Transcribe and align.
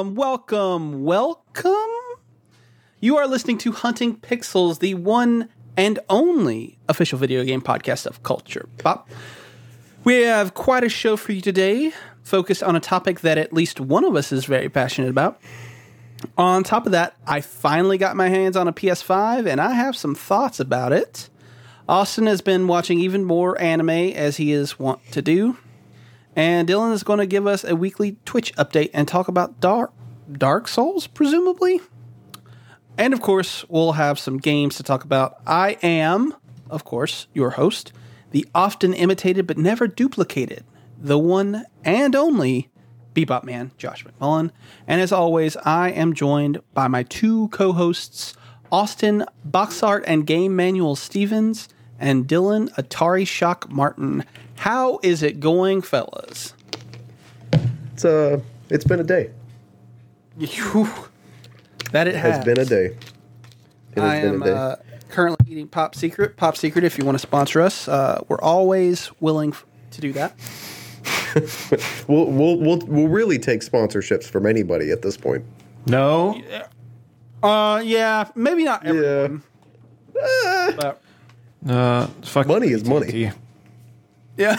Welcome, 0.00 0.14
welcome, 0.14 1.04
welcome. 1.04 2.18
You 3.00 3.18
are 3.18 3.26
listening 3.26 3.58
to 3.58 3.72
Hunting 3.72 4.16
Pixels, 4.16 4.78
the 4.78 4.94
one 4.94 5.50
and 5.76 5.98
only 6.08 6.78
official 6.88 7.18
video 7.18 7.44
game 7.44 7.60
podcast 7.60 8.06
of 8.06 8.22
Culture 8.22 8.66
Pop. 8.78 9.10
We 10.02 10.22
have 10.22 10.54
quite 10.54 10.84
a 10.84 10.88
show 10.88 11.18
for 11.18 11.32
you 11.32 11.42
today, 11.42 11.92
focused 12.22 12.62
on 12.62 12.76
a 12.76 12.80
topic 12.80 13.20
that 13.20 13.36
at 13.36 13.52
least 13.52 13.78
one 13.78 14.06
of 14.06 14.16
us 14.16 14.32
is 14.32 14.46
very 14.46 14.70
passionate 14.70 15.10
about. 15.10 15.38
On 16.38 16.64
top 16.64 16.86
of 16.86 16.92
that, 16.92 17.14
I 17.26 17.42
finally 17.42 17.98
got 17.98 18.16
my 18.16 18.30
hands 18.30 18.56
on 18.56 18.68
a 18.68 18.72
PS5 18.72 19.46
and 19.46 19.60
I 19.60 19.72
have 19.74 19.94
some 19.94 20.14
thoughts 20.14 20.58
about 20.58 20.94
it. 20.94 21.28
Austin 21.86 22.24
has 22.24 22.40
been 22.40 22.68
watching 22.68 22.98
even 23.00 23.22
more 23.22 23.60
anime 23.60 23.90
as 23.90 24.38
he 24.38 24.50
is 24.52 24.78
wont 24.78 25.00
to 25.12 25.20
do. 25.20 25.58
And 26.36 26.68
Dylan 26.68 26.92
is 26.92 27.02
going 27.02 27.18
to 27.18 27.26
give 27.26 27.46
us 27.46 27.64
a 27.64 27.74
weekly 27.74 28.16
Twitch 28.24 28.54
update 28.54 28.90
and 28.92 29.08
talk 29.08 29.28
about 29.28 29.60
Dark 29.60 29.92
Dark 30.30 30.68
Souls, 30.68 31.06
presumably. 31.06 31.80
And 32.96 33.12
of 33.12 33.20
course, 33.20 33.64
we'll 33.68 33.92
have 33.92 34.18
some 34.18 34.38
games 34.38 34.76
to 34.76 34.82
talk 34.82 35.04
about. 35.04 35.40
I 35.46 35.78
am, 35.82 36.34
of 36.68 36.84
course, 36.84 37.26
your 37.34 37.50
host, 37.50 37.92
the 38.30 38.46
often 38.54 38.94
imitated 38.94 39.46
but 39.46 39.58
never 39.58 39.86
duplicated, 39.86 40.64
the 40.98 41.18
one 41.18 41.64
and 41.84 42.14
only 42.14 42.70
Bebop 43.14 43.44
Man, 43.44 43.72
Josh 43.76 44.04
McMullen. 44.04 44.50
And 44.86 45.00
as 45.00 45.12
always, 45.12 45.56
I 45.58 45.90
am 45.90 46.14
joined 46.14 46.60
by 46.74 46.88
my 46.88 47.02
two 47.02 47.48
co 47.48 47.72
hosts, 47.72 48.34
Austin 48.70 49.24
Boxart 49.48 50.04
and 50.06 50.26
Game 50.26 50.54
Manual 50.54 50.94
Stevens 50.94 51.68
and 51.98 52.26
Dylan 52.26 52.72
Atari 52.74 53.26
Shock 53.26 53.70
Martin. 53.70 54.24
How 54.60 54.98
is 55.02 55.22
it 55.22 55.40
going, 55.40 55.80
fellas? 55.80 56.52
It's 57.94 58.04
uh, 58.04 58.40
it's 58.68 58.84
been 58.84 59.00
a 59.00 59.04
day. 59.04 59.30
Phew. 60.38 60.86
that 61.92 62.06
it 62.06 62.14
has. 62.14 62.36
It's 62.36 62.44
been 62.44 62.58
a 62.58 62.64
day. 62.66 62.94
It 63.96 64.02
has 64.02 64.02
I 64.02 64.20
been 64.20 64.34
am 64.34 64.42
a 64.42 64.44
day. 64.44 64.52
uh, 64.52 64.76
currently 65.08 65.50
eating 65.50 65.66
Pop 65.66 65.94
Secret. 65.94 66.36
Pop 66.36 66.58
Secret, 66.58 66.84
if 66.84 66.98
you 66.98 67.04
want 67.06 67.14
to 67.16 67.20
sponsor 67.20 67.62
us, 67.62 67.88
uh, 67.88 68.22
we're 68.28 68.40
always 68.40 69.10
willing 69.18 69.52
f- 69.52 69.64
to 69.92 70.00
do 70.02 70.12
that. 70.12 70.34
we'll, 72.06 72.26
we'll 72.26 72.56
we'll 72.58 72.78
we'll 72.86 73.08
really 73.08 73.38
take 73.38 73.62
sponsorships 73.62 74.24
from 74.24 74.44
anybody 74.44 74.90
at 74.90 75.00
this 75.00 75.16
point. 75.16 75.42
No. 75.86 76.38
Uh, 77.42 77.80
yeah, 77.82 78.28
maybe 78.34 78.64
not 78.64 78.84
everyone. 78.84 79.42
Yeah. 80.14 80.70
But 80.76 81.02
Uh, 81.66 82.06
fuck 82.22 82.46
Money 82.46 82.68
is 82.68 82.84
money. 82.84 83.32
Yeah, 84.40 84.56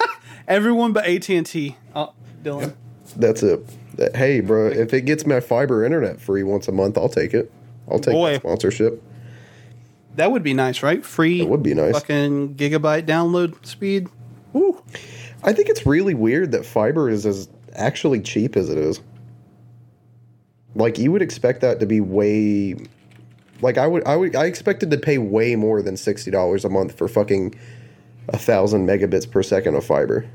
everyone 0.48 0.92
but 0.92 1.06
AT 1.06 1.28
and 1.28 1.44
T. 1.44 1.76
Oh, 1.92 2.12
Dylan. 2.44 2.74
That's 3.16 3.42
it. 3.42 3.68
Hey, 4.14 4.40
bro, 4.40 4.68
if 4.68 4.94
it 4.94 5.02
gets 5.02 5.26
my 5.26 5.40
fiber 5.40 5.84
internet 5.84 6.20
free 6.20 6.44
once 6.44 6.68
a 6.68 6.72
month, 6.72 6.96
I'll 6.96 7.08
take 7.08 7.34
it. 7.34 7.50
I'll 7.90 7.98
take 7.98 8.14
Boy. 8.14 8.32
that 8.34 8.42
sponsorship. 8.42 9.02
That 10.14 10.30
would 10.30 10.44
be 10.44 10.54
nice, 10.54 10.84
right? 10.84 11.04
Free. 11.04 11.40
That 11.40 11.48
would 11.48 11.64
be 11.64 11.74
nice. 11.74 11.94
Fucking 11.94 12.54
gigabyte 12.54 13.06
download 13.06 13.66
speed. 13.66 14.08
Woo. 14.52 14.80
I 15.42 15.52
think 15.52 15.68
it's 15.68 15.84
really 15.84 16.14
weird 16.14 16.52
that 16.52 16.64
fiber 16.64 17.10
is 17.10 17.26
as 17.26 17.48
actually 17.74 18.20
cheap 18.20 18.56
as 18.56 18.70
it 18.70 18.78
is. 18.78 19.00
Like 20.76 20.96
you 20.96 21.10
would 21.10 21.22
expect 21.22 21.60
that 21.62 21.80
to 21.80 21.86
be 21.86 22.00
way 22.00 22.76
like 23.60 23.78
I 23.78 23.86
would 23.86 24.06
I 24.06 24.16
would 24.16 24.36
I 24.36 24.44
expected 24.44 24.90
to 24.92 24.98
pay 24.98 25.18
way 25.18 25.56
more 25.56 25.82
than 25.82 25.96
sixty 25.96 26.30
dollars 26.30 26.64
a 26.64 26.68
month 26.68 26.96
for 26.96 27.08
fucking 27.08 27.54
a 28.28 28.38
thousand 28.38 28.86
megabits 28.86 29.30
per 29.30 29.42
second 29.42 29.74
of 29.74 29.84
fiber. 29.84 30.26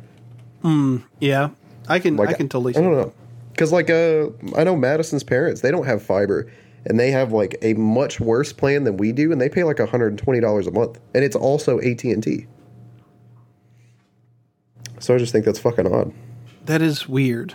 Yeah, 1.20 1.50
I 1.88 2.00
can. 2.00 2.18
Like 2.18 2.30
I 2.30 2.34
can 2.34 2.50
totally. 2.50 2.76
I 2.76 2.82
don't 2.82 2.92
know. 2.94 3.14
Cause 3.58 3.72
like 3.72 3.90
uh 3.90 4.28
I 4.56 4.64
know 4.64 4.76
Madison's 4.76 5.24
parents, 5.24 5.62
they 5.62 5.72
don't 5.72 5.86
have 5.86 6.02
fiber 6.02 6.50
and 6.86 6.98
they 7.00 7.12
have 7.12 7.34
like 7.34 7.58
a 7.62 7.74
much 7.74 8.20
worse 8.20 8.54
plan 8.54 8.86
than 8.86 8.96
we 8.98 9.12
do 9.12 9.32
and 9.34 9.42
they 9.42 9.50
pay 9.50 9.64
like 9.66 9.78
$120 9.78 10.68
a 10.68 10.72
month 10.72 11.00
and 11.14 11.24
it's 11.26 11.36
also 11.36 11.78
AT&T. 11.80 12.48
So 15.00 15.16
I 15.16 15.18
just 15.18 15.32
think 15.34 15.44
that's 15.46 15.60
fucking 15.60 15.94
odd. 15.94 16.14
That 16.66 16.82
is 16.82 17.08
weird. 17.10 17.54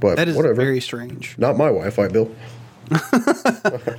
But 0.00 0.16
That 0.16 0.28
is 0.28 0.36
whatever. 0.36 0.54
very 0.54 0.80
strange. 0.80 1.36
Not 1.38 1.56
my 1.58 1.66
Wi-Fi 1.66 2.08
bill. 2.08 2.34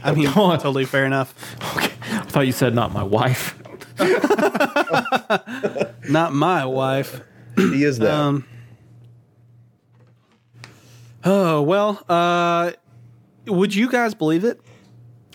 I 0.04 0.14
mean, 0.16 0.32
totally 0.32 0.86
fair 0.86 1.06
enough. 1.06 1.36
I 1.62 1.88
thought 2.24 2.48
you 2.48 2.52
said 2.54 2.74
not 2.74 2.92
my 2.92 3.04
wife. 3.04 3.56
Not 6.10 6.34
my 6.34 6.66
wife. 6.66 7.22
He 7.58 7.84
is 7.84 8.00
that. 8.00 8.14
Um. 8.14 8.46
Oh 11.24 11.62
well. 11.62 12.02
Uh, 12.08 12.72
would 13.48 13.74
you 13.76 13.90
guys 13.90 14.14
believe 14.14 14.44
it? 14.44 14.60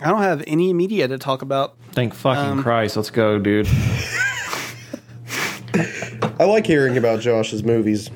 I 0.01 0.09
don't 0.09 0.21
have 0.23 0.43
any 0.47 0.73
media 0.73 1.07
to 1.07 1.17
talk 1.17 1.41
about. 1.41 1.77
Thank 1.93 2.13
fucking 2.13 2.51
Um, 2.59 2.63
Christ. 2.63 2.95
Let's 2.97 3.09
go, 3.09 3.39
dude. 3.39 3.67
I 6.39 6.43
like 6.43 6.67
hearing 6.67 6.97
about 6.97 7.21
Josh's 7.21 7.63
movies. 7.63 8.09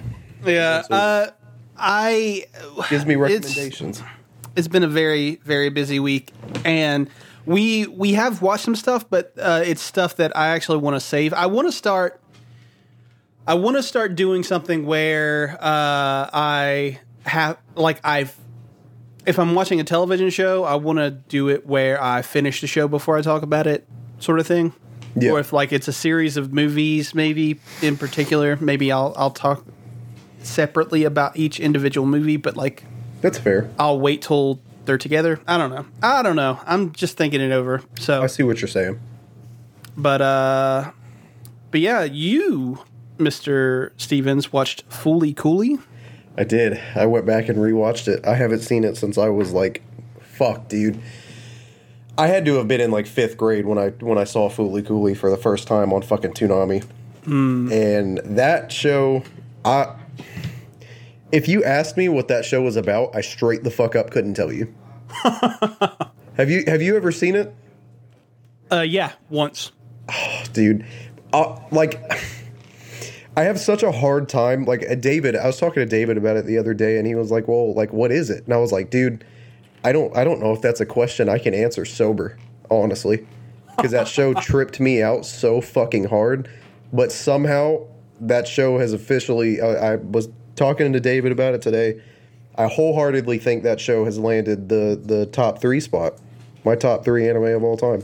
Yeah. 0.46 0.84
Uh, 0.90 1.28
I. 1.78 2.46
Gives 2.90 3.06
me 3.06 3.14
It's- 3.16 3.32
recommendations. 3.46 4.04
It's 4.56 4.68
been 4.68 4.84
a 4.84 4.88
very 4.90 5.36
very 5.46 5.70
busy 5.70 6.00
week, 6.00 6.34
and 6.66 7.08
we 7.50 7.88
we 7.88 8.14
have 8.14 8.44
watched 8.44 8.64
some 8.64 8.76
stuff, 8.76 9.10
but 9.10 9.34
uh, 9.40 9.64
it's 9.66 9.82
stuff 9.82 10.18
that 10.18 10.38
I 10.38 10.50
actually 10.50 10.78
want 10.78 10.96
to 10.96 11.00
save. 11.00 11.34
I 11.34 11.48
want 11.48 11.68
to 11.68 11.72
start. 11.72 12.22
I 13.48 13.56
want 13.56 13.76
to 13.76 13.82
start 13.82 14.16
doing 14.16 14.44
something 14.44 14.86
where 14.86 15.58
uh, 15.60 16.30
I 16.32 17.00
have 17.26 17.58
like 17.74 18.00
I've. 18.04 18.38
If 19.26 19.40
I'm 19.40 19.56
watching 19.56 19.80
a 19.80 19.84
television 19.84 20.30
show, 20.30 20.64
I 20.64 20.76
want 20.76 21.00
to 21.00 21.10
do 21.10 21.50
it 21.50 21.66
where 21.66 22.02
I 22.02 22.22
finish 22.22 22.62
the 22.62 22.68
show 22.68 22.88
before 22.88 23.18
I 23.18 23.22
talk 23.22 23.42
about 23.42 23.66
it, 23.66 23.88
sort 24.20 24.40
of 24.40 24.46
thing. 24.46 24.72
Yeah. 25.16 25.32
Or 25.32 25.40
if 25.40 25.52
like 25.52 25.74
it's 25.74 25.88
a 25.88 25.94
series 25.94 26.38
of 26.38 26.54
movies, 26.54 27.16
maybe 27.16 27.60
in 27.82 27.98
particular, 27.98 28.58
maybe 28.58 28.92
I'll 28.92 29.16
I'll 29.18 29.32
talk 29.32 29.66
separately 30.44 31.04
about 31.04 31.36
each 31.36 31.60
individual 31.60 32.06
movie, 32.06 32.38
but 32.38 32.56
like 32.56 32.84
That's 33.22 33.40
fair. 33.40 33.72
I'll 33.80 34.00
wait 34.00 34.22
till 34.22 34.62
they're 34.86 34.98
together. 34.98 35.40
I 35.48 35.58
don't 35.58 35.70
know. 35.70 35.86
I 36.02 36.22
don't 36.24 36.36
know. 36.36 36.60
I'm 36.66 36.92
just 36.94 37.18
thinking 37.18 37.42
it 37.42 37.52
over. 37.52 37.82
So, 38.00 38.22
I 38.24 38.28
see 38.28 38.44
what 38.44 38.62
you're 38.62 38.68
saying. 38.68 39.00
but 39.98 40.22
uh, 40.22 40.92
but 41.72 41.82
yeah, 41.82 42.04
you, 42.04 42.80
Mister 43.18 43.94
Stevens, 43.98 44.52
watched 44.52 44.90
Fooly 44.90 45.36
Cooley. 45.36 45.78
I 46.38 46.44
did. 46.44 46.80
I 46.96 47.06
went 47.06 47.26
back 47.26 47.50
and 47.50 47.58
rewatched 47.58 48.08
it. 48.08 48.26
I 48.26 48.36
haven't 48.36 48.62
seen 48.62 48.84
it 48.84 48.96
since 48.96 49.18
I 49.18 49.28
was 49.30 49.52
like, 49.52 49.84
fuck, 50.22 50.70
dude. 50.70 51.00
I 52.18 52.28
had 52.28 52.46
to 52.46 52.56
have 52.56 52.68
been 52.68 52.82
in 52.82 52.92
like 52.92 53.08
fifth 53.08 53.38
grade 53.38 53.66
when 53.66 53.78
I 53.78 53.90
when 53.90 54.18
I 54.18 54.24
saw 54.24 54.50
Fooly 54.50 54.86
Cooley 54.86 55.16
for 55.16 55.30
the 55.30 55.38
first 55.38 55.68
time 55.68 55.94
on 55.94 56.02
fucking 56.02 56.32
Toonami. 56.34 56.86
And 57.26 58.18
that 58.24 58.72
show, 58.72 59.24
I 59.64 59.96
if 61.32 61.48
you 61.48 61.64
asked 61.64 61.98
me 61.98 62.10
what 62.10 62.28
that 62.28 62.46
show 62.46 62.62
was 62.62 62.76
about, 62.76 63.16
I 63.16 63.22
straight 63.22 63.64
the 63.64 63.72
fuck 63.72 63.96
up 63.96 64.12
couldn't 64.12 64.34
tell 64.34 64.52
you. 64.52 64.74
have 66.36 66.50
you 66.50 66.64
have 66.68 66.82
you 66.82 66.96
ever 66.96 67.12
seen 67.12 67.36
it? 67.36 67.54
Uh, 68.72 68.82
yeah, 68.82 69.14
once. 69.30 69.72
dude. 70.54 70.86
Uh, 71.32 71.60
like, 71.72 72.02
I 73.38 73.44
have 73.44 73.60
such 73.60 73.84
a 73.84 73.92
hard 73.92 74.30
time. 74.30 74.66
Like, 74.66 74.84
uh, 74.90 74.96
David, 74.96 75.36
I 75.36 75.46
was 75.48 75.60
talking 75.60 75.82
to 75.82 75.86
David 75.86 76.18
about 76.18 76.38
it 76.38 76.46
the 76.46 76.58
other 76.58 76.74
day, 76.74 76.98
and 76.98 77.06
he 77.06 77.16
was 77.16 77.32
like, 77.32 77.48
"Well, 77.48 77.74
like, 77.74 77.94
what 77.94 78.12
is 78.12 78.30
it?" 78.30 78.46
And 78.46 78.54
I 78.54 78.58
was 78.58 78.72
like, 78.72 78.90
"Dude, 78.90 79.24
I 79.84 79.92
don't, 79.92 80.16
I 80.16 80.24
don't 80.24 80.40
know 80.40 80.52
if 80.54 80.62
that's 80.62 80.82
a 80.82 80.86
question 80.86 81.30
I 81.30 81.38
can 81.38 81.54
answer 81.54 81.86
sober, 81.86 82.38
honestly, 82.70 83.26
because 83.76 83.92
that 83.92 84.08
show 84.08 84.34
tripped 84.42 84.80
me 84.80 85.02
out 85.02 85.26
so 85.26 85.62
fucking 85.62 86.06
hard. 86.06 86.50
But 86.92 87.12
somehow 87.12 87.86
that 88.22 88.48
show 88.48 88.80
has 88.80 88.94
officially. 88.94 89.62
I, 89.62 89.94
I 89.94 89.96
was 89.98 90.30
talking 90.60 90.92
to 90.92 91.00
David 91.00 91.32
about 91.32 91.56
it 91.56 91.62
today. 91.62 92.02
I 92.56 92.68
wholeheartedly 92.68 93.40
think 93.40 93.64
that 93.64 93.80
show 93.80 94.04
has 94.04 94.20
landed 94.20 94.68
the 94.68 95.00
the 95.02 95.26
top 95.28 95.60
three 95.60 95.80
spot, 95.80 96.16
my 96.66 96.76
top 96.76 97.06
three 97.06 97.28
anime 97.30 97.46
of 97.46 97.64
all 97.64 97.78
time. 97.78 98.04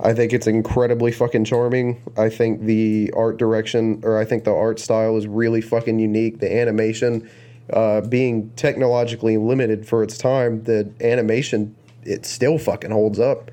I 0.00 0.12
think 0.12 0.34
it's 0.34 0.46
incredibly 0.46 1.12
fucking 1.12 1.46
charming. 1.46 2.02
I 2.18 2.28
think 2.28 2.62
the 2.62 3.10
art 3.16 3.38
direction, 3.38 4.00
or 4.04 4.18
I 4.18 4.26
think 4.26 4.44
the 4.44 4.54
art 4.54 4.78
style 4.78 5.16
is 5.16 5.26
really 5.26 5.62
fucking 5.62 5.98
unique. 5.98 6.40
The 6.40 6.54
animation, 6.54 7.30
uh, 7.72 8.02
being 8.02 8.50
technologically 8.50 9.38
limited 9.38 9.86
for 9.86 10.02
its 10.02 10.18
time, 10.18 10.64
the 10.64 10.92
animation, 11.00 11.74
it 12.02 12.26
still 12.26 12.58
fucking 12.58 12.90
holds 12.90 13.18
up. 13.18 13.50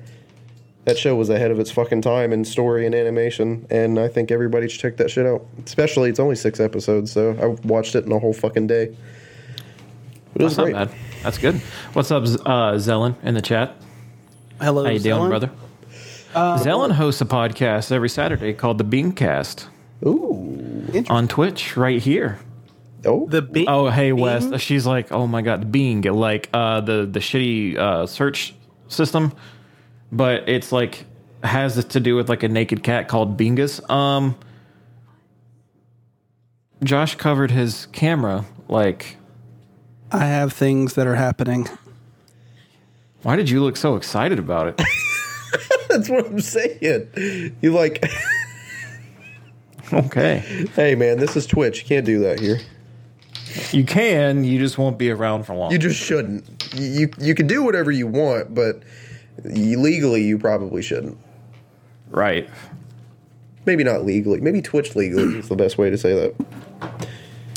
That 0.84 0.98
show 0.98 1.14
was 1.14 1.30
ahead 1.30 1.52
of 1.52 1.60
its 1.60 1.70
fucking 1.70 2.02
time 2.02 2.32
in 2.32 2.44
story 2.44 2.86
and 2.86 2.94
animation, 2.94 3.66
and 3.70 4.00
I 4.00 4.08
think 4.08 4.32
everybody 4.32 4.68
should 4.68 4.80
check 4.80 4.96
that 4.96 5.10
shit 5.12 5.26
out. 5.26 5.46
Especially, 5.64 6.10
it's 6.10 6.18
only 6.18 6.34
six 6.34 6.58
episodes, 6.58 7.12
so 7.12 7.36
I 7.40 7.66
watched 7.66 7.94
it 7.94 8.04
in 8.04 8.10
a 8.10 8.18
whole 8.18 8.32
fucking 8.32 8.66
day. 8.66 8.96
But 10.32 10.42
it 10.42 10.44
was 10.44 10.56
That's 10.56 10.64
great. 10.64 10.72
not 10.74 10.88
bad. 10.88 10.98
That's 11.22 11.38
good. 11.38 11.54
What's 11.92 12.10
up, 12.10 12.26
Z- 12.26 12.38
uh, 12.44 12.72
Zellen 12.74 13.14
in 13.22 13.34
the 13.34 13.42
chat? 13.42 13.76
Hello, 14.60 14.82
How 14.84 14.90
you 14.90 14.98
doing, 14.98 15.20
Zelen. 15.22 15.28
brother? 15.28 15.50
Zellen 16.34 16.90
hosts 16.92 17.20
a 17.20 17.26
podcast 17.26 17.92
every 17.92 18.08
Saturday 18.08 18.52
called 18.54 18.78
the 18.78 18.84
Beamcast 18.84 19.66
Ooh, 20.04 21.04
on 21.10 21.28
Twitch 21.28 21.76
right 21.76 22.02
here. 22.02 22.38
Oh, 23.04 23.28
The 23.28 23.42
Bing. 23.42 23.66
Oh, 23.68 23.88
hey 23.90 24.10
Bing? 24.12 24.20
West. 24.20 24.58
She's 24.60 24.86
like, 24.86 25.12
oh 25.12 25.26
my 25.28 25.42
god, 25.42 25.60
the 25.62 25.66
Bing, 25.66 26.02
like 26.02 26.48
uh, 26.52 26.80
the 26.80 27.04
the 27.06 27.20
shitty 27.20 27.76
uh, 27.76 28.06
search 28.06 28.54
system, 28.88 29.32
but 30.12 30.48
it's 30.48 30.70
like 30.70 31.06
has 31.42 31.74
this 31.74 31.86
to 31.86 32.00
do 32.00 32.14
with 32.14 32.28
like 32.28 32.42
a 32.42 32.48
naked 32.48 32.84
cat 32.84 33.08
called 33.08 33.36
Bingus. 33.36 33.88
Um, 33.90 34.36
Josh 36.84 37.14
covered 37.16 37.50
his 37.50 37.86
camera. 37.86 38.44
Like, 38.68 39.16
I 40.10 40.26
have 40.26 40.52
things 40.52 40.94
that 40.94 41.06
are 41.06 41.14
happening. 41.14 41.68
why 43.22 43.36
did 43.36 43.50
you 43.50 43.62
look 43.62 43.76
so 43.76 43.96
excited 43.96 44.38
about 44.38 44.68
it? 44.68 44.76
that's 45.88 46.08
what 46.08 46.26
I'm 46.26 46.40
saying. 46.40 47.56
You 47.60 47.72
like, 47.72 48.04
okay, 49.92 50.66
hey 50.74 50.94
man, 50.94 51.18
this 51.18 51.36
is 51.36 51.46
Twitch. 51.46 51.82
You 51.82 51.86
can't 51.86 52.06
do 52.06 52.20
that 52.20 52.40
here. 52.40 52.60
you 53.72 53.84
can. 53.84 54.44
You 54.44 54.58
just 54.58 54.78
won't 54.78 54.98
be 54.98 55.10
around 55.10 55.44
for 55.44 55.54
long. 55.54 55.72
You 55.72 55.78
just 55.78 55.98
shouldn't. 55.98 56.44
You 56.74 56.86
you, 56.86 57.10
you 57.18 57.34
can 57.34 57.46
do 57.46 57.62
whatever 57.62 57.90
you 57.90 58.06
want, 58.06 58.54
but 58.54 58.76
you, 58.76 58.82
legally 59.44 60.22
you 60.22 60.38
probably 60.38 60.82
shouldn't. 60.82 61.18
right. 62.10 62.48
Maybe 63.64 63.84
not 63.84 64.04
legally. 64.04 64.40
Maybe 64.40 64.60
Twitch 64.60 64.96
legally 64.96 65.38
is 65.38 65.48
the 65.48 65.54
best 65.54 65.78
way 65.78 65.88
to 65.88 65.96
say 65.96 66.12
that. 66.14 67.06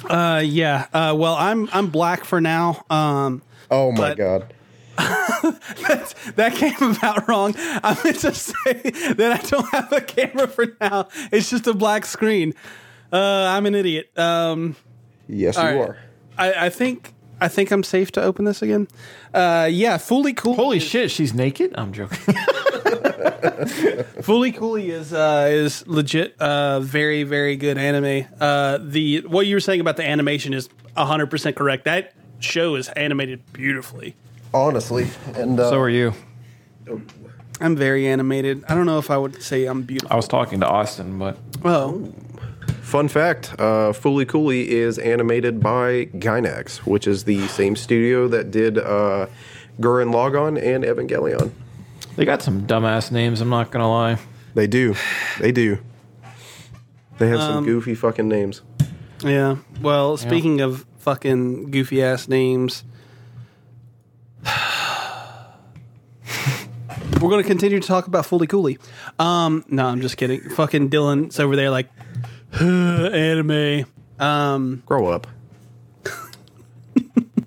Uh, 0.07 0.39
yeah. 0.39 0.85
Uh, 0.93 1.15
well, 1.17 1.33
I'm 1.33 1.67
I'm 1.73 1.87
black 1.87 2.25
for 2.25 2.39
now. 2.39 2.85
Um, 2.91 3.41
Oh 3.71 3.91
my 3.91 4.09
But- 4.13 4.17
god. 4.17 4.53
that 6.35 6.53
came 6.55 6.91
about 6.91 7.27
wrong. 7.27 7.53
I 7.57 7.99
meant 8.03 8.19
to 8.19 8.33
say 8.33 8.73
that 9.13 9.41
I 9.43 9.47
don't 9.47 9.67
have 9.73 9.91
a 9.91 9.99
camera 10.01 10.47
for 10.47 10.67
now. 10.79 11.07
It's 11.31 11.49
just 11.49 11.65
a 11.67 11.73
black 11.73 12.05
screen. 12.05 12.53
Uh, 13.11 13.17
I'm 13.49 13.65
an 13.65 13.73
idiot. 13.75 14.17
Um, 14.17 14.75
Yes, 15.27 15.55
you 15.57 15.63
right. 15.63 15.75
are. 15.75 15.97
I, 16.37 16.65
I 16.67 16.69
think 16.69 17.14
I 17.45 17.47
think 17.47 17.69
I'm 17.69 17.83
safe 17.83 18.11
to 18.13 18.23
open 18.23 18.45
this 18.45 18.63
again. 18.63 18.87
Uh, 19.31 19.69
yeah, 19.71 19.97
fully 19.97 20.33
cool. 20.33 20.55
Holy 20.55 20.79
shit, 20.79 21.11
she's 21.11 21.31
naked. 21.31 21.75
I'm 21.77 21.93
joking. 21.93 22.17
Fooly 24.25 24.55
Cooley 24.55 24.89
is 24.89 25.13
uh, 25.13 25.47
is 25.51 25.85
legit. 25.87 26.35
Uh, 26.41 26.79
very 26.79 27.21
very 27.21 27.55
good 27.55 27.77
anime. 27.77 28.25
Uh, 28.39 28.79
the 28.81 29.21
what 29.27 29.45
you 29.45 29.55
were 29.55 29.59
saying 29.59 29.79
about 29.79 29.95
the 29.97 30.03
animation 30.07 30.53
is 30.55 30.69
100 30.95 31.29
percent 31.29 31.55
correct. 31.55 31.85
That 31.85 32.13
show 32.39 32.75
is 32.75 32.89
animated 32.89 33.41
beautifully. 33.53 34.15
Honestly, 34.51 35.07
and 35.35 35.59
uh, 35.59 35.69
so 35.69 35.79
are 35.79 35.89
you. 35.89 36.13
I'm 37.61 37.75
very 37.75 38.07
animated. 38.07 38.63
I 38.67 38.73
don't 38.73 38.87
know 38.87 38.97
if 38.97 39.11
I 39.11 39.17
would 39.17 39.41
say 39.43 39.65
I'm 39.65 39.83
beautiful. 39.83 40.11
I 40.11 40.15
was 40.15 40.27
talking 40.27 40.59
to 40.61 40.67
Austin, 40.67 41.19
but 41.19 41.37
Oh, 41.63 42.11
Fun 42.85 43.07
fact: 43.07 43.51
uh, 43.57 43.91
Fooly 43.93 44.27
Cooley 44.27 44.69
is 44.71 44.99
animated 44.99 45.59
by 45.59 46.05
Gainax, 46.13 46.77
which 46.85 47.07
is 47.07 47.23
the 47.23 47.47
same 47.47 47.75
studio 47.75 48.27
that 48.27 48.51
did 48.51 48.77
uh, 48.77 49.25
Gurren 49.81 50.13
Lagann 50.13 50.61
and 50.61 50.83
Evangelion. 50.83 51.49
they 52.15 52.25
got 52.25 52.43
some 52.43 52.67
dumbass 52.67 53.11
names. 53.11 53.41
I'm 53.41 53.49
not 53.49 53.71
gonna 53.71 53.89
lie. 53.89 54.19
They 54.53 54.67
do, 54.67 54.93
they 55.39 55.51
do. 55.51 55.79
They 57.17 57.27
have 57.29 57.39
some 57.39 57.65
goofy 57.65 57.95
fucking 57.95 58.27
names. 58.27 58.61
yeah. 59.23 59.55
Well, 59.81 60.15
speaking 60.17 60.61
of 60.61 60.85
fucking 60.99 61.71
goofy 61.71 62.03
ass 62.03 62.27
names, 62.27 62.83
we're 67.13 67.29
going 67.29 67.41
to 67.41 67.47
continue 67.47 67.79
to 67.79 67.87
talk 67.87 68.05
about 68.07 68.25
Fooly 68.25 68.47
Cooley. 68.47 68.77
Um, 69.17 69.65
no, 69.69 69.87
I'm 69.87 70.01
just 70.01 70.17
kidding. 70.17 70.41
Fucking 70.51 70.89
Dylan's 70.91 71.39
over 71.39 71.55
there 71.55 71.69
like 71.71 71.89
anime. 72.61 73.85
Um, 74.19 74.83
Grow 74.85 75.07
up. 75.07 75.27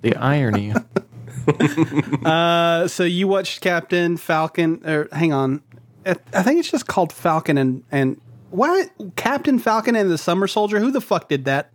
The 0.00 0.14
irony. 0.14 0.72
uh, 2.24 2.86
so 2.86 3.02
you 3.02 3.26
watched 3.26 3.60
Captain 3.60 4.16
Falcon? 4.16 4.80
Or 4.86 5.08
hang 5.10 5.32
on, 5.32 5.60
I 6.06 6.14
I 6.32 6.42
think 6.44 6.60
it's 6.60 6.70
just 6.70 6.86
called 6.86 7.12
Falcon 7.12 7.58
and 7.58 7.82
and 7.90 8.20
what 8.50 8.90
Captain 9.16 9.58
Falcon 9.58 9.96
and 9.96 10.08
the 10.08 10.16
Summer 10.16 10.46
Soldier. 10.46 10.78
Who 10.78 10.92
the 10.92 11.00
fuck 11.00 11.28
did 11.28 11.46
that? 11.46 11.72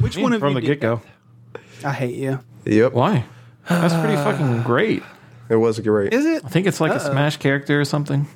Which 0.00 0.16
one 0.16 0.32
of 0.32 0.38
from 0.38 0.54
you 0.54 0.60
the 0.60 0.66
get 0.66 0.80
go? 0.80 1.00
I 1.84 1.92
hate 1.92 2.14
you. 2.14 2.38
Yep, 2.66 2.92
Why? 2.92 3.24
That's 3.68 3.94
pretty 3.94 4.16
fucking 4.16 4.62
great. 4.64 5.02
it 5.48 5.56
was 5.56 5.80
great. 5.80 6.12
Is 6.14 6.24
it? 6.24 6.44
I 6.44 6.48
think 6.48 6.68
it's 6.68 6.80
like 6.80 6.92
a 6.92 7.00
Smash 7.00 7.38
character 7.38 7.80
or 7.80 7.84
something. 7.84 8.28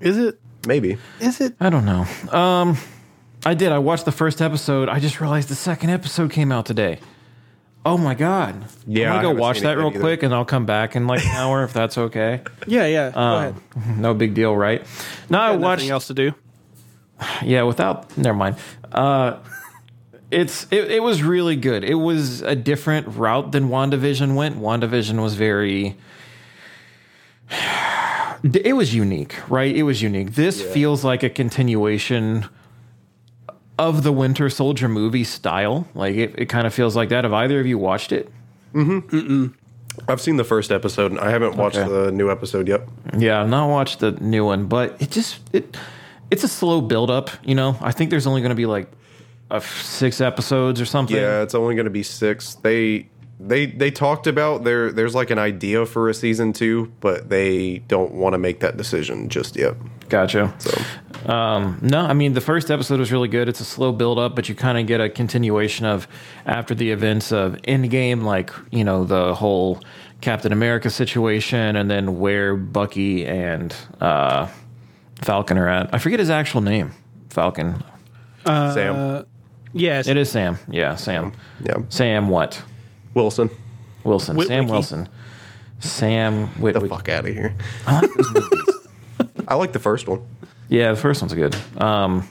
Is 0.00 0.16
it? 0.16 0.40
Maybe. 0.66 0.98
Is 1.20 1.40
it? 1.40 1.54
I 1.60 1.70
don't 1.70 1.84
know. 1.84 2.04
Um, 2.36 2.76
I 3.46 3.54
did. 3.54 3.72
I 3.72 3.78
watched 3.78 4.04
the 4.04 4.12
first 4.12 4.42
episode. 4.42 4.88
I 4.88 4.98
just 5.00 5.20
realized 5.20 5.48
the 5.48 5.54
second 5.54 5.90
episode 5.90 6.30
came 6.32 6.50
out 6.52 6.66
today. 6.66 6.98
Oh 7.86 7.96
my 7.96 8.14
god! 8.14 8.66
Yeah, 8.86 9.12
I 9.12 9.16
I'm 9.16 9.22
gonna 9.22 9.22
go 9.22 9.28
haven't 9.28 9.40
watch 9.40 9.60
that 9.60 9.78
real 9.78 9.86
either. 9.88 10.00
quick, 10.00 10.22
and 10.22 10.34
I'll 10.34 10.44
come 10.44 10.66
back 10.66 10.96
in 10.96 11.06
like 11.06 11.24
an 11.24 11.30
hour 11.36 11.62
if 11.64 11.72
that's 11.72 11.96
okay. 11.96 12.42
Yeah, 12.66 12.86
yeah. 12.86 13.10
Go 13.10 13.20
Um, 13.20 13.56
ahead. 13.76 13.98
No 13.98 14.14
big 14.14 14.34
deal, 14.34 14.54
right? 14.56 14.84
No, 15.30 15.38
I 15.40 15.52
Got 15.52 15.60
watched. 15.60 15.78
nothing 15.80 15.90
else 15.92 16.06
to 16.08 16.14
do. 16.14 16.34
Yeah, 17.42 17.62
without 17.62 18.16
never 18.18 18.36
mind. 18.36 18.56
Uh 18.92 19.36
it's 20.30 20.66
it, 20.70 20.90
it 20.90 21.02
was 21.02 21.22
really 21.22 21.56
good. 21.56 21.84
It 21.84 21.94
was 21.94 22.42
a 22.42 22.54
different 22.54 23.06
route 23.16 23.52
than 23.52 23.68
WandaVision 23.70 24.34
went. 24.34 24.56
WandaVision 24.58 25.22
was 25.22 25.34
very 25.34 25.96
it 28.42 28.74
was 28.76 28.94
unique, 28.94 29.34
right? 29.48 29.74
It 29.74 29.84
was 29.84 30.02
unique. 30.02 30.34
This 30.34 30.60
feels 30.62 31.04
like 31.04 31.22
a 31.22 31.30
continuation 31.30 32.46
of 33.78 34.02
the 34.02 34.12
Winter 34.12 34.50
Soldier 34.50 34.88
movie 34.88 35.24
style. 35.24 35.86
Like 35.94 36.16
it, 36.16 36.34
it 36.38 36.46
kind 36.46 36.66
of 36.66 36.74
feels 36.74 36.96
like 36.96 37.08
that. 37.10 37.24
Have 37.24 37.32
either 37.32 37.60
of 37.60 37.66
you 37.66 37.78
watched 37.78 38.12
it? 38.12 38.30
I've 40.08 40.20
seen 40.20 40.36
the 40.36 40.44
first 40.44 40.70
episode. 40.70 41.10
and 41.12 41.20
I 41.20 41.30
haven't 41.30 41.56
watched 41.56 41.76
Okay. 41.76 41.88
the 41.88 42.12
new 42.12 42.30
episode 42.30 42.68
yet. 42.68 42.82
Yeah, 43.16 43.40
I've 43.42 43.48
not 43.48 43.68
watched 43.68 43.98
the 44.00 44.12
new 44.12 44.44
one, 44.44 44.66
but 44.66 45.00
it 45.00 45.10
just 45.10 45.40
it 45.52 45.76
it's 46.30 46.44
a 46.44 46.48
slow 46.48 46.80
build 46.80 47.10
up. 47.10 47.30
You 47.44 47.54
know, 47.54 47.76
I 47.80 47.90
think 47.92 48.10
there's 48.10 48.26
only 48.26 48.40
going 48.40 48.50
to 48.50 48.54
be 48.56 48.66
like 48.66 48.88
uh, 49.50 49.60
six 49.60 50.20
episodes 50.20 50.80
or 50.80 50.84
something. 50.86 51.16
Yeah, 51.16 51.42
it's 51.42 51.54
only 51.54 51.74
going 51.74 51.86
to 51.86 51.90
be 51.90 52.02
six. 52.02 52.54
They 52.56 53.08
they 53.40 53.66
they 53.66 53.90
talked 53.90 54.26
about 54.26 54.62
there. 54.64 54.92
There's 54.92 55.14
like 55.14 55.30
an 55.30 55.38
idea 55.38 55.84
for 55.86 56.08
a 56.08 56.14
season 56.14 56.52
two, 56.52 56.92
but 57.00 57.28
they 57.28 57.78
don't 57.88 58.12
want 58.12 58.34
to 58.34 58.38
make 58.38 58.60
that 58.60 58.76
decision 58.76 59.28
just 59.28 59.56
yet. 59.56 59.74
Gotcha. 60.08 60.54
So 60.58 60.77
Um, 61.26 61.78
no, 61.82 62.00
I 62.00 62.12
mean 62.12 62.32
the 62.34 62.40
first 62.40 62.70
episode 62.70 63.00
was 63.00 63.10
really 63.10 63.28
good. 63.28 63.48
It's 63.48 63.60
a 63.60 63.64
slow 63.64 63.92
build 63.92 64.18
up, 64.18 64.34
but 64.36 64.48
you 64.48 64.54
kind 64.54 64.78
of 64.78 64.86
get 64.86 65.00
a 65.00 65.08
continuation 65.08 65.84
of 65.86 66.06
after 66.46 66.74
the 66.74 66.90
events 66.90 67.32
of 67.32 67.54
Endgame, 67.66 68.22
like 68.22 68.50
you 68.70 68.84
know 68.84 69.04
the 69.04 69.34
whole 69.34 69.80
Captain 70.20 70.52
America 70.52 70.90
situation, 70.90 71.76
and 71.76 71.90
then 71.90 72.18
where 72.18 72.56
Bucky 72.56 73.26
and 73.26 73.74
uh, 74.00 74.48
Falcon 75.22 75.58
are 75.58 75.68
at. 75.68 75.92
I 75.92 75.98
forget 75.98 76.20
his 76.20 76.30
actual 76.30 76.60
name. 76.60 76.92
Falcon. 77.30 77.82
Sam, 78.46 79.26
Yes. 79.72 80.08
It 80.08 80.16
is 80.16 80.30
Sam. 80.30 80.58
Yeah, 80.70 80.94
Sam. 80.94 81.32
yeah, 81.64 81.76
Sam 81.88 82.28
what? 82.28 82.62
Wilson, 83.14 83.50
Wilson. 84.04 84.40
Sam 84.42 84.64
Witwicky. 84.66 84.70
Wilson. 84.70 85.08
Sam 85.80 86.50
the 86.60 86.86
fuck 86.88 87.08
out 87.08 87.26
of 87.26 87.34
here. 87.34 87.54
I 87.86 89.54
like 89.54 89.72
the 89.72 89.78
first 89.78 90.08
one. 90.08 90.22
Yeah, 90.68 90.90
the 90.92 90.96
first 91.00 91.22
one's 91.22 91.34
good. 91.34 91.56
Um, 91.80 92.28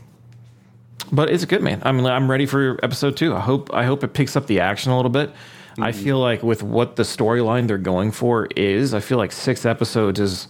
but 1.11 1.29
it's 1.29 1.43
a 1.43 1.47
good, 1.47 1.61
man. 1.63 1.81
I'm 1.85 2.05
I'm 2.05 2.29
ready 2.29 2.45
for 2.45 2.79
episode 2.83 3.17
two. 3.17 3.35
I 3.35 3.39
hope 3.39 3.73
I 3.73 3.85
hope 3.85 4.03
it 4.03 4.13
picks 4.13 4.35
up 4.35 4.47
the 4.47 4.59
action 4.59 4.91
a 4.91 4.95
little 4.95 5.11
bit. 5.11 5.31
I 5.79 5.91
Mm-hmm. 5.91 6.03
feel 6.03 6.19
like 6.19 6.41
with 6.43 6.63
what 6.63 6.95
the 6.95 7.03
storyline 7.03 7.67
they're 7.67 7.77
going 7.77 8.11
for 8.11 8.47
is, 8.55 8.93
I 8.95 8.99
feel 8.99 9.17
like 9.19 9.31
six 9.31 9.63
episodes 9.65 10.19
is 10.19 10.47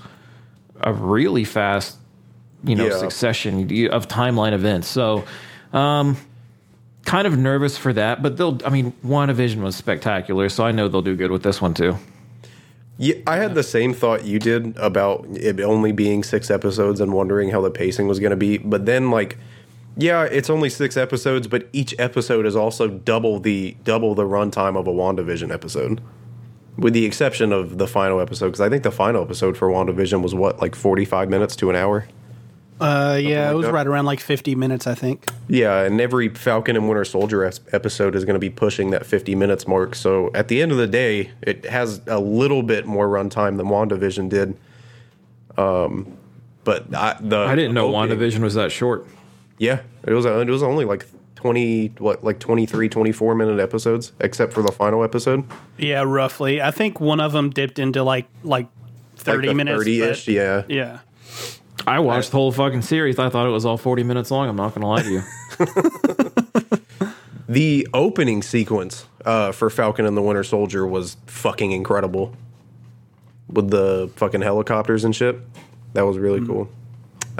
a 0.82 0.94
really 0.94 1.44
fast, 1.44 1.98
you 2.64 2.76
know, 2.76 2.86
Yeah. 2.88 2.98
succession 2.98 3.64
of 3.90 4.08
timeline 4.08 4.54
events. 4.54 4.88
So, 4.88 5.26
um, 5.74 6.16
kind 7.06 7.28
of 7.28 7.38
nervous 7.38 7.78
for 7.78 7.92
that. 7.94 8.24
But 8.24 8.38
they'll. 8.38 8.58
I 8.66 8.70
mean, 8.70 8.94
WandaVision 9.06 9.62
was 9.62 9.76
spectacular, 9.76 10.50
so 10.50 10.66
I 10.66 10.72
know 10.72 10.88
they'll 10.88 11.02
do 11.02 11.16
good 11.16 11.32
with 11.32 11.44
this 11.44 11.62
one 11.62 11.74
too. 11.74 11.98
Yeah, 13.00 13.16
I 13.28 13.38
had 13.38 13.54
the 13.54 13.64
same 13.64 13.94
thought 13.94 14.26
you 14.26 14.40
did 14.40 14.76
about 14.78 15.26
it 15.30 15.60
only 15.60 15.92
being 15.92 16.24
six 16.24 16.50
episodes 16.50 17.00
and 17.00 17.14
wondering 17.14 17.52
how 17.52 17.62
the 17.62 17.70
pacing 17.70 18.08
was 18.08 18.20
going 18.20 18.32
to 18.32 18.38
be. 18.38 18.58
But 18.58 18.88
then, 18.88 19.12
like, 19.12 19.38
yeah, 19.96 20.24
it's 20.24 20.50
only 20.50 20.70
six 20.70 20.98
episodes, 20.98 21.48
but 21.48 21.68
each 21.74 21.94
episode 22.00 22.46
is 22.46 22.56
also 22.56 22.88
double 22.88 23.40
the 23.40 23.78
double 23.84 24.16
the 24.16 24.24
runtime 24.24 24.76
of 24.76 24.88
a 24.88 24.92
WandaVision 24.92 25.54
episode, 25.54 26.02
with 26.76 26.94
the 26.94 27.06
exception 27.06 27.54
of 27.54 27.78
the 27.78 27.88
final 27.88 28.20
episode. 28.20 28.48
Because 28.48 28.62
I 28.62 28.70
think 28.70 28.82
the 28.82 28.92
final 28.92 29.22
episode 29.22 29.58
for 29.58 29.70
WandaVision 29.70 30.24
was 30.24 30.34
what, 30.34 30.60
like 30.60 30.74
forty 30.74 31.06
five 31.06 31.30
minutes 31.30 31.56
to 31.58 31.70
an 31.70 31.76
hour. 31.76 32.08
Uh, 32.80 33.18
yeah, 33.22 33.46
like 33.46 33.52
it 33.52 33.56
was 33.56 33.66
that. 33.66 33.74
right 33.74 33.88
around 33.88 34.06
like 34.06 34.20
50 34.20 34.56
minutes, 34.56 34.86
I 34.88 34.94
think. 34.96 35.28
Yeah, 35.48 35.82
and 35.84 36.00
every 36.00 36.30
Falcon 36.30 36.76
and 36.76 36.88
Winter 36.88 37.06
Soldier 37.06 37.44
es- 37.44 37.60
episode 37.72 38.16
is 38.16 38.24
going 38.26 38.36
to 38.36 38.40
be 38.40 38.50
pushing 38.50 38.92
that 38.92 39.06
50 39.06 39.34
minutes 39.36 39.68
mark. 39.68 39.96
So 39.96 40.30
at 40.36 40.48
the 40.48 40.62
end 40.62 40.72
of 40.72 40.78
the 40.78 40.88
day, 40.88 41.32
it 41.42 41.66
has 41.66 42.02
a 42.08 42.20
little 42.20 42.62
bit 42.64 42.86
more 42.86 43.08
runtime 43.08 43.58
than 43.58 43.66
WandaVision 43.68 44.30
did. 44.30 44.58
Um, 45.58 46.18
but 46.64 46.94
I, 46.94 47.18
the 47.20 47.38
I 47.40 47.56
didn't 47.56 47.74
know 47.74 47.94
opening- 47.96 48.18
WandaVision 48.18 48.40
was 48.42 48.54
that 48.56 48.72
short. 48.72 49.08
Yeah, 49.58 49.82
it 50.06 50.14
was. 50.14 50.26
It 50.26 50.48
was 50.48 50.62
only 50.62 50.86
like 50.86 51.06
20 51.36 51.94
what 52.00 52.24
like 52.24 52.40
23 52.40 52.90
24 52.90 53.36
minute 53.36 53.60
episodes 53.60 54.12
except 54.20 54.54
for 54.54 54.62
the 54.64 54.72
final 54.72 55.04
episode 55.04 55.44
Yeah, 55.78 56.02
roughly. 56.04 56.62
I 56.62 56.72
think 56.72 57.00
one 57.00 57.20
of 57.20 57.32
them 57.32 57.50
dipped 57.52 57.78
into 57.80 58.02
like 58.04 58.26
like 58.44 58.68
thirty 59.16 59.48
like 59.50 59.58
minutes. 59.58 59.84
30ish 59.84 60.34
yeah 60.34 60.64
Yeah. 60.68 61.00
I 61.86 62.00
watched 62.00 62.32
the 62.32 62.38
whole 62.38 62.52
fucking 62.52 62.82
series. 62.82 63.20
I 63.20 63.30
thought 63.30 63.46
it 63.48 63.52
was 63.52 63.66
all 63.66 63.78
40 63.78 64.04
minutes 64.04 64.32
long. 64.32 64.50
I'm 64.50 64.56
not 64.56 64.74
going 64.76 64.82
to 64.82 64.88
lie 64.88 65.04
to 65.04 65.12
you. 65.12 65.24
the 67.50 67.88
opening 67.94 68.42
sequence 68.42 69.06
uh, 69.26 69.52
for 69.52 69.70
falcon 69.70 70.06
and 70.06 70.18
the 70.18 70.22
winter 70.22 70.44
soldier 70.44 70.86
was 70.86 71.18
fucking 71.28 71.72
incredible 71.72 72.34
with 73.50 73.70
the 73.70 74.10
fucking 74.16 74.42
helicopters 74.42 75.04
and 75.06 75.16
shit 75.16 75.38
that 75.94 76.06
was 76.06 76.18
really 76.18 76.40
Mm-hmm. 76.42 76.52
cool 76.52 76.70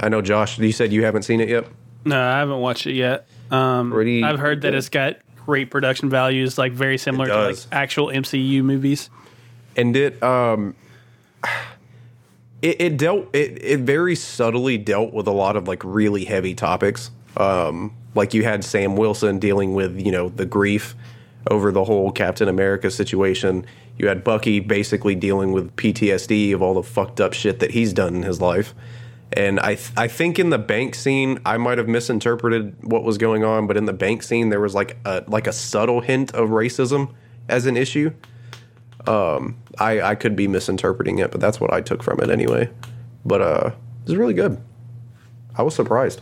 i 0.00 0.08
know 0.08 0.22
josh 0.22 0.58
you 0.58 0.72
said 0.72 0.92
you 0.92 1.04
haven't 1.04 1.22
seen 1.24 1.40
it 1.40 1.48
yet 1.50 1.66
No, 2.04 2.18
I 2.18 2.38
haven't 2.38 2.60
watched 2.60 2.86
it 2.86 2.94
yet. 2.94 3.26
Um, 3.50 3.90
Pretty 3.92 4.22
I've 4.22 4.38
heard 4.38 4.62
that 4.62 4.70
good. 4.70 4.78
it's 4.78 4.88
got 4.88 5.16
great 5.44 5.70
production 5.70 6.08
values, 6.08 6.56
like 6.58 6.72
very 6.72 6.96
similar 6.98 7.26
to 7.26 7.44
like 7.48 7.56
actual 7.72 8.06
MCU 8.08 8.62
movies. 8.62 9.10
and 9.76 9.94
it 9.96 10.22
um 10.22 10.74
it, 12.62 12.80
it 12.80 12.96
dealt 12.96 13.34
it, 13.34 13.62
it 13.62 13.80
very 13.80 14.14
subtly 14.14 14.78
dealt 14.78 15.12
with 15.12 15.26
a 15.26 15.32
lot 15.32 15.56
of 15.56 15.68
like 15.68 15.82
really 15.84 16.24
heavy 16.24 16.54
topics. 16.54 17.10
Um 17.36 17.94
like 18.14 18.34
you 18.34 18.42
had 18.42 18.64
sam 18.64 18.96
wilson 18.96 19.38
dealing 19.38 19.74
with 19.74 20.00
you 20.00 20.10
know 20.10 20.28
the 20.30 20.46
grief 20.46 20.96
over 21.50 21.70
the 21.70 21.84
whole 21.84 22.10
captain 22.10 22.48
america 22.48 22.90
situation. 22.90 23.64
You 23.96 24.08
had 24.08 24.22
bucky 24.24 24.60
basically 24.60 25.14
dealing 25.14 25.52
with 25.52 25.74
ptsd 25.76 26.54
of 26.54 26.62
all 26.62 26.74
the 26.74 26.82
fucked 26.82 27.20
up 27.20 27.32
shit 27.32 27.60
that 27.60 27.72
he's 27.72 27.92
done 27.92 28.14
in 28.16 28.22
his 28.22 28.40
life. 28.40 28.74
And 29.32 29.60
I, 29.60 29.74
th- 29.74 29.90
I 29.96 30.08
think 30.08 30.38
in 30.38 30.48
the 30.50 30.58
bank 30.58 30.94
scene, 30.94 31.38
I 31.44 31.58
might 31.58 31.76
have 31.76 31.86
misinterpreted 31.86 32.74
what 32.82 33.04
was 33.04 33.18
going 33.18 33.44
on, 33.44 33.66
but 33.66 33.76
in 33.76 33.84
the 33.84 33.92
bank 33.92 34.22
scene, 34.22 34.48
there 34.48 34.60
was 34.60 34.74
like 34.74 34.96
a 35.04 35.22
like 35.26 35.46
a 35.46 35.52
subtle 35.52 36.00
hint 36.00 36.32
of 36.34 36.48
racism 36.48 37.12
as 37.48 37.66
an 37.66 37.76
issue. 37.76 38.12
I, 39.06 40.00
I 40.02 40.14
could 40.14 40.36
be 40.36 40.48
misinterpreting 40.48 41.18
it, 41.18 41.30
but 41.30 41.40
that's 41.40 41.60
what 41.60 41.72
I 41.72 41.80
took 41.80 42.02
from 42.02 42.20
it 42.20 42.30
anyway. 42.30 42.68
But 43.24 43.42
uh, 43.42 43.70
it 44.02 44.08
was 44.08 44.16
really 44.16 44.34
good. 44.34 44.60
I 45.56 45.62
was 45.62 45.74
surprised. 45.74 46.20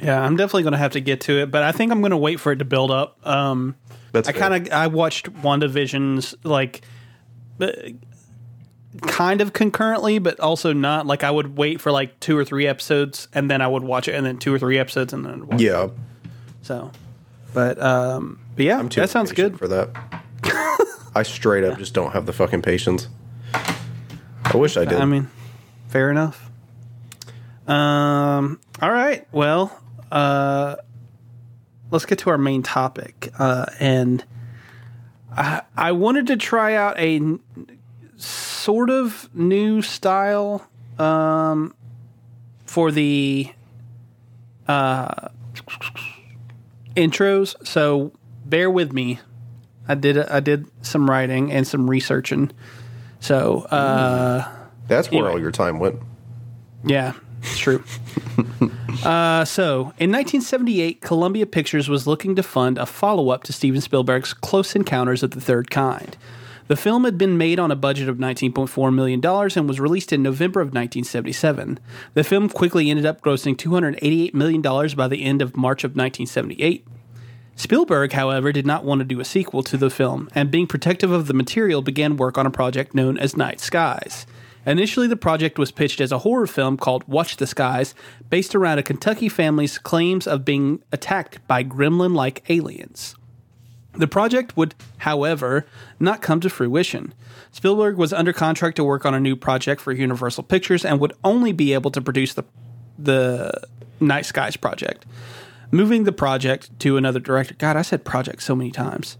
Yeah, 0.00 0.20
I'm 0.20 0.36
definitely 0.36 0.62
going 0.64 0.72
to 0.72 0.78
have 0.78 0.92
to 0.92 1.00
get 1.00 1.22
to 1.22 1.40
it, 1.40 1.50
but 1.50 1.62
I 1.62 1.72
think 1.72 1.90
I'm 1.90 2.00
going 2.00 2.10
to 2.10 2.16
wait 2.16 2.38
for 2.38 2.52
it 2.52 2.56
to 2.56 2.64
build 2.64 2.90
up. 2.90 3.18
Um, 3.26 3.76
That's 4.12 4.28
I 4.28 4.32
kind 4.32 4.66
of 4.66 4.72
I 4.72 4.88
watched 4.88 5.32
WandaVision's 5.32 6.34
like 6.44 6.82
uh, 7.60 7.72
kind 9.02 9.40
of 9.40 9.52
concurrently, 9.52 10.18
but 10.18 10.38
also 10.38 10.72
not. 10.72 11.06
Like 11.06 11.24
I 11.24 11.30
would 11.30 11.56
wait 11.56 11.80
for 11.80 11.90
like 11.90 12.20
two 12.20 12.36
or 12.36 12.44
three 12.44 12.66
episodes, 12.66 13.28
and 13.32 13.50
then 13.50 13.62
I 13.62 13.68
would 13.68 13.82
watch 13.82 14.06
it, 14.06 14.14
and 14.14 14.26
then 14.26 14.36
two 14.38 14.52
or 14.52 14.58
three 14.58 14.78
episodes, 14.78 15.12
and 15.12 15.24
then 15.24 15.32
I'd 15.32 15.44
watch 15.44 15.60
it. 15.60 15.64
yeah. 15.64 15.88
So, 16.60 16.90
but 17.54 17.80
um, 17.80 18.38
but 18.54 18.64
yeah, 18.66 18.78
I'm 18.78 18.88
too 18.88 19.00
that 19.00 19.10
sounds 19.10 19.32
good. 19.32 19.58
for 19.58 19.68
that. 19.68 19.90
I 21.16 21.22
straight 21.22 21.64
up 21.64 21.78
just 21.78 21.94
don't 21.94 22.12
have 22.12 22.26
the 22.26 22.32
fucking 22.32 22.60
patience. 22.62 23.08
I 23.54 24.56
wish 24.56 24.76
I 24.76 24.84
did. 24.84 24.98
I 25.00 25.06
mean, 25.06 25.28
fair 25.88 26.10
enough. 26.10 26.50
Um. 27.66 28.60
All 28.82 28.90
right. 28.92 29.26
Well, 29.32 29.76
uh, 30.12 30.76
let's 31.90 32.04
get 32.04 32.18
to 32.20 32.30
our 32.30 32.38
main 32.38 32.62
topic. 32.62 33.32
Uh, 33.38 33.66
and 33.80 34.24
I 35.32 35.62
I 35.76 35.92
wanted 35.92 36.26
to 36.28 36.36
try 36.36 36.74
out 36.74 36.98
a 36.98 37.16
n- 37.16 37.40
sort 38.16 38.90
of 38.90 39.28
new 39.34 39.82
style 39.82 40.66
um 40.98 41.74
for 42.66 42.90
the 42.92 43.50
uh 44.68 45.28
intros. 46.94 47.66
So 47.66 48.12
bear 48.44 48.70
with 48.70 48.92
me. 48.92 49.18
I 49.88 49.94
did 49.94 50.18
I 50.18 50.40
did 50.40 50.66
some 50.82 51.08
writing 51.08 51.52
and 51.52 51.66
some 51.66 51.88
researching. 51.88 52.52
So 53.20 53.62
uh 53.62 54.48
that's 54.88 55.10
where 55.10 55.18
anyway. 55.18 55.32
all 55.32 55.40
your 55.40 55.50
time 55.50 55.78
went. 55.78 56.00
yeah, 56.84 57.14
it's 57.42 57.58
true. 57.58 57.82
uh, 59.04 59.44
so, 59.44 59.92
in 59.98 60.12
1978, 60.12 61.00
Columbia 61.00 61.46
Pictures 61.46 61.88
was 61.88 62.06
looking 62.06 62.36
to 62.36 62.42
fund 62.42 62.78
a 62.78 62.86
follow 62.86 63.30
up 63.30 63.42
to 63.44 63.52
Steven 63.52 63.80
Spielberg's 63.80 64.32
Close 64.32 64.76
Encounters 64.76 65.22
of 65.22 65.32
the 65.32 65.40
Third 65.40 65.70
Kind. 65.70 66.16
The 66.68 66.76
film 66.76 67.04
had 67.04 67.16
been 67.16 67.38
made 67.38 67.60
on 67.60 67.70
a 67.70 67.76
budget 67.76 68.08
of 68.08 68.16
$19.4 68.16 68.92
million 68.92 69.24
and 69.24 69.68
was 69.68 69.78
released 69.78 70.12
in 70.12 70.22
November 70.22 70.60
of 70.60 70.68
1977. 70.68 71.78
The 72.14 72.24
film 72.24 72.48
quickly 72.48 72.90
ended 72.90 73.06
up 73.06 73.20
grossing 73.20 73.56
$288 73.56 74.34
million 74.34 74.62
by 74.96 75.06
the 75.06 75.22
end 75.22 75.42
of 75.42 75.56
March 75.56 75.84
of 75.84 75.90
1978. 75.90 76.84
Spielberg, 77.56 78.12
however, 78.12 78.52
did 78.52 78.66
not 78.66 78.84
want 78.84 79.00
to 79.00 79.04
do 79.04 79.18
a 79.18 79.24
sequel 79.24 79.62
to 79.62 79.78
the 79.78 79.90
film, 79.90 80.28
and 80.34 80.50
being 80.50 80.66
protective 80.66 81.10
of 81.10 81.26
the 81.26 81.34
material, 81.34 81.80
began 81.80 82.18
work 82.18 82.36
on 82.36 82.46
a 82.46 82.50
project 82.50 82.94
known 82.94 83.16
as 83.16 83.36
Night 83.36 83.60
Skies. 83.60 84.26
Initially, 84.66 85.06
the 85.06 85.16
project 85.16 85.58
was 85.58 85.70
pitched 85.70 86.00
as 86.00 86.12
a 86.12 86.18
horror 86.18 86.46
film 86.46 86.76
called 86.76 87.08
Watch 87.08 87.38
the 87.38 87.46
Skies, 87.46 87.94
based 88.28 88.54
around 88.54 88.78
a 88.78 88.82
Kentucky 88.82 89.28
family's 89.28 89.78
claims 89.78 90.26
of 90.26 90.44
being 90.44 90.82
attacked 90.92 91.46
by 91.46 91.64
gremlin 91.64 92.14
like 92.14 92.44
aliens. 92.50 93.14
The 93.94 94.06
project 94.06 94.56
would, 94.56 94.74
however, 94.98 95.66
not 95.98 96.20
come 96.20 96.40
to 96.40 96.50
fruition. 96.50 97.14
Spielberg 97.52 97.96
was 97.96 98.12
under 98.12 98.34
contract 98.34 98.76
to 98.76 98.84
work 98.84 99.06
on 99.06 99.14
a 99.14 99.20
new 99.20 99.34
project 99.34 99.80
for 99.80 99.92
Universal 99.92 100.44
Pictures 100.44 100.84
and 100.84 101.00
would 101.00 101.14
only 101.24 101.52
be 101.52 101.72
able 101.72 101.90
to 101.92 102.02
produce 102.02 102.34
the 102.34 102.44
the 102.98 103.52
Night 104.00 104.26
Skies 104.26 104.56
project, 104.56 105.06
moving 105.70 106.04
the 106.04 106.12
project 106.12 106.78
to 106.80 106.96
another 106.96 107.20
director. 107.20 107.54
God, 107.54 107.76
I 107.76 107.82
said 107.82 108.04
project 108.04 108.42
so 108.42 108.56
many 108.56 108.70
times. 108.70 109.16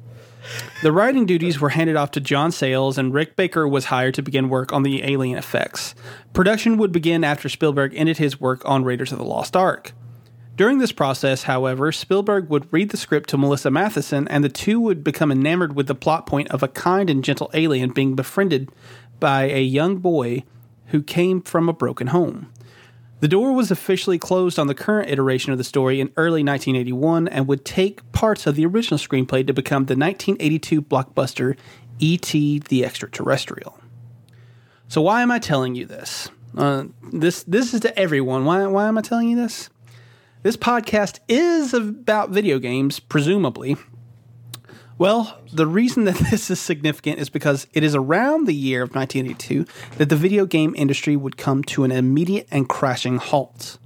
The 0.82 0.92
writing 0.92 1.26
duties 1.26 1.60
were 1.60 1.70
handed 1.70 1.96
off 1.96 2.12
to 2.12 2.20
John 2.20 2.52
Sayles, 2.52 2.98
and 2.98 3.12
Rick 3.12 3.36
Baker 3.36 3.66
was 3.66 3.86
hired 3.86 4.14
to 4.14 4.22
begin 4.22 4.48
work 4.48 4.72
on 4.72 4.82
the 4.82 5.02
alien 5.02 5.38
effects. 5.38 5.94
Production 6.32 6.76
would 6.76 6.92
begin 6.92 7.24
after 7.24 7.48
Spielberg 7.48 7.94
ended 7.94 8.18
his 8.18 8.40
work 8.40 8.62
on 8.64 8.84
Raiders 8.84 9.12
of 9.12 9.18
the 9.18 9.24
Lost 9.24 9.56
Ark. 9.56 9.92
During 10.54 10.78
this 10.78 10.92
process, 10.92 11.42
however, 11.42 11.92
Spielberg 11.92 12.48
would 12.48 12.72
read 12.72 12.90
the 12.90 12.96
script 12.96 13.28
to 13.30 13.36
Melissa 13.36 13.68
Mathison, 13.68 14.26
and 14.30 14.42
the 14.42 14.48
two 14.48 14.80
would 14.80 15.04
become 15.04 15.30
enamored 15.30 15.74
with 15.74 15.86
the 15.86 15.94
plot 15.94 16.26
point 16.26 16.50
of 16.50 16.62
a 16.62 16.68
kind 16.68 17.10
and 17.10 17.22
gentle 17.22 17.50
alien 17.52 17.90
being 17.90 18.14
befriended 18.14 18.70
by 19.20 19.44
a 19.44 19.60
young 19.60 19.98
boy 19.98 20.44
who 20.86 21.02
came 21.02 21.42
from 21.42 21.68
a 21.68 21.74
broken 21.74 22.06
home. 22.08 22.52
The 23.20 23.28
door 23.28 23.52
was 23.52 23.70
officially 23.70 24.18
closed 24.18 24.58
on 24.58 24.66
the 24.66 24.74
current 24.74 25.10
iteration 25.10 25.50
of 25.50 25.58
the 25.58 25.64
story 25.64 26.00
in 26.00 26.12
early 26.16 26.44
1981 26.44 27.28
and 27.28 27.46
would 27.46 27.64
take 27.64 28.10
parts 28.12 28.46
of 28.46 28.56
the 28.56 28.66
original 28.66 28.98
screenplay 28.98 29.46
to 29.46 29.54
become 29.54 29.86
the 29.86 29.96
1982 29.96 30.82
blockbuster 30.82 31.56
E.T. 31.98 32.58
the 32.68 32.84
Extraterrestrial. 32.84 33.80
So 34.88 35.00
why 35.00 35.22
am 35.22 35.30
I 35.30 35.38
telling 35.38 35.74
you 35.74 35.86
this? 35.86 36.28
Uh, 36.56 36.84
this 37.12 37.42
this 37.44 37.74
is 37.74 37.80
to 37.80 37.98
everyone. 37.98 38.44
Why 38.44 38.66
why 38.66 38.86
am 38.86 38.98
I 38.98 39.02
telling 39.02 39.28
you 39.28 39.36
this? 39.36 39.70
This 40.42 40.56
podcast 40.56 41.18
is 41.28 41.74
about 41.74 42.30
video 42.30 42.58
games, 42.58 43.00
presumably. 43.00 43.76
Well, 44.98 45.38
the 45.52 45.66
reason 45.66 46.04
that 46.04 46.14
this 46.30 46.50
is 46.50 46.60
significant 46.60 47.18
is 47.18 47.28
because 47.28 47.66
it 47.72 47.82
is 47.82 47.94
around 47.94 48.46
the 48.46 48.54
year 48.54 48.82
of 48.82 48.94
1982 48.94 49.66
that 49.98 50.08
the 50.08 50.16
video 50.16 50.46
game 50.46 50.74
industry 50.76 51.16
would 51.16 51.36
come 51.36 51.62
to 51.64 51.84
an 51.84 51.92
immediate 51.92 52.48
and 52.50 52.68
crashing 52.68 53.18
halt. 53.18 53.78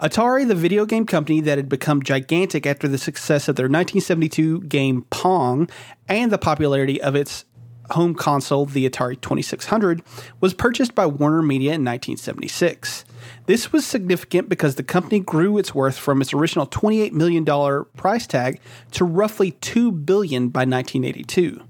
Atari, 0.00 0.46
the 0.46 0.54
video 0.54 0.86
game 0.86 1.06
company 1.06 1.40
that 1.40 1.56
had 1.56 1.68
become 1.68 2.02
gigantic 2.02 2.66
after 2.66 2.88
the 2.88 2.98
success 2.98 3.48
of 3.48 3.56
their 3.56 3.64
1972 3.64 4.62
game 4.62 5.02
Pong 5.10 5.68
and 6.08 6.32
the 6.32 6.38
popularity 6.38 7.00
of 7.00 7.14
its 7.14 7.44
home 7.90 8.14
console, 8.14 8.66
the 8.66 8.88
Atari 8.88 9.20
2600, 9.20 10.02
was 10.40 10.54
purchased 10.54 10.94
by 10.94 11.06
Warner 11.06 11.42
Media 11.42 11.72
in 11.74 11.84
1976. 11.84 13.04
This 13.46 13.72
was 13.72 13.86
significant 13.86 14.48
because 14.48 14.76
the 14.76 14.82
company 14.82 15.20
grew 15.20 15.58
its 15.58 15.74
worth 15.74 15.98
from 15.98 16.22
its 16.22 16.32
original 16.32 16.66
$28 16.66 17.12
million 17.12 17.44
price 17.96 18.26
tag 18.26 18.58
to 18.92 19.04
roughly 19.04 19.50
2 19.50 19.92
billion 19.92 20.48
by 20.48 20.60
1982. 20.60 21.62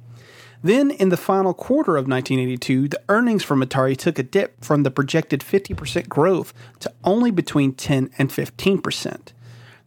Then, 0.63 0.93
in 0.93 1.11
the 1.11 1.17
final 1.17 1.53
quarter 1.53 1.97
of 1.97 2.09
1982, 2.09 2.89
the 2.89 3.03
earnings 3.09 3.43
from 3.43 3.61
Atari 3.61 3.97
took 3.97 4.19
a 4.19 4.23
dip 4.23 4.65
from 4.65 4.83
the 4.83 4.91
projected 4.91 5.41
50% 5.41 6.09
growth 6.09 6.55
to 6.79 6.93
only 7.03 7.31
between 7.31 7.75
10 7.75 8.11
and 8.17 8.31
15%. 8.31 9.33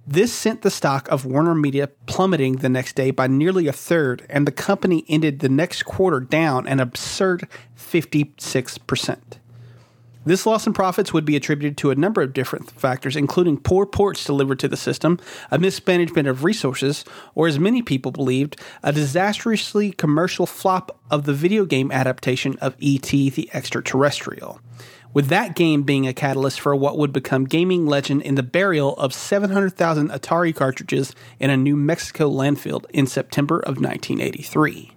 This 0.06 0.32
sent 0.32 0.62
the 0.62 0.70
stock 0.70 1.08
of 1.10 1.26
Warner 1.26 1.56
Media 1.56 1.88
plummeting 2.06 2.58
the 2.58 2.70
next 2.70 2.96
day 2.96 3.12
by 3.12 3.28
nearly 3.28 3.68
a 3.68 3.74
third, 3.74 4.26
and 4.30 4.46
the 4.46 4.52
company 4.52 5.04
ended 5.10 5.40
the 5.40 5.50
next 5.50 5.84
quarter 5.84 6.20
down 6.20 6.68
an 6.68 6.80
absurd 6.80 7.48
56%. 7.78 9.18
This 10.28 10.46
loss 10.46 10.68
in 10.68 10.74
profits 10.74 11.14
would 11.14 11.24
be 11.24 11.38
attributed 11.38 11.78
to 11.78 11.90
a 11.90 11.96
number 11.96 12.22
of 12.22 12.34
different 12.34 12.70
factors, 12.70 13.16
including 13.16 13.62
poor 13.62 13.86
ports 13.86 14.26
delivered 14.26 14.60
to 14.60 14.68
the 14.68 14.76
system, 14.76 15.22
a 15.52 15.58
mismanagement 15.58 16.28
of 16.28 16.44
resources, 16.44 17.06
or 17.34 17.48
as 17.48 17.58
many 17.58 17.82
people 17.82 18.12
believed, 18.12 18.60
a 18.84 18.92
disastrously 18.92 19.94
commercial 19.94 20.46
flop 20.46 21.00
of 21.10 21.24
the 21.24 21.34
video 21.34 21.64
game 21.64 21.94
adaptation 21.94 22.58
of 22.58 22.76
E.T. 22.80 23.30
the 23.30 23.50
Extraterrestrial, 23.54 24.60
with 25.14 25.28
that 25.28 25.56
game 25.56 25.84
being 25.84 26.06
a 26.06 26.14
catalyst 26.14 26.60
for 26.60 26.76
what 26.76 26.98
would 26.98 27.14
become 27.14 27.46
gaming 27.46 27.86
legend 27.86 28.22
in 28.22 28.36
the 28.36 28.44
burial 28.44 28.98
of 28.98 29.14
700,000 29.14 30.10
Atari 30.10 30.54
cartridges 30.54 31.16
in 31.40 31.50
a 31.50 31.56
New 31.56 31.78
Mexico 31.78 32.30
landfill 32.30 32.84
in 32.90 33.08
September 33.08 33.60
of 33.60 33.80
1983. 33.80 34.92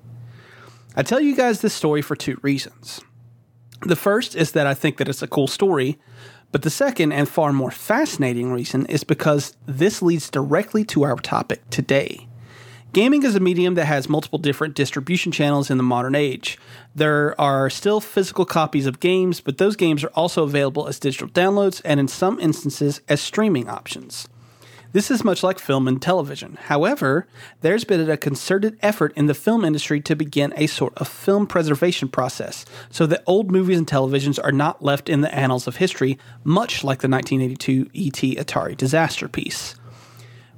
I 0.97 1.05
tell 1.05 1.21
you 1.21 1.37
guys 1.37 1.61
this 1.61 1.73
story 1.73 2.03
for 2.03 2.17
two 2.17 2.37
reasons. 2.43 3.01
The 3.83 3.97
first 3.97 4.37
is 4.37 4.53
that 4.53 4.67
I 4.67 4.75
think 4.75 4.99
that 4.99 5.09
it's 5.09 5.23
a 5.23 5.27
cool 5.27 5.47
story, 5.47 5.99
but 6.53 6.63
the 6.63 6.71
second 6.71 7.13
and 7.13 7.29
far 7.29 7.53
more 7.53 7.71
fascinating 7.71 8.53
reason 8.53 8.85
is 8.87 9.05
because 9.05 9.57
this 9.67 10.03
leads 10.03 10.31
directly 10.31 10.85
to 10.87 11.05
our 11.05 11.17
topic 11.17 11.69
today. 11.71 12.27
Gaming 12.93 13.23
is 13.23 13.37
a 13.37 13.41
medium 13.41 13.75
that 13.77 13.85
has 13.85 14.09
multiple 14.09 14.39
different 14.39 14.75
distribution 14.75 15.31
channels 15.31 15.71
in 15.71 15.77
the 15.77 15.85
modern 15.85 16.17
age. 16.17 16.59
There 16.95 17.41
are 17.41 17.71
still 17.71 18.01
physical 18.01 18.45
copies 18.45 18.87
of 18.87 18.99
games, 18.99 19.41
but 19.41 19.59
those 19.59 19.77
games 19.77 20.03
are 20.03 20.09
also 20.09 20.43
available 20.43 20.89
as 20.89 20.99
digital 20.99 21.29
downloads 21.29 21.81
and 21.85 22.01
in 22.01 22.09
some 22.09 22.41
instances 22.41 23.01
as 23.09 23.21
streaming 23.21 23.69
options. 23.69 24.29
This 24.93 25.09
is 25.09 25.23
much 25.23 25.45
like 25.45 25.61
film 25.61 25.87
and 25.87 26.03
television. 26.03 26.59
However, 26.63 27.29
there's 27.61 27.85
been 27.85 28.11
a 28.11 28.17
concerted 28.17 28.77
effort 28.83 29.13
in 29.15 29.27
the 29.27 29.35
film 29.35 29.65
industry 29.65 30.01
to 30.01 30.17
begin 30.17 30.53
a 30.57 30.67
sort 30.67 30.99
of 30.99 31.07
film 31.07 31.47
preservation 31.47 32.09
process 32.09 32.65
so 32.91 33.07
that 33.07 33.23
old 33.25 33.53
movies 33.53 33.79
and 33.79 33.87
televisions 33.87 34.43
are 34.43 34.51
not 34.51 34.83
left 34.83 35.09
in 35.09 35.21
the 35.21 35.33
annals 35.33 35.69
of 35.69 35.77
history, 35.77 36.19
much 36.43 36.83
like 36.83 37.03
the 37.03 37.09
1982 37.09 37.83
ET 37.95 38.45
Atari 38.45 38.77
disaster 38.77 39.29
piece. 39.29 39.77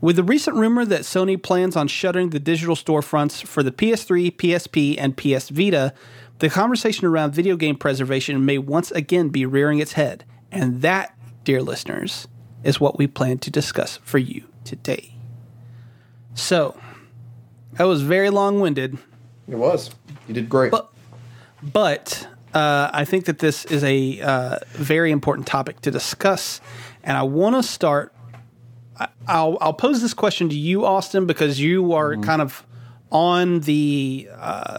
With 0.01 0.17
the 0.17 0.25
recent 0.25 0.57
rumor 0.57 0.87
that 0.87 1.03
Sony 1.03 1.41
plans 1.41 1.77
on 1.77 1.87
shuttering 1.87 2.31
the 2.31 2.41
digital 2.41 2.75
storefronts 2.75 3.47
for 3.47 3.63
the 3.63 3.71
PS3, 3.71 4.35
PSP, 4.35 4.97
and 4.99 5.15
PS 5.15 5.51
Vita, 5.51 5.93
the 6.39 6.49
conversation 6.49 7.07
around 7.07 7.35
video 7.35 7.55
game 7.55 7.77
preservation 7.77 8.47
may 8.47 8.57
once 8.57 8.91
again 8.93 9.29
be 9.29 9.45
rearing 9.45 9.79
its 9.79 9.93
head. 9.93 10.25
And 10.51 10.81
that, 10.81 11.15
dear 11.45 11.63
listeners, 11.63 12.27
is 12.65 12.81
what 12.81 12.99
we 12.99 13.07
plan 13.07 13.39
to 13.39 13.51
discuss 13.51 13.99
for 14.05 14.19
you 14.19 14.45
today. 14.65 15.15
So, 16.35 16.79
that 17.75 17.85
was 17.85 18.03
very 18.03 18.31
long 18.31 18.61
winded, 18.61 18.99
It 19.49 19.57
was. 19.57 19.91
You 20.29 20.35
did 20.35 20.49
great. 20.49 20.71
but, 20.71 20.91
but 21.63 22.27
uh, 22.55 22.91
I 22.93 23.05
think 23.05 23.25
that 23.27 23.39
this 23.41 23.65
is 23.67 23.83
a 23.85 24.21
uh, 24.21 24.59
very 24.73 25.11
important 25.11 25.47
topic 25.47 25.81
to 25.83 25.91
discuss. 25.91 26.61
And 27.03 27.17
I 27.17 27.23
want 27.23 27.57
to 27.57 27.63
start. 27.63 28.15
I- 28.99 29.09
I'll, 29.27 29.59
I'll 29.61 29.73
pose 29.75 30.01
this 30.03 30.15
question 30.15 30.49
to 30.51 30.55
you, 30.57 30.85
Austin, 30.85 31.27
because 31.27 31.59
you 31.61 31.93
are 31.93 32.17
kind 32.17 32.41
of 32.43 32.65
on 33.11 33.61
the 33.61 34.29
uh, 34.39 34.79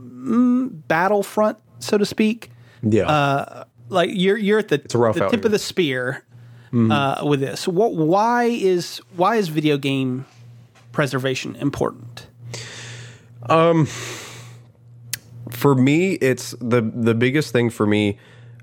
mm, 0.00 0.70
battlefront, 0.88 1.58
so 1.78 1.98
to 1.98 2.06
speak. 2.06 2.50
yeah. 2.82 3.64
Like 3.88 4.10
you're 4.12 4.36
you're 4.36 4.58
at 4.58 4.66
the, 4.68 4.82
a 4.94 4.98
rough 4.98 5.14
the 5.14 5.28
tip 5.28 5.40
here. 5.40 5.46
of 5.46 5.52
the 5.52 5.60
spear 5.60 6.24
uh, 6.72 7.24
with 7.24 7.40
this. 7.40 7.66
What? 7.66 7.94
Why 7.94 8.44
is 8.44 9.00
why 9.16 9.36
is 9.36 9.48
video 9.48 9.78
game 9.78 10.26
preservation 10.92 11.56
important? 11.56 12.26
Um, 13.48 13.86
for 15.50 15.74
me, 15.74 16.14
it's 16.14 16.54
the 16.60 16.80
the 16.82 17.14
biggest 17.14 17.52
thing 17.52 17.70
for 17.70 17.86
me 17.86 18.18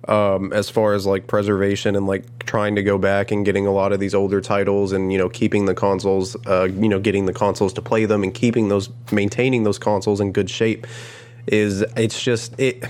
um, 0.08 0.52
as 0.52 0.70
far 0.70 0.94
as 0.94 1.06
like 1.06 1.28
preservation 1.28 1.96
and 1.96 2.08
like 2.08 2.46
trying 2.46 2.76
to 2.76 2.84
go 2.84 2.98
back 2.98 3.32
and 3.32 3.46
getting 3.46 3.66
a 3.66 3.72
lot 3.72 3.94
of 3.94 4.00
these 4.00 4.14
older 4.14 4.42
titles 4.42 4.92
and 4.92 5.12
you 5.12 5.18
know 5.18 5.30
keeping 5.30 5.66
the 5.66 5.74
consoles, 5.74 6.36
uh, 6.48 6.64
you 6.66 6.90
know, 6.90 7.00
getting 7.00 7.26
the 7.26 7.34
consoles 7.34 7.74
to 7.74 7.82
play 7.82 8.06
them 8.06 8.24
and 8.24 8.34
keeping 8.34 8.70
those, 8.70 8.90
maintaining 9.12 9.64
those 9.64 9.80
consoles 9.80 10.20
in 10.20 10.32
good 10.32 10.50
shape 10.50 10.86
is 11.48 11.82
it's 11.96 12.22
just 12.22 12.60
it. 12.60 12.84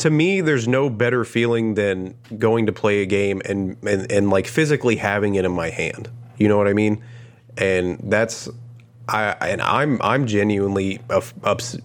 To 0.00 0.10
me, 0.10 0.40
there's 0.40 0.68
no 0.68 0.90
better 0.90 1.24
feeling 1.24 1.74
than 1.74 2.14
going 2.38 2.66
to 2.66 2.72
play 2.72 3.02
a 3.02 3.06
game 3.06 3.40
and, 3.44 3.76
and 3.82 4.10
and 4.10 4.30
like 4.30 4.46
physically 4.46 4.96
having 4.96 5.34
it 5.36 5.44
in 5.44 5.52
my 5.52 5.70
hand. 5.70 6.08
You 6.36 6.48
know 6.48 6.58
what 6.58 6.68
I 6.68 6.72
mean? 6.72 7.02
And 7.56 7.98
that's 8.04 8.48
I 9.08 9.36
and 9.40 9.60
I'm 9.62 10.00
I'm 10.02 10.26
genuinely 10.26 11.00
ups, 11.10 11.76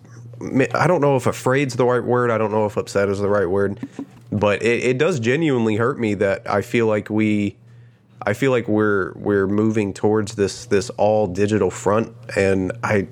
I 0.41 0.87
don't 0.87 1.01
know 1.01 1.15
if 1.15 1.27
afraid's 1.27 1.75
the 1.75 1.85
right 1.85 2.03
word. 2.03 2.29
I 2.31 2.37
don't 2.37 2.51
know 2.51 2.65
if 2.65 2.77
upset 2.77 3.09
is 3.09 3.19
the 3.19 3.29
right 3.29 3.49
word, 3.49 3.79
but 4.31 4.61
it, 4.61 4.83
it 4.83 4.97
does 4.97 5.19
genuinely 5.19 5.75
hurt 5.75 5.99
me 5.99 6.13
that 6.15 6.49
I 6.49 6.61
feel 6.61 6.87
like 6.87 7.09
we, 7.09 7.57
I 8.21 8.33
feel 8.33 8.51
like 8.51 8.67
we're 8.67 9.13
we're 9.13 9.47
moving 9.47 9.93
towards 9.93 10.35
this 10.35 10.65
this 10.65 10.89
all 10.91 11.27
digital 11.27 11.71
front, 11.71 12.13
and 12.35 12.71
I, 12.83 13.07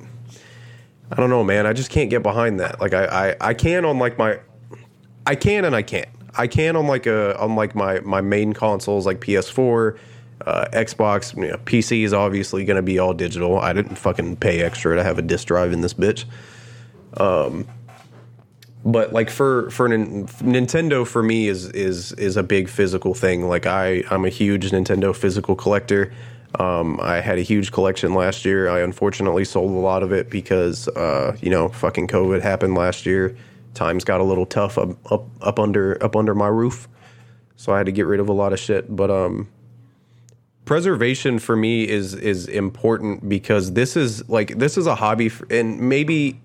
I 1.12 1.16
don't 1.16 1.30
know, 1.30 1.44
man. 1.44 1.66
I 1.66 1.74
just 1.74 1.89
can't 1.89 2.10
get 2.10 2.24
behind 2.24 2.60
that. 2.60 2.80
Like 2.82 2.94
I 2.94 3.06
I, 3.06 3.36
I 3.50 3.54
can 3.54 3.86
on 3.86 4.00
like 4.00 4.18
my, 4.18 4.39
I 5.25 5.36
can 5.36 5.65
and 5.65 5.75
I 5.75 5.81
can't. 5.83 6.09
I 6.36 6.47
can 6.47 6.75
on 6.75 6.88
like 6.88 7.05
a 7.05 7.39
on 7.39 7.55
like 7.55 7.75
my 7.75 7.99
my 8.01 8.21
main 8.21 8.53
consoles 8.53 9.05
like 9.05 9.19
PS4. 9.21 9.97
Uh, 10.45 10.65
Xbox, 10.73 11.36
you 11.38 11.49
know, 11.49 11.57
PC 11.57 12.03
is 12.03 12.13
obviously 12.13 12.65
going 12.65 12.75
to 12.75 12.81
be 12.81 12.99
all 12.99 13.13
digital. 13.13 13.59
I 13.59 13.71
didn't 13.71 13.95
fucking 13.95 14.38
pay 14.38 14.62
extra 14.62 14.95
to 14.95 15.03
have 15.03 15.17
a 15.17 15.21
disk 15.21 15.47
drive 15.47 15.71
in 15.71 15.81
this 15.81 15.93
bitch 15.93 16.25
Um, 17.17 17.67
but 18.86 19.13
like 19.13 19.29
for 19.29 19.69
for 19.69 19.88
Nin- 19.88 20.27
Nintendo 20.27 21.07
for 21.07 21.23
me 21.23 21.47
is 21.47 21.67
is 21.69 22.12
is 22.13 22.36
a 22.38 22.43
big 22.43 22.67
physical 22.69 23.13
thing. 23.13 23.47
Like 23.47 23.65
I 23.65 24.03
I'm 24.12 24.25
a 24.25 24.29
huge 24.29 24.71
Nintendo 24.71 25.15
physical 25.15 25.55
collector. 25.55 26.13
Um, 26.59 26.99
I 27.01 27.21
had 27.21 27.38
a 27.39 27.41
huge 27.41 27.71
collection 27.71 28.13
last 28.13 28.45
year. 28.45 28.69
I 28.69 28.81
unfortunately 28.81 29.45
sold 29.45 29.71
a 29.71 29.79
lot 29.79 30.03
of 30.03 30.12
it 30.12 30.29
because 30.29 30.88
uh, 30.89 31.38
you 31.41 31.49
know 31.49 31.69
fucking 31.69 32.07
COVID 32.07 32.41
happened 32.41 32.75
last 32.75 33.05
year. 33.05 33.36
Times 33.73 34.03
got 34.03 34.21
a 34.21 34.23
little 34.23 34.45
tough 34.45 34.77
up 34.77 35.12
up 35.12 35.25
up 35.41 35.59
under 35.59 36.01
up 36.03 36.15
under 36.15 36.36
my 36.36 36.47
roof, 36.47 36.88
so 37.55 37.73
I 37.73 37.77
had 37.77 37.86
to 37.88 37.91
get 37.91 38.05
rid 38.05 38.19
of 38.19 38.29
a 38.29 38.33
lot 38.33 38.53
of 38.53 38.59
shit. 38.59 38.95
But 38.95 39.09
um, 39.09 39.49
preservation 40.65 41.39
for 41.39 41.55
me 41.55 41.88
is 41.88 42.13
is 42.13 42.47
important 42.47 43.27
because 43.27 43.73
this 43.73 43.97
is 43.97 44.27
like 44.29 44.57
this 44.57 44.77
is 44.77 44.88
a 44.88 44.95
hobby 44.95 45.27
f 45.27 45.41
and 45.49 45.79
maybe 45.79 46.39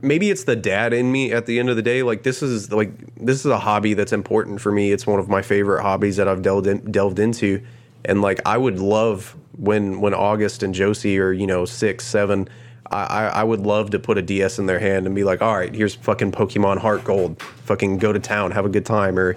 maybe 0.00 0.30
it's 0.30 0.44
the 0.44 0.56
dad 0.56 0.92
in 0.92 1.10
me 1.10 1.32
at 1.32 1.46
the 1.46 1.58
end 1.58 1.70
of 1.70 1.76
the 1.76 1.82
day. 1.82 2.02
Like 2.02 2.22
this 2.22 2.42
is 2.42 2.70
like 2.70 2.92
this 3.16 3.40
is 3.40 3.46
a 3.46 3.58
hobby 3.58 3.94
that's 3.94 4.12
important 4.12 4.60
for 4.60 4.72
me. 4.72 4.92
It's 4.92 5.06
one 5.06 5.18
of 5.18 5.28
my 5.28 5.42
favorite 5.42 5.82
hobbies 5.82 6.16
that 6.16 6.28
i've 6.28 6.42
delved 6.42 6.66
in, 6.66 6.90
delved 6.90 7.18
into. 7.18 7.62
And 8.04 8.20
like 8.20 8.40
i 8.44 8.58
would 8.58 8.78
love 8.78 9.36
when 9.56 10.00
when 10.00 10.14
august 10.14 10.62
and 10.62 10.74
josie 10.74 11.18
are 11.18 11.32
you 11.32 11.46
know 11.46 11.64
six 11.64 12.06
seven 12.06 12.48
I, 12.90 13.26
I 13.26 13.44
would 13.44 13.60
love 13.60 13.90
to 13.90 13.98
put 13.98 14.18
a 14.18 14.22
DS 14.22 14.58
in 14.58 14.66
their 14.66 14.78
hand 14.78 15.06
and 15.06 15.14
be 15.14 15.24
like, 15.24 15.42
all 15.42 15.56
right, 15.56 15.74
here's 15.74 15.94
fucking 15.94 16.32
Pokemon 16.32 16.78
Heart 16.78 17.04
Gold. 17.04 17.40
Fucking 17.40 17.98
go 17.98 18.12
to 18.12 18.20
town, 18.20 18.50
have 18.50 18.66
a 18.66 18.68
good 18.68 18.86
time. 18.86 19.18
Or 19.18 19.36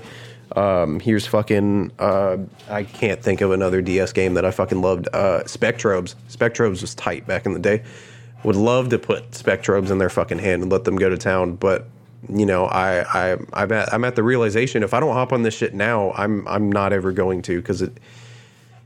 um, 0.56 1.00
here's 1.00 1.26
fucking, 1.26 1.92
uh, 1.98 2.38
I 2.70 2.84
can't 2.84 3.22
think 3.22 3.42
of 3.42 3.52
another 3.52 3.82
DS 3.82 4.12
game 4.14 4.34
that 4.36 4.46
I 4.46 4.52
fucking 4.52 4.82
loved. 4.82 5.08
Uh, 5.14 5.44
Spectrobes. 5.46 6.16
Spectrobes 6.30 6.82
was 6.82 6.94
tight 6.94 7.26
back 7.26 7.46
in 7.46 7.54
the 7.54 7.60
day 7.60 7.84
would 8.44 8.56
love 8.56 8.90
to 8.90 9.00
put 9.00 9.32
Spectrobes 9.32 9.90
in 9.90 9.98
their 9.98 10.10
fucking 10.10 10.40
hand 10.40 10.64
and 10.64 10.72
let 10.72 10.84
them 10.84 10.96
go 10.96 11.10
to 11.10 11.18
town, 11.18 11.56
but 11.56 11.88
you 12.30 12.46
know, 12.46 12.66
I 12.66 13.02
I 13.02 13.38
I'm 13.54 13.72
at, 13.72 13.94
I'm 13.94 14.04
at 14.04 14.16
the 14.16 14.24
realization 14.24 14.84
if 14.84 14.94
I 14.94 15.00
don't 15.00 15.14
hop 15.14 15.34
on 15.34 15.44
this 15.44 15.54
shit 15.54 15.74
now, 15.74 16.12
I'm 16.14 16.48
I'm 16.48 16.72
not 16.72 16.94
ever 16.94 17.12
going 17.12 17.42
to 17.44 17.58
because 17.58 17.82
it 17.82 17.98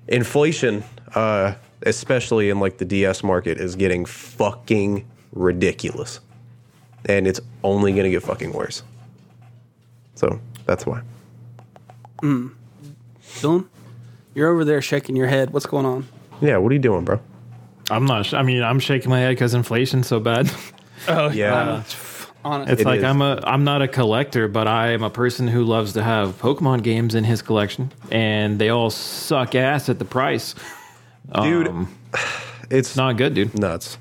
inflation, 0.08 0.84
uh, 1.15 1.54
especially 1.83 2.49
in 2.49 2.59
like 2.59 2.77
the 2.77 2.85
DS 2.85 3.23
market, 3.23 3.57
is 3.57 3.75
getting 3.75 4.05
fucking 4.05 5.05
ridiculous, 5.33 6.19
and 7.05 7.27
it's 7.27 7.39
only 7.63 7.93
gonna 7.93 8.09
get 8.09 8.23
fucking 8.23 8.51
worse. 8.53 8.83
So 10.15 10.39
that's 10.65 10.85
why. 10.85 11.01
Hmm. 12.19 12.49
Dylan, 13.39 13.67
you're 14.35 14.49
over 14.49 14.63
there 14.65 14.81
shaking 14.81 15.15
your 15.15 15.27
head. 15.27 15.51
What's 15.51 15.65
going 15.65 15.85
on? 15.85 16.07
Yeah, 16.41 16.57
what 16.57 16.71
are 16.71 16.73
you 16.73 16.79
doing, 16.79 17.05
bro? 17.05 17.19
I'm 17.89 18.05
not. 18.05 18.25
sh- 18.25 18.33
I 18.33 18.43
mean, 18.43 18.63
I'm 18.63 18.79
shaking 18.79 19.09
my 19.09 19.19
head 19.19 19.31
because 19.31 19.53
inflation's 19.53 20.07
so 20.07 20.19
bad. 20.19 20.51
Oh 21.07 21.31
Yeah. 21.31 21.53
Uh, 21.55 21.83
honestly, 22.45 22.73
It's 22.73 22.81
It 22.83 22.85
like 22.85 22.99
is. 22.99 23.03
I'm 23.03 23.23
a. 23.23 23.39
I'm 23.43 23.63
not 23.63 23.81
a 23.81 23.87
collector, 23.87 24.47
but 24.47 24.67
I 24.67 24.91
am 24.91 25.01
a 25.01 25.09
person 25.09 25.47
who 25.47 25.63
loves 25.63 25.93
to 25.93 26.03
have 26.03 26.37
Pokemon 26.39 26.83
games 26.83 27.15
in 27.15 27.23
his 27.23 27.41
collection, 27.41 27.91
and 28.11 28.59
they 28.59 28.69
all 28.69 28.91
suck 28.91 29.55
ass 29.55 29.89
at 29.89 29.97
the 29.97 30.05
price. 30.05 30.53
Dude, 31.43 31.67
Um, 31.67 31.95
It's 32.69 32.95
not 32.95 33.17
good, 33.17 33.34
dude. 33.34 33.57
nuts. 33.57 33.97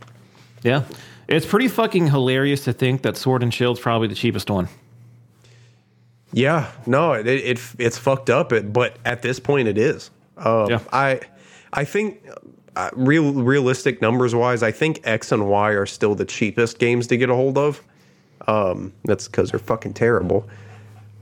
Yeah, 0.63 0.85
it's 1.27 1.47
pretty 1.47 1.69
fucking 1.69 2.09
hilarious 2.09 2.65
to 2.65 2.73
think 2.73 3.03
that 3.03 3.17
Sword 3.17 3.43
and 3.43 3.53
Shield's 3.53 3.81
probably 3.81 4.07
the 4.09 4.15
cheapest 4.15 4.49
one. 4.51 4.69
Yeah, 6.33 6.71
no, 6.87 7.15
it, 7.15 7.27
it 7.27 7.61
it's 7.79 7.99
fucked 7.99 8.31
up. 8.31 8.53
It, 8.53 8.73
but 8.73 8.97
at 9.05 9.23
this 9.23 9.41
point, 9.41 9.67
it 9.69 9.77
is. 9.79 10.11
Um, 10.37 10.69
Yeah. 10.71 10.81
I 10.93 11.21
I 11.73 11.85
think 11.85 12.25
uh, 12.77 12.91
real 12.95 13.33
realistic 13.33 14.01
numbers 14.01 14.35
wise, 14.35 14.63
I 14.63 14.71
think 14.71 15.01
X 15.05 15.33
and 15.33 15.49
Y 15.49 15.71
are 15.71 15.87
still 15.87 16.15
the 16.15 16.25
cheapest 16.25 16.79
games 16.79 17.07
to 17.09 17.17
get 17.17 17.31
a 17.31 17.35
hold 17.35 17.59
of. 17.59 17.83
Um, 18.47 18.93
that's 19.05 19.27
because 19.27 19.51
they're 19.51 19.59
fucking 19.59 19.95
terrible. 19.95 20.49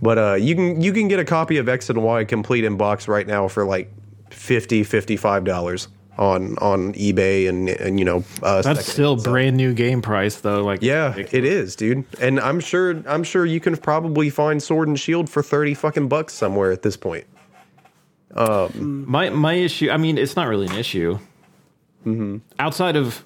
But 0.03 0.19
uh, 0.19 0.35
you 0.35 0.55
can 0.55 0.81
you 0.83 0.93
can 0.93 1.09
get 1.09 1.19
a 1.19 1.25
copy 1.25 1.57
of 1.57 1.69
X 1.69 1.89
and 1.89 2.03
Y 2.03 2.25
complete 2.25 2.65
in 2.65 2.77
box 2.77 3.09
right 3.09 3.27
now 3.27 3.49
for 3.49 3.65
like 3.65 3.91
50 4.31 4.83
55 4.85 5.45
dollars. 5.45 5.89
on 6.19 6.59
on 6.59 6.93
eBay 6.95 7.49
and 7.49 7.69
and 7.69 7.99
you 8.01 8.05
know 8.05 8.25
uh, 8.43 8.61
That's 8.63 8.91
still 8.91 9.15
brand 9.17 9.57
new 9.57 9.73
game 9.73 10.03
price 10.03 10.41
though. 10.41 10.65
Like 10.65 10.83
Yeah, 10.83 11.15
it 11.17 11.45
is, 11.45 11.77
dude. 11.77 12.05
And 12.21 12.41
I'm 12.41 12.59
sure 12.61 13.03
I'm 13.07 13.23
sure 13.23 13.47
you 13.47 13.61
can 13.61 13.77
probably 13.77 14.29
find 14.31 14.61
Sword 14.63 14.89
and 14.89 14.99
Shield 14.99 15.31
for 15.31 15.43
30 15.45 15.75
fucking 15.75 16.09
bucks 16.09 16.35
somewhere 16.35 16.73
at 16.73 16.83
this 16.83 16.97
point. 16.97 17.25
Um, 18.35 19.05
my 19.09 19.31
my 19.31 19.55
issue. 19.55 19.91
I 19.91 19.97
mean, 19.97 20.19
it's 20.19 20.37
not 20.37 20.49
really 20.49 20.67
an 20.67 20.75
issue. 20.77 21.19
Mm-hmm. 22.07 22.39
Outside 22.59 22.97
of 22.97 23.25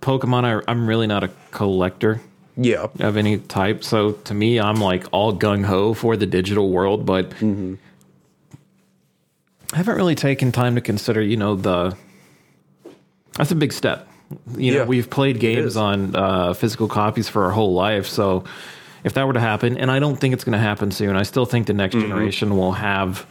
Pokemon, 0.00 0.44
I, 0.44 0.62
I'm 0.70 0.86
really 0.88 1.06
not 1.06 1.24
a 1.24 1.30
collector 1.50 2.20
Yeah. 2.56 2.86
of 3.00 3.16
any 3.16 3.38
type. 3.38 3.84
So 3.84 4.12
to 4.12 4.34
me, 4.34 4.58
I'm 4.60 4.76
like 4.76 5.06
all 5.12 5.32
gung 5.36 5.64
ho 5.64 5.94
for 5.94 6.16
the 6.16 6.26
digital 6.26 6.70
world, 6.70 7.04
but 7.06 7.30
Mm-hmm. 7.30 7.74
I 9.72 9.76
haven't 9.76 9.96
really 9.96 10.14
taken 10.14 10.50
time 10.52 10.74
to 10.76 10.80
consider. 10.80 11.20
You 11.22 11.36
know, 11.36 11.54
the 11.54 11.96
that's 13.34 13.50
a 13.50 13.54
big 13.54 13.72
step. 13.72 14.08
You 14.56 14.72
know, 14.72 14.78
Yeah, 14.80 14.84
we've 14.84 15.08
played 15.08 15.40
games 15.40 15.76
on 15.76 16.14
uh, 16.14 16.52
physical 16.54 16.88
copies 16.88 17.28
for 17.28 17.44
our 17.44 17.50
whole 17.50 17.72
life, 17.74 18.06
so 18.06 18.44
if 19.04 19.12
that 19.14 19.26
were 19.26 19.32
to 19.32 19.40
happen, 19.40 19.78
and 19.78 19.90
I 19.90 19.98
don't 20.00 20.16
think 20.16 20.34
it's 20.34 20.44
going 20.44 20.52
to 20.54 20.58
happen 20.58 20.90
soon, 20.90 21.16
I 21.16 21.22
still 21.22 21.46
think 21.46 21.66
the 21.66 21.72
next 21.72 21.94
Mm-hmm. 21.94 22.08
generation 22.08 22.56
will 22.56 22.72
have 22.72 23.26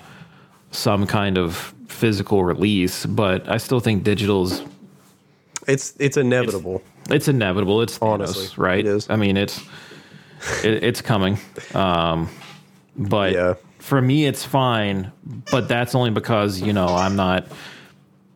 some 0.71 1.06
kind 1.06 1.38
of 1.38 1.73
physical 1.88 2.43
release, 2.43 3.06
but 3.06 3.47
I 3.50 3.58
still 3.58 3.80
think 3.80 4.04
digital's 4.04 4.62
It's 5.67 5.93
it's 6.00 6.17
inevitable. 6.17 6.82
it's 7.10 7.28
inevitable. 7.28 7.82
It's 7.82 8.00
Honestly, 8.02 8.45
Thanos, 8.47 8.58
right? 8.58 8.80
it 8.80 8.86
is. 8.86 9.10
I 9.10 9.15
mean, 9.17 9.38
it's 9.38 9.60
it, 10.63 10.84
it's 10.84 11.02
coming. 11.02 11.38
Um, 11.76 12.30
but 12.95 13.34
Yeah. 13.34 13.54
For 13.88 14.02
me, 14.02 14.26
it's 14.26 14.43
fine. 14.43 15.12
But 15.50 15.69
that's 15.69 15.95
only 15.95 16.12
because 16.12 16.62
you 16.62 16.73
know 16.73 16.88
I'm 16.88 17.15
not 17.15 17.47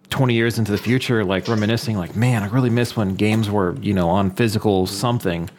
20 0.10 0.34
years 0.34 0.58
into 0.58 0.72
the 0.72 0.78
future, 0.78 1.26
like 1.26 1.48
reminiscing, 1.48 1.98
like 1.98 2.16
man, 2.16 2.44
I 2.44 2.48
really 2.48 2.70
miss 2.70 2.96
when 2.96 3.16
games 3.16 3.50
were 3.50 3.76
you 3.82 3.94
know 3.94 4.10
on 4.10 4.32
physical 4.32 4.88
something. 4.88 5.50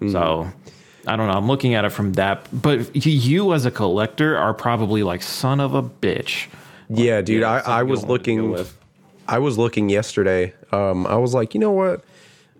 Mm-hmm. 0.00 0.12
So. 0.12 0.50
I 1.08 1.14
don't 1.14 1.28
know. 1.28 1.34
I'm 1.34 1.46
looking 1.46 1.74
at 1.74 1.84
it 1.84 1.90
from 1.90 2.14
that, 2.14 2.48
but 2.52 3.06
you 3.06 3.54
as 3.54 3.64
a 3.64 3.70
collector 3.70 4.36
are 4.36 4.52
probably 4.52 5.04
like 5.04 5.22
son 5.22 5.60
of 5.60 5.72
a 5.72 5.80
bitch. 5.80 6.48
Yeah, 6.88 7.20
dude. 7.20 7.42
yeah, 7.42 7.62
I, 7.64 7.78
I 7.78 7.82
was 7.84 8.00
don't 8.00 8.08
wanna 8.08 8.22
deal 8.24 8.34
looking. 8.34 8.50
with. 8.50 8.76
I 9.28 9.38
was 9.38 9.56
looking 9.56 9.88
yesterday. 9.88 10.52
Um, 10.72 11.06
I 11.06 11.14
was 11.14 11.32
like, 11.32 11.54
you 11.54 11.60
know 11.60 11.70
what? 11.70 12.02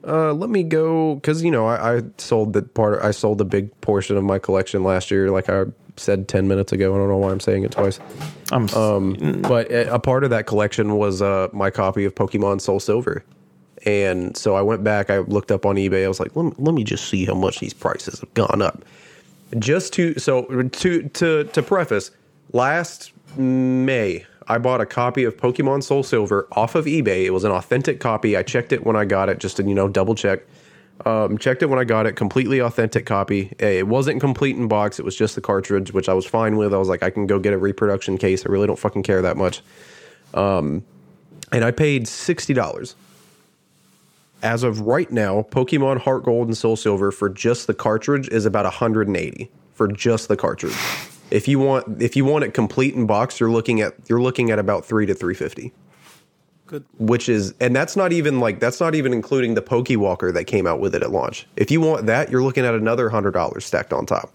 Uh, 0.07 0.33
let 0.33 0.49
me 0.49 0.63
go 0.63 1.17
because 1.17 1.43
you 1.43 1.51
know 1.51 1.67
I, 1.67 1.97
I 1.97 2.03
sold 2.19 2.53
the 2.53 2.63
part. 2.63 3.03
I 3.03 3.11
sold 3.11 3.41
a 3.41 3.45
big 3.45 3.81
portion 3.81 4.17
of 4.17 4.23
my 4.23 4.39
collection 4.39 4.85
last 4.85 5.11
year. 5.11 5.33
Like 5.33 5.49
I 5.49 5.65
said 5.97 6.29
ten 6.29 6.49
minutes 6.49 6.73
ago. 6.73 6.95
I 6.95 6.99
don't 6.99 7.09
know 7.09 7.17
why 7.19 7.31
I'm 7.31 7.41
saying 7.41 7.65
it 7.65 7.73
twice. 7.73 8.01
I'm 8.53 8.69
Um, 8.71 9.43
but 9.43 9.71
a, 9.71 9.95
a 9.95 9.99
part 9.99 10.25
of 10.25 10.31
that 10.31 10.47
collection 10.47 10.97
was 10.97 11.23
uh, 11.23 11.49
my 11.53 11.71
copy 11.71 12.05
of 12.05 12.15
Pokemon 12.15 12.61
Soul 12.61 12.81
Silver. 12.81 13.25
And 13.85 14.37
so 14.37 14.57
I 14.57 14.63
went 14.63 14.83
back, 14.83 15.11
I 15.11 15.19
looked 15.19 15.53
up 15.53 15.65
on 15.65 15.77
eBay. 15.77 16.05
I 16.05 16.09
was 16.09 16.19
like, 16.19 16.35
let 16.35 16.47
me, 16.47 16.53
let 16.59 16.75
me 16.75 16.83
just 16.83 17.09
see 17.09 17.25
how 17.25 17.35
much 17.35 17.61
these 17.61 17.75
prices 17.75 18.19
have 18.19 18.35
gone 18.35 18.61
up. 18.61 18.85
Just 19.59 19.93
to, 19.93 20.19
so 20.19 20.43
to, 20.43 21.03
to, 21.09 21.45
to 21.45 21.63
preface, 21.63 22.11
last 22.53 23.13
May, 23.37 24.27
I 24.49 24.59
bought 24.59 24.81
a 24.81 24.87
copy 24.87 25.23
of 25.23 25.37
Pokemon 25.37 25.85
Soul 25.85 26.03
Silver 26.03 26.49
off 26.53 26.75
of 26.75 26.87
eBay. 26.87 27.27
It 27.27 27.31
was 27.31 27.45
an 27.45 27.53
authentic 27.53 28.01
copy. 28.01 28.37
I 28.37 28.43
checked 28.43 28.73
it 28.73 28.85
when 28.85 28.97
I 28.97 29.05
got 29.05 29.29
it 29.29 29.39
just 29.39 29.59
to, 29.59 29.63
you 29.63 29.75
know, 29.75 29.89
double 29.89 30.17
check. 30.17 30.41
Um, 31.05 31.37
checked 31.37 31.63
it 31.63 31.67
when 31.67 31.79
I 31.79 31.85
got 31.85 32.07
it, 32.07 32.15
completely 32.15 32.59
authentic 32.59 33.05
copy. 33.05 33.53
It 33.59 33.87
wasn't 33.87 34.21
complete 34.21 34.57
in 34.57 34.67
box. 34.67 34.99
It 34.99 35.05
was 35.05 35.15
just 35.15 35.35
the 35.35 35.41
cartridge, 35.41 35.93
which 35.93 36.09
I 36.09 36.15
was 36.15 36.25
fine 36.25 36.57
with. 36.57 36.73
I 36.73 36.79
was 36.79 36.89
like, 36.89 37.03
I 37.03 37.11
can 37.11 37.27
go 37.27 37.39
get 37.39 37.53
a 37.53 37.59
reproduction 37.59 38.17
case. 38.17 38.47
I 38.47 38.49
really 38.49 38.67
don't 38.67 38.79
fucking 38.79 39.03
care 39.03 39.21
that 39.23 39.37
much. 39.37 39.63
Um, 40.33 40.85
and 41.53 41.65
I 41.65 41.71
paid 41.71 42.09
sixty 42.09 42.55
dollars. 42.55 42.97
As 44.43 44.63
of 44.63 44.81
right 44.81 45.11
now, 45.11 45.43
Pokemon 45.43 46.01
Heart 46.01 46.25
Gold 46.25 46.49
and 46.49 46.57
Soul 46.57 46.77
Silver 46.77 47.11
for 47.11 47.29
just 47.29 47.67
the 47.67 47.75
cartridge 47.75 48.29
is 48.29 48.45
about 48.45 48.65
180 48.65 49.51
for 49.73 49.89
just 49.89 50.29
the 50.29 50.37
cartridge. 50.37 50.77
If 51.31 51.49
you 51.49 51.59
want 51.59 52.03
if 52.03 52.17
you 52.17 52.25
want 52.25 52.45
it 52.45 52.55
complete 52.55 52.95
in 52.95 53.07
box, 53.07 53.41
you're 53.41 53.51
looking 53.51 53.81
at 53.81 53.95
you're 54.09 54.21
looking 54.21 54.51
at 54.51 54.59
about 54.59 54.85
3 54.85 55.07
to 55.07 55.15
350 55.15 55.73
Good. 56.67 56.85
which 56.99 57.29
is 57.29 57.55
and 57.61 57.77
that's 57.77 57.95
not 57.95 58.13
even 58.13 58.41
like 58.41 58.59
that's 58.59 58.81
not 58.81 58.95
even 58.97 59.13
including 59.13 59.55
the 59.55 59.63
Pokewalker 59.63 60.33
that 60.35 60.45
came 60.45 60.67
out 60.67 60.81
with 60.81 60.95
it 60.95 61.03
at 61.03 61.13
launch. 61.13 61.47
If 61.57 61.71
you 61.71 61.81
want 61.81 62.07
that, 62.07 62.31
you're 62.31 62.43
looking 62.43 62.65
at 62.65 62.75
another 62.75 63.09
hundred 63.09 63.33
dollars 63.33 63.65
stacked 63.65 63.93
on 63.93 64.05
top. 64.05 64.33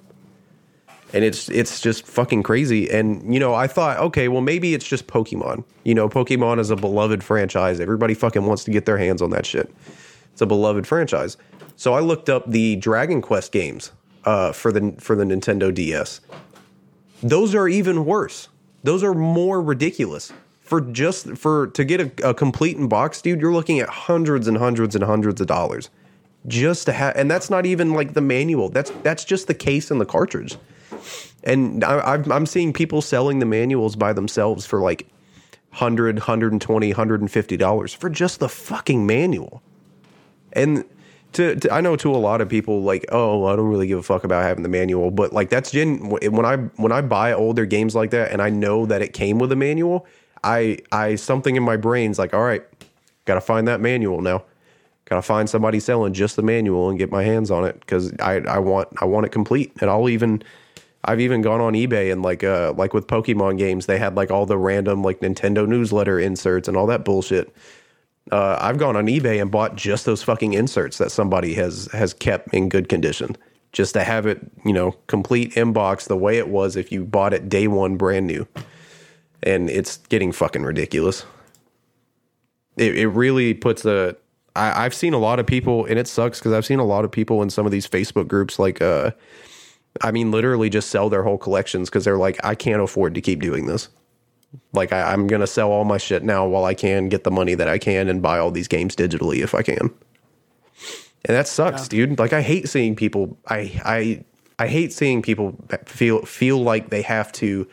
And 1.13 1.26
it's 1.26 1.50
it's 1.50 1.82
just 1.82 2.08
fucking 2.08 2.44
crazy. 2.44 2.89
And 2.89 3.34
you 3.34 3.39
know, 3.39 3.54
I 3.54 3.67
thought, 3.67 3.98
okay, 3.98 4.30
well 4.30 4.41
maybe 4.41 4.74
it's 4.74 4.88
just 4.88 5.08
Pokemon. 5.08 5.65
You 5.84 5.94
know, 5.94 6.08
Pokemon 6.08 6.60
is 6.60 6.70
a 6.70 6.78
beloved 6.78 7.22
franchise. 7.22 7.82
Everybody 7.82 8.13
fucking 8.13 8.46
wants 8.46 8.63
to 8.63 8.72
get 8.72 8.86
their 8.86 8.98
hands 8.98 9.22
on 9.22 9.32
that 9.32 9.46
shit. 9.46 9.70
It's 10.32 10.41
a 10.41 10.46
beloved 10.46 10.88
franchise. 10.88 11.36
So 11.76 11.94
I 11.94 12.00
looked 12.00 12.30
up 12.30 12.50
the 12.50 12.78
Dragon 12.78 13.22
Quest 13.22 13.52
games 13.52 13.91
uh, 14.24 14.54
for 14.54 14.72
the 14.72 14.96
for 15.00 15.17
the 15.17 15.26
Nintendo 15.26 15.74
DS. 15.74 16.22
Those 17.22 17.54
are 17.56 17.67
even 17.67 18.06
worse. 18.06 18.48
Those 18.84 19.04
are 19.04 19.13
more 19.13 19.62
ridiculous. 19.62 20.32
For 20.71 20.79
just 20.79 21.36
for 21.36 21.67
to 21.67 21.84
get 21.84 21.99
a, 21.99 22.29
a 22.29 22.34
complete 22.34 22.77
in 22.77 22.88
box, 22.88 23.21
dude, 23.21 23.41
you're 23.41 23.51
looking 23.51 23.81
at 23.81 23.89
hundreds 23.89 24.47
and 24.47 24.55
hundreds 24.55 24.95
and 24.95 25.03
hundreds 25.03 25.41
of 25.41 25.47
dollars 25.47 25.89
just 26.47 26.86
to 26.86 26.93
have, 26.93 27.13
and 27.17 27.29
that's 27.29 27.49
not 27.49 27.65
even 27.65 27.93
like 27.93 28.13
the 28.13 28.21
manual. 28.21 28.69
That's 28.69 28.89
that's 29.03 29.25
just 29.25 29.47
the 29.47 29.53
case 29.53 29.91
and 29.91 29.99
the 29.99 30.05
cartridge. 30.05 30.55
And 31.43 31.84
I, 31.84 32.23
I'm 32.31 32.45
seeing 32.45 32.71
people 32.71 33.01
selling 33.01 33.39
the 33.39 33.45
manuals 33.45 33.97
by 33.97 34.13
themselves 34.13 34.65
for 34.65 34.79
like 34.79 35.07
100 35.71 36.19
120 36.19 36.88
150 36.88 37.57
dollars 37.57 37.93
for 37.93 38.10
just 38.10 38.39
the 38.39 38.47
fucking 38.47 39.05
manual 39.05 39.62
and 40.53 40.86
to, 41.34 41.55
to, 41.57 41.73
I 41.73 41.81
know 41.81 41.97
to 41.97 42.12
a 42.12 42.17
lot 42.17 42.39
of 42.39 42.47
people 42.47 42.81
like 42.81 43.05
oh 43.10 43.45
I 43.45 43.57
don't 43.57 43.67
really 43.67 43.88
give 43.88 43.99
a 43.99 44.03
fuck 44.03 44.23
about 44.23 44.43
having 44.43 44.63
the 44.63 44.69
manual 44.69 45.12
but 45.12 45.31
like 45.31 45.49
that's 45.49 45.71
gen 45.71 46.10
when 46.10 46.45
I 46.45 46.57
when 46.75 46.91
I 46.91 47.01
buy 47.01 47.31
older 47.34 47.65
games 47.65 47.93
like 47.93 48.12
that 48.12 48.31
and 48.31 48.41
I 48.41 48.49
know 48.49 48.86
that 48.86 49.01
it 49.01 49.13
came 49.13 49.38
with 49.38 49.51
a 49.53 49.55
manual 49.55 50.05
I 50.43 50.80
I 50.91 51.15
something 51.15 51.56
in 51.56 51.63
my 51.63 51.77
brain's 51.77 52.19
like 52.19 52.34
all 52.34 52.43
right 52.43 52.63
got 53.25 53.36
to 53.36 53.41
find 53.41 53.67
that 53.67 53.80
manual 53.80 54.21
now. 54.21 54.43
Got 55.06 55.17
to 55.17 55.21
find 55.21 55.49
somebody 55.49 55.80
selling 55.80 56.13
just 56.13 56.36
the 56.36 56.41
manual 56.41 56.89
and 56.89 56.97
get 56.97 57.12
my 57.12 57.23
hands 57.23 57.51
on 57.51 57.65
it 57.65 57.86
cuz 57.86 58.13
I 58.19 58.38
I 58.47 58.60
want 58.60 58.89
I 59.01 59.06
want 59.06 59.25
it 59.25 59.32
complete. 59.32 59.73
And 59.82 59.89
I'll 59.89 60.10
even 60.10 60.41
I've 61.04 61.19
even 61.19 61.41
gone 61.41 61.62
on 61.62 61.73
eBay 61.73 62.12
and 62.12 62.21
like 62.21 62.43
uh 62.43 62.73
like 62.77 62.93
with 62.93 63.08
Pokemon 63.08 63.58
games 63.58 63.86
they 63.86 63.97
had 63.97 64.15
like 64.15 64.32
all 64.32 64.45
the 64.45 64.58
random 64.58 65.04
like 65.04 65.19
Nintendo 65.19 65.67
newsletter 65.67 66.19
inserts 66.19 66.67
and 66.67 66.77
all 66.77 66.88
that 66.88 67.04
bullshit. 67.04 67.54
Uh, 68.32 68.58
I've 68.62 68.77
gone 68.77 68.95
on 68.95 69.08
eBay 69.08 69.41
and 69.41 69.49
bought 69.49 69.75
just 69.75 70.06
those 70.06 70.21
fucking 70.23 70.54
inserts 70.54 70.97
that 70.99 71.12
somebody 71.12 71.54
has 71.56 71.89
has 71.91 72.13
kept 72.13 72.54
in 72.54 72.69
good 72.69 72.88
condition, 72.88 73.36
just 73.73 73.93
to 73.95 74.04
have 74.04 74.25
it, 74.27 74.39
you 74.63 74.73
know, 74.73 74.91
complete 75.08 75.54
inbox 75.54 76.08
the 76.08 76.15
way 76.15 76.38
it 76.38 76.47
was 76.47 76.75
if 76.75 76.91
you 76.91 77.04
bought 77.04 77.34
it 77.34 77.49
day 77.49 77.67
one 77.67 77.97
brand 77.97 78.27
new. 78.27 78.47
And 79.43 79.69
it's 79.69 79.97
getting 79.97 80.32
fucking 80.32 80.63
ridiculous. 80.63 81.25
It 82.77 82.97
it 82.97 83.08
really 83.08 83.54
puts 83.54 83.86
a. 83.86 84.15
I, 84.56 84.86
I've 84.86 84.93
seen 84.93 85.13
a 85.13 85.17
lot 85.17 85.39
of 85.39 85.45
people, 85.45 85.86
and 85.86 85.97
it 85.97 86.08
sucks 86.08 86.39
because 86.39 86.54
I've 86.54 86.65
seen 86.65 86.80
a 86.80 86.86
lot 86.86 87.06
of 87.06 87.12
people 87.12 87.41
in 87.41 87.49
some 87.49 87.65
of 87.65 87.71
these 87.71 87.88
Facebook 87.88 88.27
groups, 88.27 88.60
like, 88.60 88.82
uh, 88.82 89.12
I 90.01 90.12
mean, 90.12 90.32
literally 90.32 90.69
just 90.69 90.89
sell 90.89 91.10
their 91.10 91.23
whole 91.23 91.38
collections 91.38 91.89
because 91.89 92.04
they're 92.06 92.17
like, 92.17 92.38
I 92.43 92.56
can't 92.56 92.82
afford 92.82 93.15
to 93.15 93.21
keep 93.21 93.41
doing 93.41 93.65
this. 93.65 93.88
Like 94.73 94.91
I, 94.91 95.13
I'm 95.13 95.27
gonna 95.27 95.47
sell 95.47 95.71
all 95.71 95.86
my 95.86 95.97
shit 95.97 96.23
now 96.23 96.45
while 96.45 96.65
I 96.65 96.73
can 96.73 97.10
get 97.10 97.23
the 97.23 97.32
money 97.32 97.56
that 97.56 97.67
I 97.67 97.77
can 97.77 98.10
and 98.10 98.21
buy 98.21 98.38
all 98.38 98.51
these 98.51 98.67
games 98.67 98.95
digitally 98.95 99.41
if 99.43 99.56
I 99.56 99.62
can. 99.62 99.80
And 101.25 101.38
that 101.38 101.47
sucks, 101.47 101.88
dude. 101.88 102.19
Like 102.19 102.34
I 102.34 102.41
hate 102.41 102.67
seeing 102.67 102.95
people. 102.95 103.38
I 103.47 103.82
I 103.86 104.25
I 104.60 104.67
hate 104.67 104.91
seeing 104.91 105.21
people 105.21 105.56
feel 105.86 106.21
feel 106.23 106.62
like 106.62 106.89
they 106.89 107.01
have 107.01 107.32
to 107.34 107.67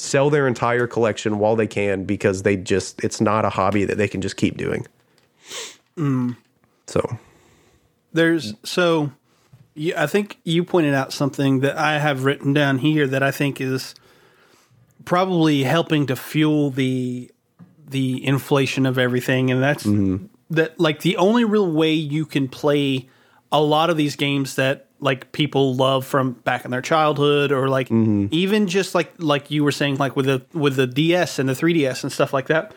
sell 0.00 0.30
their 0.30 0.46
entire 0.46 0.86
collection 0.86 1.38
while 1.38 1.56
they 1.56 1.66
can 1.66 2.04
because 2.04 2.42
they 2.42 2.56
just 2.56 3.02
it's 3.04 3.20
not 3.20 3.44
a 3.44 3.50
hobby 3.50 3.84
that 3.84 3.98
they 3.98 4.08
can 4.08 4.20
just 4.20 4.36
keep 4.36 4.56
doing. 4.56 4.86
Mm. 5.96 6.36
So. 6.86 7.18
There's 8.12 8.54
so 8.64 9.12
I 9.96 10.06
think 10.06 10.38
you 10.44 10.64
pointed 10.64 10.94
out 10.94 11.12
something 11.12 11.60
that 11.60 11.76
I 11.76 11.98
have 11.98 12.24
written 12.24 12.52
down 12.52 12.78
here 12.78 13.06
that 13.06 13.22
I 13.22 13.30
think 13.30 13.60
is 13.60 13.94
probably 15.04 15.62
helping 15.62 16.06
to 16.06 16.16
fuel 16.16 16.70
the 16.70 17.30
the 17.86 18.24
inflation 18.24 18.86
of 18.86 18.98
everything. 18.98 19.50
And 19.50 19.62
that's 19.62 19.84
mm-hmm. 19.84 20.26
that 20.50 20.78
like 20.78 21.00
the 21.00 21.16
only 21.16 21.44
real 21.44 21.70
way 21.70 21.92
you 21.92 22.26
can 22.26 22.48
play 22.48 23.08
a 23.52 23.60
lot 23.60 23.90
of 23.90 23.96
these 23.96 24.16
games 24.16 24.56
that 24.56 24.86
like 25.00 25.32
people 25.32 25.74
love 25.74 26.06
from 26.06 26.32
back 26.32 26.64
in 26.64 26.70
their 26.70 26.82
childhood 26.82 27.52
or 27.52 27.68
like 27.68 27.90
even 27.90 28.66
just 28.66 28.94
like 28.94 29.12
like 29.18 29.50
you 29.50 29.64
were 29.64 29.72
saying 29.72 29.96
like 29.96 30.14
with 30.14 30.26
the 30.26 30.44
with 30.52 30.76
the 30.76 30.86
DS 30.86 31.38
and 31.38 31.48
the 31.48 31.54
3DS 31.54 32.02
and 32.02 32.12
stuff 32.12 32.32
like 32.32 32.48
that 32.48 32.72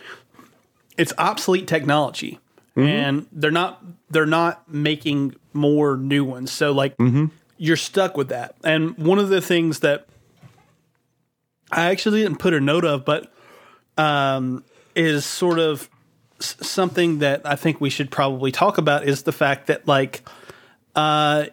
it's 0.98 1.14
obsolete 1.18 1.68
technology. 1.68 2.40
And 2.76 3.28
they're 3.32 3.52
not 3.52 3.84
they're 4.10 4.26
not 4.26 4.72
making 4.72 5.36
more 5.54 5.96
new 5.98 6.24
ones. 6.26 6.52
So 6.52 6.72
like 6.72 6.98
mm-hmm. 6.98 7.26
you're 7.58 7.78
stuck 7.78 8.18
with 8.18 8.30
that. 8.30 8.56
And 8.64 8.98
one 8.98 9.20
of 9.20 9.30
the 9.30 9.42
things 9.42 9.80
that 9.80 10.08
i 11.72 11.90
actually 11.90 12.22
didn't 12.22 12.38
put 12.38 12.54
a 12.54 12.60
note 12.60 12.86
of 12.86 13.04
but 13.04 13.34
um 13.98 14.64
is 14.96 15.26
sort 15.26 15.58
of 15.58 15.90
something 16.40 17.20
that 17.20 17.42
I 17.46 17.56
think 17.56 17.82
we 17.82 17.90
should 17.90 18.12
probably 18.12 18.52
talk 18.52 18.78
about 18.78 19.08
is 19.08 19.24
the 19.24 19.32
fact 19.32 19.68
that 19.68 19.88
like 19.88 20.28
uh, 20.96 21.46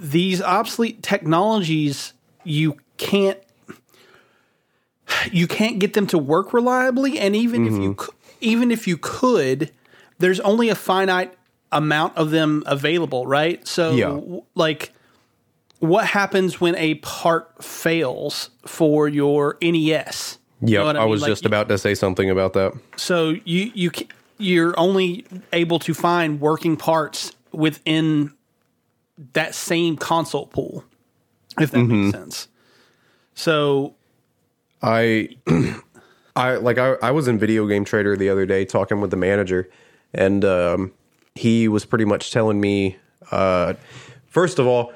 these 0.00 0.40
obsolete 0.40 1.02
technologies 1.02 2.14
you 2.42 2.76
can't 2.96 3.38
you 5.30 5.46
can't 5.46 5.78
get 5.78 5.92
them 5.94 6.06
to 6.06 6.18
work 6.18 6.52
reliably 6.52 7.18
and 7.18 7.34
even 7.36 7.66
if 7.66 7.72
you 7.74 7.94
mm-hmm. 7.94 8.10
even 8.40 8.70
if 8.70 8.86
you 8.88 8.96
could 8.96 9.70
there's 10.18 10.40
only 10.40 10.68
a 10.68 10.74
finite 10.74 11.34
amount 11.72 12.16
of 12.16 12.30
them 12.30 12.62
available 12.66 13.26
right 13.26 13.66
so 13.66 13.94
Yeah. 13.94 14.40
like 14.54 14.92
what 15.80 16.06
happens 16.06 16.60
when 16.60 16.74
a 16.76 16.94
part 16.96 17.62
fails 17.62 18.50
for 18.66 19.08
your 19.08 19.56
NES 19.62 20.38
You 20.60 20.74
Yeah, 20.74 20.78
know 20.80 20.84
what 20.86 20.96
I, 20.96 21.00
mean? 21.00 21.10
was 21.10 21.22
Like, 21.22 21.30
just 21.30 21.44
about 21.46 21.68
to 21.68 21.78
say 21.78 21.94
something 21.94 22.30
about 22.30 22.52
that. 22.54 22.72
so 22.96 23.30
you 23.44 23.70
you 23.74 23.90
you're 24.38 24.78
only 24.78 25.26
able 25.52 25.78
to 25.80 25.92
find 25.92 26.40
working 26.40 26.76
parts 26.76 27.32
within 27.52 28.32
that 29.34 29.54
same 29.54 29.96
console 29.96 30.46
pool, 30.46 30.84
if 31.60 31.70
that 31.70 31.78
Mm-hmm. 31.78 32.04
makes 32.06 32.16
sense. 32.16 32.48
So 33.34 33.94
I, 34.82 35.30
I 36.36 36.56
like 36.56 36.78
I, 36.78 36.94
I 37.02 37.10
was 37.10 37.28
in 37.28 37.38
Video 37.38 37.66
Game 37.66 37.84
Trader 37.84 38.16
the 38.16 38.28
other 38.28 38.46
day 38.46 38.64
talking 38.64 39.00
with 39.00 39.10
the 39.10 39.16
manager, 39.16 39.68
and 40.14 40.44
um, 40.44 40.92
he 41.34 41.68
was 41.68 41.84
pretty 41.84 42.04
much 42.04 42.30
telling 42.32 42.60
me, 42.60 42.96
uh, 43.30 43.74
first 44.26 44.58
of 44.58 44.66
all, 44.66 44.92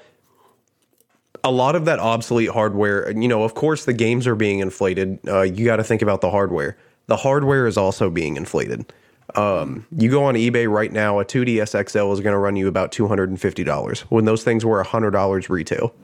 a 1.43 1.51
lot 1.51 1.77
of 1.77 1.85
that 1.85 1.99
obsolete 1.99 2.51
hardware. 2.51 3.11
You 3.11 3.29
know, 3.29 3.43
of 3.45 3.55
course, 3.55 3.85
the 3.85 3.93
games 3.93 4.27
are 4.27 4.35
being 4.35 4.61
inflated. 4.61 5.19
Uh, 5.29 5.43
you 5.43 5.65
got 5.65 5.77
to 5.77 5.85
think 5.85 6.01
about 6.03 6.21
the 6.23 6.31
hardware. 6.31 6.77
The 7.07 7.17
hardware 7.19 7.67
is 7.67 7.77
also 7.77 8.09
being 8.09 8.37
inflated. 8.37 8.91
Um, 9.35 9.87
you 9.97 10.11
go 10.11 10.25
on 10.25 10.35
eBay 10.35 10.71
right 10.71 10.93
now, 10.93 11.19
a 11.19 11.25
2DS 11.25 11.89
XL 11.89 12.13
is 12.13 12.21
going 12.21 12.35
to 12.35 12.39
run 12.39 12.57
you 12.57 12.69
about 12.69 12.93
two 12.93 13.09
hundred 13.09 13.31
and 13.31 13.41
fifty 13.41 13.65
dollars. 13.65 14.01
When 14.03 14.25
those 14.25 14.45
things 14.45 14.65
were 14.65 14.83
hundred 14.83 15.13
dollars 15.13 15.51
retail 15.51 15.95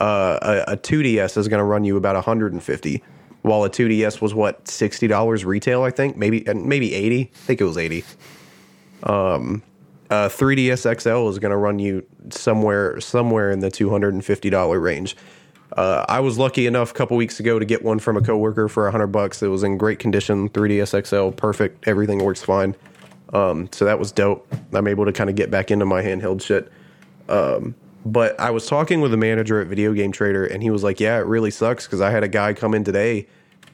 a, 0.00 0.64
a 0.68 0.76
2DS 0.76 1.36
is 1.36 1.48
going 1.48 1.58
to 1.58 1.64
run 1.64 1.84
you 1.84 1.96
about 1.96 2.14
150 2.14 3.02
while 3.42 3.64
a 3.64 3.70
2DS 3.70 4.20
was 4.20 4.34
what 4.34 4.64
$60 4.64 5.44
retail 5.44 5.82
I 5.82 5.90
think? 5.90 6.16
Maybe 6.16 6.46
and 6.46 6.66
maybe 6.66 6.94
80 6.94 7.22
I 7.22 7.36
think 7.36 7.60
it 7.60 7.64
was 7.64 7.78
80 7.78 8.04
um 9.04 9.62
uh 10.10 10.28
3DS 10.28 11.00
XL 11.00 11.28
is 11.28 11.38
going 11.38 11.50
to 11.50 11.56
run 11.56 11.78
you 11.78 12.04
somewhere 12.30 13.00
somewhere 13.00 13.50
in 13.50 13.60
the 13.60 13.70
$250 13.70 14.82
range 14.82 15.16
uh, 15.76 16.04
I 16.08 16.20
was 16.20 16.38
lucky 16.38 16.66
enough 16.66 16.90
a 16.90 16.94
couple 16.94 17.16
weeks 17.16 17.40
ago 17.40 17.58
to 17.58 17.64
get 17.64 17.84
one 17.84 17.98
from 17.98 18.16
a 18.16 18.20
coworker 18.20 18.68
for 18.68 18.84
a 18.84 18.90
100 18.90 19.08
bucks 19.08 19.42
it 19.42 19.48
was 19.48 19.62
in 19.62 19.78
great 19.78 19.98
condition 19.98 20.48
3DS 20.50 21.06
XL 21.06 21.30
perfect 21.36 21.86
everything 21.88 22.24
works 22.24 22.42
fine 22.42 22.74
um 23.32 23.68
so 23.72 23.84
that 23.84 23.98
was 23.98 24.12
dope 24.12 24.52
I'm 24.72 24.86
able 24.86 25.04
to 25.04 25.12
kind 25.12 25.30
of 25.30 25.36
get 25.36 25.50
back 25.50 25.70
into 25.70 25.86
my 25.86 26.02
handheld 26.02 26.42
shit 26.42 26.70
but 28.04 28.38
I 28.40 28.50
was 28.50 28.66
talking 28.66 29.00
with 29.00 29.12
a 29.12 29.16
manager 29.16 29.60
at 29.60 29.66
Video 29.66 29.92
Game 29.92 30.12
Trader, 30.12 30.46
and 30.46 30.62
he 30.62 30.70
was 30.70 30.82
like, 30.82 31.00
"Yeah, 31.00 31.18
it 31.18 31.26
really 31.26 31.50
sucks 31.50 31.86
because 31.86 32.00
I 32.00 32.10
had 32.10 32.22
a 32.24 32.28
guy 32.28 32.54
come 32.54 32.74
in 32.74 32.84
today 32.84 33.26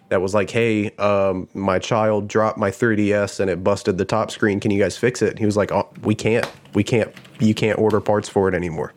that 0.09 0.21
was 0.21 0.35
like, 0.35 0.51
"Hey, 0.51 0.91
um, 0.97 1.49
my 1.55 1.79
child 1.79 2.29
dropped 2.29 2.59
my 2.59 2.71
3DS 2.71 3.41
and 3.41 3.51
it 3.51 3.63
busted 3.63 3.99
the 3.99 4.05
top 4.05 4.31
screen. 4.31 4.61
Can 4.61 4.71
you 4.71 4.83
guys 4.83 4.97
fix 4.97 5.23
it?" 5.23 5.31
And 5.31 5.39
he 5.39 5.47
was 5.47 5.57
like, 5.57 5.73
oh, 5.73 5.89
"We 6.03 6.15
can't. 6.15 6.51
We 6.75 6.83
can't. 6.83 7.13
You 7.39 7.55
can't 7.55 7.79
order 7.79 8.01
parts 8.01 8.29
for 8.29 8.49
it 8.49 8.55
anymore." 8.55 8.93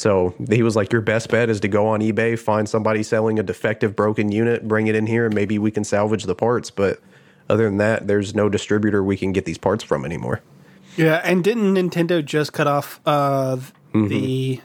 So 0.00 0.34
he 0.48 0.62
was 0.62 0.76
like, 0.76 0.92
"Your 0.92 1.02
best 1.02 1.28
bet 1.30 1.50
is 1.50 1.60
to 1.60 1.68
go 1.68 1.86
on 1.88 2.00
eBay, 2.00 2.38
find 2.38 2.66
somebody 2.68 3.02
selling 3.02 3.38
a 3.38 3.42
defective, 3.42 3.94
broken 3.94 4.32
unit, 4.32 4.66
bring 4.66 4.86
it 4.86 4.94
in 4.94 5.06
here, 5.06 5.26
and 5.26 5.34
maybe 5.34 5.58
we 5.58 5.70
can 5.70 5.84
salvage 5.84 6.24
the 6.24 6.34
parts." 6.34 6.70
But 6.70 7.00
other 7.50 7.64
than 7.64 7.76
that, 7.78 8.06
there's 8.06 8.34
no 8.34 8.48
distributor 8.48 9.02
we 9.04 9.16
can 9.16 9.32
get 9.32 9.44
these 9.44 9.58
parts 9.58 9.84
from 9.84 10.04
anymore. 10.04 10.40
yeah, 10.96 11.20
and 11.24 11.44
didn't 11.44 11.74
Nintendo 11.74 12.24
just 12.24 12.52
cut 12.52 12.66
off 12.66 13.00
uh, 13.06 13.56
Mm-hmm. 13.92 14.08
the 14.08 14.60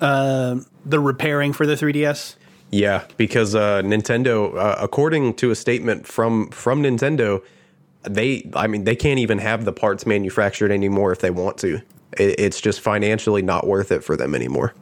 uh, 0.00 0.56
the 0.84 1.00
repairing 1.00 1.52
for 1.52 1.66
the 1.66 1.74
3DS? 1.74 2.36
Yeah, 2.70 3.04
because 3.16 3.54
uh, 3.54 3.80
Nintendo, 3.82 4.54
uh, 4.56 4.76
according 4.78 5.34
to 5.34 5.50
a 5.50 5.54
statement 5.54 6.06
from 6.06 6.50
from 6.50 6.82
Nintendo, 6.82 7.42
they, 8.02 8.48
I 8.54 8.66
mean, 8.66 8.84
they 8.84 8.96
can't 8.96 9.18
even 9.18 9.38
have 9.38 9.64
the 9.64 9.72
parts 9.72 10.04
manufactured 10.06 10.70
anymore 10.70 11.12
if 11.12 11.20
they 11.20 11.30
want 11.30 11.58
to. 11.58 11.80
It, 12.12 12.38
it's 12.40 12.60
just 12.60 12.80
financially 12.80 13.42
not 13.42 13.66
worth 13.66 13.92
it 13.92 14.02
for 14.04 14.16
them 14.16 14.34
anymore. 14.34 14.74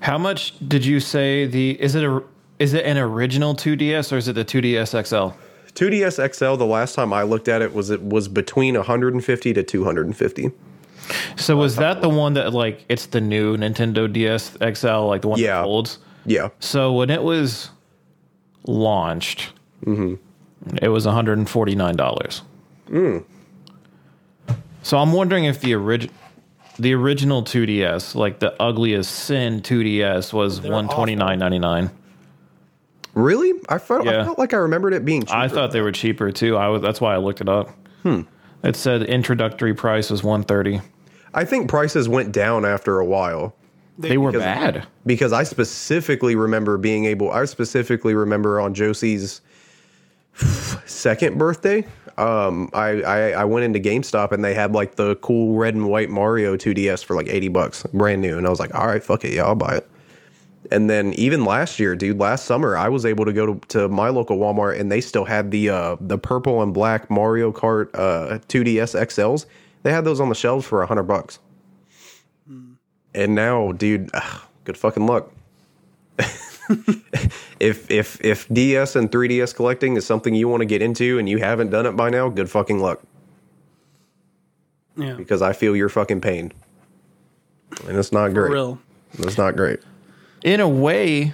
How 0.00 0.18
much 0.18 0.54
did 0.68 0.84
you 0.84 0.98
say 1.00 1.46
the 1.46 1.80
is 1.80 1.94
it 1.94 2.04
a 2.04 2.22
is 2.58 2.74
it 2.74 2.84
an 2.84 2.98
original 2.98 3.54
2DS 3.54 4.12
or 4.12 4.16
is 4.16 4.28
it 4.28 4.34
the 4.34 4.44
2DS 4.44 5.06
XL? 5.06 5.36
2DS 5.74 6.34
XL, 6.34 6.56
the 6.56 6.66
last 6.66 6.94
time 6.94 7.12
I 7.12 7.22
looked 7.22 7.48
at 7.48 7.62
it 7.62 7.72
was 7.74 7.90
it 7.90 8.02
was 8.02 8.28
between 8.28 8.74
150 8.76 9.52
to 9.54 9.62
250. 9.62 10.50
So 11.36 11.56
was 11.56 11.76
that 11.76 12.00
the 12.00 12.08
one 12.08 12.34
that 12.34 12.52
like 12.52 12.84
it's 12.88 13.06
the 13.06 13.20
new 13.20 13.56
Nintendo 13.56 14.12
DS 14.12 14.56
XL, 14.74 15.06
like 15.06 15.22
the 15.22 15.28
one 15.28 15.38
Yeah. 15.40 15.56
that 15.58 15.64
folds? 15.64 15.98
Yeah, 16.24 16.50
So 16.60 16.92
when 16.92 17.10
it 17.10 17.22
was 17.24 17.70
launched, 18.66 19.52
mm-hmm. 19.84 20.14
it 20.80 20.88
was 20.88 21.04
one 21.04 21.14
hundred 21.16 21.38
and 21.38 21.50
forty 21.50 21.74
nine 21.74 21.96
dollars. 21.96 22.42
Mm. 22.88 23.24
So 24.82 24.98
I'm 24.98 25.12
wondering 25.12 25.44
if 25.44 25.60
the 25.60 25.74
original 25.74 26.14
the 26.78 26.94
original 26.94 27.42
2DS, 27.44 28.14
like 28.14 28.38
the 28.38 28.60
ugliest 28.60 29.10
sin 29.12 29.60
2DS, 29.60 30.32
was 30.32 30.60
one 30.60 30.88
twenty 30.88 31.14
nine 31.14 31.38
ninety 31.38 31.58
nine. 31.58 31.90
really? 33.14 33.52
I 33.68 33.78
felt 33.78 34.06
I 34.08 34.24
felt 34.24 34.38
like 34.38 34.54
I 34.54 34.58
remembered 34.58 34.94
it 34.94 35.04
being. 35.04 35.22
Cheaper. 35.22 35.36
I 35.36 35.48
thought 35.48 35.72
they 35.72 35.80
were 35.82 35.92
cheaper 35.92 36.32
too. 36.32 36.56
I 36.56 36.68
was 36.68 36.80
that's 36.82 37.00
why 37.00 37.14
I 37.14 37.18
looked 37.18 37.40
it 37.40 37.48
up. 37.48 37.70
Hmm. 38.02 38.22
It 38.64 38.76
said 38.76 39.02
introductory 39.02 39.74
price 39.74 40.08
was 40.10 40.22
one 40.22 40.42
thirty. 40.44 40.80
I 41.34 41.44
think 41.44 41.68
prices 41.68 42.08
went 42.08 42.32
down 42.32 42.64
after 42.64 42.98
a 42.98 43.04
while. 43.04 43.54
They 43.98 44.16
were 44.16 44.32
because- 44.32 44.42
bad. 44.44 44.86
because 45.04 45.32
I 45.32 45.42
specifically 45.44 46.34
remember 46.34 46.78
being 46.78 47.04
able. 47.04 47.30
I 47.30 47.44
specifically 47.44 48.14
remember 48.14 48.58
on 48.60 48.72
Josie's 48.74 49.42
second 50.86 51.38
birthday. 51.38 51.86
Um, 52.18 52.70
I, 52.72 53.02
I 53.02 53.30
I 53.30 53.44
went 53.44 53.64
into 53.64 53.80
GameStop 53.80 54.32
and 54.32 54.44
they 54.44 54.54
had 54.54 54.72
like 54.72 54.96
the 54.96 55.16
cool 55.16 55.56
red 55.56 55.74
and 55.74 55.88
white 55.88 56.10
Mario 56.10 56.56
2DS 56.56 57.04
for 57.04 57.16
like 57.16 57.28
eighty 57.28 57.48
bucks, 57.48 57.84
brand 57.94 58.22
new, 58.22 58.36
and 58.38 58.46
I 58.46 58.50
was 58.50 58.60
like, 58.60 58.74
all 58.74 58.86
right, 58.86 59.02
fuck 59.02 59.24
it, 59.24 59.32
yeah, 59.34 59.44
I'll 59.44 59.54
buy 59.54 59.76
it. 59.76 59.88
And 60.70 60.88
then 60.88 61.12
even 61.14 61.44
last 61.44 61.78
year, 61.80 61.96
dude, 61.96 62.18
last 62.18 62.44
summer, 62.44 62.76
I 62.76 62.88
was 62.88 63.04
able 63.04 63.24
to 63.24 63.32
go 63.32 63.54
to, 63.54 63.60
to 63.68 63.88
my 63.88 64.08
local 64.08 64.38
Walmart 64.38 64.78
and 64.78 64.90
they 64.92 65.00
still 65.00 65.24
had 65.24 65.50
the 65.50 65.70
uh, 65.70 65.96
the 66.00 66.18
purple 66.18 66.62
and 66.62 66.72
black 66.72 67.10
Mario 67.10 67.52
Kart 67.52 67.90
uh, 67.94 68.38
2DS 68.48 68.98
XLs. 68.98 69.46
They 69.82 69.92
had 69.92 70.04
those 70.04 70.20
on 70.20 70.28
the 70.28 70.34
shelves 70.34 70.66
for 70.66 70.82
a 70.82 70.86
hundred 70.86 71.04
bucks. 71.04 71.40
And 73.14 73.34
now, 73.34 73.72
dude, 73.72 74.10
ugh, 74.14 74.40
good 74.64 74.78
fucking 74.78 75.06
luck. 75.06 75.30
if 77.60 77.90
if 77.90 78.20
if 78.24 78.48
DS 78.48 78.96
and 78.96 79.10
3DS 79.10 79.54
collecting 79.54 79.96
is 79.96 80.06
something 80.06 80.34
you 80.34 80.48
want 80.48 80.60
to 80.60 80.66
get 80.66 80.82
into 80.82 81.18
and 81.18 81.28
you 81.28 81.38
haven't 81.38 81.70
done 81.70 81.86
it 81.86 81.92
by 81.92 82.10
now, 82.10 82.28
good 82.28 82.50
fucking 82.50 82.78
luck 82.80 83.00
Yeah, 84.96 85.14
because 85.14 85.42
I 85.42 85.52
feel 85.52 85.74
your 85.76 85.88
fucking 85.88 86.20
pain. 86.20 86.52
And 87.88 87.96
it's 87.98 88.12
not 88.12 88.28
for 88.28 88.34
great. 88.34 88.52
real. 88.52 88.78
It's 89.18 89.38
not 89.38 89.56
great. 89.56 89.80
in 90.44 90.60
a 90.60 90.68
way, 90.68 91.32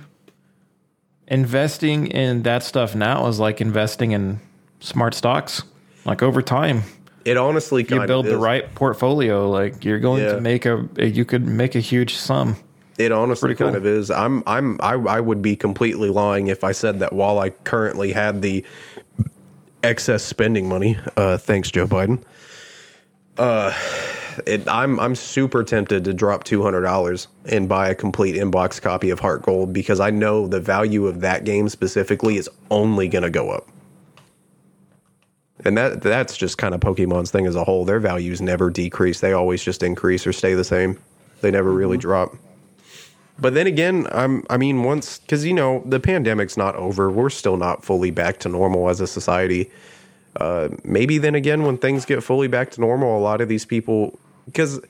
investing 1.27 2.07
in 2.09 2.43
that 2.43 2.63
stuff 2.63 2.95
now 2.95 3.27
is 3.27 3.39
like 3.41 3.61
investing 3.61 4.13
in 4.13 4.41
smart 4.81 5.15
stocks. 5.15 5.63
Like 6.05 6.23
over 6.23 6.41
time, 6.43 6.83
It 7.25 7.37
honestly 7.37 7.83
you 7.83 8.07
build 8.07 8.27
of 8.27 8.33
the 8.33 8.39
right 8.39 8.73
portfolio. 8.75 9.51
Like 9.51 9.85
you're 9.85 9.99
going 10.01 10.23
Yeah. 10.23 10.33
to 10.35 10.41
make 10.41 10.65
a, 10.67 10.89
you 10.97 11.25
could 11.25 11.47
make 11.47 11.75
a 11.75 11.81
huge 11.81 12.15
sum. 12.15 12.57
It 12.99 13.13
honestly 13.13 13.55
cool. 13.55 13.69
kind 13.69 13.77
of 13.77 13.87
is. 13.87 14.11
I'm 14.11 14.43
I'm 14.47 14.79
I, 14.83 14.95
I 14.95 15.21
would 15.21 15.41
be 15.41 15.55
completely 15.55 16.11
lying 16.11 16.49
if 16.49 16.65
I 16.65 16.73
said 16.73 16.99
that 16.99 17.13
while 17.13 17.39
I 17.39 17.51
currently 17.51 18.13
had 18.13 18.43
the 18.43 18.65
excess 19.85 20.25
spending 20.25 20.69
money, 20.69 20.99
uh 21.17 21.39
thanks 21.39 21.71
Joe 21.71 21.87
Biden. 21.87 22.23
Uh 23.39 23.73
it, 24.47 24.69
I'm 24.69 24.99
I'm 24.99 25.15
super 25.15 25.63
tempted 25.63 26.05
to 26.05 26.13
drop 26.13 26.43
two 26.43 26.63
hundred 26.63 26.83
dollars 26.83 27.29
and 27.47 27.69
buy 27.69 27.89
a 27.89 27.95
complete 27.95 28.35
inbox 28.35 28.83
copy 28.83 29.11
of 29.11 29.21
Heart 29.21 29.43
Gold 29.43 29.73
because 29.73 30.01
I 30.01 30.11
know 30.11 30.49
the 30.49 30.61
value 30.61 31.07
of 31.07 31.21
that 31.21 31.45
game 31.45 31.69
specifically 31.69 32.37
is 32.37 32.51
only 32.71 33.09
gonna 33.09 33.31
go 33.31 33.51
up. 33.51 33.69
And 35.65 35.77
that 35.77 36.03
that's 36.03 36.37
just 36.37 36.59
kind 36.59 36.75
of 36.75 36.81
Pokemon's 36.81 37.31
thing 37.31 37.47
as 37.47 37.55
a 37.55 37.65
whole. 37.65 37.85
Their 37.85 38.01
values 38.01 38.41
never 38.41 38.71
decrease; 38.71 39.21
they 39.21 39.33
always 39.33 39.63
just 39.63 39.83
increase 39.83 40.27
or 40.27 40.33
stay 40.33 40.55
the 40.55 40.65
same. 40.65 40.99
They 41.41 41.51
never 41.51 41.73
really 41.73 41.97
drop. 41.97 42.35
But 43.41 43.55
then 43.55 43.67
again, 43.67 44.07
I'm 44.11 44.45
I 44.51 44.57
mean 44.57 44.83
once 44.83 45.21
cuz 45.29 45.45
you 45.45 45.55
know, 45.55 45.83
the 45.87 46.01
pandemic's 46.01 46.57
not 46.57 46.75
over. 46.77 47.11
We're 47.11 47.31
still 47.31 47.57
not 47.57 47.85
fully 47.85 48.11
back 48.11 48.39
to 48.41 48.49
normal 48.49 48.89
as 48.89 49.01
a 49.01 49.07
society. 49.07 49.71
Uh 50.37 50.69
maybe 50.85 51.19
then 51.19 51.35
again 51.35 51.63
when 51.63 51.79
things 51.79 52.05
get 52.05 52.23
fully 52.23 52.49
back 52.49 52.71
to 52.73 52.81
normal, 52.81 53.17
a 53.19 53.21
lot 53.21 53.41
of 53.41 53.49
these 53.49 53.65
people 53.65 54.19
cuz 54.55 54.81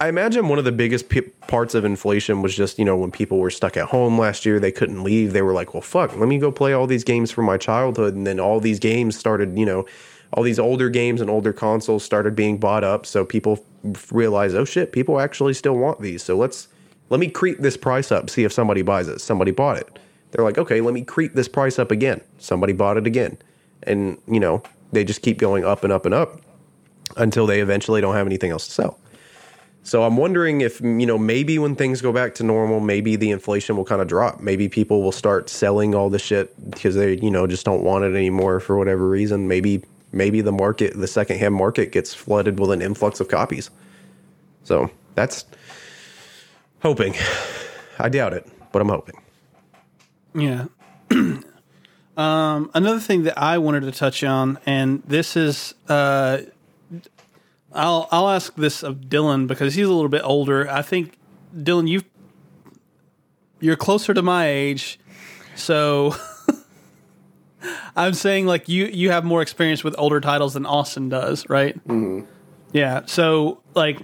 I 0.00 0.08
imagine 0.08 0.46
one 0.46 0.60
of 0.60 0.64
the 0.64 0.72
biggest 0.72 1.08
p- 1.08 1.22
parts 1.48 1.74
of 1.74 1.84
inflation 1.84 2.40
was 2.40 2.54
just, 2.54 2.78
you 2.78 2.84
know, 2.84 2.96
when 2.96 3.10
people 3.10 3.38
were 3.38 3.50
stuck 3.50 3.76
at 3.76 3.86
home 3.86 4.16
last 4.16 4.46
year, 4.46 4.60
they 4.60 4.70
couldn't 4.70 5.02
leave. 5.02 5.32
They 5.32 5.42
were 5.42 5.52
like, 5.52 5.74
well, 5.74 5.80
fuck, 5.80 6.16
let 6.16 6.28
me 6.28 6.38
go 6.38 6.52
play 6.52 6.72
all 6.72 6.86
these 6.86 7.02
games 7.02 7.32
from 7.32 7.46
my 7.46 7.56
childhood. 7.56 8.14
And 8.14 8.24
then 8.24 8.38
all 8.38 8.60
these 8.60 8.78
games 8.78 9.18
started, 9.18 9.58
you 9.58 9.66
know, 9.66 9.86
all 10.32 10.44
these 10.44 10.60
older 10.60 10.88
games 10.88 11.20
and 11.20 11.28
older 11.28 11.52
consoles 11.52 12.04
started 12.04 12.36
being 12.36 12.58
bought 12.58 12.84
up. 12.84 13.06
So 13.06 13.24
people 13.24 13.64
realized, 14.12 14.54
oh 14.54 14.64
shit, 14.64 14.92
people 14.92 15.18
actually 15.18 15.54
still 15.54 15.76
want 15.76 16.00
these. 16.00 16.22
So 16.22 16.36
let's, 16.36 16.68
let 17.10 17.20
me 17.20 17.28
creep 17.28 17.58
this 17.58 17.76
price 17.76 18.12
up, 18.12 18.30
see 18.30 18.44
if 18.44 18.52
somebody 18.52 18.82
buys 18.82 19.08
it. 19.08 19.20
Somebody 19.20 19.50
bought 19.50 19.76
it. 19.76 19.98
They're 20.30 20.44
like, 20.44 20.58
okay, 20.58 20.80
let 20.80 20.92
me 20.94 21.02
creep 21.02 21.34
this 21.34 21.48
price 21.48 21.78
up 21.78 21.90
again. 21.90 22.20
Somebody 22.38 22.72
bought 22.72 22.96
it 22.96 23.06
again. 23.06 23.38
And, 23.84 24.18
you 24.26 24.40
know, 24.40 24.62
they 24.92 25.04
just 25.04 25.22
keep 25.22 25.38
going 25.38 25.64
up 25.64 25.84
and 25.84 25.92
up 25.92 26.04
and 26.04 26.14
up 26.14 26.40
until 27.16 27.46
they 27.46 27.60
eventually 27.60 28.00
don't 28.00 28.14
have 28.14 28.26
anything 28.26 28.50
else 28.50 28.66
to 28.66 28.72
sell. 28.72 28.98
So 29.88 30.04
I'm 30.04 30.18
wondering 30.18 30.60
if 30.60 30.82
you 30.82 31.06
know 31.06 31.16
maybe 31.16 31.58
when 31.58 31.74
things 31.74 32.02
go 32.02 32.12
back 32.12 32.34
to 32.34 32.44
normal, 32.44 32.78
maybe 32.78 33.16
the 33.16 33.30
inflation 33.30 33.74
will 33.74 33.86
kind 33.86 34.02
of 34.02 34.08
drop. 34.08 34.38
Maybe 34.38 34.68
people 34.68 35.02
will 35.02 35.12
start 35.12 35.48
selling 35.48 35.94
all 35.94 36.10
the 36.10 36.18
shit 36.18 36.52
because 36.70 36.94
they 36.94 37.16
you 37.16 37.30
know 37.30 37.46
just 37.46 37.64
don't 37.64 37.82
want 37.82 38.04
it 38.04 38.14
anymore 38.14 38.60
for 38.60 38.76
whatever 38.76 39.08
reason. 39.08 39.48
Maybe 39.48 39.82
maybe 40.12 40.42
the 40.42 40.52
market, 40.52 40.94
the 40.94 41.06
secondhand 41.06 41.54
market, 41.54 41.90
gets 41.90 42.12
flooded 42.12 42.60
with 42.60 42.70
an 42.70 42.82
influx 42.82 43.18
of 43.18 43.28
copies. 43.28 43.70
So 44.64 44.90
that's 45.14 45.46
hoping. 46.80 47.14
I 47.98 48.08
doubt 48.08 48.32
it, 48.32 48.46
but 48.72 48.82
I'm 48.82 48.88
hoping. 48.88 49.20
Yeah. 50.34 50.66
um, 52.16 52.70
another 52.74 53.00
thing 53.00 53.24
that 53.24 53.38
I 53.38 53.58
wanted 53.58 53.80
to 53.80 53.92
touch 53.92 54.22
on, 54.22 54.58
and 54.66 55.02
this 55.04 55.36
is, 55.36 55.74
uh, 55.88 56.38
I'll 57.72 58.08
I'll 58.10 58.28
ask 58.28 58.54
this 58.54 58.82
of 58.82 58.96
Dylan 58.96 59.46
because 59.46 59.74
he's 59.74 59.86
a 59.86 59.92
little 59.92 60.08
bit 60.08 60.22
older. 60.24 60.68
I 60.70 60.82
think 60.82 61.18
Dylan, 61.56 61.88
you 61.88 62.02
you're 63.60 63.76
closer 63.76 64.14
to 64.14 64.22
my 64.22 64.48
age, 64.48 64.98
so 65.54 66.14
I'm 67.96 68.14
saying 68.14 68.46
like 68.46 68.68
you 68.68 68.86
you 68.86 69.10
have 69.10 69.24
more 69.24 69.42
experience 69.42 69.84
with 69.84 69.94
older 69.98 70.20
titles 70.20 70.54
than 70.54 70.64
Austin 70.64 71.08
does, 71.08 71.48
right? 71.48 71.76
Mm-hmm. 71.86 72.26
Yeah. 72.72 73.02
So 73.06 73.60
like 73.74 74.00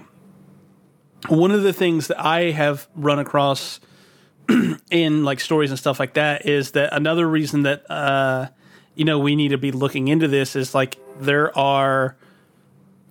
one 1.28 1.50
of 1.50 1.62
the 1.62 1.72
things 1.72 2.08
that 2.08 2.24
I 2.24 2.50
have 2.50 2.88
run 2.94 3.18
across 3.18 3.80
in 4.90 5.24
like 5.24 5.40
stories 5.40 5.70
and 5.70 5.78
stuff 5.78 5.98
like 5.98 6.14
that 6.14 6.46
is 6.46 6.72
that 6.72 6.92
another 6.92 7.28
reason 7.28 7.62
that 7.62 7.90
uh 7.90 8.48
you 8.94 9.04
know 9.04 9.18
we 9.18 9.37
need 9.37 9.48
to 9.48 9.58
be 9.58 9.72
looking 9.72 10.08
into 10.08 10.28
this 10.28 10.54
is 10.54 10.74
like 10.74 10.98
there 11.18 11.56
are 11.56 12.16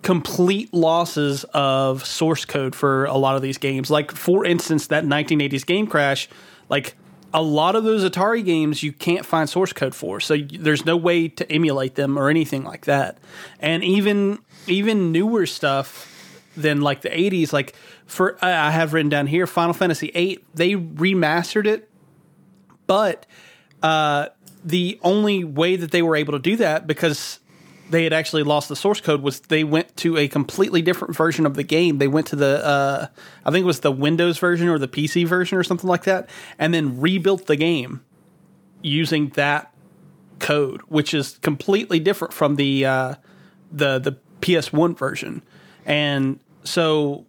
complete 0.03 0.73
losses 0.73 1.45
of 1.53 2.05
source 2.05 2.45
code 2.45 2.75
for 2.75 3.05
a 3.05 3.15
lot 3.15 3.35
of 3.35 3.41
these 3.41 3.57
games. 3.57 3.89
Like 3.89 4.11
for 4.11 4.45
instance 4.45 4.87
that 4.87 5.05
1980s 5.05 5.65
game 5.65 5.87
crash 5.87 6.29
like 6.69 6.95
a 7.33 7.41
lot 7.41 7.75
of 7.75 7.83
those 7.83 8.07
atari 8.07 8.45
games 8.45 8.83
you 8.83 8.93
can't 8.93 9.25
find 9.25 9.49
source 9.49 9.73
code 9.73 9.95
for. 9.95 10.19
So 10.19 10.37
there's 10.37 10.85
no 10.85 10.95
way 10.95 11.29
to 11.29 11.51
emulate 11.51 11.95
them 11.95 12.19
or 12.19 12.29
anything 12.29 12.63
like 12.63 12.85
that. 12.85 13.17
And 13.59 13.83
even 13.83 14.39
even 14.67 15.11
newer 15.11 15.45
stuff 15.45 16.09
than 16.55 16.81
like 16.81 17.01
the 17.01 17.09
80s 17.09 17.51
like 17.51 17.73
for 18.05 18.37
i 18.43 18.71
have 18.71 18.93
written 18.93 19.09
down 19.09 19.27
here 19.27 19.47
final 19.47 19.73
fantasy 19.73 20.11
8 20.13 20.43
they 20.55 20.71
remastered 20.71 21.65
it 21.65 21.89
but 22.87 23.25
uh, 23.81 24.27
the 24.63 24.99
only 25.03 25.43
way 25.43 25.75
that 25.75 25.91
they 25.91 26.01
were 26.01 26.15
able 26.15 26.33
to 26.33 26.39
do 26.39 26.55
that 26.57 26.87
because 26.87 27.39
they 27.89 28.03
had 28.03 28.13
actually 28.13 28.43
lost 28.43 28.69
the 28.69 28.75
source 28.75 29.01
code 29.01 29.21
was 29.21 29.41
they 29.41 29.63
went 29.63 29.95
to 29.97 30.17
a 30.17 30.27
completely 30.27 30.81
different 30.81 31.15
version 31.15 31.45
of 31.45 31.55
the 31.55 31.63
game. 31.63 31.97
They 31.97 32.07
went 32.07 32.27
to 32.27 32.35
the 32.35 32.65
uh, 32.65 33.07
I 33.45 33.51
think 33.51 33.63
it 33.63 33.67
was 33.67 33.81
the 33.81 33.91
Windows 33.91 34.39
version 34.39 34.67
or 34.67 34.79
the 34.79 34.87
PC 34.87 35.27
version 35.27 35.57
or 35.57 35.63
something 35.63 35.89
like 35.89 36.03
that, 36.05 36.29
and 36.57 36.73
then 36.73 36.99
rebuilt 36.99 37.45
the 37.45 37.55
game 37.55 38.03
using 38.81 39.29
that 39.29 39.73
code, 40.39 40.81
which 40.87 41.13
is 41.13 41.37
completely 41.39 41.99
different 41.99 42.33
from 42.33 42.55
the 42.55 42.85
uh, 42.85 43.15
the 43.71 43.99
the 43.99 44.17
PS1 44.41 44.97
version. 44.97 45.43
And 45.85 46.39
so, 46.63 47.25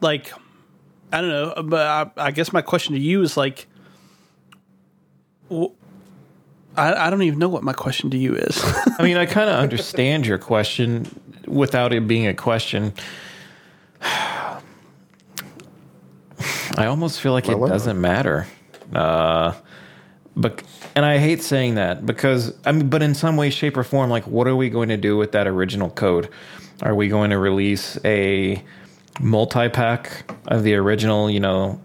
like, 0.00 0.32
I 1.12 1.20
don't 1.20 1.30
know, 1.30 1.62
but 1.62 1.86
I, 1.86 2.26
I 2.26 2.30
guess 2.30 2.52
my 2.52 2.62
question 2.62 2.94
to 2.94 3.00
you 3.00 3.22
is 3.22 3.36
like, 3.36 3.66
wh- 5.50 5.66
I, 6.76 7.06
I 7.06 7.10
don't 7.10 7.22
even 7.22 7.38
know 7.38 7.48
what 7.48 7.62
my 7.62 7.72
question 7.72 8.10
to 8.10 8.16
you 8.16 8.34
is. 8.34 8.62
I 8.98 9.02
mean, 9.02 9.16
I 9.16 9.26
kind 9.26 9.50
of 9.50 9.56
understand 9.56 10.26
your 10.26 10.38
question 10.38 11.08
without 11.46 11.92
it 11.92 12.06
being 12.06 12.26
a 12.26 12.34
question. 12.34 12.92
I 14.02 14.60
almost 16.86 17.20
feel 17.20 17.32
like 17.32 17.48
it 17.48 17.58
doesn't 17.58 18.00
matter. 18.00 18.46
Uh, 18.94 19.54
but 20.36 20.62
and 20.94 21.04
I 21.04 21.18
hate 21.18 21.42
saying 21.42 21.74
that 21.74 22.06
because 22.06 22.54
I 22.64 22.72
mean, 22.72 22.88
but 22.88 23.02
in 23.02 23.14
some 23.14 23.36
way, 23.36 23.50
shape, 23.50 23.76
or 23.76 23.84
form, 23.84 24.10
like, 24.10 24.26
what 24.26 24.46
are 24.46 24.56
we 24.56 24.70
going 24.70 24.88
to 24.88 24.96
do 24.96 25.16
with 25.16 25.32
that 25.32 25.46
original 25.46 25.90
code? 25.90 26.28
Are 26.82 26.94
we 26.94 27.08
going 27.08 27.30
to 27.30 27.38
release 27.38 27.98
a 28.04 28.62
multi 29.20 29.68
pack 29.68 30.30
of 30.48 30.62
the 30.62 30.74
original, 30.74 31.30
you 31.30 31.40
know, 31.40 31.80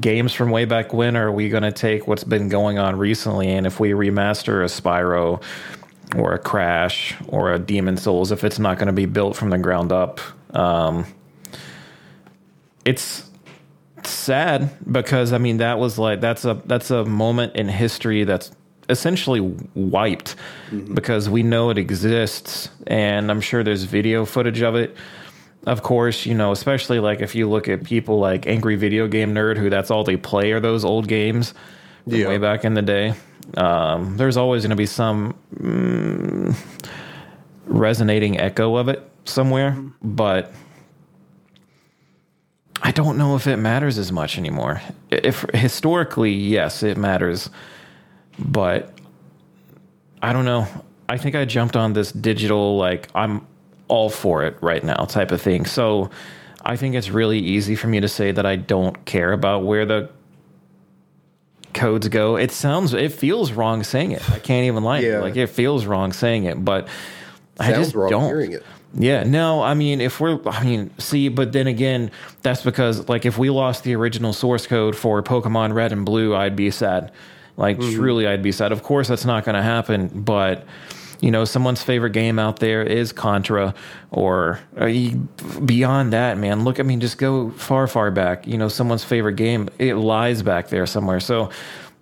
games 0.00 0.32
from 0.32 0.50
way 0.50 0.64
back 0.64 0.92
when, 0.92 1.16
or 1.16 1.28
are 1.28 1.32
we 1.32 1.48
going 1.48 1.62
to 1.62 1.72
take 1.72 2.08
what's 2.08 2.24
been 2.24 2.48
going 2.48 2.78
on 2.78 2.96
recently? 2.96 3.48
And 3.50 3.66
if 3.66 3.78
we 3.78 3.90
remaster 3.90 4.62
a 4.62 4.66
Spyro 4.66 5.42
or 6.16 6.32
a 6.32 6.38
Crash 6.38 7.14
or 7.28 7.52
a 7.52 7.58
Demon 7.58 7.96
Souls, 7.96 8.32
if 8.32 8.44
it's 8.44 8.58
not 8.58 8.78
going 8.78 8.86
to 8.88 8.92
be 8.92 9.06
built 9.06 9.36
from 9.36 9.50
the 9.50 9.58
ground 9.58 9.92
up, 9.92 10.20
um, 10.54 11.06
it's 12.84 13.28
sad 14.02 14.70
because 14.90 15.32
I 15.32 15.38
mean 15.38 15.58
that 15.58 15.78
was 15.78 15.98
like 15.98 16.20
that's 16.20 16.44
a 16.44 16.60
that's 16.66 16.90
a 16.90 17.04
moment 17.04 17.56
in 17.56 17.68
history 17.68 18.24
that's 18.24 18.50
essentially 18.90 19.40
wiped 19.74 20.36
because 20.92 21.30
we 21.30 21.42
know 21.42 21.70
it 21.70 21.78
exists 21.78 22.68
and 22.86 23.30
I'm 23.30 23.40
sure 23.40 23.64
there's 23.64 23.84
video 23.84 24.26
footage 24.26 24.60
of 24.60 24.74
it 24.74 24.94
of 25.66 25.82
course, 25.82 26.26
you 26.26 26.34
know, 26.34 26.52
especially 26.52 26.98
like 27.00 27.20
if 27.20 27.34
you 27.34 27.48
look 27.48 27.68
at 27.68 27.84
people 27.84 28.18
like 28.18 28.46
Angry 28.46 28.76
Video 28.76 29.06
Game 29.08 29.34
Nerd, 29.34 29.56
who 29.56 29.70
that's 29.70 29.90
all 29.90 30.04
they 30.04 30.16
play 30.16 30.52
are 30.52 30.60
those 30.60 30.84
old 30.84 31.08
games 31.08 31.54
from 32.04 32.14
Yeah. 32.14 32.28
way 32.28 32.38
back 32.38 32.64
in 32.64 32.74
the 32.74 32.82
day. 32.82 33.14
Um, 33.56 34.16
there's 34.16 34.36
always 34.36 34.62
going 34.62 34.70
to 34.70 34.76
be 34.76 34.86
some 34.86 35.34
mm, 35.56 36.56
resonating 37.66 38.38
echo 38.38 38.76
of 38.76 38.88
it 38.88 39.08
somewhere, 39.24 39.76
but 40.02 40.52
I 42.82 42.90
don't 42.90 43.16
know 43.16 43.36
if 43.36 43.46
it 43.46 43.56
matters 43.56 43.98
as 43.98 44.12
much 44.12 44.36
anymore. 44.38 44.82
If 45.10 45.46
historically, 45.54 46.32
yes, 46.32 46.82
it 46.82 46.96
matters, 46.98 47.48
but 48.38 48.92
I 50.22 50.32
don't 50.32 50.44
know. 50.44 50.66
I 51.08 51.16
think 51.18 51.34
I 51.34 51.44
jumped 51.44 51.76
on 51.76 51.92
this 51.92 52.12
digital 52.12 52.76
like 52.76 53.08
I'm 53.14 53.46
all 53.88 54.10
for 54.10 54.44
it 54.44 54.56
right 54.60 54.82
now 54.82 55.04
type 55.04 55.30
of 55.30 55.40
thing. 55.40 55.66
So 55.66 56.10
I 56.64 56.76
think 56.76 56.94
it's 56.94 57.10
really 57.10 57.38
easy 57.38 57.76
for 57.76 57.86
me 57.86 58.00
to 58.00 58.08
say 58.08 58.32
that 58.32 58.46
I 58.46 58.56
don't 58.56 59.04
care 59.04 59.32
about 59.32 59.64
where 59.64 59.84
the 59.84 60.10
codes 61.74 62.08
go. 62.08 62.36
It 62.36 62.52
sounds 62.52 62.94
it 62.94 63.12
feels 63.12 63.52
wrong 63.52 63.82
saying 63.82 64.12
it. 64.12 64.30
I 64.30 64.38
can't 64.38 64.66
even 64.66 64.84
lie. 64.84 65.00
Yeah. 65.00 65.18
Like 65.18 65.36
it 65.36 65.48
feels 65.48 65.86
wrong 65.86 66.12
saying 66.12 66.44
it, 66.44 66.64
but 66.64 66.88
I 67.58 67.72
just 67.72 67.94
wrong 67.94 68.10
don't. 68.10 68.26
hearing 68.26 68.52
it. 68.52 68.64
Yeah, 68.96 69.24
no, 69.24 69.60
I 69.60 69.74
mean, 69.74 70.00
if 70.00 70.20
we're, 70.20 70.40
I 70.46 70.62
mean, 70.62 70.96
see, 70.98 71.28
but 71.28 71.52
then 71.52 71.66
again, 71.66 72.12
that's 72.42 72.62
because, 72.62 73.08
like, 73.08 73.26
if 73.26 73.36
we 73.36 73.50
lost 73.50 73.82
the 73.82 73.96
original 73.96 74.32
source 74.32 74.68
code 74.68 74.94
for 74.94 75.20
Pokemon 75.20 75.74
Red 75.74 75.90
and 75.90 76.06
Blue, 76.06 76.32
I'd 76.32 76.54
be 76.54 76.70
sad. 76.70 77.10
Like, 77.56 77.76
mm-hmm. 77.76 77.96
truly, 77.96 78.28
I'd 78.28 78.42
be 78.44 78.52
sad. 78.52 78.70
Of 78.70 78.84
course, 78.84 79.08
that's 79.08 79.24
not 79.24 79.44
going 79.44 79.56
to 79.56 79.62
happen, 79.62 80.10
but, 80.14 80.64
you 81.24 81.30
know, 81.30 81.46
someone's 81.46 81.82
favorite 81.82 82.10
game 82.10 82.38
out 82.38 82.58
there 82.58 82.82
is 82.82 83.10
Contra, 83.10 83.72
or 84.10 84.60
uh, 84.76 84.90
beyond 85.64 86.12
that, 86.12 86.36
man, 86.36 86.64
look, 86.64 86.78
I 86.78 86.82
mean, 86.82 87.00
just 87.00 87.16
go 87.16 87.48
far, 87.52 87.86
far 87.86 88.10
back. 88.10 88.46
You 88.46 88.58
know, 88.58 88.68
someone's 88.68 89.04
favorite 89.04 89.36
game, 89.36 89.70
it 89.78 89.94
lies 89.94 90.42
back 90.42 90.68
there 90.68 90.84
somewhere. 90.84 91.20
So, 91.20 91.48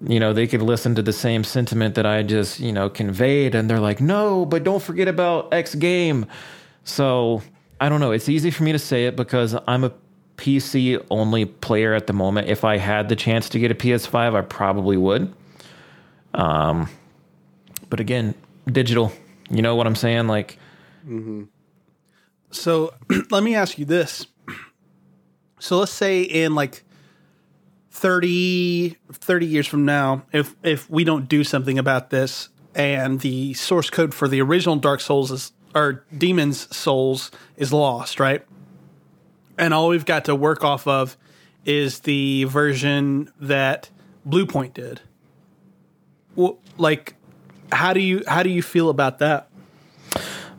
you 0.04 0.18
know, 0.18 0.32
they 0.32 0.48
could 0.48 0.60
listen 0.60 0.96
to 0.96 1.02
the 1.02 1.12
same 1.12 1.44
sentiment 1.44 1.94
that 1.94 2.04
I 2.04 2.24
just, 2.24 2.58
you 2.58 2.72
know, 2.72 2.90
conveyed, 2.90 3.54
and 3.54 3.70
they're 3.70 3.78
like, 3.78 4.00
no, 4.00 4.44
but 4.44 4.64
don't 4.64 4.82
forget 4.82 5.06
about 5.06 5.54
X 5.54 5.76
game. 5.76 6.26
So 6.82 7.42
I 7.80 7.88
don't 7.88 8.00
know. 8.00 8.10
It's 8.10 8.28
easy 8.28 8.50
for 8.50 8.64
me 8.64 8.72
to 8.72 8.78
say 8.80 9.06
it 9.06 9.14
because 9.14 9.54
I'm 9.68 9.84
a 9.84 9.92
PC 10.36 11.00
only 11.12 11.44
player 11.44 11.94
at 11.94 12.08
the 12.08 12.12
moment. 12.12 12.48
If 12.48 12.64
I 12.64 12.76
had 12.76 13.08
the 13.08 13.14
chance 13.14 13.48
to 13.50 13.60
get 13.60 13.70
a 13.70 13.76
PS5, 13.76 14.34
I 14.34 14.40
probably 14.40 14.96
would. 14.96 15.32
Um, 16.34 16.88
but 17.88 18.00
again, 18.00 18.34
digital. 18.70 19.12
You 19.50 19.62
know 19.62 19.74
what 19.76 19.86
I'm 19.86 19.94
saying? 19.96 20.28
Like, 20.28 20.58
So 22.50 22.94
let 23.30 23.42
me 23.42 23.54
ask 23.54 23.78
you 23.78 23.84
this. 23.84 24.26
So 25.58 25.78
let's 25.78 25.92
say 25.92 26.22
in 26.22 26.56
like 26.56 26.82
30, 27.92 28.96
30 29.12 29.46
years 29.46 29.64
from 29.68 29.84
now, 29.84 30.24
if 30.32 30.56
if 30.64 30.90
we 30.90 31.04
don't 31.04 31.28
do 31.28 31.44
something 31.44 31.78
about 31.78 32.10
this 32.10 32.48
and 32.74 33.20
the 33.20 33.54
source 33.54 33.88
code 33.88 34.12
for 34.12 34.26
the 34.26 34.42
original 34.42 34.74
Dark 34.74 35.00
Souls 35.00 35.30
is 35.30 35.52
or 35.72 36.04
Demon's 36.18 36.74
Souls 36.76 37.30
is 37.56 37.72
lost, 37.72 38.18
right? 38.18 38.44
and 39.58 39.72
all 39.72 39.88
we've 39.88 40.04
got 40.06 40.24
to 40.24 40.34
work 40.34 40.64
off 40.64 40.86
of 40.86 41.16
is 41.64 42.00
the 42.00 42.44
version 42.44 43.30
that 43.40 43.90
Bluepoint 44.28 44.74
did. 44.74 45.00
Well, 46.34 46.58
like, 46.78 47.14
how 47.72 47.92
do 47.92 48.00
you 48.00 48.22
how 48.26 48.42
do 48.42 48.50
you 48.50 48.62
feel 48.62 48.90
about 48.90 49.18
that? 49.18 49.48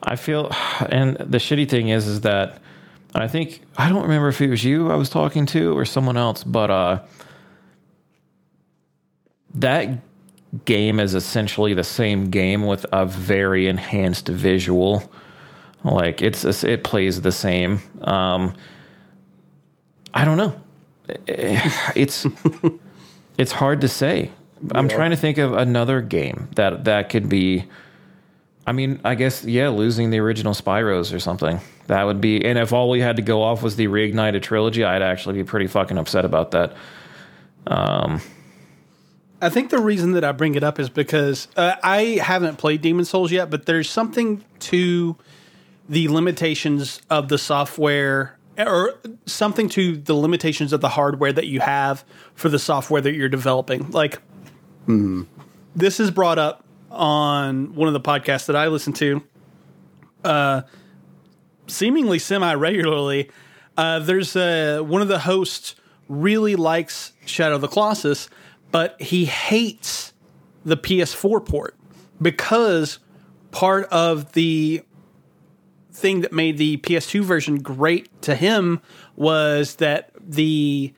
I 0.02 0.16
feel, 0.16 0.50
and 0.90 1.16
the 1.16 1.38
shitty 1.38 1.68
thing 1.68 1.88
is, 1.88 2.06
is 2.06 2.20
that 2.22 2.60
I 3.14 3.28
think 3.28 3.62
I 3.78 3.88
don't 3.88 4.02
remember 4.02 4.28
if 4.28 4.40
it 4.40 4.50
was 4.50 4.64
you 4.64 4.90
I 4.90 4.96
was 4.96 5.08
talking 5.08 5.46
to 5.46 5.76
or 5.76 5.84
someone 5.84 6.16
else, 6.16 6.44
but 6.44 6.70
uh, 6.70 7.00
that 9.54 9.98
game 10.64 11.00
is 11.00 11.14
essentially 11.14 11.74
the 11.74 11.84
same 11.84 12.30
game 12.30 12.66
with 12.66 12.84
a 12.92 13.06
very 13.06 13.66
enhanced 13.66 14.28
visual. 14.28 15.10
Like 15.84 16.22
it's 16.22 16.44
it 16.64 16.84
plays 16.84 17.20
the 17.20 17.32
same. 17.32 17.80
Um, 18.02 18.54
I 20.12 20.24
don't 20.24 20.36
know. 20.36 20.60
It's 21.26 22.26
it's 23.38 23.52
hard 23.52 23.80
to 23.82 23.88
say. 23.88 24.30
I'm 24.72 24.88
trying 24.88 25.10
to 25.10 25.16
think 25.16 25.38
of 25.38 25.52
another 25.52 26.00
game 26.00 26.48
that 26.56 26.84
that 26.84 27.10
could 27.10 27.28
be. 27.28 27.64
I 28.66 28.72
mean, 28.72 29.00
I 29.04 29.14
guess 29.14 29.44
yeah, 29.44 29.68
losing 29.68 30.10
the 30.10 30.18
original 30.20 30.54
Spyros 30.54 31.14
or 31.14 31.18
something. 31.18 31.60
That 31.86 32.04
would 32.04 32.20
be. 32.20 32.44
And 32.44 32.58
if 32.58 32.72
all 32.72 32.88
we 32.88 33.00
had 33.00 33.16
to 33.16 33.22
go 33.22 33.42
off 33.42 33.62
was 33.62 33.76
the 33.76 33.88
reignited 33.88 34.42
trilogy, 34.42 34.84
I'd 34.84 35.02
actually 35.02 35.34
be 35.34 35.44
pretty 35.44 35.66
fucking 35.66 35.98
upset 35.98 36.24
about 36.24 36.52
that. 36.52 36.74
Um, 37.66 38.22
I 39.42 39.50
think 39.50 39.68
the 39.68 39.78
reason 39.78 40.12
that 40.12 40.24
I 40.24 40.32
bring 40.32 40.54
it 40.54 40.64
up 40.64 40.80
is 40.80 40.88
because 40.88 41.48
uh, 41.56 41.76
I 41.82 42.18
haven't 42.22 42.56
played 42.56 42.80
Demon 42.80 43.04
Souls 43.04 43.30
yet, 43.30 43.50
but 43.50 43.66
there's 43.66 43.90
something 43.90 44.42
to 44.60 45.16
the 45.86 46.08
limitations 46.08 47.02
of 47.10 47.28
the 47.28 47.36
software 47.36 48.38
or 48.56 48.94
something 49.26 49.68
to 49.70 49.96
the 49.96 50.14
limitations 50.14 50.72
of 50.72 50.80
the 50.80 50.88
hardware 50.88 51.32
that 51.32 51.46
you 51.46 51.60
have 51.60 52.04
for 52.34 52.48
the 52.48 52.58
software 52.58 53.02
that 53.02 53.14
you're 53.14 53.28
developing. 53.28 53.90
Like, 53.90 54.20
this 55.76 56.00
is 56.00 56.10
brought 56.10 56.38
up 56.38 56.64
on 56.90 57.74
one 57.74 57.88
of 57.88 57.94
the 57.94 58.00
podcasts 58.00 58.46
that 58.46 58.56
I 58.56 58.68
listen 58.68 58.92
to, 58.94 59.22
uh, 60.22 60.62
seemingly 61.66 62.18
semi 62.18 62.54
regularly. 62.54 63.30
Uh, 63.76 63.98
there's 63.98 64.36
uh, 64.36 64.80
one 64.84 65.02
of 65.02 65.08
the 65.08 65.20
hosts 65.20 65.74
really 66.08 66.54
likes 66.56 67.12
Shadow 67.26 67.56
of 67.56 67.60
the 67.60 67.68
Colossus, 67.68 68.28
but 68.70 69.00
he 69.00 69.24
hates 69.24 70.12
the 70.64 70.76
PS4 70.76 71.44
port 71.44 71.76
because 72.20 72.98
part 73.50 73.86
of 73.86 74.32
the 74.32 74.82
thing 75.92 76.20
that 76.22 76.32
made 76.32 76.58
the 76.58 76.76
PS2 76.78 77.22
version 77.22 77.60
great 77.60 78.10
to 78.22 78.34
him 78.34 78.80
was 79.16 79.76
that 79.76 80.10
the 80.20 80.92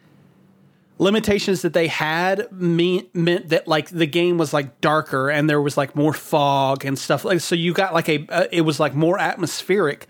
limitations 0.98 1.62
that 1.62 1.72
they 1.74 1.88
had 1.88 2.50
mean, 2.52 3.06
meant 3.12 3.50
that 3.50 3.68
like 3.68 3.88
the 3.90 4.06
game 4.06 4.38
was 4.38 4.52
like 4.54 4.80
darker 4.80 5.28
and 5.30 5.48
there 5.50 5.60
was 5.60 5.76
like 5.76 5.94
more 5.94 6.12
fog 6.12 6.84
and 6.84 6.98
stuff 6.98 7.24
like 7.24 7.40
so 7.40 7.54
you 7.54 7.72
got 7.74 7.92
like 7.92 8.08
a 8.08 8.26
uh, 8.30 8.46
it 8.50 8.62
was 8.62 8.80
like 8.80 8.94
more 8.94 9.18
atmospheric 9.18 10.06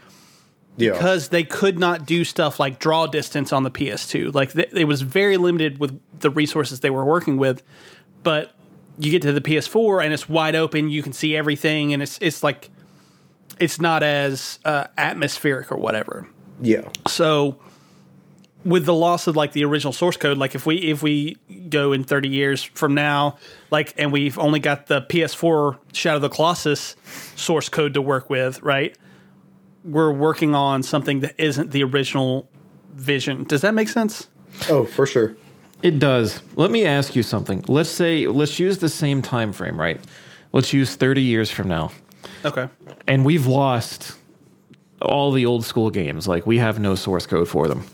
Yeah. 0.76 0.92
because 0.92 1.28
they 1.30 1.42
could 1.42 1.78
not 1.78 2.06
do 2.06 2.22
stuff 2.24 2.60
like 2.60 2.78
draw 2.78 3.06
distance 3.08 3.52
on 3.52 3.64
the 3.64 3.70
PS2. 3.70 4.32
Like 4.32 4.52
th- 4.52 4.68
it 4.72 4.84
was 4.84 5.02
very 5.02 5.36
limited 5.38 5.78
with 5.80 5.98
the 6.20 6.30
resources 6.30 6.80
they 6.80 6.90
were 6.90 7.04
working 7.04 7.36
with. 7.36 7.62
But 8.22 8.52
you 8.98 9.10
get 9.10 9.22
to 9.22 9.32
the 9.32 9.40
PS4 9.40 10.04
and 10.04 10.12
it's 10.14 10.28
wide 10.28 10.54
open. 10.54 10.88
You 10.88 11.02
can 11.02 11.12
see 11.12 11.36
everything, 11.36 11.92
and 11.94 12.02
it's 12.02 12.18
it's 12.20 12.42
like 12.42 12.70
it's 13.58 13.80
not 13.80 14.02
as 14.02 14.58
uh, 14.64 14.86
atmospheric 14.98 15.72
or 15.72 15.78
whatever. 15.78 16.28
yeah. 16.60 16.88
So 17.08 17.58
with 18.66 18.84
the 18.84 18.94
loss 18.94 19.28
of 19.28 19.36
like 19.36 19.52
the 19.52 19.64
original 19.64 19.92
source 19.92 20.16
code, 20.16 20.36
like 20.36 20.54
if 20.54 20.66
we 20.66 20.76
if 20.76 21.02
we 21.02 21.36
go 21.68 21.92
in 21.92 22.02
30 22.04 22.28
years 22.28 22.62
from 22.62 22.94
now, 22.94 23.38
like 23.70 23.94
and 23.96 24.12
we've 24.12 24.38
only 24.38 24.58
got 24.58 24.86
the 24.88 25.02
PS4 25.02 25.78
Shadow 25.92 26.16
of 26.16 26.22
the 26.22 26.28
Colossus 26.28 26.96
source 27.36 27.68
code 27.68 27.94
to 27.94 28.02
work 28.02 28.28
with, 28.28 28.60
right? 28.62 28.96
We're 29.84 30.12
working 30.12 30.54
on 30.54 30.82
something 30.82 31.20
that 31.20 31.34
isn't 31.38 31.70
the 31.70 31.84
original 31.84 32.48
vision. 32.94 33.44
Does 33.44 33.60
that 33.60 33.72
make 33.72 33.88
sense? 33.88 34.28
Oh, 34.68 34.84
for 34.84 35.06
sure. 35.06 35.36
It 35.82 36.00
does. 36.00 36.42
Let 36.56 36.72
me 36.72 36.84
ask 36.84 37.14
you 37.14 37.22
something. 37.22 37.64
Let's 37.68 37.90
say 37.90 38.26
let's 38.26 38.58
use 38.58 38.78
the 38.78 38.88
same 38.88 39.22
time 39.22 39.52
frame, 39.52 39.78
right? 39.78 40.00
Let's 40.52 40.72
use 40.72 40.96
30 40.96 41.22
years 41.22 41.50
from 41.50 41.68
now. 41.68 41.92
Okay. 42.44 42.68
And 43.06 43.24
we've 43.24 43.46
lost 43.46 44.16
all 45.00 45.30
the 45.30 45.46
old 45.46 45.64
school 45.64 45.90
games. 45.90 46.26
Like 46.26 46.46
we 46.46 46.58
have 46.58 46.80
no 46.80 46.96
source 46.96 47.26
code 47.26 47.48
for 47.48 47.68
them. 47.68 47.84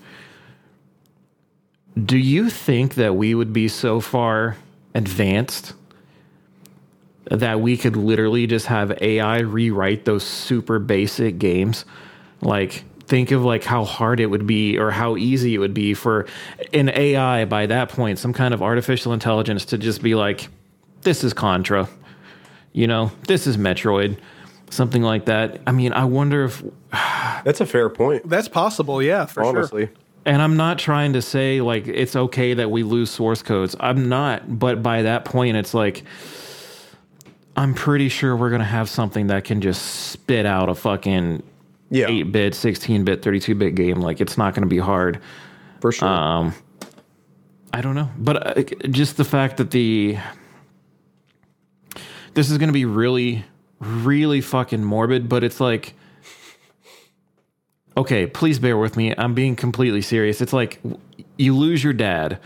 Do 2.02 2.16
you 2.16 2.48
think 2.50 2.94
that 2.94 3.16
we 3.16 3.34
would 3.34 3.52
be 3.52 3.68
so 3.68 4.00
far 4.00 4.56
advanced 4.94 5.74
that 7.30 7.60
we 7.60 7.76
could 7.76 7.96
literally 7.96 8.46
just 8.46 8.66
have 8.66 8.90
AI 9.02 9.40
rewrite 9.40 10.04
those 10.04 10.24
super 10.24 10.78
basic 10.78 11.38
games? 11.38 11.84
Like 12.40 12.84
think 13.06 13.30
of 13.30 13.44
like 13.44 13.64
how 13.64 13.84
hard 13.84 14.20
it 14.20 14.26
would 14.26 14.46
be 14.46 14.78
or 14.78 14.90
how 14.90 15.16
easy 15.16 15.54
it 15.54 15.58
would 15.58 15.74
be 15.74 15.92
for 15.94 16.26
an 16.72 16.88
AI 16.88 17.44
by 17.44 17.66
that 17.66 17.90
point, 17.90 18.18
some 18.18 18.32
kind 18.32 18.54
of 18.54 18.62
artificial 18.62 19.12
intelligence 19.12 19.66
to 19.66 19.78
just 19.78 20.02
be 20.02 20.14
like 20.14 20.48
this 21.02 21.24
is 21.24 21.32
Contra. 21.32 21.88
You 22.72 22.86
know, 22.86 23.12
this 23.28 23.46
is 23.46 23.56
Metroid. 23.58 24.16
Something 24.70 25.02
like 25.02 25.26
that. 25.26 25.60
I 25.66 25.72
mean, 25.72 25.92
I 25.92 26.04
wonder 26.04 26.44
if 26.44 26.62
That's 27.44 27.60
a 27.60 27.66
fair 27.66 27.90
point. 27.90 28.28
That's 28.28 28.48
possible, 28.48 29.02
yeah, 29.02 29.26
for 29.26 29.44
sure. 29.44 29.90
And 30.24 30.40
I'm 30.40 30.56
not 30.56 30.78
trying 30.78 31.14
to 31.14 31.22
say 31.22 31.60
like 31.60 31.88
it's 31.88 32.14
okay 32.14 32.54
that 32.54 32.70
we 32.70 32.82
lose 32.82 33.10
source 33.10 33.42
codes. 33.42 33.74
I'm 33.80 34.08
not, 34.08 34.58
but 34.58 34.82
by 34.82 35.02
that 35.02 35.24
point 35.24 35.56
it's 35.56 35.74
like 35.74 36.04
I'm 37.56 37.74
pretty 37.74 38.08
sure 38.08 38.36
we're 38.36 38.48
going 38.50 38.60
to 38.60 38.64
have 38.64 38.88
something 38.88 39.26
that 39.26 39.44
can 39.44 39.60
just 39.60 39.82
spit 40.10 40.46
out 40.46 40.68
a 40.68 40.74
fucking 40.74 41.42
Yeah. 41.90 42.06
8-bit, 42.06 42.54
16-bit, 42.54 43.20
32-bit 43.22 43.74
game 43.74 44.00
like 44.00 44.20
it's 44.20 44.38
not 44.38 44.54
going 44.54 44.62
to 44.62 44.68
be 44.68 44.78
hard. 44.78 45.20
For 45.80 45.92
sure. 45.92 46.08
Um 46.08 46.54
I 47.74 47.80
don't 47.80 47.94
know. 47.94 48.10
But 48.18 48.58
uh, 48.58 48.62
just 48.90 49.16
the 49.16 49.24
fact 49.24 49.56
that 49.56 49.70
the 49.70 50.18
this 52.34 52.50
is 52.50 52.58
going 52.58 52.68
to 52.68 52.72
be 52.74 52.84
really 52.84 53.44
really 53.80 54.40
fucking 54.40 54.84
morbid, 54.84 55.28
but 55.28 55.42
it's 55.42 55.58
like 55.58 55.94
okay, 57.96 58.26
please 58.26 58.58
bear 58.58 58.76
with 58.76 58.96
me. 58.96 59.14
I'm 59.16 59.34
being 59.34 59.56
completely 59.56 60.02
serious. 60.02 60.40
It's 60.40 60.52
like 60.52 60.80
you 61.36 61.56
lose 61.56 61.82
your 61.84 61.92
dad, 61.92 62.38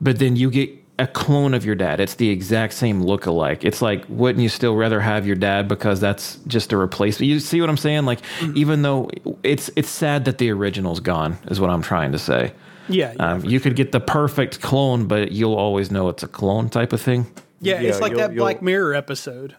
but 0.00 0.18
then 0.18 0.36
you 0.36 0.50
get 0.50 0.70
a 0.98 1.06
clone 1.06 1.52
of 1.52 1.64
your 1.64 1.74
dad. 1.74 2.00
It's 2.00 2.14
the 2.14 2.30
exact 2.30 2.72
same 2.72 3.02
look 3.02 3.26
alike. 3.26 3.64
It's 3.64 3.82
like, 3.82 4.04
wouldn't 4.08 4.42
you 4.42 4.48
still 4.48 4.74
rather 4.76 4.98
have 5.00 5.26
your 5.26 5.36
dad 5.36 5.68
because 5.68 6.00
that's 6.00 6.36
just 6.46 6.72
a 6.72 6.76
replacement? 6.76 7.28
You 7.28 7.38
see 7.40 7.60
what 7.60 7.68
I'm 7.68 7.76
saying? 7.76 8.06
Like, 8.06 8.20
even 8.54 8.82
though 8.82 9.10
it's 9.42 9.70
it's 9.76 9.90
sad 9.90 10.24
that 10.24 10.38
the 10.38 10.50
original's 10.50 11.00
gone, 11.00 11.36
is 11.48 11.60
what 11.60 11.68
I'm 11.70 11.82
trying 11.82 12.12
to 12.12 12.18
say. 12.18 12.52
Yeah, 12.88 13.12
yeah. 13.16 13.32
Um, 13.32 13.44
you 13.44 13.58
could 13.60 13.74
get 13.76 13.92
the 13.92 14.00
perfect 14.00 14.60
clone, 14.62 15.06
but 15.06 15.32
you'll 15.32 15.56
always 15.56 15.90
know 15.90 16.08
it's 16.08 16.22
a 16.22 16.28
clone 16.28 16.68
type 16.70 16.92
of 16.92 17.00
thing. 17.02 17.26
yeah, 17.60 17.80
it's 17.80 18.00
like 18.00 18.12
you'll- 18.12 18.20
that 18.20 18.32
you'll- 18.32 18.44
Black 18.44 18.62
Mirror 18.62 18.94
episode. 18.94 19.56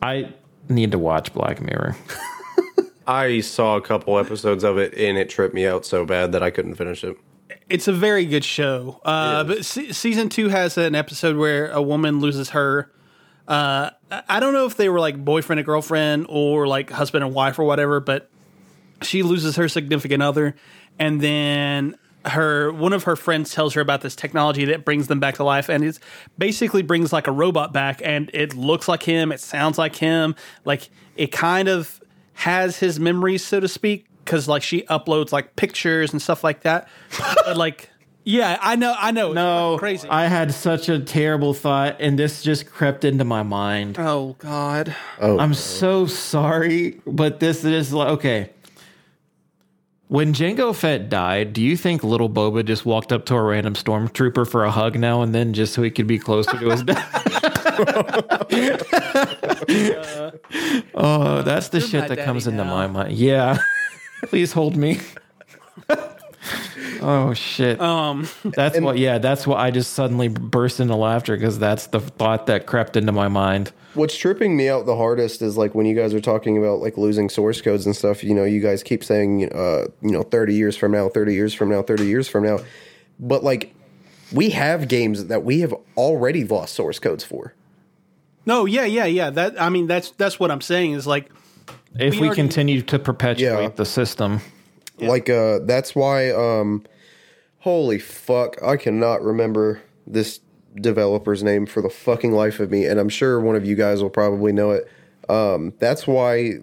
I 0.00 0.32
need 0.68 0.92
to 0.92 0.98
watch 0.98 1.34
Black 1.34 1.60
Mirror. 1.60 1.96
I 3.08 3.40
saw 3.40 3.76
a 3.76 3.80
couple 3.80 4.18
episodes 4.18 4.62
of 4.62 4.76
it 4.76 4.92
and 4.94 5.16
it 5.16 5.30
tripped 5.30 5.54
me 5.54 5.66
out 5.66 5.86
so 5.86 6.04
bad 6.04 6.32
that 6.32 6.42
I 6.42 6.50
couldn't 6.50 6.74
finish 6.74 7.02
it. 7.02 7.16
It's 7.70 7.88
a 7.88 7.92
very 7.92 8.26
good 8.26 8.44
show. 8.44 9.00
Uh, 9.02 9.44
but 9.44 9.64
se- 9.64 9.92
season 9.92 10.28
two 10.28 10.48
has 10.48 10.76
an 10.76 10.94
episode 10.94 11.36
where 11.36 11.70
a 11.70 11.80
woman 11.80 12.20
loses 12.20 12.50
her. 12.50 12.92
Uh, 13.48 13.90
I 14.10 14.22
I 14.28 14.40
don't 14.40 14.52
know 14.52 14.66
if 14.66 14.76
they 14.76 14.90
were 14.90 15.00
like 15.00 15.24
boyfriend 15.24 15.58
and 15.58 15.66
girlfriend 15.66 16.26
or 16.28 16.66
like 16.66 16.90
husband 16.90 17.24
and 17.24 17.34
wife 17.34 17.58
or 17.58 17.64
whatever, 17.64 17.98
but 18.00 18.30
she 19.02 19.22
loses 19.22 19.56
her 19.56 19.68
significant 19.68 20.22
other, 20.22 20.54
and 20.98 21.20
then 21.20 21.96
her 22.26 22.72
one 22.72 22.92
of 22.92 23.04
her 23.04 23.16
friends 23.16 23.54
tells 23.54 23.72
her 23.74 23.80
about 23.80 24.02
this 24.02 24.14
technology 24.16 24.66
that 24.66 24.84
brings 24.84 25.06
them 25.06 25.20
back 25.20 25.36
to 25.36 25.44
life, 25.44 25.70
and 25.70 25.82
it 25.82 25.98
basically 26.36 26.82
brings 26.82 27.12
like 27.12 27.26
a 27.26 27.32
robot 27.32 27.72
back, 27.72 28.02
and 28.04 28.30
it 28.34 28.54
looks 28.54 28.86
like 28.86 29.02
him, 29.02 29.32
it 29.32 29.40
sounds 29.40 29.78
like 29.78 29.96
him, 29.96 30.34
like 30.66 30.90
it 31.16 31.32
kind 31.32 31.68
of 31.68 32.02
has 32.38 32.78
his 32.78 33.00
memories, 33.00 33.44
so 33.44 33.58
to 33.60 33.66
speak, 33.68 34.06
because 34.24 34.46
like 34.48 34.62
she 34.62 34.82
uploads 34.82 35.32
like 35.32 35.56
pictures 35.56 36.12
and 36.12 36.22
stuff 36.22 36.44
like 36.44 36.60
that. 36.62 36.88
but 37.44 37.56
like, 37.56 37.90
yeah, 38.24 38.58
I 38.60 38.76
know, 38.76 38.94
I 38.96 39.10
know, 39.10 39.28
it's 39.28 39.34
No, 39.34 39.76
crazy. 39.78 40.08
I 40.08 40.26
had 40.26 40.52
such 40.54 40.88
a 40.88 41.00
terrible 41.00 41.52
thought, 41.54 41.96
and 41.98 42.18
this 42.18 42.42
just 42.42 42.66
crept 42.70 43.04
into 43.04 43.24
my 43.24 43.42
mind. 43.42 43.96
oh 43.98 44.36
God, 44.38 44.94
Oh, 45.20 45.38
I'm 45.38 45.54
so 45.54 46.06
sorry, 46.06 47.00
but 47.06 47.40
this 47.40 47.64
is 47.64 47.92
like 47.92 48.08
okay. 48.08 48.50
When 50.06 50.32
Jango 50.32 50.74
Fett 50.74 51.10
died, 51.10 51.52
do 51.52 51.60
you 51.60 51.76
think 51.76 52.02
little 52.02 52.30
Boba 52.30 52.64
just 52.64 52.86
walked 52.86 53.12
up 53.12 53.26
to 53.26 53.34
a 53.34 53.42
random 53.42 53.74
stormtrooper 53.74 54.48
for 54.50 54.64
a 54.64 54.70
hug 54.70 54.98
now 54.98 55.20
and 55.20 55.34
then 55.34 55.52
just 55.52 55.74
so 55.74 55.82
he 55.82 55.90
could 55.90 56.06
be 56.06 56.18
closer 56.18 56.52
to 56.58 56.70
his 56.70 56.82
dad? 56.84 57.67
oh, 60.94 61.42
that's 61.42 61.68
the 61.68 61.80
shit 61.80 62.08
that 62.08 62.24
comes 62.24 62.44
daddy 62.44 62.56
into 62.56 62.64
my 62.64 62.86
mind. 62.86 63.12
Yeah. 63.12 63.58
Please 64.24 64.52
hold 64.52 64.76
me. 64.76 65.00
Oh 67.00 67.32
shit. 67.32 67.80
Um, 67.80 68.28
that's 68.42 68.80
what. 68.80 68.98
Yeah, 68.98 69.18
that's 69.18 69.46
what 69.46 69.58
I 69.58 69.70
just 69.70 69.92
suddenly 69.92 70.28
burst 70.28 70.80
into 70.80 70.96
laughter 70.96 71.36
because 71.36 71.58
that's 71.58 71.88
the 71.88 72.00
thought 72.00 72.46
that 72.46 72.66
crept 72.66 72.96
into 72.96 73.12
my 73.12 73.28
mind. 73.28 73.72
What's 73.94 74.16
tripping 74.16 74.56
me 74.56 74.68
out 74.68 74.86
the 74.86 74.96
hardest 74.96 75.42
is 75.42 75.56
like 75.56 75.74
when 75.74 75.86
you 75.86 75.94
guys 75.94 76.14
are 76.14 76.20
talking 76.20 76.58
about 76.58 76.80
like 76.80 76.96
losing 76.96 77.28
source 77.28 77.60
codes 77.60 77.86
and 77.86 77.94
stuff. 77.94 78.24
You 78.24 78.34
know, 78.34 78.44
you 78.44 78.60
guys 78.60 78.82
keep 78.82 79.04
saying, 79.04 79.52
uh, 79.52 79.86
you 80.02 80.10
know, 80.10 80.22
thirty 80.22 80.54
years 80.54 80.76
from 80.76 80.92
now, 80.92 81.08
thirty 81.08 81.34
years 81.34 81.54
from 81.54 81.68
now, 81.68 81.82
thirty 81.82 82.06
years 82.06 82.28
from 82.28 82.44
now, 82.44 82.58
but 83.20 83.44
like 83.44 83.74
we 84.32 84.50
have 84.50 84.88
games 84.88 85.26
that 85.26 85.44
we 85.44 85.60
have 85.60 85.74
already 85.96 86.44
lost 86.44 86.74
source 86.74 86.98
codes 86.98 87.24
for. 87.24 87.54
No, 88.48 88.64
yeah, 88.64 88.84
yeah, 88.86 89.04
yeah. 89.04 89.30
That 89.30 89.60
I 89.60 89.68
mean, 89.68 89.86
that's 89.86 90.10
that's 90.12 90.40
what 90.40 90.50
I'm 90.50 90.60
saying 90.62 90.92
is 90.92 91.06
like, 91.06 91.30
If 91.94 92.14
We 92.14 92.20
we, 92.20 92.26
already- 92.28 92.42
continue 92.42 92.82
to 92.82 92.98
perpetuate 92.98 93.62
Yeah. 93.62 93.68
the 93.68 93.84
system, 93.84 94.40
Like 94.98 95.30
uh 95.30 95.60
that's 95.64 95.94
why 95.94 96.30
um 96.32 96.82
holy 97.60 97.98
fuck, 97.98 98.60
I 98.62 98.76
cannot 98.76 99.22
remember 99.22 99.80
this 100.06 100.40
developer's 100.74 101.42
name 101.42 101.66
for 101.66 101.82
the 101.82 101.90
fucking 101.90 102.32
life 102.32 102.58
of 102.60 102.70
me 102.70 102.84
and 102.86 102.98
I'm 103.00 103.08
sure 103.08 103.40
one 103.40 103.56
of 103.56 103.64
you 103.64 103.74
guys 103.76 104.02
will 104.02 104.10
probably 104.10 104.52
know 104.52 104.70
it. 104.72 104.88
Um 105.28 105.72
that's 105.78 106.06
why 106.06 106.54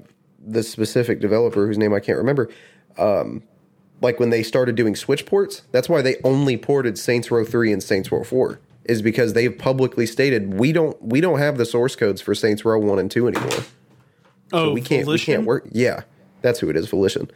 the 0.47 0.63
specific 0.63 1.19
developer 1.21 1.65
whose 1.67 1.77
name 1.77 1.93
I 1.93 1.99
can't 1.99 2.17
remember 2.17 2.49
um 2.97 3.43
like 4.01 4.19
when 4.19 4.29
they 4.29 4.43
started 4.43 4.75
doing 4.75 4.95
switch 4.95 5.25
ports, 5.25 5.61
that's 5.71 5.87
why 5.89 6.01
they 6.01 6.15
only 6.23 6.57
ported 6.57 6.97
Saints 6.97 7.31
Row 7.31 7.45
3 7.45 7.71
and 7.73 7.81
Saints 7.81 8.11
Row 8.11 8.23
4 8.23 8.59
is 8.85 9.01
because 9.01 9.33
they've 9.33 9.57
publicly 9.57 10.05
stated 10.05 10.53
we 10.53 10.71
don't 10.71 11.01
we 11.01 11.21
don't 11.21 11.39
have 11.39 11.57
the 11.57 11.65
source 11.65 11.95
codes 11.95 12.21
for 12.21 12.35
Saints 12.35 12.63
Row 12.65 12.79
1 12.79 12.99
and 12.99 13.11
2 13.11 13.27
anymore. 13.27 13.63
Oh, 14.53 14.73
we 14.73 14.81
can't 14.81 15.05
Volition? 15.05 15.31
we 15.31 15.35
can't 15.37 15.47
work 15.47 15.67
yeah 15.71 16.03
that's 16.41 16.59
who 16.59 16.69
it 16.69 16.75
is 16.77 16.87
volition. 16.87 17.29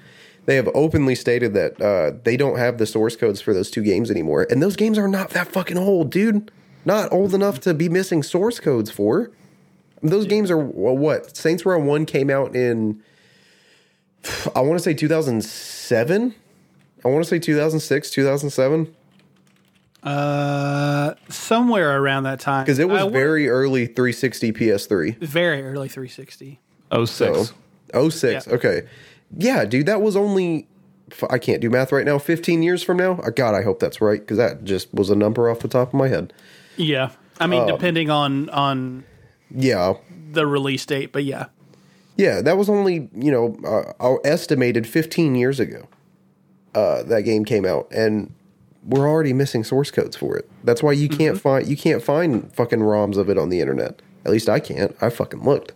They 0.46 0.56
have 0.56 0.70
openly 0.74 1.16
stated 1.16 1.54
that 1.54 1.82
uh, 1.82 2.18
they 2.24 2.38
don't 2.38 2.58
have 2.58 2.78
the 2.78 2.86
source 2.86 3.16
codes 3.16 3.42
for 3.42 3.54
those 3.54 3.70
two 3.70 3.84
games 3.84 4.10
anymore 4.12 4.48
and 4.50 4.62
those 4.62 4.76
games 4.76 4.98
are 4.98 5.08
not 5.08 5.32
that 5.32 5.48
fucking 5.52 5.78
old 5.78 6.12
dude. 6.12 6.52
Not 6.86 7.12
old 7.12 7.34
enough 7.34 7.60
to 7.62 7.74
be 7.74 7.90
missing 7.90 8.24
source 8.24 8.60
codes 8.60 8.90
for. 8.90 9.32
Those 10.02 10.26
games 10.26 10.50
are 10.50 10.58
well, 10.58 10.96
what 10.98 11.36
saints 11.36 11.66
row 11.66 11.78
1 11.80 12.06
came 12.06 12.30
out 12.30 12.56
in 12.56 13.04
i 14.56 14.62
want 14.62 14.78
to 14.78 14.84
say 14.84 14.94
2007 14.94 16.36
i 17.04 17.08
want 17.08 17.24
to 17.24 17.30
say 17.30 17.40
2006 17.40 18.10
2007 18.12 18.96
Uh, 20.02 21.14
somewhere 21.28 22.02
around 22.02 22.24
that 22.24 22.40
time 22.40 22.64
because 22.64 22.80
it 22.80 22.88
was 22.88 23.02
I 23.02 23.04
wa- 23.04 23.10
very 23.10 23.50
early 23.50 23.86
360 23.86 24.54
ps3 24.54 25.18
very 25.20 25.62
early 25.62 25.90
360. 25.90 26.60
oh 26.92 27.04
six. 27.06 27.54
So, 27.94 28.10
06. 28.10 28.48
Yeah. 28.48 28.54
Okay. 28.54 28.84
Yeah, 29.38 29.66
dude, 29.66 29.86
that 29.88 30.02
was 30.02 30.16
only. 30.16 30.68
I 31.30 31.38
can't 31.40 31.60
do 31.62 31.70
math 31.70 31.92
right 31.92 32.06
now. 32.06 32.18
15 32.20 32.62
years 32.64 32.82
from 32.84 32.98
now? 32.98 33.14
Uh, 33.24 33.30
God, 33.32 33.56
I 33.56 33.64
hope 33.64 33.80
that's 33.80 34.00
right 34.00 34.20
because 34.20 34.38
that 34.38 34.64
just 34.64 34.94
was 34.94 35.10
a 35.10 35.16
number 35.16 35.50
off 35.50 35.60
the 35.60 35.68
top 35.68 35.90
of 35.90 35.94
my 35.96 36.08
head. 36.08 36.32
Yeah, 36.78 37.10
I 37.40 37.44
Um, 37.46 37.50
mean, 37.50 37.68
depending 37.68 38.10
on 38.10 38.50
on 38.52 39.04
Yeah. 39.54 39.96
the 40.32 40.46
release 40.48 40.86
date, 40.86 41.12
but 41.12 41.24
yeah, 41.26 41.48
Yeah, 42.16 42.42
that 42.42 42.58
was 42.58 42.70
only, 42.70 43.10
you 43.16 43.32
know, 43.32 43.56
uh, 43.66 43.94
uh, 44.04 44.16
estimated 44.24 44.86
15 44.88 45.36
years 45.36 45.60
ago 45.60 45.88
uh, 46.76 47.02
that 47.04 47.24
game 47.24 47.44
came 47.46 47.66
out. 47.66 47.88
And 47.92 48.32
we're 48.90 49.08
already 49.08 49.34
missing 49.34 49.64
source 49.64 49.92
codes 49.92 50.16
for 50.16 50.36
it. 50.36 50.50
That's 50.64 50.84
why 50.84 50.92
you 50.94 51.08
can't 51.08 51.40
find 51.40 51.68
you 51.68 51.78
can't 51.78 52.04
find 52.04 52.52
fucking 52.54 52.80
ROMs 52.80 53.18
of 53.18 53.30
it 53.30 53.38
on 53.38 53.50
the 53.50 53.62
internet. 53.62 54.02
At 54.26 54.32
least 54.32 54.50
I 54.50 54.60
can't. 54.60 54.96
I 55.02 55.10
fucking 55.10 55.44
looked. 55.44 55.74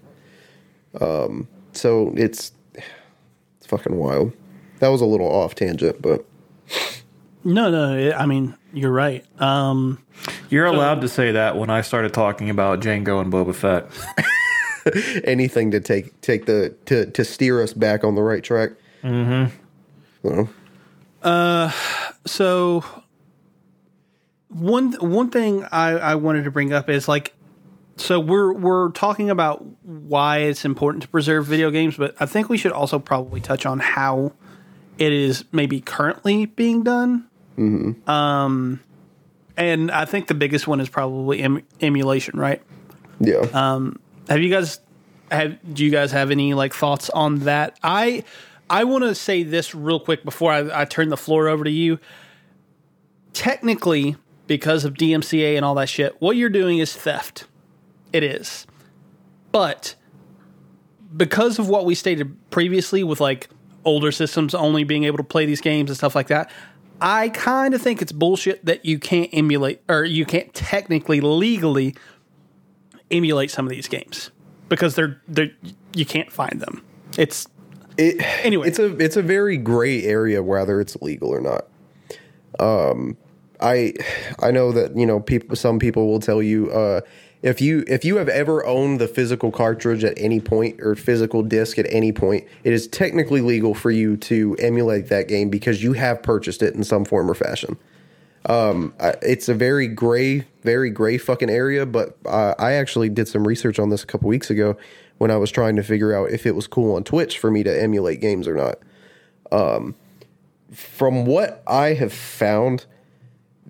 Um, 1.00 1.48
so 1.72 2.14
it's 2.16 2.52
it's 3.58 3.68
fucking 3.68 3.96
wild. 3.96 4.34
That 4.80 4.90
was 4.90 5.02
a 5.02 5.06
little 5.06 5.28
off 5.28 5.56
tangent, 5.56 6.02
but 6.02 6.26
no, 7.44 7.70
no, 7.70 8.12
I 8.14 8.26
mean, 8.26 8.56
you're 8.74 8.92
right. 8.92 9.26
Um, 9.42 10.04
You're 10.50 10.66
allowed 10.66 11.02
to 11.02 11.08
say 11.08 11.32
that 11.32 11.58
when 11.58 11.70
I 11.70 11.82
started 11.82 12.14
talking 12.14 12.50
about 12.50 12.80
Django 12.80 13.22
and 13.22 13.32
Boba 13.32 13.56
Fett. 13.56 13.88
anything 15.24 15.72
to 15.72 15.80
take 15.80 16.20
take 16.22 16.46
the 16.46 16.76
to 16.86 17.06
to 17.12 17.24
steer 17.24 17.62
us 17.62 17.74
back 17.74 18.04
on 18.04 18.16
the 18.16 18.22
right 18.22 18.44
track. 18.44 18.72
Mm-hmm. 19.04 19.54
so 22.26 22.84
one 24.54 24.94
one 24.94 25.30
thing 25.30 25.64
I, 25.72 25.92
I 25.92 26.16
wanted 26.16 26.44
to 26.46 26.52
bring 26.52 26.74
up 26.74 26.90
is 26.90 27.08
like 27.08 27.34
so 27.96 28.20
we're 28.20 28.54
we're 28.54 28.90
talking 28.92 29.30
about 29.30 29.64
why 29.84 30.40
it's 30.40 30.66
important 30.66 31.04
to 31.04 31.10
preserve 31.10 31.46
video 31.46 31.70
games, 31.70 31.98
but 31.98 32.16
I 32.20 32.26
think 32.26 32.50
we 32.50 32.58
should 32.58 32.72
also 32.72 33.00
probably 33.00 33.40
touch 33.40 33.66
on 33.66 33.80
how 33.80 34.34
it 34.98 35.12
is 35.12 35.46
maybe 35.52 35.80
currently 35.80 36.46
being 36.46 36.84
done. 36.84 37.28
Mm-hmm. 37.58 38.10
Um, 38.10 38.80
and 39.56 39.92
I 39.92 40.06
think 40.06 40.28
the 40.28 40.34
biggest 40.34 40.68
one 40.68 40.80
is 40.80 40.90
probably 40.90 41.42
em- 41.42 41.66
emulation, 41.82 42.40
right? 42.40 42.62
Yeah. 43.20 43.46
Um, 43.54 44.00
Have 44.28 44.42
you 44.42 44.50
guys 44.50 44.80
have 45.30 45.58
do 45.74 45.86
you 45.86 45.92
guys 45.92 46.12
have 46.12 46.32
any 46.32 46.54
like 46.54 46.74
thoughts 46.74 47.10
on 47.12 47.40
that? 47.40 47.78
I 47.84 48.24
I 48.70 48.86
want 48.86 49.04
to 49.04 49.14
say 49.14 49.44
this 49.44 49.76
real 49.76 50.00
quick 50.00 50.24
before 50.24 50.52
I, 50.52 50.82
I 50.82 50.86
turn 50.86 51.10
the 51.10 51.18
floor 51.18 51.48
over 51.48 51.64
to 51.64 51.72
you. 51.72 52.00
Technically, 53.34 54.16
because 54.48 54.86
of 54.86 54.94
DMCA 54.94 55.56
and 55.56 55.64
all 55.66 55.76
that 55.76 55.90
shit, 55.90 56.16
what 56.20 56.36
you're 56.36 56.50
doing 56.50 56.80
is 56.80 56.94
theft. 56.94 57.46
It 58.12 58.24
is. 58.24 58.68
But 59.52 59.96
because 61.16 61.60
of 61.60 61.70
what 61.70 61.86
we 61.86 61.96
stated 61.96 62.36
previously 62.50 63.04
with 63.04 63.22
like 63.22 63.50
older 63.86 64.12
systems 64.12 64.56
only 64.56 64.84
being 64.84 65.04
able 65.04 65.18
to 65.18 65.24
play 65.24 65.46
these 65.46 65.62
games 65.62 65.90
and 65.90 65.98
stuff 65.98 66.16
like 66.16 66.28
that, 66.28 66.50
I 67.02 67.30
kind 67.30 67.74
of 67.74 67.82
think 67.82 68.02
it's 68.02 68.12
bullshit 68.12 68.66
that 68.66 68.86
you 68.86 68.98
can't 69.00 69.30
emulate 69.34 69.82
or 69.90 70.04
you 70.04 70.26
can't 70.26 70.54
technically 70.54 71.22
legally 71.22 71.96
emulate 73.12 73.52
some 73.52 73.66
of 73.66 73.70
these 73.72 73.88
games 73.88 74.32
because 74.70 74.96
they're 74.96 75.22
they're 75.28 75.52
you 75.94 76.06
can't 76.06 76.32
find 76.32 76.60
them. 76.60 76.84
It's 77.18 77.46
It, 77.98 78.22
Anyway. 78.46 78.68
it's 78.68 78.80
a 78.80 78.96
it's 78.98 79.18
a 79.18 79.22
very 79.22 79.58
gray 79.58 80.04
area 80.04 80.42
whether 80.42 80.80
it's 80.80 80.96
legal 81.02 81.30
or 81.30 81.42
not. 81.42 81.68
Um, 82.60 83.18
I 83.64 83.94
I 84.40 84.52
know 84.52 84.72
that 84.72 84.96
you 84.96 85.06
know 85.06 85.20
people. 85.20 85.56
Some 85.56 85.80
people 85.80 86.08
will 86.08 86.20
tell 86.20 86.44
you 86.44 86.70
uh, 86.72 87.02
if 87.42 87.62
you 87.62 87.84
if 87.88 88.06
you 88.06 88.18
have 88.18 88.30
ever 88.30 88.66
owned 88.66 89.00
the 89.00 89.08
physical 89.08 89.52
cartridge 89.52 90.04
at 90.04 90.14
any 90.18 90.40
point 90.40 90.82
or 90.82 90.96
physical 90.96 91.44
disc 91.44 91.80
at 91.80 91.86
any 91.90 92.12
point, 92.12 92.46
it 92.64 92.74
is 92.74 92.88
technically 92.88 93.42
legal 93.42 93.74
for 93.74 93.92
you 93.92 94.18
to 94.18 94.56
emulate 94.60 95.08
that 95.08 95.28
game 95.28 95.50
because 95.50 95.82
you 95.82 95.94
have 95.94 96.22
purchased 96.22 96.62
it 96.62 96.76
in 96.76 96.84
some 96.84 97.06
form 97.06 97.32
or 97.32 97.34
fashion. 97.34 97.78
Um, 98.46 98.94
it's 99.22 99.48
a 99.48 99.54
very 99.54 99.88
gray, 99.88 100.46
very 100.64 100.90
gray 100.90 101.18
fucking 101.18 101.50
area. 101.50 101.86
But 101.86 102.18
uh, 102.26 102.56
I 102.60 102.74
actually 102.74 103.10
did 103.10 103.28
some 103.28 103.48
research 103.48 103.80
on 103.80 103.90
this 103.90 104.04
a 104.04 104.08
couple 104.08 104.30
weeks 104.30 104.50
ago 104.50 104.78
when 105.18 105.32
I 105.32 105.38
was 105.38 105.52
trying 105.52 105.76
to 105.78 105.84
figure 105.84 106.14
out 106.14 106.32
if 106.32 106.46
it 106.46 106.56
was 106.56 106.68
cool 106.68 106.96
on 106.96 107.04
Twitch 107.04 107.38
for 107.38 107.52
me 107.52 107.64
to 107.64 107.82
emulate 107.82 108.20
games 108.20 108.48
or 108.48 108.56
not. 108.56 108.80
Um, 109.52 109.96
from 110.72 111.26
what 111.26 111.64
I 111.68 111.94
have 111.94 112.12
found, 112.12 112.86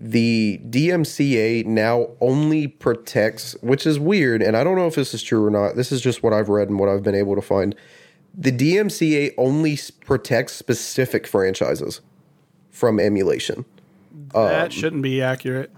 the 0.04 0.60
DMCA 0.70 1.66
now 1.66 2.10
only 2.20 2.68
protects, 2.68 3.56
which 3.62 3.88
is 3.88 3.98
weird, 3.98 4.42
and 4.42 4.58
I 4.58 4.64
don't 4.66 4.76
know 4.76 4.86
if 4.86 4.96
this 4.96 5.14
is 5.14 5.24
true 5.24 5.46
or 5.46 5.50
not. 5.50 5.78
This 5.78 5.94
is 5.94 6.02
just 6.02 6.22
what 6.22 6.34
I've 6.34 6.50
read 6.50 6.68
and 6.68 6.78
what 6.78 6.90
I've 6.90 7.04
been 7.04 7.16
able 7.16 7.36
to 7.36 7.42
find. 7.42 7.74
The 8.34 8.52
DMCA 8.52 9.34
only 9.38 9.80
protects 10.06 10.54
specific 10.54 11.26
franchises 11.26 12.02
from 12.70 13.00
emulation. 13.00 13.64
that 14.34 14.74
shouldn't 14.74 15.04
be 15.04 15.22
accurate. 15.22 15.72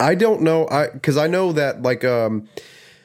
I 0.00 0.16
don't 0.16 0.42
know. 0.42 0.66
I 0.68 0.88
because 0.88 1.16
I 1.16 1.28
know 1.28 1.52
that 1.52 1.82
like 1.82 2.04
um, 2.04 2.48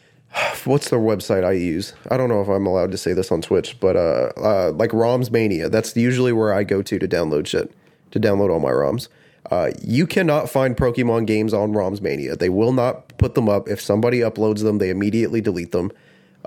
what's 0.63 0.89
the 0.89 0.95
website 0.95 1.45
I 1.45 1.51
use? 1.51 1.93
I 2.09 2.17
don't 2.17 2.29
know 2.29 2.41
if 2.41 2.47
I'm 2.47 2.65
allowed 2.65 2.91
to 2.91 2.97
say 2.97 3.13
this 3.13 3.31
on 3.31 3.43
Twitch, 3.43 3.79
but 3.79 3.95
uh, 3.95 4.31
uh 4.35 4.71
like 4.71 4.89
ROMs 4.91 5.29
Mania. 5.29 5.69
That's 5.69 5.95
usually 5.95 6.33
where 6.33 6.51
I 6.51 6.63
go 6.63 6.81
to 6.81 6.97
to 6.97 7.07
download 7.07 7.45
shit 7.45 7.71
to 8.09 8.19
download 8.19 8.49
all 8.49 8.59
my 8.59 8.71
ROMs. 8.71 9.09
Uh, 9.51 9.71
you 9.81 10.07
cannot 10.07 10.49
find 10.49 10.75
Pokemon 10.75 11.27
games 11.27 11.53
on 11.53 11.73
ROMs 11.73 12.01
Mania. 12.01 12.35
They 12.35 12.49
will 12.49 12.73
not 12.73 13.17
put 13.17 13.35
them 13.35 13.47
up. 13.47 13.67
If 13.67 13.79
somebody 13.79 14.19
uploads 14.19 14.63
them, 14.63 14.79
they 14.79 14.89
immediately 14.89 15.41
delete 15.41 15.71
them 15.71 15.91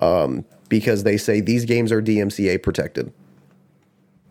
um, 0.02 0.44
because 0.68 1.04
they 1.04 1.16
say 1.16 1.40
these 1.40 1.64
games 1.64 1.92
are 1.92 2.02
DMCA 2.02 2.62
protected. 2.62 3.12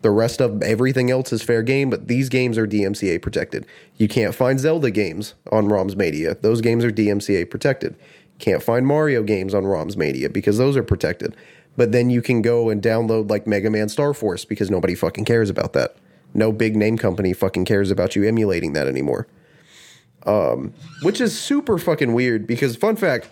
The 0.02 0.10
rest 0.10 0.40
of 0.40 0.62
everything 0.62 1.10
else 1.10 1.32
is 1.32 1.42
fair 1.42 1.62
game, 1.62 1.90
but 1.90 2.06
these 2.06 2.28
games 2.28 2.56
are 2.56 2.66
DMCA 2.66 3.20
protected. 3.20 3.66
You 3.96 4.06
can't 4.06 4.34
find 4.34 4.60
Zelda 4.60 4.90
games 4.90 5.34
on 5.50 5.66
ROMs 5.66 5.96
Mania. 5.96 6.36
Those 6.36 6.60
games 6.60 6.84
are 6.84 6.92
DMCA 6.92 7.50
protected. 7.50 7.96
Can't 8.38 8.62
find 8.62 8.86
Mario 8.86 9.24
games 9.24 9.54
on 9.54 9.64
ROMs 9.64 9.96
Mania 9.96 10.30
because 10.30 10.58
those 10.58 10.76
are 10.76 10.84
protected. 10.84 11.34
But 11.76 11.90
then 11.90 12.10
you 12.10 12.22
can 12.22 12.42
go 12.42 12.70
and 12.70 12.80
download 12.80 13.28
like 13.30 13.46
Mega 13.46 13.70
Man 13.70 13.88
Star 13.88 14.14
Force 14.14 14.44
because 14.44 14.70
nobody 14.70 14.94
fucking 14.94 15.24
cares 15.24 15.50
about 15.50 15.72
that. 15.72 15.96
No 16.34 16.52
big 16.52 16.76
name 16.76 16.98
company 16.98 17.32
fucking 17.32 17.64
cares 17.64 17.90
about 17.90 18.14
you 18.16 18.24
emulating 18.24 18.72
that 18.74 18.86
anymore. 18.86 19.26
Um, 20.26 20.74
which 21.02 21.20
is 21.20 21.38
super 21.38 21.78
fucking 21.78 22.12
weird 22.12 22.46
because 22.46 22.76
fun 22.76 22.96
fact, 22.96 23.28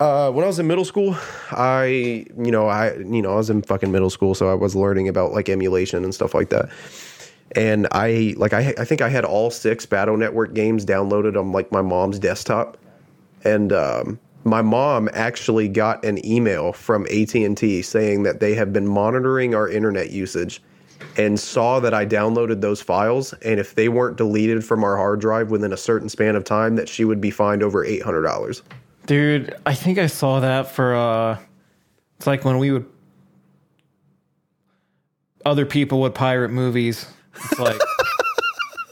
uh, 0.00 0.30
when 0.30 0.44
I 0.44 0.46
was 0.46 0.58
in 0.58 0.66
middle 0.66 0.84
school, 0.84 1.16
I, 1.50 2.24
you 2.38 2.50
know, 2.50 2.68
I, 2.68 2.94
you 2.96 3.20
know, 3.22 3.32
I 3.32 3.36
was 3.36 3.50
in 3.50 3.62
fucking 3.62 3.90
middle 3.90 4.10
school, 4.10 4.34
so 4.34 4.48
I 4.50 4.54
was 4.54 4.74
learning 4.76 5.08
about 5.08 5.32
like 5.32 5.48
emulation 5.48 6.04
and 6.04 6.14
stuff 6.14 6.34
like 6.34 6.50
that. 6.50 6.70
and 7.54 7.86
I 7.92 8.34
like 8.36 8.52
I 8.52 8.74
I 8.78 8.84
think 8.84 9.00
I 9.02 9.08
had 9.08 9.24
all 9.24 9.50
six 9.50 9.86
Battle 9.86 10.16
Network 10.16 10.54
games 10.54 10.84
downloaded 10.84 11.38
on 11.38 11.52
like 11.52 11.70
my 11.72 11.82
mom's 11.82 12.18
desktop, 12.18 12.76
and 13.44 13.72
um, 13.72 14.18
my 14.44 14.62
mom 14.62 15.08
actually 15.12 15.68
got 15.68 16.04
an 16.04 16.24
email 16.26 16.72
from 16.72 17.06
AT 17.06 17.34
and 17.34 17.56
T 17.56 17.82
saying 17.82 18.24
that 18.24 18.40
they 18.40 18.54
have 18.54 18.72
been 18.72 18.86
monitoring 18.86 19.54
our 19.54 19.68
internet 19.68 20.10
usage, 20.10 20.62
and 21.16 21.38
saw 21.38 21.80
that 21.80 21.94
I 21.94 22.04
downloaded 22.06 22.60
those 22.60 22.80
files, 22.82 23.32
and 23.44 23.58
if 23.60 23.74
they 23.74 23.88
weren't 23.88 24.16
deleted 24.16 24.64
from 24.64 24.84
our 24.84 24.96
hard 24.96 25.20
drive 25.20 25.50
within 25.50 25.72
a 25.72 25.76
certain 25.76 26.08
span 26.08 26.36
of 26.36 26.44
time, 26.44 26.76
that 26.76 26.88
she 26.88 27.04
would 27.04 27.20
be 27.20 27.30
fined 27.30 27.62
over 27.62 27.84
eight 27.84 28.02
hundred 28.02 28.22
dollars. 28.22 28.62
Dude, 29.06 29.54
I 29.66 29.74
think 29.74 29.98
I 29.98 30.06
saw 30.08 30.40
that 30.40 30.70
for 30.70 30.94
uh 30.94 31.38
it's 32.18 32.26
like 32.26 32.44
when 32.44 32.58
we 32.58 32.72
would 32.72 32.86
other 35.44 35.64
people 35.66 36.00
would 36.00 36.14
pirate 36.14 36.48
movies. 36.50 37.06
It's 37.36 37.58
like 37.58 37.80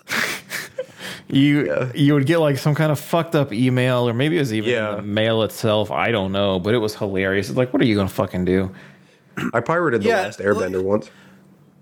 you 1.29 1.91
you 1.95 2.15
would 2.15 2.27
get 2.27 2.39
like 2.39 2.59
some 2.59 2.75
kind 2.75 2.93
of 2.93 3.01
fucked 3.01 3.35
up 3.35 3.53
email 3.53 4.09
or 4.09 4.13
maybe 4.15 4.37
it 4.37 4.41
was 4.41 4.53
even 4.53 4.71
Yeah. 4.71 4.97
the 4.97 5.03
mail 5.03 5.43
itself. 5.43 5.91
I 5.91 6.11
don't 6.11 6.33
know, 6.33 6.59
but 6.61 6.75
it 6.75 6.79
was 6.79 6.95
hilarious. 6.95 7.49
It's 7.49 7.57
like 7.59 7.73
what 7.73 7.83
are 7.83 7.87
you 7.87 7.95
going 7.95 8.09
to 8.09 8.15
fucking 8.15 8.45
do? 8.45 8.73
I 9.53 9.61
pirated 9.61 10.03
the 10.03 10.09
Yeah, 10.11 10.21
last 10.23 10.39
Airbender 10.39 10.83
once. 10.83 11.11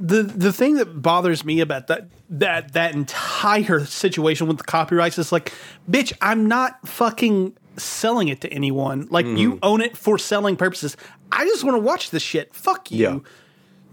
The 0.02 0.24
the 0.24 0.52
thing 0.52 0.74
that 0.74 1.00
bothers 1.00 1.44
me 1.44 1.60
about 1.60 1.86
that 1.86 2.08
that 2.28 2.72
that 2.72 2.94
entire 2.94 3.84
situation 3.84 4.48
with 4.48 4.58
the 4.58 4.64
copyrights 4.64 5.16
is 5.16 5.30
like, 5.30 5.52
bitch, 5.88 6.12
I'm 6.20 6.48
not 6.48 6.86
fucking 6.86 7.56
selling 7.76 8.26
it 8.28 8.40
to 8.40 8.52
anyone. 8.52 9.06
Like 9.10 9.26
you 9.26 9.52
mm-hmm. 9.52 9.58
own 9.62 9.80
it 9.80 9.96
for 9.96 10.18
selling 10.18 10.56
purposes. 10.56 10.96
I 11.30 11.44
just 11.44 11.62
want 11.62 11.76
to 11.76 11.80
watch 11.80 12.10
this 12.10 12.22
shit. 12.22 12.52
Fuck 12.52 12.90
you. 12.90 13.22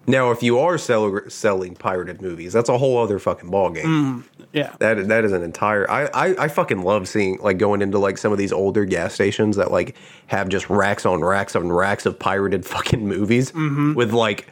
Now, 0.07 0.31
if 0.31 0.41
you 0.41 0.59
are 0.59 0.77
sell- 0.77 1.21
selling 1.29 1.75
pirated 1.75 2.21
movies, 2.21 2.53
that's 2.53 2.69
a 2.69 2.77
whole 2.77 2.97
other 2.97 3.19
fucking 3.19 3.49
ball 3.49 3.69
game. 3.69 4.25
Yeah. 4.53 4.75
That 4.79 5.07
that 5.09 5.25
is 5.25 5.31
an 5.33 5.43
entire. 5.43 5.89
I, 5.89 6.05
I 6.13 6.45
I 6.45 6.47
fucking 6.47 6.81
love 6.81 7.07
seeing 7.07 7.37
like 7.41 7.57
going 7.57 7.81
into 7.81 7.99
like 7.99 8.17
some 8.17 8.31
of 8.31 8.37
these 8.37 8.51
older 8.51 8.85
gas 8.85 9.13
stations 9.13 9.55
that 9.57 9.71
like 9.71 9.95
have 10.27 10.49
just 10.49 10.69
racks 10.69 11.05
on 11.05 11.23
racks 11.23 11.55
on 11.55 11.71
racks 11.71 12.05
of 12.05 12.17
pirated 12.17 12.65
fucking 12.73 13.05
movies 13.07 13.53
with 13.53 14.13
like, 14.13 14.47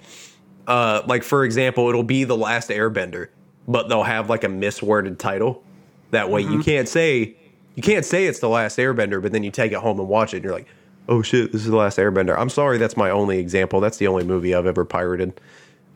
uh, 0.68 1.02
like 1.08 1.24
for 1.24 1.44
example, 1.46 1.90
it'll 1.90 2.04
be 2.04 2.24
the 2.24 2.38
Last 2.38 2.70
Airbender, 2.70 3.30
but 3.68 3.90
they'll 3.90 4.04
have 4.04 4.30
like 4.30 4.44
a 4.44 4.48
misworded 4.50 5.18
title. 5.18 5.64
That 6.12 6.30
way, 6.30 6.42
you 6.42 6.62
can't 6.62 6.88
say 6.88 7.36
you 7.76 7.82
can't 7.84 8.06
say 8.06 8.26
it's 8.26 8.40
the 8.40 8.50
Last 8.50 8.78
Airbender, 8.78 9.22
but 9.22 9.32
then 9.32 9.44
you 9.44 9.52
take 9.52 9.72
it 9.72 9.80
home 9.80 10.00
and 10.00 10.08
watch 10.08 10.34
it, 10.34 10.38
and 10.38 10.44
you're 10.46 10.54
like, 10.54 10.68
oh 11.08 11.22
shit, 11.22 11.52
this 11.52 11.62
is 11.62 11.68
the 11.68 11.76
Last 11.76 11.98
Airbender. 11.98 12.38
I'm 12.38 12.50
sorry, 12.50 12.78
that's 12.78 12.98
my 12.98 13.10
only 13.10 13.40
example. 13.40 13.80
That's 13.80 13.98
the 13.98 14.08
only 14.08 14.24
movie 14.24 14.54
I've 14.54 14.66
ever 14.66 14.86
pirated. 14.86 15.40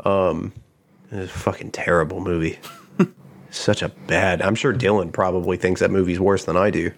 Um, 0.06 0.54
it's 1.12 1.34
a 1.34 1.40
fucking 1.40 1.72
terrible 1.72 2.22
movie. 2.22 2.60
Such 3.50 3.82
a 3.82 3.90
bad. 3.90 4.42
I'm 4.42 4.56
sure 4.56 4.74
Dylan 4.74 5.12
probably 5.12 5.58
thinks 5.58 5.82
that 5.82 5.92
movie's 5.92 6.20
worse 6.20 6.46
than 6.46 6.56
I 6.56 6.70
do. 6.70 6.92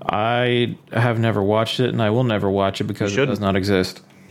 I 0.00 0.78
have 0.92 1.18
never 1.18 1.42
watched 1.42 1.80
it 1.80 1.88
and 1.88 2.00
I 2.00 2.10
will 2.10 2.24
never 2.24 2.48
watch 2.48 2.80
it 2.80 2.84
because 2.84 3.16
it 3.16 3.26
does 3.26 3.40
not 3.40 3.56
exist. 3.56 4.00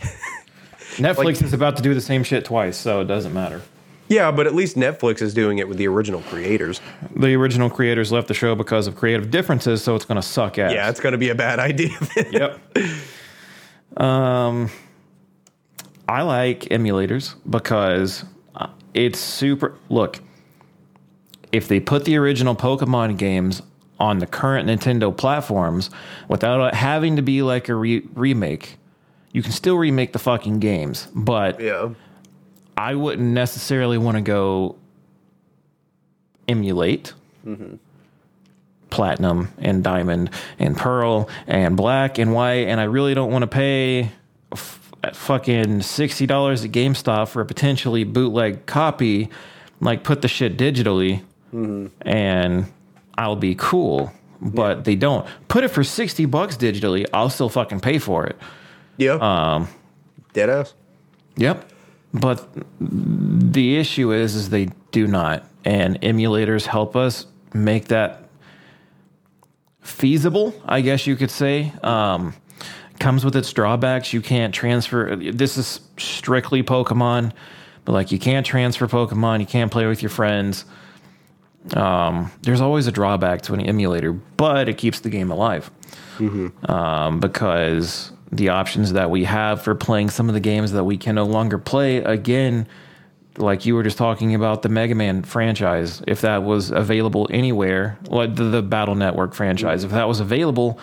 Netflix 0.96 1.42
is 1.42 1.52
about 1.52 1.76
to 1.76 1.82
do 1.82 1.94
the 1.94 2.00
same 2.00 2.24
shit 2.24 2.44
twice, 2.44 2.76
so 2.76 3.02
it 3.02 3.04
doesn't 3.04 3.34
matter. 3.34 3.62
Yeah, 4.08 4.30
but 4.30 4.46
at 4.46 4.54
least 4.54 4.76
Netflix 4.76 5.20
is 5.20 5.34
doing 5.34 5.58
it 5.58 5.68
with 5.68 5.76
the 5.78 5.86
original 5.86 6.22
creators. 6.22 6.80
The 7.14 7.34
original 7.34 7.68
creators 7.68 8.10
left 8.10 8.28
the 8.28 8.34
show 8.34 8.54
because 8.54 8.86
of 8.86 8.96
creative 8.96 9.30
differences, 9.30 9.82
so 9.82 9.94
it's 9.94 10.04
going 10.04 10.16
to 10.16 10.26
suck 10.26 10.58
ass. 10.58 10.72
Yeah, 10.72 10.88
it's 10.88 11.00
going 11.00 11.12
to 11.12 11.18
be 11.18 11.28
a 11.28 11.34
bad 11.34 11.58
idea. 11.60 11.90
yep. 12.30 12.58
Um, 14.00 14.70
I 16.08 16.22
like 16.22 16.60
emulators 16.60 17.34
because 17.48 18.24
uh, 18.54 18.68
it's 18.94 19.18
super. 19.18 19.76
Look, 19.90 20.20
if 21.52 21.68
they 21.68 21.80
put 21.80 22.04
the 22.04 22.16
original 22.16 22.54
Pokemon 22.56 23.18
games 23.18 23.62
on 24.00 24.18
the 24.18 24.26
current 24.26 24.68
Nintendo 24.68 25.14
platforms 25.14 25.90
without 26.28 26.66
it 26.68 26.74
having 26.74 27.16
to 27.16 27.22
be 27.22 27.42
like 27.42 27.68
a 27.68 27.74
re- 27.74 28.06
remake, 28.14 28.76
you 29.32 29.42
can 29.42 29.52
still 29.52 29.76
remake 29.76 30.12
the 30.12 30.18
fucking 30.18 30.60
games. 30.60 31.08
But 31.14 31.60
yeah. 31.60 31.90
I 32.78 32.94
wouldn't 32.94 33.28
necessarily 33.28 33.98
want 33.98 34.16
to 34.16 34.20
go 34.22 34.76
emulate 36.46 37.12
platinum 38.90 39.52
and 39.58 39.82
diamond 39.84 40.30
and 40.58 40.76
pearl 40.76 41.28
and 41.46 41.76
black 41.76 42.18
and 42.18 42.32
white, 42.32 42.68
and 42.68 42.80
I 42.80 42.84
really 42.84 43.14
don't 43.14 43.30
want 43.32 43.42
to 43.42 43.46
pay 43.48 44.10
f- 44.52 44.90
fucking 45.12 45.82
sixty 45.82 46.26
dollars 46.26 46.64
at 46.64 46.70
GameStop 46.70 47.28
for 47.28 47.40
a 47.42 47.46
potentially 47.46 48.04
bootleg 48.04 48.66
copy. 48.66 49.28
Like, 49.80 50.02
put 50.04 50.22
the 50.22 50.28
shit 50.28 50.56
digitally, 50.56 51.22
and 52.02 52.66
I'll 53.16 53.36
be 53.36 53.54
cool. 53.54 54.12
But 54.40 54.84
they 54.84 54.94
don't 54.94 55.26
put 55.48 55.64
it 55.64 55.68
for 55.68 55.82
sixty 55.84 56.24
bucks 56.26 56.56
digitally. 56.56 57.06
I'll 57.12 57.30
still 57.30 57.48
fucking 57.48 57.80
pay 57.80 57.98
for 57.98 58.26
it. 58.26 58.36
Yeah. 58.96 59.14
Um, 59.14 59.68
Deadass. 60.32 60.74
Yep. 61.36 61.72
But 62.12 62.48
the 62.80 63.76
issue 63.76 64.12
is, 64.12 64.34
is 64.34 64.50
they 64.50 64.70
do 64.92 65.06
not, 65.06 65.44
and 65.64 66.00
emulators 66.00 66.66
help 66.66 66.96
us 66.96 67.26
make 67.52 67.86
that 67.88 68.28
feasible. 69.80 70.54
I 70.64 70.80
guess 70.80 71.06
you 71.06 71.16
could 71.16 71.30
say. 71.30 71.72
Um, 71.82 72.34
comes 72.98 73.24
with 73.24 73.36
its 73.36 73.52
drawbacks. 73.52 74.12
You 74.12 74.20
can't 74.20 74.54
transfer. 74.54 75.16
This 75.16 75.56
is 75.56 75.80
strictly 75.98 76.62
Pokemon, 76.62 77.32
but 77.84 77.92
like 77.92 78.12
you 78.12 78.18
can't 78.18 78.44
transfer 78.44 78.86
Pokemon. 78.86 79.40
You 79.40 79.46
can't 79.46 79.70
play 79.70 79.86
with 79.86 80.02
your 80.02 80.10
friends. 80.10 80.64
Um, 81.74 82.30
there's 82.42 82.60
always 82.60 82.86
a 82.86 82.92
drawback 82.92 83.42
to 83.42 83.54
an 83.54 83.60
emulator, 83.60 84.12
but 84.12 84.68
it 84.68 84.78
keeps 84.78 85.00
the 85.00 85.10
game 85.10 85.30
alive 85.30 85.70
um, 86.68 87.20
because 87.20 88.12
the 88.30 88.50
options 88.50 88.92
that 88.92 89.10
we 89.10 89.24
have 89.24 89.62
for 89.62 89.74
playing 89.74 90.10
some 90.10 90.28
of 90.28 90.34
the 90.34 90.40
games 90.40 90.72
that 90.72 90.84
we 90.84 90.96
can 90.96 91.14
no 91.14 91.24
longer 91.24 91.58
play 91.58 91.98
again 91.98 92.66
like 93.36 93.64
you 93.64 93.74
were 93.74 93.82
just 93.82 93.96
talking 93.96 94.34
about 94.34 94.62
the 94.62 94.68
Mega 94.68 94.94
Man 94.94 95.22
franchise 95.22 96.02
if 96.06 96.20
that 96.22 96.42
was 96.42 96.70
available 96.70 97.28
anywhere 97.30 97.98
like 98.08 98.34
the, 98.34 98.44
the 98.44 98.62
Battle 98.62 98.94
Network 98.94 99.34
franchise 99.34 99.84
if 99.84 99.90
that 99.92 100.08
was 100.08 100.20
available 100.20 100.78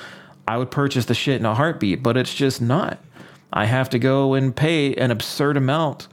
I 0.48 0.58
would 0.58 0.72
purchase 0.72 1.06
the 1.06 1.14
shit 1.14 1.40
in 1.40 1.46
a 1.46 1.54
heartbeat 1.54 2.02
but 2.02 2.18
it's 2.18 2.34
just 2.34 2.62
not 2.62 3.00
I 3.52 3.66
have 3.66 3.90
to 3.92 4.00
go 4.00 4.34
and 4.34 4.56
pay 4.56 4.96
an 4.96 5.12
absurd 5.12 5.58
amount 5.58 6.08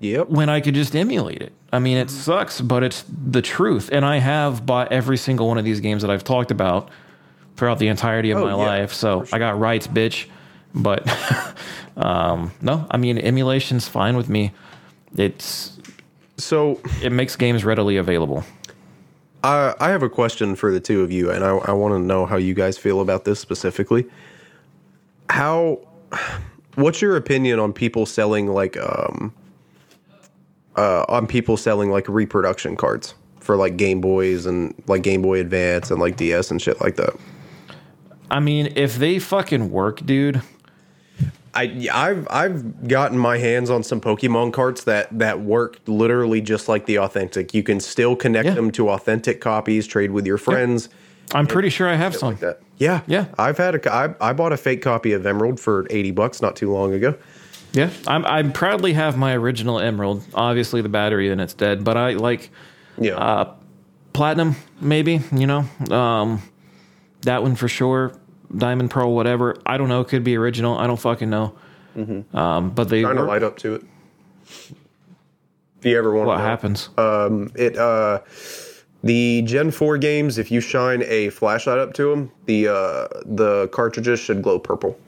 Yep. 0.00 0.30
when 0.30 0.48
I 0.48 0.60
could 0.60 0.74
just 0.74 0.96
emulate 0.96 1.42
it. 1.42 1.52
I 1.72 1.78
mean, 1.78 1.98
it 1.98 2.08
mm-hmm. 2.08 2.16
sucks, 2.16 2.60
but 2.60 2.82
it's 2.82 3.04
the 3.08 3.42
truth. 3.42 3.90
And 3.92 4.04
I 4.04 4.16
have 4.16 4.64
bought 4.64 4.90
every 4.90 5.18
single 5.18 5.46
one 5.46 5.58
of 5.58 5.64
these 5.64 5.80
games 5.80 6.00
that 6.02 6.10
I've 6.10 6.24
talked 6.24 6.50
about 6.50 6.88
throughout 7.60 7.78
the 7.78 7.88
entirety 7.88 8.30
of 8.30 8.38
Oh, 8.38 8.44
my 8.44 8.50
yeah, 8.50 8.80
life. 8.80 8.92
So 8.94 9.26
I 9.32 9.38
got 9.38 9.60
rights, 9.60 9.86
bitch. 9.86 10.26
But 10.74 11.06
um, 11.96 12.52
no, 12.62 12.86
I 12.90 12.96
mean, 12.96 13.18
emulation's 13.18 13.86
fine 13.86 14.16
with 14.16 14.30
me. 14.30 14.52
It's 15.16 15.78
So 16.38 16.80
it 17.02 17.12
makes 17.12 17.36
games 17.36 17.62
readily 17.64 17.98
available. 17.98 18.44
I 19.44 19.74
I 19.78 19.90
have 19.90 20.02
a 20.02 20.08
question 20.08 20.56
for 20.56 20.72
the 20.72 20.80
two 20.80 21.02
of 21.02 21.12
you, 21.12 21.30
and 21.30 21.44
I, 21.44 21.50
I 21.50 21.72
want 21.72 21.92
to 21.92 21.98
know 21.98 22.24
how 22.24 22.36
you 22.36 22.54
guys 22.54 22.78
feel 22.78 23.00
about 23.00 23.24
this 23.24 23.38
specifically. 23.38 24.06
How, 25.28 25.78
what's 26.76 27.02
your 27.02 27.16
opinion 27.16 27.58
on 27.58 27.72
people 27.74 28.06
selling 28.06 28.46
like 28.46 28.76
um, 28.78 29.34
uh, 30.76 31.04
on 31.08 31.26
people 31.26 31.56
selling 31.58 31.90
like 31.90 32.08
reproduction 32.08 32.74
cards 32.76 33.14
for 33.40 33.56
like 33.56 33.76
Game 33.76 34.00
Boys 34.00 34.46
and 34.46 34.74
like 34.86 35.02
Game 35.02 35.20
Boy 35.20 35.40
Advance 35.40 35.90
and 35.90 36.00
like 36.00 36.16
DS 36.16 36.50
and 36.50 36.60
shit 36.62 36.80
like 36.80 36.96
that? 36.96 37.14
I 38.30 38.40
mean, 38.40 38.72
if 38.76 38.96
they 38.96 39.18
fucking 39.18 39.70
work, 39.70 40.04
dude, 40.06 40.42
I 41.52 41.88
I've 41.92 42.26
I've 42.30 42.88
gotten 42.88 43.18
my 43.18 43.38
hands 43.38 43.70
on 43.70 43.82
some 43.82 44.00
Pokemon 44.00 44.52
cards 44.52 44.84
that 44.84 45.08
that 45.18 45.40
work 45.40 45.78
literally 45.86 46.40
just 46.40 46.68
like 46.68 46.86
the 46.86 46.98
authentic. 46.98 47.52
You 47.54 47.62
can 47.62 47.80
still 47.80 48.14
connect 48.14 48.46
Yeah. 48.46 48.54
them 48.54 48.70
to 48.72 48.90
authentic 48.90 49.40
copies, 49.40 49.86
trade 49.86 50.12
with 50.12 50.26
your 50.26 50.38
friends. 50.38 50.88
I'm 51.34 51.46
pretty 51.46 51.68
sure 51.70 51.88
I 51.88 51.94
have 51.94 52.14
some. 52.16 52.30
like 52.30 52.40
that. 52.40 52.60
Yeah, 52.78 53.02
Yeah. 53.06 53.26
I've 53.38 53.58
had 53.58 53.74
a. 53.74 53.92
I, 53.92 54.14
I 54.20 54.32
bought 54.32 54.52
a 54.52 54.56
fake 54.56 54.82
copy 54.82 55.12
of 55.12 55.26
Emerald 55.26 55.58
for 55.60 55.86
eighty 55.90 56.10
bucks 56.12 56.40
not 56.40 56.56
too 56.56 56.72
long 56.72 56.92
ago. 56.94 57.14
Yeah, 57.72 57.90
I'm, 58.08 58.24
I 58.26 58.42
proudly 58.44 58.94
have 58.94 59.16
my 59.16 59.34
original 59.36 59.78
Emerald. 59.78 60.24
Obviously, 60.34 60.82
the 60.82 60.88
battery 60.88 61.30
and 61.30 61.40
it's 61.40 61.54
dead, 61.54 61.84
but 61.84 61.96
I 61.96 62.12
like 62.14 62.50
Yeah, 62.98 63.14
Uh, 63.14 63.54
platinum 64.12 64.56
maybe 64.80 65.20
you 65.32 65.46
know 65.46 65.64
um 65.90 66.42
that 67.22 67.42
one 67.42 67.54
for 67.56 67.68
sure 67.68 68.12
diamond 68.56 68.90
pearl 68.90 69.14
whatever 69.14 69.56
i 69.66 69.76
don't 69.76 69.88
know 69.88 70.02
could 70.04 70.24
be 70.24 70.36
original 70.36 70.76
i 70.78 70.86
don't 70.86 71.00
fucking 71.00 71.30
know 71.30 71.54
um 72.34 72.70
but 72.70 72.88
they 72.88 73.02
trying 73.02 73.16
to 73.16 73.22
work. 73.22 73.28
light 73.28 73.42
up 73.42 73.56
to 73.58 73.74
it. 73.74 73.82
If 75.78 75.86
you 75.86 75.96
ever 75.98 76.12
want 76.12 76.26
what 76.28 76.36
to 76.36 76.42
know. 76.42 76.48
happens 76.48 76.88
it 77.56 77.76
uh 77.76 78.20
the 79.02 79.40
Gen 79.46 79.70
Four 79.70 79.96
games, 79.96 80.36
if 80.36 80.50
you 80.50 80.60
shine 80.60 81.02
a 81.06 81.30
flashlight 81.30 81.78
up 81.78 81.94
to 81.94 82.10
them, 82.10 82.30
the 82.44 82.68
uh 82.68 83.08
the 83.24 83.68
cartridges 83.72 84.20
should 84.20 84.42
glow 84.42 84.58
purple. 84.58 84.98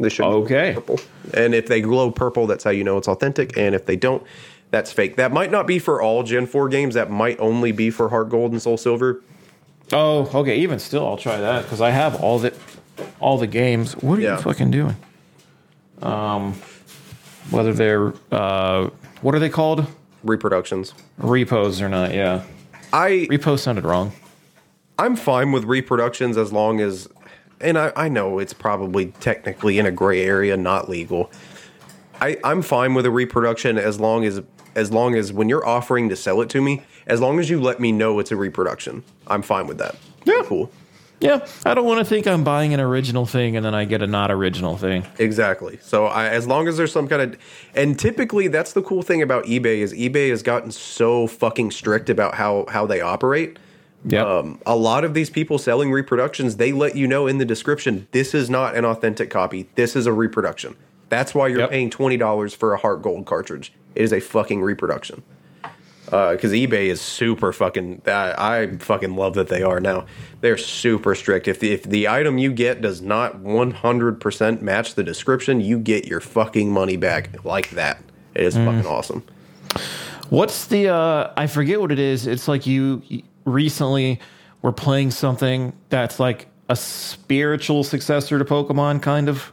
They 0.00 0.08
should 0.08 0.24
Okay. 0.26 0.72
purple. 0.74 0.98
And 1.34 1.54
if 1.54 1.68
they 1.68 1.80
glow 1.80 2.10
purple, 2.10 2.48
that's 2.48 2.64
how 2.64 2.70
you 2.70 2.82
know 2.82 2.98
it's 2.98 3.06
authentic. 3.06 3.56
And 3.56 3.74
if 3.76 3.86
they 3.86 3.94
don't, 3.94 4.24
that's 4.72 4.90
fake. 4.92 5.14
That 5.16 5.32
might 5.32 5.52
not 5.52 5.68
be 5.68 5.78
for 5.78 6.02
all 6.02 6.24
Gen 6.24 6.46
4 6.46 6.68
games. 6.68 6.94
That 6.96 7.10
might 7.12 7.38
only 7.38 7.70
be 7.70 7.90
for 7.90 8.08
Heart 8.08 8.28
Gold 8.30 8.50
and 8.50 8.60
Soul 8.60 8.76
Silver. 8.76 9.22
Oh, 9.92 10.28
okay. 10.40 10.58
Even 10.58 10.78
still, 10.78 11.06
I'll 11.06 11.16
try 11.16 11.38
that 11.38 11.62
because 11.62 11.80
I 11.80 11.90
have 11.90 12.22
all 12.22 12.38
the 12.38 12.52
all 13.20 13.38
the 13.38 13.46
games. 13.46 13.92
What 13.94 14.18
are 14.18 14.22
Yeah. 14.22 14.36
you 14.36 14.42
fucking 14.42 14.70
doing? 14.70 14.96
Um, 16.02 16.54
whether 17.50 17.72
they're 17.72 18.12
uh, 18.32 18.90
what 19.22 19.34
are 19.34 19.38
they 19.38 19.48
called? 19.48 19.86
Reproductions. 20.24 20.92
Repos 21.18 21.80
or 21.80 21.88
not? 21.88 22.12
Yeah, 22.12 22.42
I 22.92 23.26
repo 23.30 23.58
sounded 23.58 23.84
wrong. 23.84 24.12
I'm 24.98 25.14
fine 25.14 25.52
with 25.52 25.64
reproductions 25.64 26.36
as 26.38 26.52
long 26.52 26.80
as, 26.80 27.06
and 27.60 27.76
I, 27.78 27.92
I 27.94 28.08
know 28.08 28.38
it's 28.38 28.54
probably 28.54 29.06
technically 29.20 29.78
in 29.78 29.84
a 29.86 29.92
gray 29.92 30.24
area, 30.24 30.56
not 30.56 30.88
legal. 30.88 31.30
I, 32.20 32.38
I'm 32.42 32.62
fine 32.62 32.94
with 32.94 33.04
a 33.04 33.10
reproduction 33.10 33.76
as 33.78 34.00
long 34.00 34.24
as 34.24 34.40
as 34.74 34.90
long 34.90 35.14
as 35.14 35.32
when 35.32 35.48
you're 35.48 35.66
offering 35.66 36.08
to 36.10 36.16
sell 36.16 36.40
it 36.42 36.48
to 36.50 36.60
me, 36.60 36.82
as 37.06 37.20
long 37.20 37.38
as 37.38 37.48
you 37.48 37.60
let 37.60 37.78
me 37.80 37.92
know 37.92 38.18
it's 38.18 38.32
a 38.32 38.36
reproduction, 38.36 39.04
I'm 39.26 39.42
fine 39.42 39.66
with 39.66 39.78
that. 39.78 39.96
Yeah. 40.24 40.42
cool. 40.44 40.70
Yeah, 41.18 41.46
I 41.64 41.72
don't 41.72 41.86
want 41.86 41.98
to 42.00 42.04
think 42.04 42.26
I'm 42.26 42.44
buying 42.44 42.74
an 42.74 42.80
original 42.80 43.24
thing 43.24 43.56
and 43.56 43.64
then 43.64 43.74
I 43.74 43.86
get 43.86 44.02
a 44.02 44.06
not 44.06 44.30
original 44.30 44.76
thing. 44.76 45.06
Exactly. 45.18 45.78
So 45.80 46.04
I, 46.06 46.28
as 46.28 46.46
long 46.46 46.68
as 46.68 46.76
there's 46.76 46.92
some 46.92 47.08
kind 47.08 47.22
of, 47.22 47.38
and 47.74 47.98
typically 47.98 48.48
that's 48.48 48.74
the 48.74 48.82
cool 48.82 49.00
thing 49.00 49.22
about 49.22 49.44
eBay 49.46 49.78
is 49.78 49.94
eBay 49.94 50.28
has 50.28 50.42
gotten 50.42 50.70
so 50.70 51.26
fucking 51.26 51.70
strict 51.70 52.10
about 52.10 52.34
how 52.34 52.66
how 52.68 52.84
they 52.84 53.00
operate. 53.00 53.58
Yeah. 54.04 54.26
Um, 54.26 54.60
a 54.66 54.76
lot 54.76 55.04
of 55.04 55.14
these 55.14 55.30
people 55.30 55.56
selling 55.56 55.90
reproductions, 55.90 56.56
they 56.58 56.70
let 56.72 56.96
you 56.96 57.06
know 57.08 57.26
in 57.26 57.38
the 57.38 57.46
description, 57.46 58.06
this 58.12 58.34
is 58.34 58.50
not 58.50 58.76
an 58.76 58.84
authentic 58.84 59.30
copy. 59.30 59.70
This 59.74 59.96
is 59.96 60.04
a 60.06 60.12
reproduction. 60.12 60.76
That's 61.08 61.34
why 61.34 61.48
you're 61.48 61.60
Yep. 61.60 61.70
paying 61.70 61.88
twenty 61.88 62.18
dollars 62.18 62.52
for 62.52 62.74
a 62.74 62.76
Heart 62.76 63.00
Gold 63.00 63.24
cartridge. 63.24 63.72
It 63.94 64.02
is 64.02 64.12
a 64.12 64.20
fucking 64.20 64.60
reproduction. 64.60 65.22
Because 66.06 66.52
eBay 66.52 66.86
is 66.86 67.00
super 67.00 67.52
fucking. 67.52 68.02
I, 68.06 68.34
I 68.38 68.76
fucking 68.78 69.16
love 69.16 69.34
that 69.34 69.48
they 69.48 69.62
are 69.62 69.80
now. 69.80 70.06
They're 70.40 70.56
super 70.56 71.14
strict. 71.14 71.48
If 71.48 71.60
the, 71.60 71.72
if 71.72 71.82
the 71.82 72.08
item 72.08 72.38
you 72.38 72.52
get 72.52 72.80
does 72.80 73.02
not 73.02 73.42
100% 73.42 74.62
match 74.62 74.94
the 74.94 75.02
description, 75.02 75.60
you 75.60 75.78
get 75.78 76.06
your 76.06 76.20
fucking 76.20 76.70
money 76.70 76.96
back 76.96 77.44
like 77.44 77.70
that. 77.70 78.00
It 78.34 78.44
is 78.44 78.54
fucking 78.54 78.86
awesome. 78.86 79.24
What's 80.30 80.66
the 80.66 80.88
uh 80.88 81.32
I 81.36 81.46
forget 81.46 81.80
what 81.80 81.92
it 81.92 81.98
is. 81.98 82.26
It's 82.26 82.48
like 82.48 82.66
you 82.66 83.02
recently 83.44 84.20
were 84.62 84.72
playing 84.72 85.12
something 85.12 85.72
that's 85.88 86.18
like 86.18 86.48
a 86.68 86.76
spiritual 86.76 87.84
successor 87.84 88.38
to 88.38 88.44
Pokemon 88.44 89.02
kind 89.02 89.28
of. 89.28 89.52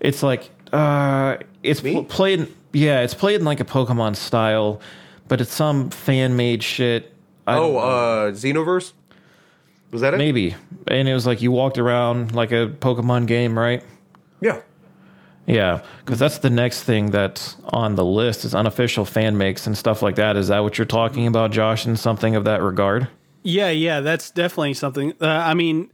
It's 0.00 0.22
like 0.22 0.50
uh 0.72 1.38
it's 1.62 1.80
pl- 1.80 2.04
played 2.04 2.48
yeah, 2.72 3.00
it's 3.00 3.14
played 3.14 3.40
in 3.40 3.44
like 3.44 3.60
a 3.60 3.64
Pokemon 3.64 4.16
style, 4.16 4.80
but 5.32 5.40
it's 5.40 5.54
some 5.54 5.88
fan-made 5.88 6.62
shit. 6.62 7.10
I 7.46 7.56
Oh, 7.56 7.78
uh, 7.78 8.32
Xenoverse? 8.32 8.92
Was 9.90 10.02
that 10.02 10.12
it? 10.12 10.18
maybe. 10.18 10.54
And 10.88 11.08
it 11.08 11.14
was 11.14 11.26
like 11.26 11.40
you 11.40 11.50
walked 11.50 11.78
around 11.78 12.34
like 12.34 12.52
a 12.52 12.66
Pokemon 12.80 13.26
game, 13.26 13.58
right? 13.58 13.82
Yeah. 14.42 14.60
Yeah, 15.46 15.80
because 16.04 16.18
that's 16.18 16.36
the 16.36 16.50
next 16.50 16.82
thing 16.82 17.10
that's 17.12 17.56
on 17.64 17.94
the 17.94 18.04
list 18.04 18.44
is 18.44 18.54
unofficial 18.54 19.06
fan 19.06 19.38
makes 19.38 19.66
and 19.66 19.76
stuff 19.76 20.02
like 20.02 20.16
that. 20.16 20.36
Is 20.36 20.48
that 20.48 20.58
what 20.58 20.76
you're 20.76 20.84
talking 20.84 21.26
about, 21.26 21.50
Josh, 21.50 21.86
in 21.86 21.96
something 21.96 22.36
of 22.36 22.44
that 22.44 22.60
regard? 22.60 23.08
Yeah, 23.42 23.70
yeah, 23.70 24.00
that's 24.00 24.30
definitely 24.30 24.74
something. 24.74 25.14
Uh, 25.18 25.28
I 25.28 25.54
mean, 25.54 25.90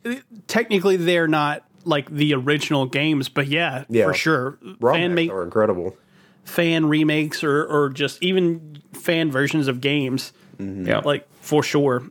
technically 0.48 0.96
they're 0.96 1.28
not 1.28 1.62
like 1.84 2.10
the 2.10 2.34
original 2.34 2.86
games, 2.86 3.28
but 3.28 3.46
yeah, 3.46 3.84
Yeah. 3.88 4.06
for 4.06 4.14
sure. 4.14 4.58
Raw 4.80 4.94
fan 4.94 5.14
Max 5.14 5.14
make 5.14 5.30
are 5.30 5.44
incredible. 5.44 5.96
fan 6.44 6.86
remakes 6.86 7.44
or 7.44 7.64
or 7.64 7.88
just 7.90 8.22
even 8.22 8.82
fan 9.08 9.30
versions 9.32 9.68
of 9.68 9.80
games, 9.80 10.32
Yeah, 10.58 10.98
like 10.98 11.26
for 11.40 11.62
sure. 11.62 12.02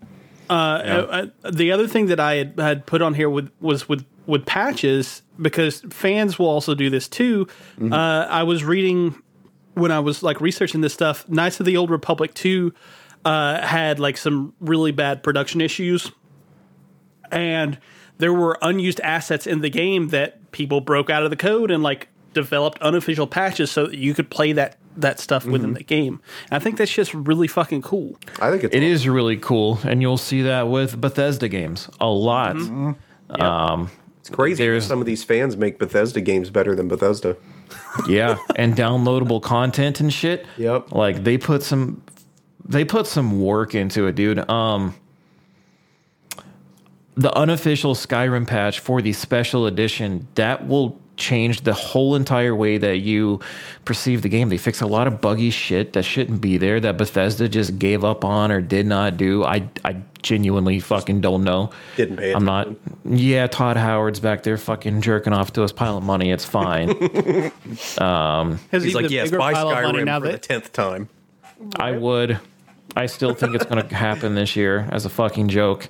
Uh, 0.50 0.54
uh, 1.44 1.52
the 1.52 1.72
other 1.74 1.88
thing 1.88 2.08
that 2.08 2.20
I 2.20 2.34
had, 2.36 2.54
had 2.58 2.86
put 2.86 3.02
on 3.02 3.14
here 3.14 3.30
with 3.30 3.52
was 3.60 3.88
with 3.90 4.04
with 4.26 4.46
patches 4.46 5.22
because 5.40 5.82
fans 5.90 6.40
will 6.40 6.48
also 6.50 6.74
do 6.74 6.90
this 6.90 7.08
too. 7.08 7.48
Uh, 7.80 8.26
I 8.42 8.44
was 8.44 8.64
reading 8.64 9.16
when 9.76 9.92
I 9.92 10.00
was 10.00 10.24
like 10.24 10.42
researching 10.42 10.82
this 10.82 10.94
stuff. 10.94 11.28
Knights 11.30 11.60
of 11.60 11.66
the 11.66 11.78
Old 11.78 11.90
Republic 11.92 12.34
two 12.34 12.74
uh, 13.26 13.62
had 13.62 14.00
like 14.00 14.18
some 14.18 14.54
really 14.60 14.92
bad 14.94 15.22
production 15.22 15.62
issues, 15.62 16.12
and 17.32 17.78
there 18.18 18.34
were 18.34 18.58
unused 18.62 19.00
assets 19.02 19.46
in 19.46 19.62
the 19.62 19.70
game 19.70 20.08
that 20.10 20.52
people 20.52 20.82
broke 20.82 21.10
out 21.10 21.24
of 21.24 21.30
the 21.30 21.36
code 21.36 21.70
and 21.72 21.84
like 21.84 22.08
developed 22.38 22.78
unofficial 22.82 23.28
patches 23.28 23.70
so 23.72 23.88
that 23.88 23.98
you 23.98 24.14
could 24.14 24.30
play 24.30 24.54
that 24.54 24.78
that 24.96 25.20
stuff 25.20 25.46
within 25.46 25.74
the 25.74 25.84
game. 25.84 26.20
And 26.50 26.60
I 26.60 26.60
think 26.64 26.78
that's 26.78 26.92
just 26.92 27.14
really 27.14 27.48
fucking 27.48 27.82
cool. 27.84 28.18
I 28.42 28.50
think 28.50 28.64
it's 28.64 28.74
it 28.76 28.82
is 28.84 29.08
really 29.08 29.38
cool, 29.38 29.80
and 29.84 30.02
you'll 30.02 30.18
see 30.18 30.42
that 30.44 30.70
with 30.70 31.00
Bethesda 31.00 31.48
games 31.48 31.88
a 32.00 32.08
lot. 32.08 32.56
Um, 33.30 33.92
It's 34.22 34.30
crazy. 34.30 34.64
There's- 34.64 34.86
Some 34.88 35.00
of 35.00 35.06
these 35.06 35.24
fans 35.24 35.56
make 35.56 35.78
Bethesda 35.78 36.20
games 36.22 36.50
better 36.50 36.76
than 36.76 36.88
Bethesda. 36.88 37.36
yeah, 38.10 38.38
and 38.56 38.76
downloadable 38.76 39.42
content 39.42 40.00
and 40.00 40.12
shit. 40.12 40.46
Yep. 40.58 40.92
like 40.94 41.24
they 41.24 41.38
put 41.38 41.62
some 41.64 42.02
they 42.68 42.84
put 42.84 43.06
some 43.08 43.40
work 43.42 43.76
into 43.76 44.08
it, 44.08 44.16
dude. 44.16 44.50
Um, 44.50 44.96
the 47.16 47.34
unofficial 47.36 47.96
Skyrim 47.96 48.46
patch 48.48 48.80
for 48.80 49.02
the 49.02 49.14
special 49.14 49.66
edition 49.66 50.28
that 50.36 50.68
will 50.68 51.00
change 51.18 51.62
the 51.62 51.74
whole 51.74 52.16
entire 52.16 52.56
way 52.56 52.78
that 52.78 52.98
you 52.98 53.40
perceive 53.86 54.22
the 54.22 54.30
game. 54.30 54.50
They 54.50 54.58
fix 54.58 54.82
a 54.82 54.88
lot 54.88 55.08
of 55.08 55.20
buggy 55.20 55.50
shit 55.50 55.94
that 55.94 56.04
shouldn't 56.04 56.40
be 56.40 56.58
there 56.58 56.80
that 56.80 56.98
Bethesda 56.98 57.50
just 57.50 57.78
gave 57.78 58.04
up 58.04 58.24
on 58.24 58.52
or 58.52 58.62
did 58.62 58.86
not 58.86 59.18
do. 59.18 59.44
I 59.44 59.68
I 59.84 59.98
genuinely 60.22 60.80
fucking 60.80 61.22
don't 61.22 61.44
know. 61.44 61.72
Didn't 61.96 62.18
pay 62.18 62.34
I'm 62.34 62.46
not. 62.46 62.68
Yeah, 63.06 63.48
Todd 63.48 63.78
Howard's 63.78 64.20
back 64.20 64.44
there 64.44 64.58
fucking 64.58 65.02
jerking 65.02 65.34
off 65.34 65.54
to 65.54 65.62
his 65.62 65.72
pile 65.72 65.98
of 65.98 66.04
money. 66.04 66.32
It's 66.32 66.46
fine. 66.46 66.90
Um, 67.98 68.60
Has 68.72 68.84
He's 68.84 68.94
even 68.94 69.04
like, 69.04 69.12
yes, 69.12 69.32
buy 69.32 69.54
pile 69.54 69.72
money 69.72 70.00
Skyrim 70.00 70.06
now 70.06 70.20
for 70.20 70.32
the 70.32 70.38
tenth 70.38 70.72
time. 70.74 71.10
I 71.76 71.92
would. 71.92 72.40
I 72.96 73.06
still 73.06 73.34
think 73.34 73.56
it's 73.56 73.66
going 73.66 73.88
to 73.88 73.96
happen 73.96 74.36
this 74.36 74.56
year 74.56 74.88
as 74.92 75.06
a 75.06 75.10
fucking 75.10 75.50
joke. 75.50 75.88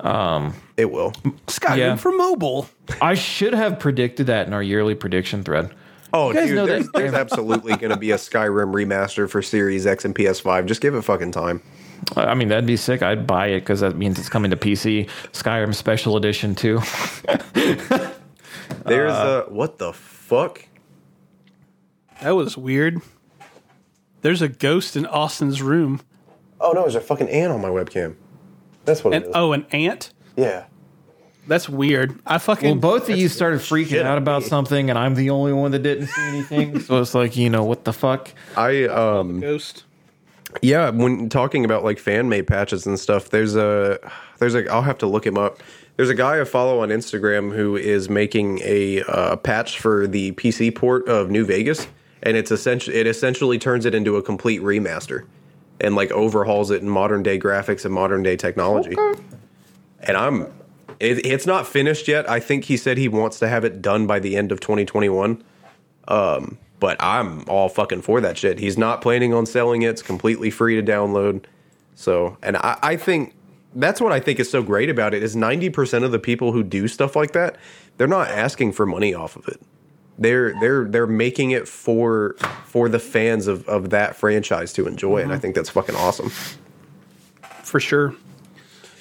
Um, 0.00 0.54
It 0.76 0.90
will. 0.90 1.12
Skyrim 1.46 1.76
Yeah. 1.76 1.96
for 1.96 2.10
mobile. 2.12 2.68
I 3.00 3.14
should 3.14 3.54
have 3.54 3.78
predicted 3.78 4.26
that 4.26 4.46
in 4.46 4.52
our 4.52 4.62
yearly 4.62 4.94
prediction 4.94 5.44
thread. 5.44 5.70
Oh, 6.12 6.32
guys 6.32 6.46
dude, 6.46 6.56
know 6.56 6.66
there's, 6.66 6.84
that- 6.86 6.92
there's 6.94 7.14
absolutely 7.14 7.76
going 7.76 7.90
to 7.90 7.96
be 7.96 8.10
a 8.12 8.16
Skyrim 8.16 8.72
remaster 8.72 9.28
for 9.28 9.40
Series 9.42 9.86
X 9.86 10.04
and 10.04 10.14
PS5. 10.14 10.66
Just 10.66 10.80
give 10.80 10.94
it 10.94 11.02
fucking 11.02 11.32
time. 11.32 11.62
I 12.16 12.24
I 12.26 12.34
mean, 12.34 12.48
that'd 12.48 12.66
be 12.66 12.76
sick. 12.76 13.02
I'd 13.02 13.26
buy 13.26 13.48
it 13.48 13.60
because 13.60 13.80
that 13.80 13.96
means 13.96 14.18
it's 14.18 14.28
coming 14.28 14.50
to 14.50 14.56
PC. 14.56 15.08
Skyrim 15.32 15.74
Special 15.74 16.16
Edition 16.16 16.54
too. 16.54 16.80
There's 18.84 19.12
uh, 19.12 19.44
what 19.48 19.78
the 19.78 19.92
fuck? 19.92 20.66
That 22.22 22.30
was 22.32 22.56
weird. 22.56 23.00
There's 24.22 24.40
a 24.42 24.48
ghost 24.48 24.96
in 24.96 25.06
Austin's 25.06 25.60
room. 25.62 26.00
Oh 26.60 26.72
no, 26.72 26.82
there's 26.82 26.94
a 26.94 27.00
fucking 27.00 27.28
ant 27.28 27.52
on 27.52 27.60
my 27.60 27.68
webcam. 27.68 28.16
That's 28.84 29.02
what 29.04 29.14
And 29.14 29.24
it 29.24 29.28
is. 29.28 29.32
oh, 29.34 29.52
an 29.52 29.66
ant? 29.70 30.12
Yeah. 30.36 30.64
That's 31.46 31.68
weird. 31.68 32.18
I 32.26 32.38
fucking 32.38 32.80
Well, 32.80 32.98
both 32.98 33.10
of 33.10 33.18
you 33.18 33.28
started 33.28 33.60
freaking 33.60 34.02
out 34.02 34.16
about 34.16 34.42
me. 34.42 34.48
something, 34.48 34.88
and 34.88 34.98
I'm 34.98 35.14
the 35.14 35.28
only 35.28 35.52
one 35.52 35.72
that 35.72 35.80
didn't 35.82 36.06
see 36.06 36.22
anything. 36.22 36.80
so 36.80 37.00
it's 37.02 37.14
like, 37.14 37.36
you 37.36 37.50
know, 37.50 37.64
what 37.64 37.84
the 37.84 37.92
fuck? 37.92 38.30
I 38.56 38.84
um 38.84 39.40
ghost. 39.40 39.84
yeah, 40.62 40.88
when 40.88 41.28
talking 41.28 41.66
about 41.66 41.84
like 41.84 41.98
fan 41.98 42.30
made 42.30 42.46
patches 42.46 42.86
and 42.86 42.98
stuff, 42.98 43.28
there's 43.28 43.56
a 43.56 43.98
there's 44.38 44.54
a 44.54 44.66
I'll 44.72 44.80
have 44.82 44.96
to 44.98 45.06
look 45.06 45.26
him 45.26 45.36
up. 45.36 45.62
There's 45.96 46.08
a 46.08 46.14
guy 46.14 46.40
I 46.40 46.44
follow 46.44 46.80
on 46.80 46.88
Instagram 46.88 47.54
who 47.54 47.76
is 47.76 48.08
making 48.08 48.60
a 48.64 49.02
uh, 49.02 49.36
patch 49.36 49.78
for 49.78 50.06
the 50.06 50.32
PC 50.32 50.74
port 50.74 51.06
of 51.08 51.30
New 51.30 51.44
Vegas, 51.44 51.86
and 52.22 52.38
it's 52.38 52.50
essentially 52.52 52.96
it 52.96 53.06
essentially 53.06 53.58
turns 53.58 53.84
it 53.84 53.94
into 53.94 54.16
a 54.16 54.22
complete 54.22 54.62
remaster, 54.62 55.26
and 55.78 55.94
like 55.94 56.10
overhauls 56.10 56.70
it 56.70 56.80
in 56.80 56.88
modern 56.88 57.22
day 57.22 57.38
graphics 57.38 57.84
and 57.84 57.92
modern 57.92 58.22
day 58.22 58.34
technology. 58.34 58.96
And 60.04 60.16
I'm 60.16 60.52
it, 61.00 61.24
it's 61.26 61.46
not 61.46 61.66
finished 61.66 62.08
yet. 62.08 62.28
I 62.28 62.40
think 62.40 62.64
he 62.64 62.76
said 62.76 62.98
he 62.98 63.08
wants 63.08 63.38
to 63.40 63.48
have 63.48 63.64
it 63.64 63.82
done 63.82 64.06
by 64.06 64.18
the 64.18 64.36
end 64.36 64.52
of 64.52 64.60
2021. 64.60 65.42
Um, 66.08 66.58
but 66.80 66.96
I'm 67.00 67.48
all 67.48 67.68
fucking 67.68 68.02
for 68.02 68.20
that 68.20 68.36
shit. 68.36 68.58
He's 68.58 68.76
not 68.76 69.00
planning 69.00 69.32
on 69.32 69.46
selling 69.46 69.82
it. 69.82 69.88
It's 69.88 70.02
completely 70.02 70.50
free 70.50 70.80
to 70.80 70.82
download. 70.82 71.44
So, 71.94 72.36
and 72.42 72.56
I, 72.56 72.78
I 72.82 72.96
think 72.96 73.34
that's 73.74 74.00
what 74.00 74.12
I 74.12 74.20
think 74.20 74.38
is 74.38 74.50
so 74.50 74.62
great 74.62 74.90
about 74.90 75.14
it 75.14 75.22
is 75.22 75.34
90% 75.34 76.04
of 76.04 76.12
the 76.12 76.18
people 76.18 76.52
who 76.52 76.62
do 76.62 76.86
stuff 76.88 77.16
like 77.16 77.32
that, 77.32 77.56
they're 77.96 78.06
not 78.06 78.28
asking 78.28 78.72
for 78.72 78.86
money 78.86 79.14
off 79.14 79.36
of 79.36 79.48
it. 79.48 79.60
They're 80.16 80.54
they're 80.60 80.84
they're 80.84 81.08
making 81.08 81.50
it 81.50 81.66
for 81.66 82.36
for 82.66 82.88
the 82.88 83.00
fans 83.00 83.48
of, 83.48 83.68
of 83.68 83.90
that 83.90 84.14
franchise 84.14 84.72
to 84.74 84.86
enjoy 84.86 85.22
it. 85.22 85.30
I 85.32 85.38
think 85.40 85.56
that's 85.56 85.70
fucking 85.70 85.96
awesome. 85.96 86.30
for 87.64 87.80
sure. 87.80 88.14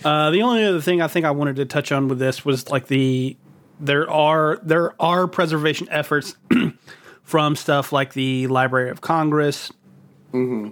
Uh, 0.04 0.32
the 0.32 0.41
only 0.41 0.64
other 0.64 0.82
thing 0.82 1.01
I 1.01 1.08
think 1.08 1.26
I 1.26 1.32
wanted 1.32 1.56
to 1.58 1.66
touch 1.66 1.91
on 1.91 2.08
with 2.08 2.20
this 2.20 2.43
was 2.43 2.70
like 2.70 2.88
the 2.88 3.38
there 3.80 4.10
are 4.10 4.60
there 4.64 5.01
are 5.01 5.28
preservation 5.28 5.88
efforts 5.89 6.36
from 7.24 7.56
stuff 7.56 7.91
like 7.91 8.14
the 8.14 8.47
Library 8.47 8.89
of 8.89 9.01
Congress 9.01 9.72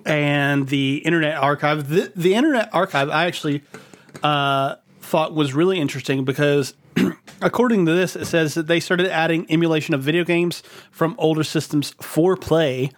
and 0.06 0.68
the 0.68 0.98
Internet 0.98 1.38
Archive. 1.38 1.88
The, 1.88 2.12
the 2.16 2.34
Internet 2.34 2.70
Archive, 2.74 3.10
I 3.10 3.26
actually 3.26 3.64
uh, 4.24 4.76
thought 5.02 5.34
was 5.34 5.54
really 5.54 5.80
interesting 5.80 6.26
because, 6.26 6.74
according 7.42 7.86
to 7.86 7.94
this, 7.94 8.16
it 8.16 8.26
says 8.26 8.56
that 8.56 8.68
they 8.68 8.80
started 8.80 9.08
adding 9.08 9.46
emulation 9.52 9.94
of 9.94 10.02
video 10.02 10.24
games 10.24 10.64
from 10.90 11.16
older 11.18 11.44
systems 11.44 11.94
for 12.02 12.36
play, 12.36 12.92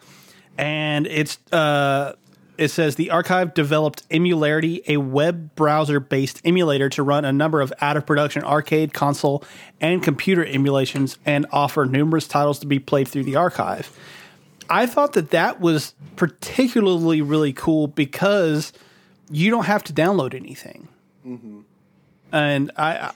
and 0.58 1.06
it's 1.08 1.38
uh, 1.52 2.14
it 2.58 2.70
says 2.70 2.96
the 2.96 3.10
archive 3.10 3.54
developed 3.54 4.08
Emularity, 4.10 4.82
a 4.88 4.98
web 4.98 5.56
browser 5.56 6.00
based 6.00 6.42
emulator 6.46 6.90
to 6.90 7.04
run 7.04 7.26
a 7.26 7.32
number 7.32 7.62
of 7.62 7.74
out 7.82 7.98
of 7.98 8.06
production 8.06 8.44
arcade, 8.44 8.94
console, 8.94 9.44
and 9.82 10.04
computer 10.04 10.46
emulations 10.46 11.18
and 11.26 11.46
offer 11.52 11.86
numerous 11.86 12.28
titles 12.28 12.60
to 12.60 12.68
be 12.68 12.80
played 12.80 13.08
through 13.08 13.24
the 13.24 13.36
archive. 13.36 13.92
I 14.70 14.86
thought 14.86 15.14
that 15.14 15.32
that 15.32 15.60
was 15.60 15.94
particularly 16.16 17.22
really 17.22 17.54
cool 17.54 17.88
because 17.88 18.72
you 19.30 19.50
don't 19.50 19.66
have 19.66 19.84
to 19.86 19.94
download 19.94 20.34
anything. 20.34 20.88
And 22.32 22.72
I, 22.78 23.12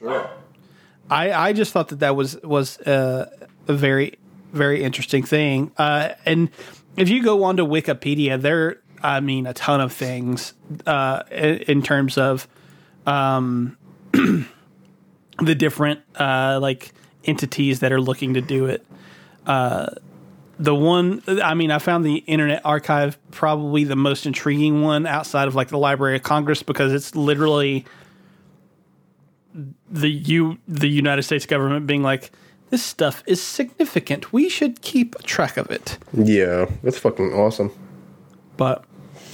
I, 1.10 1.32
I 1.32 1.54
just 1.54 1.72
thought 1.72 1.90
that 1.90 2.00
that 2.00 2.16
was 2.16 2.40
was 2.44 2.80
uh, 2.82 3.30
a 3.68 3.74
very 3.74 4.18
very 4.54 4.84
interesting 4.84 5.24
thing. 5.24 5.72
Uh, 5.78 6.10
and 6.26 6.50
if 6.96 7.10
you 7.10 7.24
go 7.24 7.44
onto 7.44 7.66
Wikipedia, 7.66 8.42
there, 8.42 8.82
I 9.02 9.20
mean, 9.20 9.46
a 9.46 9.54
ton 9.54 9.82
of 9.82 9.94
things 9.94 10.54
uh, 10.86 11.24
in, 11.32 11.82
terms 11.82 12.18
of 12.18 12.48
um, 13.06 13.78
the 14.12 15.56
different 15.56 16.02
uh, 16.16 16.60
like 16.62 16.94
entities 17.24 17.80
that 17.82 17.92
are 17.92 18.02
looking 18.02 18.34
to 18.34 18.42
do 18.42 18.66
it. 18.66 18.86
Uh, 19.46 19.88
the 20.60 20.74
one, 20.74 21.22
I 21.28 21.54
mean, 21.54 21.70
I 21.70 21.78
found 21.78 22.04
the 22.04 22.18
Internet 22.18 22.62
Archive 22.66 23.18
probably 23.32 23.84
the 23.84 23.96
most 23.96 24.26
intriguing 24.26 24.82
one 24.82 25.06
outside 25.06 25.48
of 25.48 25.56
like 25.56 25.68
the 25.68 25.78
Library 25.78 26.16
of 26.16 26.24
Congress 26.24 26.64
because 26.64 26.94
it's 26.94 27.16
literally 27.16 27.86
the 29.90 30.10
you 30.10 30.58
the 30.68 30.88
United 30.88 31.24
States 31.24 31.46
government 31.46 31.88
being 31.88 32.04
like, 32.04 32.32
this 32.70 32.84
stuff 32.84 33.24
is 33.26 33.42
significant. 33.42 34.34
We 34.34 34.50
should 34.50 34.82
keep 34.82 35.16
track 35.24 35.58
of 35.58 35.72
it. 35.72 35.98
Yeah, 36.14 36.70
that's 36.84 36.98
fucking 36.98 37.34
awesome. 37.34 37.72
But 38.58 38.84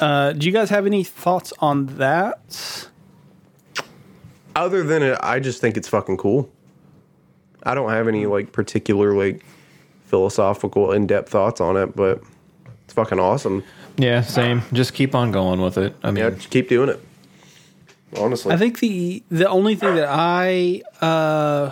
uh, 0.04 0.34
do 0.34 0.46
you 0.46 0.52
guys 0.52 0.70
have 0.70 0.86
any 0.86 1.02
thoughts 1.04 1.54
on 1.60 1.86
that? 1.98 2.88
Other 4.54 4.84
than 4.84 5.02
it, 5.02 5.18
I 5.22 5.40
just 5.40 5.62
think 5.62 5.78
it's 5.78 5.88
fucking 5.88 6.18
cool. 6.18 6.52
I 7.64 7.74
don't 7.74 7.90
have 7.90 8.10
any 8.10 8.26
like 8.26 8.52
particular 8.52 9.16
like 9.16 9.46
philosophical 10.08 10.92
in 10.92 11.08
depth 11.08 11.30
thoughts 11.30 11.62
on 11.62 11.78
it, 11.78 11.96
but 11.96 12.22
it's 12.84 12.94
fucking 12.94 13.18
awesome. 13.18 13.64
Yeah, 13.96 14.22
same. 14.22 14.64
Just 14.74 14.94
keep 14.94 15.16
on 15.16 15.32
going 15.32 15.62
with 15.62 15.78
it. 15.78 15.96
I 16.04 16.12
mean, 16.12 16.24
Yeah, 16.26 16.32
just 16.32 16.50
keep 16.50 16.68
doing 16.68 16.90
it. 16.90 17.00
Honestly, 18.18 18.52
I 18.54 18.58
think 18.58 18.80
the 18.80 19.24
the 19.30 19.48
only 19.48 19.76
thing 19.76 19.96
that 19.96 20.10
I 20.10 20.82
uh, 21.02 21.72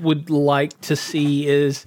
would 0.00 0.30
like 0.30 0.80
to 0.80 0.96
see 0.96 1.46
is 1.46 1.84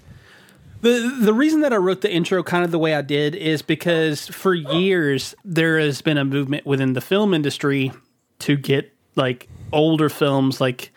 the 0.84 1.18
the 1.22 1.34
reason 1.34 1.62
that 1.62 1.72
I 1.72 1.78
wrote 1.78 2.02
the 2.02 2.12
intro 2.12 2.44
kind 2.44 2.66
of 2.66 2.72
the 2.72 2.78
way 2.78 2.94
I 2.94 3.02
did 3.02 3.36
is 3.36 3.62
because 3.62 4.28
for 4.28 4.54
years 4.54 5.34
there 5.46 5.80
has 5.80 6.02
been 6.02 6.18
a 6.18 6.26
movement 6.26 6.66
within 6.66 6.92
the 6.92 7.02
film 7.02 7.34
industry 7.34 7.94
to 8.40 8.58
get 8.58 8.94
like 9.16 9.48
older 9.72 10.10
films 10.10 10.60
like 10.60 10.92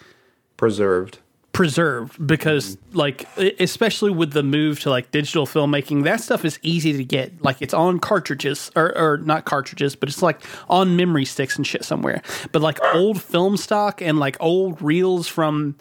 preserved. 0.56 1.18
preserved 1.52 2.26
because 2.26 2.76
mm-hmm. 2.76 2.98
like 2.98 3.28
e- 3.38 3.54
especially 3.60 4.10
with 4.10 4.32
the 4.32 4.42
move 4.42 4.80
to 4.80 4.90
like 4.90 5.12
digital 5.12 5.46
filmmaking 5.46 6.02
that 6.02 6.20
stuff 6.20 6.44
is 6.44 6.58
easy 6.62 6.96
to 6.96 7.04
get. 7.04 7.40
Like 7.40 7.62
it's 7.62 7.74
on 7.74 8.00
cartridges 8.00 8.72
or, 8.74 8.96
or 8.98 9.18
not 9.18 9.44
cartridges 9.44 9.94
but 9.94 10.08
it's 10.08 10.20
like 10.20 10.42
on 10.68 10.96
memory 10.96 11.24
sticks 11.24 11.54
and 11.56 11.64
shit 11.64 11.84
somewhere. 11.84 12.22
But 12.50 12.60
like 12.60 12.80
old 12.92 13.22
film 13.22 13.56
stock 13.56 14.02
and 14.02 14.18
like 14.18 14.36
old 14.40 14.82
reels 14.82 15.28
from 15.28 15.76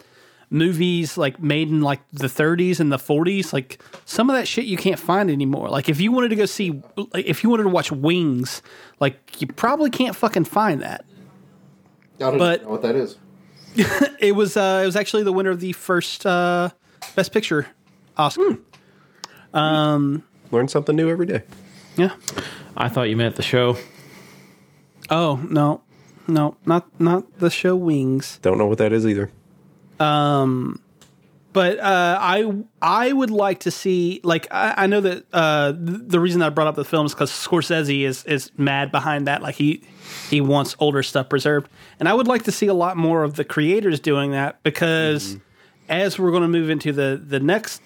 movies 0.50 1.18
like 1.18 1.40
made 1.42 1.68
in 1.68 1.80
like 1.80 2.00
the 2.12 2.28
30s 2.28 2.78
and 2.78 2.92
the 2.92 2.96
40s 2.98 3.52
like 3.52 3.82
some 4.04 4.30
of 4.30 4.36
that 4.36 4.46
shit 4.46 4.64
you 4.64 4.76
can't 4.76 4.98
find 5.00 5.28
anymore 5.30 5.68
like 5.68 5.88
if 5.88 6.00
you 6.00 6.12
wanted 6.12 6.28
to 6.28 6.36
go 6.36 6.46
see 6.46 6.80
if 7.14 7.42
you 7.42 7.50
wanted 7.50 7.64
to 7.64 7.68
watch 7.68 7.90
wings 7.90 8.62
like 9.00 9.40
you 9.40 9.46
probably 9.48 9.90
can't 9.90 10.14
fucking 10.14 10.44
find 10.44 10.82
that 10.82 11.04
I 12.18 12.30
don't 12.30 12.38
But- 12.38 12.62
know 12.62 12.70
what 12.70 12.82
that 12.82 12.94
is. 12.94 13.16
it 14.20 14.34
was 14.36 14.56
uh 14.56 14.80
it 14.82 14.86
was 14.86 14.96
actually 14.96 15.22
the 15.24 15.32
winner 15.32 15.50
of 15.50 15.60
the 15.60 15.72
first 15.72 16.24
uh 16.24 16.70
best 17.16 17.32
picture 17.32 17.66
oscar 18.16 18.58
Um 19.52 20.22
Learn 20.52 20.68
something 20.68 20.94
new 20.96 21.08
every 21.10 21.26
day. 21.26 21.42
yeah 21.96 22.12
I 22.76 22.88
thought 22.88 23.08
you 23.10 23.16
meant 23.16 23.36
the 23.36 23.42
show. 23.42 23.76
oh 25.10 25.40
no 25.50 25.82
no 26.28 26.56
not 26.64 26.88
not 27.00 27.38
the 27.38 27.50
show 27.50 27.74
wings 27.76 28.38
Don't 28.42 28.58
know 28.58 28.66
what 28.66 28.78
that 28.78 28.92
is 28.92 29.06
either. 29.06 29.30
But 31.52 31.78
uh 31.78 32.18
i 32.20 32.52
i 32.82 33.10
would 33.12 33.30
like 33.30 33.60
to 33.60 33.70
see 33.70 34.20
like 34.22 34.46
i, 34.50 34.84
I 34.84 34.86
know 34.86 35.00
that 35.00 35.24
uh 35.32 35.72
th- 35.72 36.00
the 36.06 36.20
reason 36.20 36.42
i 36.42 36.50
brought 36.50 36.66
up 36.66 36.74
the 36.74 36.84
film 36.84 37.06
is 37.06 37.14
because 37.14 37.30
scorsese 37.30 38.02
is 38.02 38.24
is 38.24 38.50
mad 38.58 38.92
behind 38.92 39.26
that. 39.26 39.40
Like 39.42 39.54
he 39.54 39.82
he 40.28 40.40
wants 40.42 40.76
older 40.78 41.02
stuff 41.02 41.28
preserved. 41.28 41.70
And 41.98 42.08
i 42.08 42.14
would 42.14 42.28
like 42.28 42.42
to 42.44 42.52
see 42.52 42.66
a 42.66 42.74
lot 42.74 42.96
more 42.96 43.22
of 43.22 43.34
the 43.36 43.44
creators 43.44 44.00
doing 44.00 44.32
that 44.32 44.62
because 44.62 45.38
as 45.88 46.18
we're 46.18 46.30
going 46.30 46.42
to 46.42 46.48
move 46.48 46.68
into 46.68 46.92
the 46.92 47.20
the 47.24 47.40
next 47.40 47.80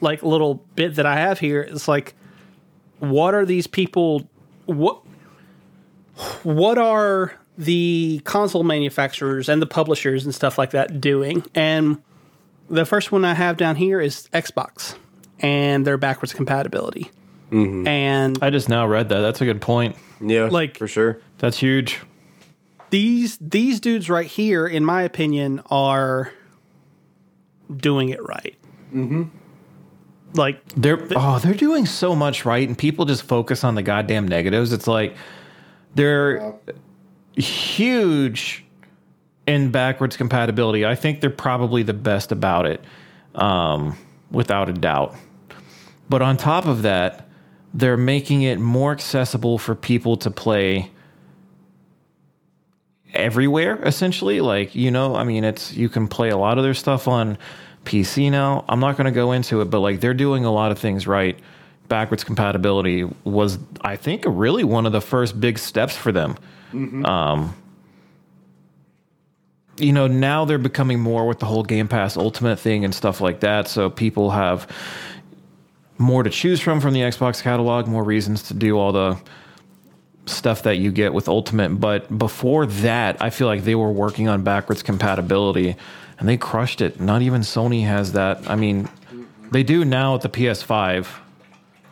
like 0.00 0.22
little 0.22 0.54
bit 0.74 0.96
that 0.96 1.06
i 1.06 1.16
have 1.16 1.38
here 1.38 1.60
it's 1.60 1.88
like 1.88 2.14
what 2.98 3.34
are 3.34 3.44
these 3.44 3.66
people 3.66 4.28
what 4.66 5.00
what 6.42 6.78
are 6.78 7.34
the 7.58 8.20
console 8.24 8.62
manufacturers 8.64 9.48
and 9.48 9.60
the 9.62 9.66
publishers 9.66 10.24
and 10.24 10.34
stuff 10.34 10.58
like 10.58 10.70
that 10.70 11.00
doing 11.00 11.42
and 11.54 12.02
the 12.68 12.84
first 12.84 13.12
one 13.12 13.24
I 13.24 13.34
have 13.34 13.56
down 13.56 13.76
here 13.76 14.00
is 14.00 14.28
Xbox 14.32 14.96
and 15.40 15.86
their 15.86 15.96
backwards 15.96 16.34
compatibility. 16.34 17.10
And 17.52 18.36
I 18.42 18.50
just 18.50 18.68
now 18.68 18.86
read 18.86 19.08
that. 19.10 19.20
That's 19.20 19.40
a 19.40 19.44
good 19.44 19.60
point. 19.60 19.94
Yeah, 20.20 20.48
Like- 20.50 20.76
for 20.76 20.88
sure. 20.88 21.20
That's 21.38 21.58
huge. 21.58 22.00
these 22.90 23.38
these 23.40 23.78
dudes 23.80 24.10
right 24.10 24.26
here, 24.26 24.66
in 24.66 24.84
my 24.84 25.02
opinion, 25.02 25.62
are 25.70 26.32
doing 27.74 28.08
it 28.10 28.22
right. 28.26 28.56
Mm-hmm. 28.92 29.24
Like 30.34 30.60
They're 30.74 31.06
oh, 31.16 31.38
they're 31.38 31.54
doing 31.54 31.86
so 31.86 32.14
much 32.16 32.44
right, 32.44 32.66
and 32.66 32.76
people 32.76 33.04
just 33.04 33.22
focus 33.22 33.64
on 33.64 33.74
the 33.76 33.82
goddamn 33.82 34.26
negatives. 34.28 34.72
It's 34.72 34.86
like 34.88 35.16
they're 35.94 36.54
huge 37.36 38.64
in 39.46 39.70
backwards 39.70 40.16
compatibility. 40.16 40.84
I 40.84 40.94
think 40.94 41.20
they're 41.20 41.30
probably 41.30 41.82
the 41.82 41.94
best 41.94 42.32
about 42.32 42.66
it, 42.66 42.82
um, 43.34 43.96
without 44.30 44.68
a 44.68 44.72
doubt. 44.72 45.14
But 46.08 46.22
on 46.22 46.36
top 46.36 46.66
of 46.66 46.82
that, 46.82 47.28
they're 47.74 47.96
making 47.96 48.42
it 48.42 48.58
more 48.58 48.92
accessible 48.92 49.58
for 49.58 49.74
people 49.74 50.16
to 50.16 50.30
play 50.30 50.90
everywhere 53.12 53.80
essentially 53.82 54.40
like 54.40 54.74
you 54.74 54.90
know 54.90 55.14
i 55.14 55.24
mean 55.24 55.42
it's 55.42 55.72
you 55.72 55.88
can 55.88 56.06
play 56.06 56.28
a 56.28 56.36
lot 56.36 56.58
of 56.58 56.64
their 56.64 56.74
stuff 56.74 57.08
on 57.08 57.38
pc 57.84 58.30
now 58.30 58.64
i'm 58.68 58.80
not 58.80 58.96
going 58.96 59.06
to 59.06 59.10
go 59.10 59.32
into 59.32 59.60
it 59.60 59.66
but 59.66 59.80
like 59.80 60.00
they're 60.00 60.14
doing 60.14 60.44
a 60.44 60.52
lot 60.52 60.70
of 60.70 60.78
things 60.78 61.06
right 61.06 61.38
backwards 61.88 62.24
compatibility 62.24 63.04
was 63.24 63.58
i 63.80 63.96
think 63.96 64.22
really 64.26 64.64
one 64.64 64.84
of 64.84 64.92
the 64.92 65.00
first 65.00 65.40
big 65.40 65.58
steps 65.58 65.96
for 65.96 66.12
them 66.12 66.36
um 67.04 67.54
you 69.78 69.92
know 69.92 70.06
now 70.06 70.44
they're 70.44 70.58
becoming 70.58 71.00
more 71.00 71.26
with 71.26 71.38
the 71.38 71.46
whole 71.46 71.62
game 71.62 71.88
pass 71.88 72.16
ultimate 72.16 72.58
thing 72.58 72.84
and 72.84 72.94
stuff 72.94 73.20
like 73.20 73.40
that 73.40 73.68
so 73.68 73.90
people 73.90 74.30
have 74.30 74.70
more 75.98 76.22
to 76.22 76.30
choose 76.30 76.60
from 76.60 76.80
from 76.80 76.94
the 76.94 77.00
xbox 77.00 77.42
catalog 77.42 77.86
more 77.86 78.04
reasons 78.04 78.42
to 78.42 78.54
do 78.54 78.78
all 78.78 78.92
the 78.92 79.18
stuff 80.26 80.64
that 80.64 80.76
you 80.76 80.90
get 80.92 81.14
with 81.14 81.28
Ultimate. 81.28 81.80
But 81.80 82.16
before 82.18 82.66
that, 82.66 83.22
I 83.22 83.30
feel 83.30 83.46
like 83.46 83.64
they 83.64 83.74
were 83.74 83.90
working 83.90 84.28
on 84.28 84.42
backwards 84.42 84.82
compatibility 84.82 85.76
and 86.18 86.28
they 86.28 86.36
crushed 86.36 86.80
it. 86.80 87.00
Not 87.00 87.22
even 87.22 87.42
Sony 87.42 87.84
has 87.84 88.12
that. 88.12 88.48
I 88.48 88.56
mean, 88.56 88.88
they 89.52 89.62
do 89.62 89.84
now 89.84 90.16
at 90.16 90.22
the 90.22 90.28
PS5, 90.28 91.06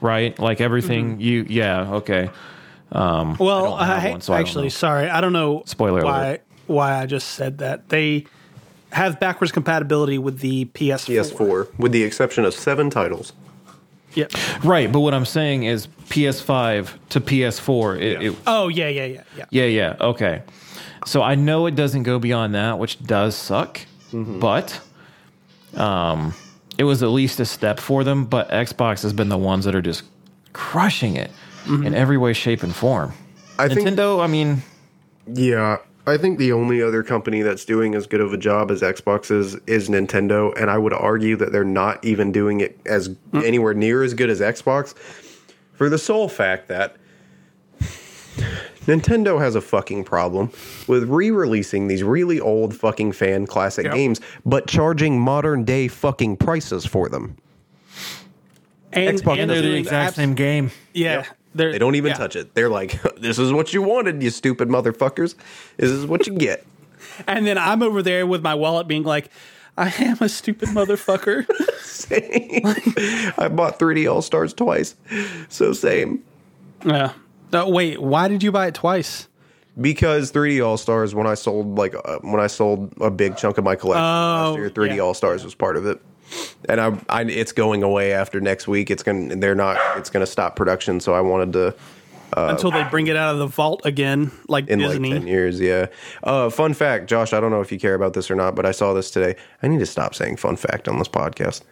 right? 0.01 0.39
Like 0.39 0.61
everything 0.61 1.20
you, 1.20 1.47
yeah, 1.49 1.95
okay. 1.95 2.30
Um, 2.95 3.36
Well, 3.38 3.74
I 3.74 3.86
don't 3.86 3.86
have 3.88 4.05
I, 4.05 4.11
one, 4.12 4.20
so 4.20 4.32
I 4.32 4.36
don't 4.38 4.47
actually, 4.47 4.64
know. 4.64 4.68
sorry, 4.70 5.09
I 5.11 5.20
don't 5.20 5.32
know 5.32 5.62
Spoiler 5.66 6.05
why 6.05 6.24
alert. 6.26 6.42
why 6.66 7.01
I 7.03 7.07
just 7.07 7.28
said 7.32 7.59
that. 7.59 7.88
They 7.88 8.26
have 8.92 9.18
backwards 9.18 9.51
compatibility 9.53 10.18
with 10.18 10.38
the 10.38 10.66
PS4. 10.66 11.32
PS4, 11.32 11.78
with 11.78 11.90
the 11.92 12.05
exception 12.05 12.45
of 12.45 12.55
seven 12.55 12.90
titles. 12.90 13.32
Yep. 14.14 14.32
Right. 14.64 14.92
But 14.92 15.01
what 15.01 15.12
I'm 15.12 15.24
saying 15.24 15.64
is 15.64 15.88
PS5 16.09 16.90
to 17.09 17.20
PS4. 17.20 18.01
It, 18.01 18.22
Yeah. 18.22 18.28
it, 18.30 18.36
Oh 18.47 18.68
yeah, 18.68 18.88
yeah, 18.88 19.05
yeah, 19.07 19.22
yeah. 19.36 19.45
Yeah, 19.51 19.64
yeah. 19.64 19.97
Okay. 20.01 20.42
So 21.05 21.20
I 21.20 21.34
know 21.34 21.66
it 21.66 21.74
doesn't 21.74 22.05
go 22.05 22.20
beyond 22.20 22.55
that, 22.55 22.78
which 22.78 23.03
does 23.03 23.34
suck. 23.34 23.80
But 24.12 24.80
um, 25.74 26.32
it 26.78 26.84
was 26.84 27.03
at 27.03 27.09
least 27.09 27.40
a 27.40 27.45
step 27.45 27.80
for 27.80 28.05
them. 28.05 28.26
But 28.26 28.49
Xbox 28.51 29.03
has 29.03 29.12
been 29.12 29.28
the 29.28 29.36
ones 29.38 29.64
that 29.64 29.74
are 29.74 29.82
just 29.82 30.05
crushing 30.53 31.16
it 31.16 31.32
in 31.67 31.73
mm-hmm. 31.73 31.95
every 31.95 32.19
way, 32.19 32.33
shape, 32.33 32.62
and 32.62 32.75
form. 32.75 33.12
I 33.59 33.69
think 33.69 33.89
Nintendo, 33.89 34.23
I 34.23 34.27
mean, 34.27 34.62
Yeah, 35.27 35.79
I 36.07 36.19
think 36.19 36.39
the 36.39 36.53
only 36.53 36.83
other 36.83 37.03
company 37.03 37.43
that's 37.43 37.65
doing 37.65 37.95
as 37.95 38.07
good 38.07 38.21
of 38.21 38.33
a 38.33 38.37
job 38.37 38.71
as 38.71 38.83
Xbox 38.83 39.31
is 39.31 39.57
is 39.67 39.89
Nintendo, 39.89 40.53
and 40.61 40.71
I 40.71 40.77
would 40.77 40.93
argue 40.93 41.37
that 41.37 41.53
they're 41.53 41.65
not 41.65 42.05
even 42.05 42.33
doing 42.33 42.61
it 42.61 42.79
as 42.87 43.09
mm. 43.09 43.45
anywhere 43.45 43.75
near 43.75 44.03
as 44.03 44.12
good 44.12 44.29
as 44.29 44.41
Xbox, 44.41 44.95
for 45.73 45.89
the 45.89 45.99
sole 45.99 46.29
fact 46.29 46.69
that 46.69 46.97
Nintendo 48.87 49.41
has 49.41 49.55
a 49.55 49.61
fucking 49.62 50.05
problem 50.05 50.51
with 50.87 51.05
re-releasing 51.05 51.89
these 51.89 52.03
really 52.03 52.39
old 52.39 52.77
fucking 52.77 53.12
fan 53.12 53.47
classic 53.47 53.87
Yep. 53.87 53.95
games, 53.95 54.21
but 54.45 54.67
charging 54.67 55.19
modern 55.19 55.65
day 55.65 55.89
fucking 55.89 56.37
prices 56.37 56.85
for 56.85 57.09
them. 57.09 57.37
And, 58.93 59.19
Xbox 59.19 59.39
and 59.39 59.51
they're 59.51 59.62
the 59.62 59.75
exact 59.75 60.09
abs- 60.09 60.17
same 60.17 60.35
game. 60.35 60.71
Yeah, 60.93 61.25
they're, 61.55 61.72
They 61.72 61.78
don't 61.78 61.94
even 61.94 62.11
yeah. 62.11 62.16
touch 62.16 62.36
it. 62.36 62.55
They're 62.55 62.68
like, 62.68 63.00
"This 63.20 63.38
is 63.38 63.52
what 63.52 63.72
you 63.72 63.82
wanted, 63.82 64.22
you 64.22 64.30
stupid 64.30 64.68
motherfuckers. 64.68 65.34
This 65.76 65.90
is 65.90 66.07
what 66.07 66.26
you 66.26 66.34
get." 66.34 66.64
And 67.28 67.46
then 67.46 67.59
I'm 67.59 67.82
over 67.82 68.02
there 68.02 68.26
with 68.26 68.42
my 68.42 68.55
wallet 68.55 68.88
being 68.88 69.05
like, 69.05 69.28
I 69.76 69.88
am 70.02 70.16
a 70.20 70.28
stupid 70.28 70.70
motherfucker. 70.70 71.46
same. 71.80 72.62
I 73.38 73.48
bought 73.48 73.78
3D 73.78 74.11
All 74.11 74.22
Stars 74.22 74.52
twice. 74.55 74.96
So 75.48 75.72
same. 75.74 76.24
yeah. 76.84 77.12
No, 77.52 77.68
wait, 77.68 78.00
why 78.00 78.26
did 78.26 78.42
you 78.42 78.50
buy 78.50 78.66
it 78.68 78.74
twice? 78.74 79.28
Because 79.80 80.32
3D 80.32 80.64
All 80.66 80.76
Stars, 80.76 81.14
when 81.14 81.26
I 81.26 81.34
sold 81.34 81.76
like 81.78 81.94
uh, 81.94 82.18
when 82.22 82.40
I 82.40 82.46
sold 82.48 82.92
a 83.00 83.11
big 83.11 83.36
chunk 83.36 83.59
of 83.59 83.64
my 83.64 83.76
collection 83.76 84.02
last 84.02 84.46
Oh, 84.48 84.57
year, 84.57 84.70
3D 84.70 84.96
yeah. 84.96 85.02
All 85.02 85.14
Stars 85.14 85.44
was 85.44 85.55
part 85.55 85.76
of 85.76 85.86
it. 85.86 86.00
And 86.68 86.81
I, 86.81 86.99
I, 87.09 87.22
it's 87.25 87.53
going 87.53 87.83
away 87.83 88.12
after 88.12 88.41
next 88.41 88.66
week. 88.68 88.91
It's 88.91 89.03
gonna, 89.03 89.37
they're 89.37 89.55
not, 89.55 89.79
it's 89.99 90.11
gonna 90.11 90.27
stop 90.27 90.57
production. 90.57 91.01
So 91.01 91.14
I 91.14 91.20
wanted 91.20 91.53
to 91.55 91.75
Until 92.37 92.70
they 92.70 92.83
bring 92.85 93.07
it 93.07 93.16
out 93.16 93.33
of 93.35 93.39
the 93.39 93.47
vault 93.47 93.83
again, 93.85 94.33
like 94.49 94.66
in 94.68 94.81
Disney. 94.81 95.11
like 95.11 95.20
10 95.20 95.29
years. 95.29 95.61
Yeah. 95.61 95.87
Uh, 96.22 96.51
fun 96.51 96.75
fact, 96.75 97.09
Josh, 97.09 97.33
I 97.33 97.41
don't 97.41 97.51
know 97.51 97.61
if 97.61 97.70
you 97.70 97.79
care 97.79 97.95
about 97.95 98.14
this 98.14 98.31
or 98.31 98.35
not, 98.35 98.55
but 98.57 98.66
I 98.66 98.72
saw 98.72 98.93
this 98.93 99.11
today. 99.11 99.37
I 99.62 99.68
need 99.68 99.79
to 99.79 99.87
stop 99.87 100.14
saying 100.14 100.37
fun 100.37 100.57
fact 100.57 100.89
on 100.89 100.99
this 100.99 101.09
podcast. 101.09 101.62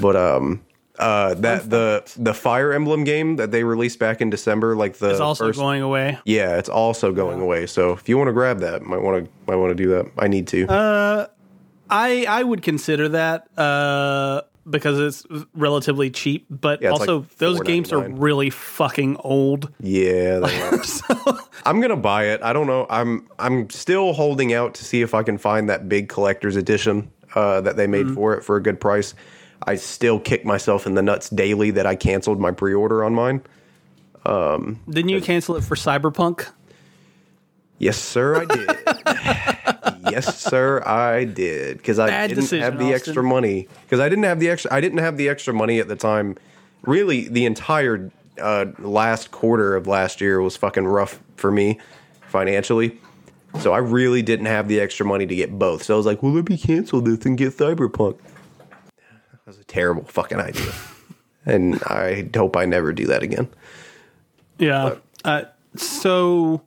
But, 0.00 0.16
um, 0.16 0.62
uh, 0.98 1.32
that 1.34 1.70
the 1.70 2.02
the 2.18 2.34
Fire 2.34 2.72
Emblem 2.74 3.04
game 3.04 3.36
that 3.36 3.50
they 3.50 3.64
released 3.64 3.98
back 3.98 4.20
in 4.20 4.28
December, 4.28 4.76
like 4.76 4.98
the 4.98 5.10
it's 5.10 5.20
also 5.20 5.46
first, 5.46 5.58
going 5.58 5.80
away. 5.80 6.18
Yeah, 6.26 6.58
it's 6.58 6.68
also 6.68 7.10
going 7.10 7.40
away. 7.40 7.66
So 7.66 7.92
if 7.92 8.06
you 8.06 8.18
want 8.18 8.28
to 8.28 8.34
grab 8.34 8.58
that, 8.58 8.82
might 8.82 9.00
want 9.00 9.24
to 9.24 9.30
might 9.46 9.56
want 9.56 9.70
to 9.70 9.74
do 9.74 9.88
that. 9.90 10.10
I 10.18 10.28
need 10.28 10.46
to. 10.48 10.66
Uh, 10.66 11.26
I 11.90 12.24
I 12.28 12.42
would 12.42 12.62
consider 12.62 13.08
that 13.10 13.46
uh, 13.58 14.42
because 14.68 14.98
it's 14.98 15.46
relatively 15.54 16.10
cheap, 16.10 16.46
but 16.50 16.80
Yeah, 16.82 16.90
also 16.90 17.20
like 17.20 17.36
those 17.38 17.60
games 17.60 17.92
are 17.92 18.08
really 18.08 18.50
fucking 18.50 19.16
old. 19.18 19.72
yeah, 19.80 20.38
they 20.38 20.60
are. 20.62 21.38
I'm 21.66 21.80
gonna 21.80 21.96
buy 21.96 22.24
it. 22.26 22.42
I 22.42 22.52
don't 22.52 22.66
know. 22.66 22.86
I'm 22.90 23.26
I'm 23.38 23.68
still 23.70 24.12
holding 24.12 24.52
out 24.52 24.74
to 24.74 24.84
see 24.84 25.02
if 25.02 25.14
I 25.14 25.22
can 25.22 25.38
find 25.38 25.68
that 25.68 25.88
big 25.88 26.08
collector's 26.08 26.56
edition 26.56 27.10
uh, 27.34 27.60
that 27.62 27.76
they 27.76 27.86
made 27.86 28.06
Mm-hmm. 28.06 28.14
for 28.14 28.34
it 28.34 28.44
for 28.44 28.56
a 28.56 28.62
good 28.62 28.80
price. 28.80 29.14
I 29.66 29.74
still 29.76 30.18
kick 30.18 30.44
myself 30.46 30.86
in 30.86 30.94
the 30.94 31.02
nuts 31.02 31.28
daily 31.28 31.70
that 31.72 31.84
I 31.86 31.94
canceled 31.94 32.40
my 32.40 32.50
pre-order 32.50 33.04
on 33.04 33.14
mine. 33.14 33.42
Didn't 34.24 35.08
you 35.10 35.20
cancel 35.20 35.56
it 35.56 35.64
for 35.64 35.74
Cyberpunk? 35.74 36.46
Yes, 37.80 37.96
sir, 37.96 38.36
I 38.42 38.44
did. 38.44 38.68
yes, 40.12 40.38
sir, 40.38 40.82
I 40.86 41.24
did 41.24 41.78
because 41.78 41.98
I 41.98 42.08
Bad 42.08 42.26
didn't 42.28 42.42
decision, 42.42 42.62
have 42.62 42.74
the 42.78 42.84
Austin. 42.94 42.94
extra 42.94 43.22
money 43.22 43.68
because 43.84 44.00
I 44.00 44.08
didn't 44.10 44.24
have 44.24 44.38
the 44.38 44.50
extra. 44.50 44.72
I 44.72 44.82
didn't 44.82 44.98
have 44.98 45.16
the 45.16 45.30
extra 45.30 45.54
money 45.54 45.80
at 45.80 45.88
the 45.88 45.96
time. 45.96 46.36
Really, 46.82 47.26
the 47.28 47.46
entire 47.46 48.10
uh, 48.40 48.66
last 48.80 49.30
quarter 49.30 49.74
of 49.74 49.86
last 49.86 50.20
year 50.20 50.42
was 50.42 50.56
fucking 50.58 50.86
rough 50.86 51.20
for 51.36 51.50
me 51.50 51.78
financially. 52.28 53.00
So 53.60 53.72
I 53.72 53.78
really 53.78 54.20
didn't 54.20 54.46
have 54.46 54.68
the 54.68 54.78
extra 54.78 55.04
money 55.06 55.26
to 55.26 55.34
get 55.34 55.58
both. 55.58 55.82
So 55.82 55.94
I 55.94 55.96
was 55.96 56.04
like, 56.06 56.22
"Well, 56.22 56.32
let 56.32 56.50
me 56.50 56.58
cancel 56.58 57.00
this 57.00 57.24
and 57.24 57.38
get 57.38 57.56
Cyberpunk." 57.56 58.18
That 59.32 59.46
was 59.46 59.58
a 59.58 59.64
terrible 59.64 60.04
fucking 60.04 60.38
idea, 60.38 60.70
and 61.46 61.82
I 61.84 62.28
hope 62.36 62.58
I 62.58 62.66
never 62.66 62.92
do 62.92 63.06
that 63.06 63.22
again. 63.22 63.48
Yeah. 64.58 64.96
Uh, 65.24 65.44
so 65.76 66.60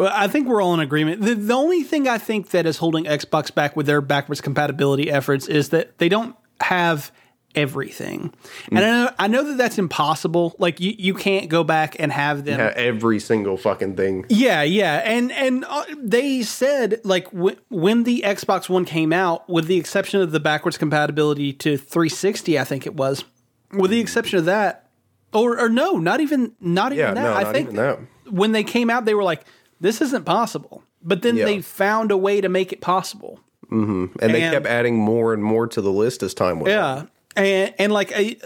well, 0.00 0.12
I 0.14 0.28
think 0.28 0.48
we're 0.48 0.62
all 0.62 0.72
in 0.74 0.80
agreement. 0.80 1.20
The, 1.20 1.34
the 1.34 1.54
only 1.54 1.82
thing 1.82 2.08
I 2.08 2.16
think 2.18 2.50
that 2.50 2.64
is 2.66 2.78
holding 2.78 3.04
Xbox 3.04 3.54
back 3.54 3.76
with 3.76 3.86
their 3.86 4.00
backwards 4.00 4.40
compatibility 4.40 5.10
efforts 5.10 5.46
is 5.46 5.68
that 5.68 5.98
they 5.98 6.08
don't 6.08 6.34
have 6.60 7.12
everything. 7.54 8.32
And 8.70 8.78
I 8.78 8.82
know, 8.82 9.10
I 9.18 9.26
know 9.26 9.44
that 9.44 9.58
that's 9.58 9.76
impossible. 9.78 10.54
Like 10.58 10.80
you, 10.80 10.94
you 10.96 11.14
can't 11.14 11.48
go 11.48 11.64
back 11.64 11.96
and 11.98 12.12
have 12.12 12.44
them. 12.44 12.58
Yeah, 12.60 12.72
every 12.76 13.18
single 13.18 13.56
fucking 13.56 13.96
thing. 13.96 14.24
Yeah, 14.28 14.62
yeah, 14.62 15.02
and 15.04 15.32
and 15.32 15.64
uh, 15.68 15.84
they 15.98 16.42
said 16.42 17.00
like 17.04 17.30
w- 17.32 17.56
when 17.68 18.04
the 18.04 18.22
Xbox 18.24 18.68
One 18.68 18.84
came 18.84 19.12
out, 19.12 19.48
with 19.48 19.66
the 19.66 19.76
exception 19.78 20.20
of 20.20 20.32
the 20.32 20.40
backwards 20.40 20.78
compatibility 20.78 21.52
to 21.54 21.76
360, 21.76 22.58
I 22.58 22.64
think 22.64 22.86
it 22.86 22.94
was, 22.94 23.24
with 23.72 23.90
the 23.90 24.00
exception 24.00 24.38
of 24.38 24.44
that, 24.46 24.88
or 25.32 25.58
or 25.58 25.68
no, 25.68 25.98
not 25.98 26.20
even 26.20 26.52
not 26.60 26.92
even 26.92 27.04
Yeah, 27.04 27.14
that. 27.14 27.22
no, 27.22 27.34
I 27.34 27.52
think 27.52 27.64
even 27.72 27.76
that. 27.76 27.98
when 28.30 28.52
they 28.52 28.64
came 28.64 28.88
out, 28.90 29.04
they 29.04 29.14
were 29.14 29.24
like, 29.24 29.44
"This 29.80 30.00
isn't 30.00 30.24
possible," 30.24 30.82
but 31.02 31.22
then 31.22 31.36
Yeah. 31.36 31.44
they 31.46 31.60
found 31.62 32.10
a 32.10 32.16
way 32.16 32.40
to 32.40 32.48
make 32.48 32.72
it 32.72 32.80
possible. 32.80 33.40
And 33.70 34.10
they 34.18 34.40
kept 34.40 34.66
adding 34.66 34.96
more 34.96 35.32
and 35.32 35.44
more 35.44 35.66
to 35.68 35.80
the 35.80 35.92
list 35.92 36.22
as 36.24 36.34
time 36.34 36.58
went 36.58 36.76
on. 36.76 37.08
Yeah, 37.36 37.42
and 37.42 37.74
and 37.78 37.92
like 37.92 38.10
I, 38.14 38.36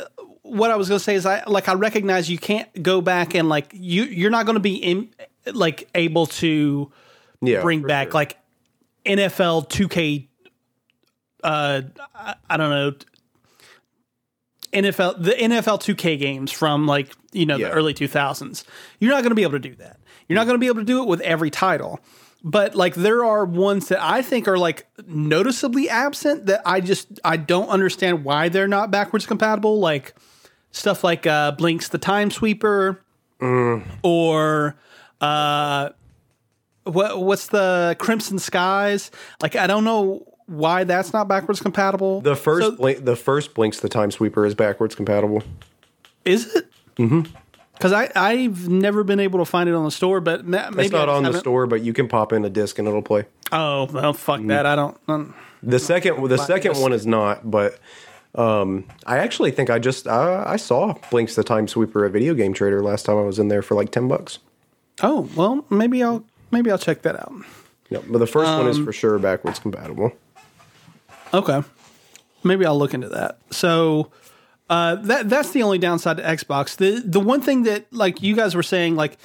what 0.42 0.70
I 0.70 0.76
was 0.76 0.88
gonna 0.88 0.98
say 1.00 1.14
is 1.14 1.24
I 1.24 1.42
like 1.46 1.66
I 1.68 1.72
recognize 1.74 2.28
you 2.30 2.36
can't 2.38 2.82
go 2.82 3.00
back 3.00 3.34
and 3.34 3.48
like 3.48 3.70
you 3.72 4.04
you're 4.04 4.30
not 4.30 4.44
gonna 4.44 4.60
be 4.60 4.74
in 4.76 5.08
like 5.50 5.88
able 5.94 6.26
to 6.26 6.92
Yeah, 7.40 7.62
bring 7.62 7.80
back 7.82 8.08
sure. 8.08 8.12
like 8.14 8.38
NFL 9.06 9.68
2K. 9.70 10.28
Uh, 11.42 11.82
I, 12.14 12.34
I 12.50 12.56
don't 12.58 12.70
know. 12.70 12.92
NFL 14.72 15.22
the 15.22 15.30
NFL 15.32 15.78
2K 15.80 16.18
games 16.18 16.50
from 16.50 16.86
like 16.86 17.14
you 17.32 17.46
know 17.46 17.56
Yeah. 17.56 17.68
the 17.68 17.74
early 17.74 17.94
2000s. 17.94 18.64
You're 18.98 19.12
not 19.12 19.22
going 19.22 19.30
to 19.30 19.34
be 19.36 19.42
able 19.42 19.52
to 19.52 19.58
do 19.58 19.74
that. 19.76 19.98
You're 20.28 20.36
not 20.36 20.44
going 20.46 20.54
to 20.54 20.58
be 20.60 20.66
able 20.66 20.80
to 20.80 20.84
do 20.84 21.02
it 21.02 21.08
with 21.08 21.20
every 21.20 21.50
title. 21.50 22.00
But 22.42 22.74
like 22.74 22.94
there 22.94 23.24
are 23.24 23.44
ones 23.46 23.88
that 23.88 24.02
I 24.02 24.20
think 24.20 24.46
are 24.48 24.58
like 24.58 24.86
noticeably 25.06 25.88
absent 25.88 26.46
that 26.46 26.60
I 26.66 26.80
just 26.82 27.18
I 27.24 27.36
don't 27.38 27.68
understand 27.68 28.22
why 28.24 28.50
they're 28.50 28.68
not 28.68 28.90
backwards 28.90 29.24
compatible. 29.26 29.78
Like 29.80 30.14
stuff 30.70 31.02
like 31.02 31.26
uh, 31.26 31.52
Blinx 31.56 31.88
the 31.88 31.96
Time 31.98 32.30
Sweeper, 32.30 33.00
or 34.02 34.76
uh, 35.20 35.88
what 36.84 37.20
what's 37.22 37.46
the 37.48 37.96
Crimson 37.98 38.38
Skies? 38.38 39.10
Like 39.40 39.56
I 39.56 39.66
don't 39.66 39.84
know 39.84 40.26
why 40.46 40.84
that's 40.84 41.14
not 41.14 41.28
backwards 41.28 41.60
compatible. 41.60 42.20
The 42.20 42.36
first 42.36 42.66
So- 42.66 42.76
blink, 42.76 43.04
the 43.06 43.16
first 43.16 43.54
Blinx 43.54 43.80
the 43.80 43.88
time 43.88 44.10
sweeper 44.10 44.44
is 44.44 44.54
backwards 44.54 44.94
compatible. 44.94 45.42
is 46.26 46.54
it? 46.54 46.70
Mm-hmm. 46.96 47.34
Because 47.74 47.92
I 47.92 48.10
I've 48.14 48.68
never 48.68 49.04
been 49.04 49.20
able 49.20 49.38
to 49.40 49.44
find 49.44 49.68
it 49.68 49.74
on 49.74 49.84
the 49.84 49.90
store, 49.90 50.20
but 50.20 50.46
ma- 50.46 50.70
maybe 50.70 50.84
It's 50.84 50.92
not 50.92 51.08
I 51.08 51.12
on 51.14 51.22
the 51.22 51.28
haven't- 51.28 51.40
store, 51.40 51.66
but 51.66 51.82
you 51.82 51.92
can 51.92 52.08
pop 52.08 52.32
in 52.32 52.44
a 52.44 52.50
disc 52.50 52.78
and 52.78 52.86
it'll 52.88 53.02
play. 53.02 53.24
Oh 53.52 53.86
well, 53.92 54.12
fuck 54.12 54.40
that. 54.46 54.64
I 54.66 54.76
don't. 54.76 54.96
Um, 55.08 55.34
The 55.62 55.78
second, 55.78 56.22
the 56.28 56.38
second 56.38 56.76
one 56.80 56.92
is 56.92 57.06
not, 57.06 57.50
but 57.50 57.78
um, 58.34 58.84
I 59.06 59.18
actually 59.18 59.50
think 59.50 59.70
I 59.70 59.78
just 59.78 60.06
uh, 60.06 60.44
I 60.46 60.56
saw 60.56 60.94
Blinx 61.10 61.34
the 61.34 61.44
Time 61.44 61.68
Sweeper 61.68 62.04
at 62.04 62.12
Video 62.12 62.34
Game 62.34 62.52
Trader 62.54 62.82
last 62.82 63.06
time 63.06 63.16
I 63.16 63.22
was 63.22 63.38
in 63.38 63.48
there 63.48 63.62
for 63.62 63.74
like 63.74 63.90
ten 63.90 64.08
bucks. 64.08 64.38
oh 65.02 65.28
well, 65.36 65.64
maybe 65.70 66.02
I'll 66.02 66.24
maybe 66.50 66.70
I'll 66.70 66.78
check 66.78 67.02
that 67.02 67.16
out. 67.16 67.32
Yep, 67.90 68.04
but 68.08 68.18
the 68.18 68.26
first 68.26 68.50
one 68.50 68.62
Um, 68.62 68.68
is 68.68 68.78
for 68.78 68.92
sure 68.92 69.18
backwards 69.18 69.58
compatible. 69.58 70.12
Okay. 71.32 71.62
Maybe 72.42 72.64
I'll 72.66 72.78
look 72.78 72.94
into 72.94 73.08
that. 73.10 73.38
So 73.50 74.10
uh, 74.74 74.94
that 74.96 75.28
that's 75.28 75.50
the 75.50 75.62
only 75.62 75.78
downside 75.78 76.16
to 76.16 76.22
Xbox. 76.22 76.76
The 76.76 77.00
the 77.04 77.20
one 77.20 77.40
thing 77.40 77.62
that 77.64 77.86
like 77.92 78.22
you 78.22 78.34
guys 78.34 78.54
were 78.54 78.62
saying 78.62 78.96
like 78.96 79.18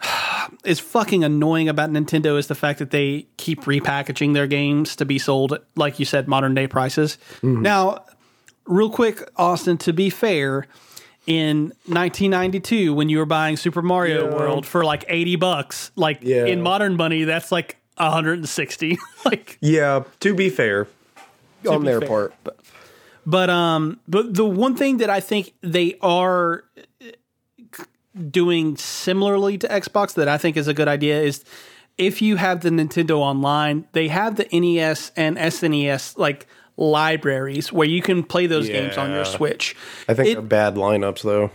is 0.64 0.78
fucking 0.80 1.24
annoying 1.24 1.68
about 1.68 1.90
Nintendo 1.90 2.38
is 2.38 2.46
the 2.46 2.54
fact 2.54 2.78
that 2.78 2.90
they 2.90 3.26
keep 3.36 3.62
repackaging 3.62 4.34
their 4.34 4.46
games 4.46 4.94
to 4.96 5.04
be 5.04 5.18
sold 5.18 5.52
at, 5.52 5.62
like 5.76 5.98
you 5.98 6.04
said 6.04 6.28
modern 6.28 6.54
day 6.54 6.66
prices. 6.68 7.18
Now, 7.42 8.04
real 8.66 8.90
quick, 8.90 9.28
Austin, 9.36 9.76
to 9.78 9.92
be 9.92 10.10
fair, 10.10 10.66
in 11.26 11.72
1992 11.86 12.94
when 12.94 13.08
you 13.08 13.18
were 13.18 13.26
buying 13.26 13.56
Super 13.56 13.82
Mario 13.82 14.28
Yeah. 14.30 14.36
World 14.36 14.64
for 14.66 14.84
like 14.84 15.04
80 15.08 15.36
bucks, 15.36 15.90
like 15.96 16.20
Yeah. 16.22 16.46
in 16.46 16.62
modern 16.62 16.96
money 16.96 17.24
that's 17.24 17.50
like 17.52 17.76
160. 17.96 18.96
like 19.24 19.58
Yeah, 19.60 20.04
to 20.20 20.34
be 20.34 20.48
fair, 20.50 20.86
on 21.68 21.80
be 21.80 21.86
their 21.88 22.00
fair, 22.00 22.08
part, 22.08 22.34
But 22.44 22.57
um, 23.50 24.00
but 24.08 24.34
the 24.34 24.44
one 24.44 24.74
thing 24.76 24.98
that 24.98 25.10
I 25.10 25.20
think 25.20 25.52
they 25.60 25.96
are 26.00 26.64
uh, 27.02 27.84
doing 28.30 28.76
similarly 28.76 29.58
to 29.58 29.68
Xbox 29.68 30.14
that 30.14 30.28
I 30.28 30.38
think 30.38 30.56
is 30.56 30.68
a 30.68 30.74
good 30.74 30.88
idea 30.88 31.20
is 31.20 31.44
if 31.98 32.22
you 32.22 32.36
have 32.36 32.60
the 32.60 32.70
Nintendo 32.70 33.18
Online, 33.18 33.86
they 33.92 34.08
have 34.08 34.36
the 34.36 34.46
NES 34.52 35.12
and 35.16 35.36
SNES 35.36 36.16
like 36.16 36.46
libraries 36.76 37.72
where 37.72 37.88
you 37.88 38.00
can 38.00 38.22
play 38.22 38.46
those 38.46 38.68
games 38.68 38.96
on 38.96 39.10
your 39.10 39.24
Switch. 39.24 39.74
I 40.08 40.14
think 40.14 40.28
It- 40.28 40.32
they're 40.34 40.42
bad 40.42 40.76
lineups 40.76 41.22
though. 41.22 41.50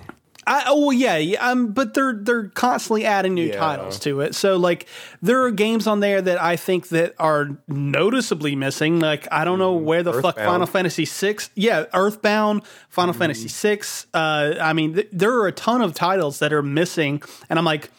I, 0.45 0.63
oh 0.67 0.79
well, 0.87 0.93
yeah, 0.93 1.17
yeah, 1.17 1.49
um, 1.49 1.67
but 1.71 1.93
they're 1.93 2.13
they're 2.13 2.49
constantly 2.49 3.05
adding 3.05 3.33
new 3.33 3.47
Yeah. 3.47 3.57
titles 3.59 3.99
to 3.99 4.21
it. 4.21 4.35
So 4.35 4.57
like, 4.57 4.87
there 5.21 5.41
are 5.43 5.51
games 5.51 5.87
on 5.87 5.99
there 6.01 6.21
that 6.21 6.41
I 6.41 6.55
think 6.55 6.89
that 6.89 7.15
are 7.19 7.49
noticeably 7.67 8.55
missing. 8.55 8.99
Like, 8.99 9.27
I 9.31 9.45
don't 9.45 9.59
know 9.59 9.73
where 9.73 10.03
the 10.03 10.21
fuck 10.21 10.35
Final 10.35 10.67
Fantasy 10.67 11.05
six, 11.05 11.49
yeah, 11.55 11.85
Earthbound, 11.93 12.63
Final 12.89 13.13
Fantasy 13.13 13.47
six. 13.47 14.05
Uh, 14.13 14.55
I 14.59 14.73
mean, 14.73 14.95
th- 14.95 15.09
there 15.11 15.33
are 15.33 15.47
a 15.47 15.51
ton 15.53 15.81
of 15.81 15.93
titles 15.93 16.39
that 16.39 16.51
are 16.51 16.61
missing, 16.63 17.21
and 17.49 17.57
I'm 17.57 17.65
like, 17.65 17.89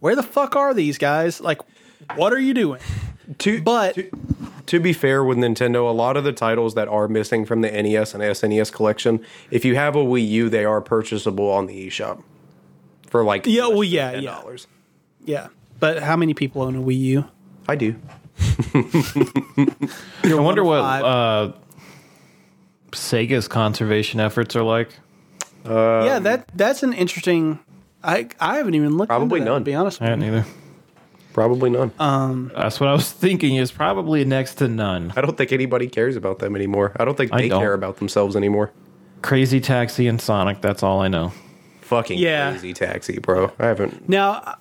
where 0.00 0.16
the 0.16 0.22
fuck 0.22 0.56
are 0.56 0.74
these 0.74 0.98
guys? 0.98 1.40
Like, 1.40 1.60
what 2.16 2.32
are 2.32 2.38
you 2.40 2.54
doing? 2.54 2.80
To, 3.38 3.62
But 3.62 3.94
to, 3.94 4.10
to 4.66 4.80
be 4.80 4.92
fair 4.92 5.24
with 5.24 5.38
Nintendo, 5.38 5.88
a 5.88 5.92
lot 5.92 6.16
of 6.16 6.24
the 6.24 6.32
titles 6.32 6.74
that 6.74 6.88
are 6.88 7.08
missing 7.08 7.44
from 7.44 7.60
the 7.62 7.70
NES 7.70 8.14
and 8.14 8.22
SNES 8.22 8.72
collection, 8.72 9.20
if 9.50 9.64
you 9.64 9.74
have 9.74 9.96
a 9.96 10.04
Wii 10.04 10.26
U, 10.28 10.48
they 10.48 10.64
are 10.64 10.80
purchasable 10.80 11.50
on 11.50 11.66
the 11.66 11.88
eShop 11.88 12.22
for 13.08 13.24
like 13.24 13.46
Yeah, 13.46 13.66
well, 13.68 13.84
yeah, 13.84 14.12
yeah. 14.16 14.40
$10. 14.44 14.66
yeah, 15.24 15.48
but 15.80 16.02
how 16.02 16.16
many 16.16 16.34
people 16.34 16.62
own 16.62 16.76
a 16.76 16.80
Wii 16.80 16.98
U? 16.98 17.24
I 17.68 17.76
do. 17.76 17.96
I 18.74 20.34
wonder 20.34 20.64
what 20.64 20.78
uh, 20.80 21.52
Sega's 22.92 23.48
conservation 23.48 24.20
efforts 24.20 24.56
are 24.56 24.62
like. 24.62 24.90
yeah, 25.64 26.18
that 26.18 26.48
that's 26.54 26.82
an 26.82 26.92
interesting. 26.92 27.58
I 28.02 28.28
I 28.40 28.56
haven't 28.56 28.74
even 28.74 28.96
looked. 28.96 29.10
Probably 29.10 29.40
into 29.40 29.50
that, 29.50 29.54
none. 29.54 29.60
To 29.62 29.64
be 29.64 29.74
honest, 29.74 30.00
I 30.02 30.04
with 30.06 30.10
hadn't 30.10 30.24
either. 30.24 30.46
Probably 31.32 31.70
none. 31.70 31.90
That's 32.54 32.78
what 32.80 32.88
I 32.88 32.92
was 32.92 33.10
thinking. 33.10 33.56
Is 33.56 33.72
probably 33.72 34.24
next 34.24 34.56
to 34.56 34.68
none. 34.68 35.12
I 35.16 35.20
don't 35.22 35.36
think 35.36 35.52
anybody 35.52 35.88
cares 35.88 36.16
about 36.16 36.38
them 36.40 36.54
anymore. 36.56 36.92
I 36.98 37.04
don't 37.04 37.16
think 37.16 37.32
I 37.32 37.42
they 37.42 37.48
don't. 37.48 37.60
care 37.60 37.74
about 37.74 37.96
themselves 37.96 38.36
anymore. 38.36 38.70
Crazy 39.22 39.60
Taxi 39.60 40.06
and 40.08 40.20
Sonic. 40.20 40.60
That's 40.60 40.82
all 40.82 41.00
I 41.00 41.08
know. 41.08 41.32
Fucking 41.82 42.18
Yeah. 42.18 42.50
crazy 42.52 42.72
taxi, 42.72 43.18
bro. 43.18 43.52
I 43.58 43.66
haven't. 43.66 44.08
Now, 44.08 44.32
uh, 44.32 44.54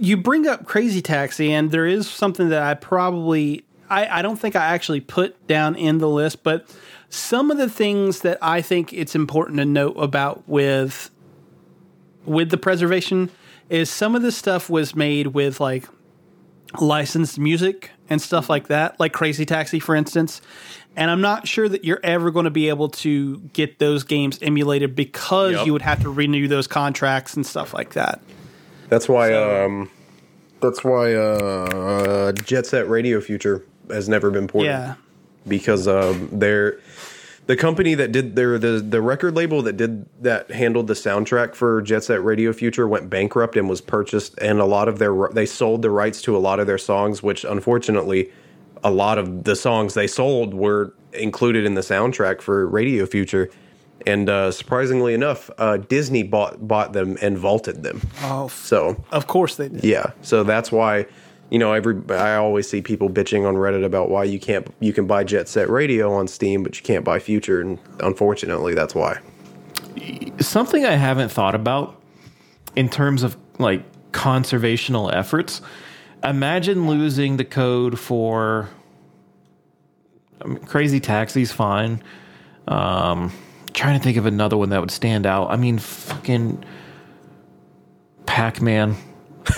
you 0.00 0.16
bring 0.16 0.46
up 0.46 0.64
Crazy 0.64 1.02
Taxi, 1.02 1.52
and 1.52 1.70
there 1.70 1.86
is 1.86 2.08
something 2.08 2.48
that 2.50 2.62
I 2.62 2.74
probably, 2.74 3.64
I, 3.90 4.18
I 4.18 4.22
don't 4.22 4.36
think 4.36 4.56
I 4.56 4.64
actually 4.66 5.00
put 5.00 5.46
down 5.46 5.74
in 5.76 5.98
the 5.98 6.08
list, 6.08 6.42
but 6.42 6.66
some 7.10 7.50
of 7.50 7.58
the 7.58 7.68
things 7.68 8.20
that 8.20 8.38
I 8.40 8.62
think 8.62 8.92
it's 8.92 9.14
important 9.14 9.58
to 9.58 9.64
note 9.66 9.94
about 9.98 10.48
with 10.48 11.10
with 12.24 12.50
the 12.50 12.56
preservation 12.56 13.30
is 13.70 13.88
some 13.90 14.14
of 14.14 14.22
this 14.22 14.36
stuff 14.36 14.68
was 14.70 14.94
made 14.94 15.28
with 15.28 15.60
like 15.60 15.84
licensed 16.80 17.38
music 17.38 17.90
and 18.08 18.20
stuff 18.20 18.48
like 18.48 18.68
that, 18.68 18.98
like 18.98 19.12
Crazy 19.12 19.44
Taxi, 19.46 19.78
for 19.80 19.94
instance. 19.94 20.40
And 20.96 21.10
I'm 21.10 21.20
not 21.20 21.48
sure 21.48 21.68
that 21.68 21.84
you're 21.84 22.00
ever 22.02 22.30
going 22.30 22.44
to 22.44 22.50
be 22.50 22.68
able 22.68 22.88
to 22.90 23.38
get 23.54 23.78
those 23.78 24.04
games 24.04 24.38
emulated 24.42 24.94
because 24.94 25.52
Yep. 25.52 25.66
you 25.66 25.72
would 25.72 25.82
have 25.82 26.00
to 26.02 26.10
renew 26.10 26.48
those 26.48 26.66
contracts 26.66 27.34
and 27.34 27.46
stuff 27.46 27.72
like 27.72 27.94
that. 27.94 28.20
That's 28.88 29.08
why. 29.08 29.32
um 29.32 29.90
That's 30.60 30.84
why 30.84 31.14
uh 31.14 32.32
Jet 32.32 32.66
Set 32.66 32.88
Radio 32.88 33.20
Future 33.20 33.64
has 33.90 34.08
never 34.08 34.30
been 34.30 34.48
ported. 34.48 34.70
Yeah. 34.70 34.94
because 35.48 35.88
um, 35.88 36.28
they're 36.32 36.78
the 37.52 37.56
company 37.58 37.92
that 37.94 38.12
did 38.12 38.34
their 38.34 38.58
the 38.58 38.80
the 38.80 39.02
record 39.02 39.36
label 39.36 39.60
that 39.60 39.76
did 39.76 40.06
that 40.22 40.50
handled 40.50 40.86
the 40.86 40.94
soundtrack 40.94 41.54
for 41.54 41.82
Jet 41.82 42.02
Set 42.02 42.24
Radio 42.24 42.50
Future 42.50 42.88
went 42.88 43.10
bankrupt 43.10 43.58
and 43.58 43.68
was 43.68 43.82
purchased, 43.82 44.38
and 44.38 44.58
a 44.58 44.64
lot 44.64 44.88
of 44.88 44.98
their 44.98 45.28
they 45.32 45.44
sold 45.44 45.82
the 45.82 45.90
rights 45.90 46.22
to 46.22 46.34
a 46.34 46.38
lot 46.38 46.60
of 46.60 46.66
their 46.66 46.78
songs, 46.78 47.22
which 47.22 47.44
unfortunately, 47.44 48.32
a 48.82 48.90
lot 48.90 49.18
of 49.18 49.44
the 49.44 49.54
songs 49.54 49.92
they 49.92 50.06
sold 50.06 50.54
were 50.54 50.94
included 51.12 51.66
in 51.66 51.74
the 51.74 51.82
soundtrack 51.82 52.40
for 52.40 52.66
Radio 52.66 53.04
Future. 53.04 53.50
And 54.06 54.30
uh, 54.30 54.50
surprisingly 54.50 55.12
enough, 55.12 55.50
uh, 55.58 55.76
Disney 55.76 56.22
bought 56.22 56.66
bought 56.66 56.94
them 56.94 57.18
and 57.20 57.36
vaulted 57.36 57.82
them. 57.82 58.00
Oh, 58.22 58.48
So 58.48 59.04
of 59.12 59.26
course 59.26 59.56
they 59.56 59.68
did. 59.68 59.84
yeah, 59.84 60.12
so 60.22 60.42
that's 60.42 60.72
why 60.72 61.04
you 61.52 61.58
know 61.58 61.74
every 61.74 62.00
I 62.08 62.36
always 62.36 62.66
see 62.66 62.80
people 62.80 63.10
bitching 63.10 63.46
on 63.46 63.56
Reddit 63.56 63.84
about 63.84 64.08
why 64.08 64.24
you 64.24 64.40
can't 64.40 64.66
you 64.80 64.94
can 64.94 65.06
buy 65.06 65.22
Jet 65.22 65.50
Set 65.50 65.68
Radio 65.68 66.10
on 66.10 66.26
Steam, 66.26 66.62
but 66.62 66.78
you 66.78 66.82
can't 66.82 67.04
buy 67.04 67.18
Future, 67.18 67.60
and 67.60 67.78
unfortunately, 68.00 68.72
that's 68.72 68.94
why. 68.94 69.20
Something 70.40 70.86
I 70.86 70.92
haven't 70.92 71.28
thought 71.28 71.54
about 71.54 72.00
in 72.74 72.88
terms 72.88 73.22
of 73.22 73.36
like 73.58 73.82
conservational 74.12 75.12
efforts. 75.12 75.60
Imagine 76.24 76.86
losing 76.88 77.36
the 77.36 77.44
code 77.44 77.98
for 77.98 78.70
I 80.40 80.46
mean, 80.46 80.58
Crazy 80.60 81.00
Taxi's 81.00 81.52
fine. 81.52 82.02
Um, 82.66 83.30
trying 83.74 83.98
to 83.98 84.02
think 84.02 84.16
of 84.16 84.24
another 84.24 84.56
one 84.56 84.70
that 84.70 84.80
would 84.80 84.90
stand 84.90 85.26
out. 85.26 85.50
I 85.50 85.56
mean, 85.56 85.76
fucking 85.76 86.64
Pac 88.24 88.62
Man. 88.62 88.96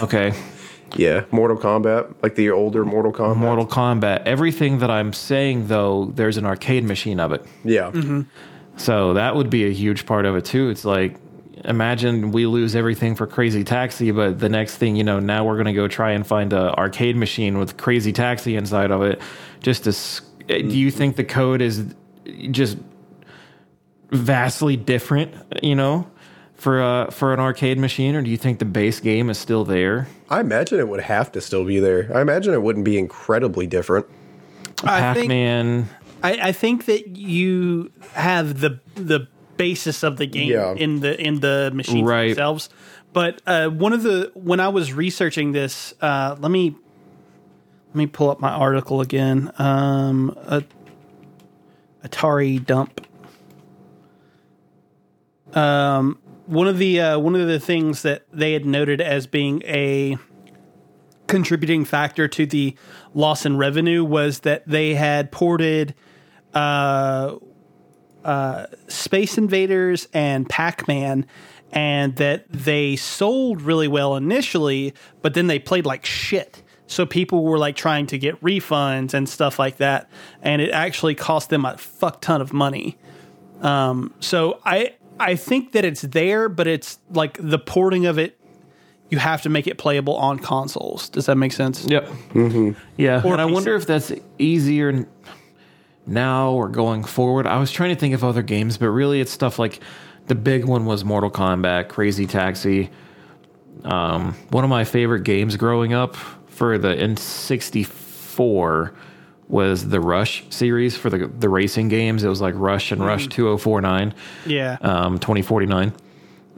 Okay. 0.03 0.33
Yeah, 0.97 1.25
Mortal 1.31 1.57
Kombat, 1.57 2.15
like 2.23 2.35
the 2.37 2.51
older 2.51 2.85
Mortal 2.85 3.13
Kombat. 3.13 3.37
Mortal 3.37 3.67
Kombat. 3.67 4.25
Everything 4.27 4.79
that 4.79 4.91
I'm 4.91 5.13
saying, 5.13 5.67
though, 5.69 6.13
there's 6.15 6.37
an 6.37 6.45
arcade 6.47 6.85
machine 6.85 7.19
of 7.21 7.33
it. 7.33 7.45
yeah, 7.65 7.91
mm-hmm. 7.91 8.23
So 8.77 9.15
that 9.15 9.37
would 9.37 9.51
be 9.51 9.67
a 9.67 9.71
huge 9.73 10.05
part 10.07 10.27
of 10.27 10.35
it 10.37 10.45
too. 10.45 10.69
It's 10.69 10.85
like 10.85 11.17
imagine 11.65 12.33
we 12.33 12.45
lose 12.47 12.75
everything 12.77 13.15
for 13.15 13.27
Crazy 13.27 13.63
Taxi, 13.65 14.11
but 14.11 14.39
the 14.41 14.49
next 14.49 14.77
thing 14.77 14.97
you 14.97 15.05
know, 15.05 15.19
now 15.21 15.45
we're 15.45 15.55
going 15.55 15.67
to 15.67 15.73
go 15.73 15.87
try 15.89 16.11
and 16.11 16.27
find 16.27 16.53
a 16.53 16.75
arcade 16.77 17.17
machine 17.17 17.59
with 17.59 17.77
Crazy 17.77 18.13
Taxi 18.13 18.57
inside 18.57 18.91
of 18.91 19.03
it. 19.03 19.21
Just 19.61 19.85
to, 19.85 19.91
s- 19.91 20.21
eh, 20.49 20.59
do 20.63 20.77
you 20.77 20.91
think 20.91 21.17
the 21.17 21.25
code 21.25 21.63
is 21.63 21.95
just 22.51 22.77
vastly 24.11 24.77
different? 24.77 25.35
You 25.63 25.75
know, 25.75 26.11
for 26.55 26.81
uh, 26.83 27.11
for 27.11 27.33
an 27.35 27.41
arcade 27.41 27.79
machine, 27.79 28.15
or 28.15 28.23
do 28.23 28.31
you 28.31 28.37
think 28.37 28.59
the 28.59 28.65
base 28.65 29.01
game 29.01 29.29
is 29.31 29.39
still 29.39 29.65
there? 29.65 30.07
I 30.31 30.41
imagine 30.41 30.79
it 30.79 30.89
would 30.89 31.01
have 31.01 31.31
to 31.33 31.41
still 31.41 31.65
be 31.65 31.79
there. 31.81 32.11
I 32.15 32.21
imagine 32.21 32.55
it 32.55 32.63
wouldn't 32.63 32.85
be 32.85 32.99
incredibly 32.99 33.67
different. 33.67 34.07
I 34.83 35.01
Pac 35.01 35.17
think 35.17 35.29
Man. 35.29 35.89
I, 36.23 36.49
I 36.49 36.53
think 36.53 36.87
that 36.87 37.17
you 37.17 37.91
have 38.13 38.61
the 38.61 38.81
the 38.95 39.29
basis 39.57 40.03
of 40.03 40.17
the 40.17 40.27
game 40.27 40.51
Yeah. 40.51 40.73
in 40.75 41.01
the 41.01 41.21
in 41.21 41.41
the 41.41 41.71
machines 41.75 42.09
Right. 42.09 42.29
themselves. 42.29 42.71
But 43.13 43.41
uh, 43.47 43.69
one 43.69 43.93
of 43.93 44.03
the 44.03 44.33
when 44.35 44.59
I 44.59 44.69
was 44.69 44.93
researching 44.93 45.53
this, 45.53 45.95
uh, 46.01 46.35
let 46.39 46.51
me 46.51 46.75
let 47.89 47.95
me 47.97 48.07
pull 48.07 48.31
up 48.31 48.41
my 48.41 48.51
article 48.51 49.01
again. 49.01 49.53
Um, 49.59 50.37
a, 50.47 50.65
Atari 52.05 52.65
dump. 52.65 53.07
Um, 55.55 56.19
one 56.47 56.69
of 56.69 56.79
the 56.79 57.01
uh, 57.01 57.19
one 57.19 57.35
of 57.35 57.47
the 57.47 57.61
things 57.61 58.03
that 58.03 58.25
they 58.33 58.53
had 58.53 58.67
noted 58.67 59.01
as 59.01 59.27
being 59.27 59.63
a 59.65 60.17
contributing 61.27 61.85
factor 61.85 62.29
to 62.29 62.47
the 62.47 62.77
loss 63.15 63.47
in 63.47 63.57
revenue 63.57 64.05
was 64.05 64.41
that 64.41 64.67
they 64.67 64.95
had 64.95 65.33
ported 65.33 65.95
uh, 66.53 67.37
uh, 68.25 68.67
Space 68.89 69.39
Invaders 69.39 70.09
and 70.13 70.49
Pac 70.49 70.87
Man, 70.87 71.27
and 71.73 72.17
that 72.17 72.47
they 72.51 72.97
sold 72.97 73.63
really 73.63 73.89
well 73.89 74.17
initially, 74.17 74.95
but 75.23 75.35
then 75.35 75.47
they 75.47 75.59
played 75.59 75.87
like 75.87 76.05
shit. 76.05 76.63
So 76.87 77.07
people 77.07 77.45
were 77.45 77.59
like 77.59 77.77
trying 77.77 78.07
to 78.09 78.19
get 78.19 78.41
refunds 78.43 79.15
and 79.15 79.29
stuff 79.29 79.59
like 79.59 79.79
that, 79.79 80.11
and 80.43 80.61
it 80.61 80.71
actually 80.71 81.15
cost 81.15 81.49
them 81.49 81.65
a 81.65 81.77
fuck 81.79 82.21
ton 82.21 82.41
of 82.41 82.53
money. 82.53 82.99
Um, 83.63 84.13
so 84.21 84.61
I 84.65 84.95
I 85.19 85.37
think 85.37 85.73
that 85.73 85.85
it's 85.85 86.03
there, 86.03 86.49
but 86.49 86.67
it's 86.67 86.99
like 87.11 87.39
the 87.41 87.59
porting 87.59 88.07
of 88.07 88.19
it. 88.19 88.39
You 89.11 89.19
have 89.19 89.43
to 89.43 89.49
make 89.49 89.67
it 89.67 89.79
playable 89.79 90.17
on 90.17 90.39
consoles. 90.39 91.09
Does 91.09 91.27
that 91.27 91.37
make 91.37 91.53
sense? 91.53 91.85
Yep. 91.85 92.09
Yeah, 92.97 93.23
Or 93.25 93.33
and 93.33 93.41
I 93.41 93.45
wonder 93.45 93.75
if 93.77 93.87
that's 93.87 94.13
easier 94.39 95.07
now 96.07 96.51
or 96.51 96.69
going 96.69 97.05
forward. 97.05 97.47
I 97.47 97.59
was 97.59 97.71
trying 97.71 97.95
to 97.95 98.01
think 98.01 98.15
of 98.15 98.25
other 98.25 98.43
games, 98.43 98.77
but 98.77 98.89
really, 98.89 99.21
it's 99.21 99.31
stuff 99.31 99.59
like 99.59 99.81
the 100.27 100.35
big 100.35 100.65
one 100.65 100.87
was 100.87 101.05
Mortal 101.05 101.31
Kombat, 101.31 101.89
Crazy 101.89 102.27
Taxi. 102.27 102.91
Um, 103.85 104.35
one 104.51 104.65
of 104.65 104.71
my 104.71 104.85
favorite 104.85 105.23
games 105.23 105.57
growing 105.57 105.93
up 105.93 106.17
for 106.47 106.79
the 106.79 106.95
N64 106.95 108.95
was 109.49 109.89
the 109.89 110.01
Rush 110.01 110.45
series 110.51 110.97
for 110.97 111.11
the 111.11 111.27
the 111.27 111.49
racing 111.49 111.89
games. 111.89 112.25
It 112.25 112.29
was 112.29 112.41
like 112.41 112.55
Rush 112.57 112.93
and 112.93 113.05
Rush 113.05 113.27
2049 113.29 114.15
Yeah. 114.47 114.79
um, 114.81 115.19
2049. 115.19 115.93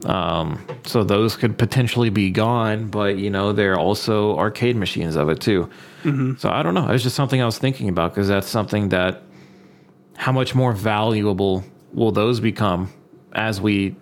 Um, 0.05 0.63
so 0.85 1.03
those 1.03 1.35
could 1.35 1.57
potentially 1.57 2.09
be 2.11 2.29
gone, 2.29 2.87
but 2.87 3.17
you 3.17 3.29
know, 3.31 3.51
they're 3.51 3.77
also 3.79 4.37
arcade 4.37 4.75
machines 4.75 5.15
of 5.15 5.29
it 5.29 5.39
too. 5.39 5.69
So 6.37 6.49
I 6.49 6.63
don't 6.63 6.73
know. 6.73 6.87
It's 6.91 7.03
just 7.03 7.17
something 7.17 7.41
I 7.41 7.45
was 7.45 7.57
thinking 7.57 7.89
about 7.89 8.11
because 8.13 8.29
that's 8.29 8.47
something 8.47 8.89
that 8.89 9.23
how 10.15 10.31
much 10.31 10.55
more 10.55 10.71
valuable 10.71 11.65
will 11.93 12.11
those 12.13 12.39
become 12.39 12.89
as 13.33 13.59
we 13.59 13.97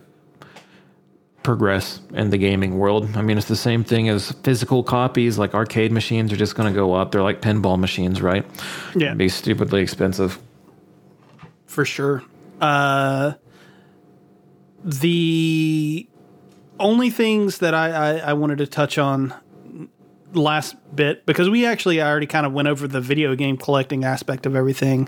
progress 1.46 2.02
in 2.14 2.32
the 2.32 2.38
gaming 2.38 2.78
world? 2.78 3.16
I 3.16 3.22
mean, 3.22 3.38
it's 3.38 3.48
the 3.48 3.56
same 3.56 3.84
thing 3.86 4.10
as 4.10 4.32
physical 4.44 4.84
copies, 4.84 5.38
like 5.38 5.54
arcade 5.54 5.92
machines 5.92 6.34
are 6.34 6.36
just 6.36 6.56
going 6.56 6.68
to 6.72 6.76
go 6.76 6.94
up. 6.94 7.12
They're 7.12 7.22
like 7.24 7.40
pinball 7.42 7.80
machines, 7.80 8.22
right? 8.22 8.46
Yeah. 8.96 9.14
Be 9.14 9.30
stupidly 9.30 9.82
expensive. 9.82 10.40
for 11.68 11.86
sure. 11.86 12.24
Uh, 12.60 13.34
the 14.84 16.08
only 16.80 17.10
things 17.10 17.60
that 17.60 17.74
I, 17.74 17.90
I, 17.92 18.18
I 18.18 18.34
wanted 18.34 18.58
to 18.58 18.68
touch 18.68 18.98
on 18.98 19.34
last 20.34 20.76
bit 20.94 21.26
because 21.26 21.50
we 21.50 21.66
actually 21.66 22.02
I 22.02 22.10
already 22.10 22.28
kind 22.28 22.46
of 22.46 22.52
went 22.52 22.68
over 22.68 22.88
the 22.88 23.00
video 23.00 23.36
game 23.36 23.56
collecting 23.56 24.04
aspect 24.04 24.46
of 24.46 24.54
everything 24.54 25.08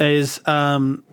is 0.00 0.40
um 0.46 1.04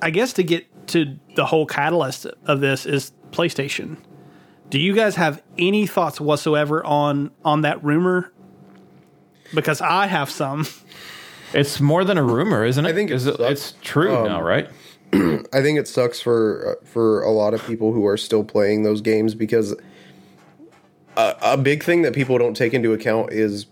I 0.00 0.08
guess 0.08 0.32
to 0.34 0.42
get 0.42 0.66
to 0.88 1.18
the 1.36 1.44
whole 1.44 1.66
catalyst 1.66 2.26
of 2.46 2.60
this 2.60 2.86
is 2.86 3.12
PlayStation. 3.32 3.96
Do 4.70 4.78
you 4.78 4.94
guys 4.94 5.16
have 5.16 5.42
any 5.58 5.86
thoughts 5.86 6.20
whatsoever 6.20 6.84
on 6.84 7.30
on 7.44 7.62
that 7.62 7.82
rumor? 7.84 8.32
Because 9.54 9.80
I 9.80 10.06
have 10.06 10.30
some. 10.30 10.66
It's 11.52 11.80
more 11.80 12.04
than 12.04 12.16
a 12.16 12.22
rumor, 12.22 12.64
isn't 12.64 12.84
it? 12.84 12.88
I 12.88 12.92
think 12.94 13.10
it 13.10 13.14
Is 13.14 13.26
it, 13.26 13.38
it's 13.38 13.74
true 13.82 14.24
now, 14.24 14.40
right? 14.40 14.70
I 15.12 15.60
think 15.60 15.78
it 15.78 15.86
sucks 15.86 16.20
for 16.20 16.78
uh, 16.80 16.86
for 16.86 17.22
a 17.22 17.30
lot 17.30 17.52
of 17.52 17.64
people 17.66 17.92
who 17.92 18.06
are 18.06 18.16
still 18.16 18.44
playing 18.44 18.82
those 18.82 19.02
games 19.02 19.34
because 19.34 19.74
a, 21.16 21.36
a 21.42 21.56
big 21.58 21.82
thing 21.82 22.02
that 22.02 22.14
people 22.14 22.38
don't 22.38 22.56
take 22.56 22.72
into 22.72 22.94
account 22.94 23.32
is 23.32 23.66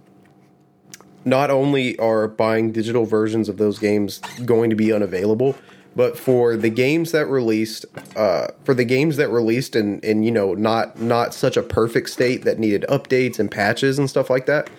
not 1.24 1.50
only 1.50 1.98
are 1.98 2.28
buying 2.28 2.72
digital 2.72 3.04
versions 3.04 3.48
of 3.48 3.56
those 3.56 3.78
games 3.78 4.18
going 4.44 4.70
to 4.70 4.76
be 4.76 4.92
unavailable, 4.92 5.54
but 6.00 6.16
for 6.16 6.56
the 6.56 6.70
games 6.70 7.12
that 7.12 7.26
released, 7.26 7.84
uh, 8.16 8.46
for 8.64 8.72
the 8.72 8.86
games 8.86 9.18
that 9.18 9.28
released 9.28 9.76
in, 9.76 10.00
in 10.00 10.22
you 10.22 10.30
know 10.30 10.54
not 10.54 10.98
not 10.98 11.34
such 11.34 11.58
a 11.58 11.62
perfect 11.62 12.08
state 12.08 12.42
that 12.44 12.58
needed 12.58 12.86
updates 12.88 13.38
and 13.38 13.50
patches 13.50 13.98
and 13.98 14.08
stuff 14.08 14.30
like 14.30 14.46
that, 14.46 14.70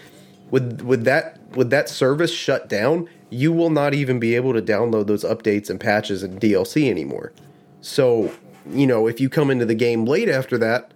with 0.50 0.82
with 0.82 1.04
that 1.04 1.40
with 1.56 1.70
that 1.70 1.90
service 1.90 2.34
shut 2.34 2.68
down, 2.68 3.08
you 3.30 3.54
will 3.54 3.70
not 3.70 3.94
even 3.94 4.20
be 4.20 4.36
able 4.36 4.52
to 4.52 4.64
download 4.64 5.06
those 5.06 5.24
updates 5.24 5.70
and 5.70 5.80
patches 5.80 6.24
and 6.24 6.42
DLC 6.42 6.90
anymore. 6.90 7.34
So, 7.82 8.34
you 8.72 8.88
know, 8.88 9.06
if 9.06 9.22
you 9.22 9.30
come 9.30 9.52
into 9.52 9.68
the 9.68 9.76
game 9.76 10.06
late 10.06 10.28
after 10.28 10.58
that, 10.58 10.92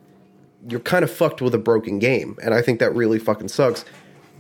you're 0.68 0.80
kind 0.80 1.04
of 1.04 1.12
fucked 1.12 1.40
with 1.40 1.54
a 1.54 1.60
broken 1.60 2.00
game, 2.00 2.36
and 2.42 2.56
I 2.56 2.64
think 2.64 2.80
that 2.80 2.96
really 2.96 3.20
fucking 3.20 3.50
sucks. 3.50 3.86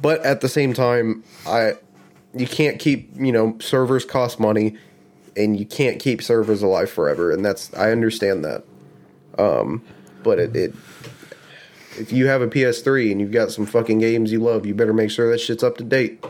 But 0.01 0.25
at 0.25 0.41
the 0.41 0.49
same 0.49 0.73
time, 0.73 1.23
I 1.45 1.73
you 2.33 2.47
can't 2.47 2.79
keep, 2.79 3.15
you 3.15 3.31
know, 3.31 3.55
servers 3.59 4.03
cost 4.03 4.39
money 4.39 4.79
and 5.35 5.59
you 5.59 5.65
can't 5.65 5.99
keep 5.99 6.21
servers 6.21 6.61
alive 6.61 6.89
forever, 6.89 7.31
and 7.31 7.43
that's 7.43 7.73
I 7.73 7.91
understand 7.91 8.43
that. 8.45 8.63
Um, 9.37 9.83
but 10.23 10.39
it, 10.39 10.55
it 10.55 10.73
if 11.97 12.11
you 12.11 12.27
have 12.27 12.41
a 12.41 12.47
PS3 12.47 13.11
and 13.11 13.21
you've 13.21 13.31
got 13.31 13.51
some 13.51 13.65
fucking 13.65 13.99
games 13.99 14.31
you 14.31 14.39
love, 14.39 14.65
you 14.65 14.73
better 14.73 14.93
make 14.93 15.11
sure 15.11 15.29
that 15.31 15.39
shit's 15.39 15.63
up 15.63 15.77
to 15.77 15.83
date. 15.83 16.23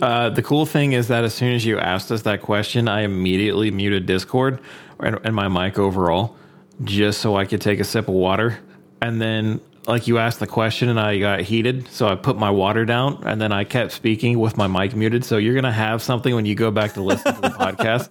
Uh, 0.00 0.30
the 0.30 0.42
cool 0.42 0.64
thing 0.64 0.92
is 0.92 1.08
that 1.08 1.24
as 1.24 1.34
soon 1.34 1.52
as 1.52 1.64
you 1.64 1.78
asked 1.78 2.10
us 2.10 2.22
that 2.22 2.40
question, 2.40 2.88
I 2.88 3.02
immediately 3.02 3.70
muted 3.70 4.06
Discord 4.06 4.60
and, 4.98 5.18
and 5.24 5.34
my 5.34 5.48
mic 5.48 5.78
overall, 5.78 6.36
just 6.84 7.20
so 7.20 7.36
I 7.36 7.44
could 7.44 7.60
take 7.60 7.80
a 7.80 7.84
sip 7.84 8.08
of 8.08 8.14
water. 8.14 8.58
And 9.02 9.20
then, 9.20 9.60
like 9.86 10.06
you 10.06 10.18
asked 10.18 10.40
the 10.40 10.46
question, 10.46 10.88
and 10.88 11.00
I 11.00 11.18
got 11.18 11.40
heated, 11.40 11.88
so 11.88 12.06
I 12.08 12.14
put 12.14 12.36
my 12.36 12.50
water 12.50 12.84
down, 12.84 13.22
and 13.24 13.40
then 13.40 13.50
I 13.52 13.64
kept 13.64 13.92
speaking 13.92 14.38
with 14.38 14.56
my 14.56 14.66
mic 14.66 14.94
muted. 14.94 15.24
So 15.24 15.36
you're 15.38 15.54
gonna 15.54 15.72
have 15.72 16.02
something 16.02 16.34
when 16.34 16.46
you 16.46 16.54
go 16.54 16.70
back 16.70 16.94
to 16.94 17.02
listen 17.02 17.34
to 17.34 17.40
the 17.40 17.48
podcast, 17.50 18.08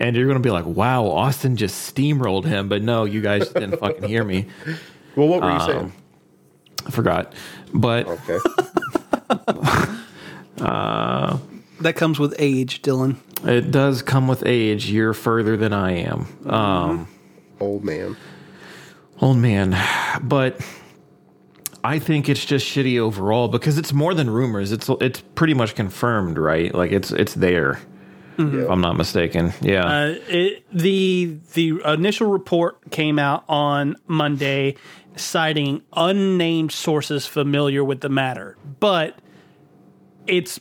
and 0.00 0.14
you're 0.16 0.26
gonna 0.28 0.40
be 0.40 0.50
like, 0.50 0.64
"Wow, 0.66 1.06
Austin 1.06 1.56
just 1.56 1.94
steamrolled 1.94 2.44
him," 2.44 2.68
but 2.68 2.82
no, 2.82 3.04
you 3.04 3.20
guys 3.20 3.48
didn't 3.48 3.78
fucking 3.78 4.04
hear 4.08 4.24
me. 4.24 4.46
Well, 5.16 5.28
what 5.28 5.42
were 5.42 5.48
you 5.50 5.56
Um, 5.56 5.66
saying? 5.68 5.92
I 6.86 6.90
forgot, 6.90 7.32
but 7.74 8.06
Okay. 8.08 8.38
That 11.80 11.96
comes 11.96 12.20
with 12.20 12.34
age, 12.38 12.80
Dylan. 12.82 13.16
it 13.44 13.72
does 13.72 14.02
come 14.02 14.28
with 14.28 14.44
age. 14.46 14.88
You're 14.88 15.14
further 15.14 15.56
than 15.56 15.72
I 15.72 15.92
am. 16.04 16.26
Um, 16.48 17.08
Old 17.58 17.82
man. 17.84 18.16
Old 19.20 19.38
man. 19.38 19.76
But 20.22 20.60
I 21.84 21.98
think 21.98 22.28
it's 22.28 22.44
just 22.44 22.66
shitty 22.66 22.98
overall 22.98 23.48
because 23.48 23.78
it's 23.78 23.92
more 23.92 24.14
than 24.14 24.30
rumors. 24.30 24.72
It's 24.72 24.88
it's 25.00 25.20
pretty 25.34 25.54
much 25.54 25.74
confirmed, 25.74 26.38
right? 26.38 26.74
Like 26.74 26.92
it's 26.92 27.10
it's 27.10 27.34
there. 27.34 27.80
If 28.38 28.70
I'm 28.70 28.80
not 28.80 28.96
mistaken. 28.96 29.52
Yeah. 29.60 29.84
Uh, 29.84 30.14
it, 30.28 30.64
the 30.72 31.38
the 31.52 31.80
initial 31.84 32.28
report 32.28 32.90
came 32.90 33.18
out 33.18 33.44
on 33.48 33.96
Monday, 34.06 34.76
citing 35.16 35.82
unnamed 35.92 36.72
sources 36.72 37.26
familiar 37.26 37.84
with 37.84 38.00
the 38.00 38.08
matter, 38.08 38.56
but 38.80 39.18
it's 40.26 40.60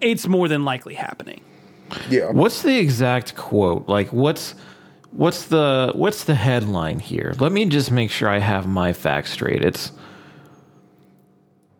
it's 0.00 0.26
more 0.26 0.48
than 0.48 0.64
likely 0.64 0.94
happening. 0.94 1.40
Yeah. 2.08 2.30
what's 2.30 2.62
the 2.62 2.78
exact 2.78 3.36
quote? 3.36 3.88
Like 3.88 4.12
what's 4.12 4.54
what's 5.10 5.44
the 5.46 5.92
what's 5.94 6.24
the 6.24 6.34
headline 6.34 7.00
here? 7.00 7.34
Let 7.38 7.52
me 7.52 7.66
just 7.66 7.90
make 7.90 8.10
sure 8.10 8.28
I 8.28 8.38
have 8.38 8.66
my 8.66 8.92
facts 8.92 9.32
straight. 9.32 9.62
It's 9.62 9.92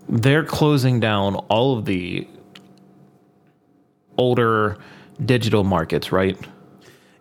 they're 0.09 0.45
closing 0.45 1.01
down 1.01 1.37
all 1.37 1.79
of 1.79 1.85
the 1.85 2.27
older 4.19 4.77
digital 5.25 5.65
markets, 5.65 6.13
right? 6.13 6.39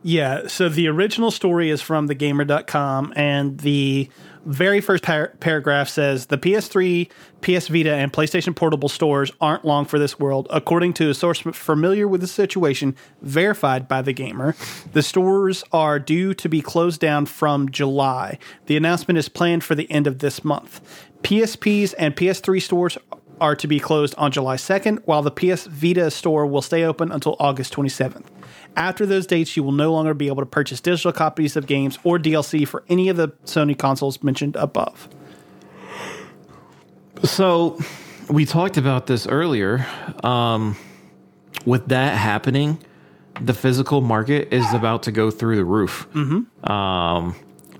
Yeah, 0.03 0.47
so 0.47 0.67
the 0.67 0.87
original 0.87 1.29
story 1.29 1.69
is 1.69 1.79
from 1.79 2.07
thegamer.com, 2.07 3.13
and 3.15 3.59
the 3.59 4.09
very 4.45 4.81
first 4.81 5.03
par- 5.03 5.33
paragraph 5.39 5.89
says 5.89 6.25
the 6.25 6.37
PS3, 6.39 7.07
PS 7.41 7.67
Vita, 7.67 7.93
and 7.93 8.11
PlayStation 8.11 8.55
Portable 8.55 8.89
stores 8.89 9.31
aren't 9.39 9.63
long 9.63 9.85
for 9.85 9.99
this 9.99 10.19
world, 10.19 10.47
according 10.49 10.93
to 10.93 11.11
a 11.11 11.13
source 11.13 11.39
familiar 11.39 12.07
with 12.07 12.21
the 12.21 12.27
situation, 12.27 12.95
verified 13.21 13.87
by 13.87 14.01
the 14.01 14.13
gamer. 14.13 14.55
The 14.93 15.03
stores 15.03 15.63
are 15.71 15.99
due 15.99 16.33
to 16.33 16.49
be 16.49 16.61
closed 16.61 16.99
down 16.99 17.27
from 17.27 17.69
July. 17.69 18.39
The 18.65 18.77
announcement 18.77 19.19
is 19.19 19.29
planned 19.29 19.63
for 19.63 19.75
the 19.75 19.89
end 19.91 20.07
of 20.07 20.19
this 20.19 20.43
month. 20.43 20.81
PSPs 21.23 21.93
and 21.97 22.15
PS3 22.15 22.61
stores 22.61 22.97
are 23.39 23.55
to 23.55 23.67
be 23.67 23.79
closed 23.79 24.13
on 24.17 24.31
July 24.31 24.55
2nd, 24.55 24.99
while 25.05 25.21
the 25.21 25.31
PS 25.31 25.65
Vita 25.65 26.11
store 26.11 26.45
will 26.45 26.61
stay 26.61 26.83
open 26.83 27.11
until 27.11 27.35
August 27.39 27.73
27th. 27.73 28.25
After 28.75 29.05
those 29.05 29.25
dates, 29.27 29.57
you 29.57 29.63
will 29.63 29.71
no 29.71 29.91
longer 29.91 30.13
be 30.13 30.27
able 30.27 30.41
to 30.41 30.45
purchase 30.45 30.79
digital 30.79 31.11
copies 31.11 31.55
of 31.55 31.67
games 31.67 31.97
or 32.03 32.19
DLC 32.19 32.67
for 32.67 32.83
any 32.87 33.09
of 33.09 33.17
the 33.17 33.29
Sony 33.45 33.77
consoles 33.77 34.21
mentioned 34.23 34.55
above. 34.55 35.09
So 37.23 37.79
we 38.29 38.45
talked 38.45 38.77
about 38.77 39.07
this 39.07 39.27
earlier. 39.27 39.85
Um, 40.23 40.77
with 41.65 41.87
that 41.87 42.17
happening, 42.17 42.79
the 43.41 43.53
physical 43.53 44.01
market 44.01 44.53
is 44.53 44.71
about 44.73 45.03
to 45.03 45.11
go 45.11 45.31
through 45.31 45.57
the 45.57 45.65
roof. 45.65 46.07
Um, 46.69 47.35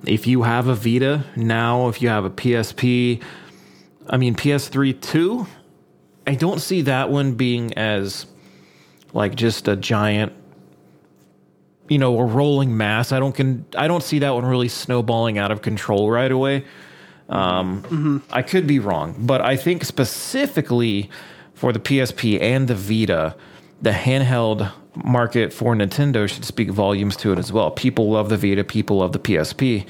if 0.05 0.27
you 0.27 0.43
have 0.43 0.67
a 0.67 0.75
Vita 0.75 1.23
now, 1.35 1.87
if 1.87 2.01
you 2.01 2.09
have 2.09 2.25
a 2.25 2.29
PSP, 2.29 3.21
I 4.07 4.17
mean 4.17 4.35
PS3 4.35 4.99
too, 4.99 5.47
I 6.25 6.35
don't 6.35 6.59
see 6.59 6.81
that 6.83 7.09
one 7.09 7.33
being 7.33 7.73
as 7.75 8.25
like 9.13 9.35
just 9.35 9.67
a 9.67 9.75
giant 9.75 10.33
you 11.91 11.97
know, 11.97 12.17
a 12.19 12.23
rolling 12.23 12.77
mass. 12.77 13.11
I 13.11 13.19
don't 13.19 13.35
can 13.35 13.65
I 13.75 13.89
don't 13.89 14.01
see 14.01 14.19
that 14.19 14.33
one 14.33 14.45
really 14.45 14.69
snowballing 14.69 15.37
out 15.37 15.51
of 15.51 15.61
control 15.61 16.09
right 16.09 16.31
away. 16.31 16.63
Um, 17.27 18.23
I 18.31 18.41
could 18.43 18.65
be 18.65 18.79
wrong, 18.79 19.15
but 19.19 19.41
I 19.41 19.57
think 19.57 19.83
specifically 19.83 21.09
for 21.53 21.73
the 21.73 21.79
PSP 21.79 22.41
and 22.41 22.67
the 22.67 22.75
Vita, 22.75 23.35
the 23.81 23.91
handheld 23.91 24.71
market 24.95 25.53
for 25.53 25.73
Nintendo 25.75 26.29
should 26.29 26.45
speak 26.45 26.69
volumes 26.69 27.15
to 27.17 27.31
it 27.31 27.39
as 27.39 27.51
well. 27.51 27.71
People 27.71 28.11
love 28.11 28.29
the 28.29 28.37
Vita, 28.37 28.63
people 28.63 28.97
love 28.97 29.13
the 29.13 29.19
PSP. 29.19 29.85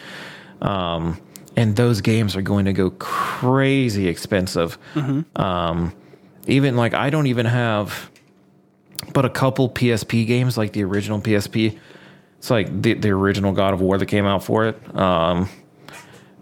Um, 0.61 1.19
and 1.55 1.75
those 1.75 2.01
games 2.01 2.35
are 2.35 2.41
going 2.41 2.65
to 2.65 2.73
go 2.73 2.91
crazy 2.91 4.07
expensive. 4.07 4.77
Um, 5.35 5.93
even 6.47 6.75
like 6.77 6.93
I 6.93 7.09
don't 7.09 7.27
even 7.27 7.45
have 7.45 8.09
but 9.13 9.25
a 9.25 9.29
couple 9.29 9.69
PSP 9.69 10.25
games, 10.25 10.57
like 10.57 10.73
the 10.73 10.83
original 10.83 11.19
PSP. 11.19 11.77
It's 12.37 12.49
like 12.49 12.81
the, 12.81 12.93
the 12.93 13.09
original 13.09 13.51
God 13.51 13.73
of 13.73 13.81
War 13.81 13.97
that 13.97 14.05
came 14.05 14.25
out 14.25 14.43
for 14.43 14.67
it. 14.67 14.95
Um, 14.95 15.49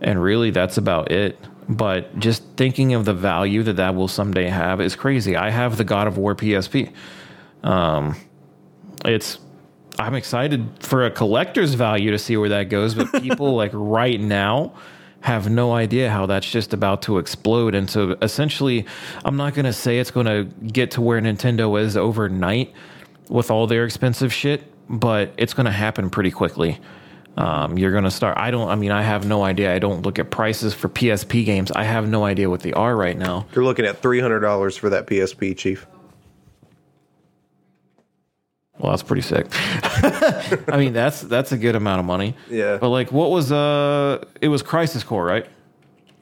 and 0.01 0.21
really, 0.21 0.51
that's 0.51 0.77
about 0.77 1.11
it. 1.11 1.38
But 1.67 2.17
just 2.19 2.43
thinking 2.57 2.93
of 2.93 3.05
the 3.05 3.13
value 3.13 3.63
that 3.63 3.73
that 3.73 3.95
will 3.95 4.07
someday 4.07 4.47
have 4.47 4.81
is 4.81 4.95
crazy. 4.95 5.35
I 5.35 5.49
have 5.49 5.77
the 5.77 5.84
God 5.84 6.07
of 6.07 6.17
War 6.17 6.35
PSP. 6.35 6.91
Um, 7.64 8.15
it's 9.06 9.40
I'm 9.98 10.15
excited 10.15 10.69
for 10.80 11.06
a 11.06 11.11
collector's 11.11 11.73
value 11.73 12.11
to 12.11 12.18
see 12.19 12.38
where 12.38 12.49
that 12.49 12.69
goes, 12.69 12.95
but 12.95 13.11
people 13.22 13.56
like 13.56 13.72
right 13.73 14.19
now 14.19 14.73
have 15.22 15.49
no 15.49 15.73
idea 15.73 16.10
how 16.10 16.26
that's 16.26 16.49
just 16.49 16.73
about 16.73 17.02
to 17.03 17.18
explode. 17.18 17.76
And 17.76 17.90
so 17.90 18.15
essentially, 18.22 18.86
I'm 19.26 19.36
not 19.36 19.53
going 19.53 19.65
to 19.65 19.73
say 19.73 19.99
it's 19.99 20.11
going 20.11 20.26
to 20.26 20.45
get 20.68 20.91
to 20.91 21.02
where 21.02 21.19
Nintendo 21.19 21.80
is 21.80 21.98
overnight 21.98 22.73
with 23.27 23.52
all 23.52 23.68
their 23.68 23.84
expensive 23.84 24.31
shit, 24.31 24.64
but 24.90 25.34
it's 25.36 25.53
going 25.53 25.65
to 25.65 25.72
happen 25.72 26.10
pretty 26.10 26.31
quickly. 26.31 26.80
Um, 27.36 27.77
you're 27.77 27.91
going 27.91 28.06
to 28.06 28.11
start. 28.11 28.38
I 28.38 28.52
don't, 28.52 28.69
I 28.69 28.76
mean, 28.76 28.91
I 28.91 29.02
have 29.02 29.26
no 29.26 29.44
idea. 29.44 29.73
I 29.73 29.80
don't 29.80 30.02
look 30.03 30.19
at 30.19 30.30
prices 30.30 30.73
for 30.73 30.90
PSP 30.90 31.45
games. 31.45 31.72
I 31.72 31.84
have 31.84 32.07
no 32.07 32.23
idea 32.23 32.49
what 32.49 32.61
they 32.61 32.73
are 32.73 32.95
right 32.95 33.18
now. 33.18 33.45
You're 33.53 33.64
looking 33.64 33.86
at 33.86 34.02
three 34.02 34.19
hundred 34.19 34.40
dollars 34.40 34.76
for 34.77 34.90
that 34.90 35.07
PSP, 35.07 35.56
Chief. 35.57 35.86
Well, 38.80 38.91
that's 38.91 39.03
pretty 39.03 39.22
sick. 39.23 39.47
I 39.51 40.77
mean, 40.77 40.93
that's 40.93 41.22
that's 41.22 41.51
a 41.51 41.57
good 41.57 41.76
amount 41.76 41.99
of 41.99 42.06
money. 42.06 42.35
Yeah. 42.49 42.77
But 42.77 42.89
like, 42.89 43.11
what 43.11 43.30
was 43.30 43.51
uh? 43.51 44.23
It 44.41 44.47
was 44.47 44.61
Crisis 44.64 45.03
Core, 45.03 45.26
right? 45.26 45.45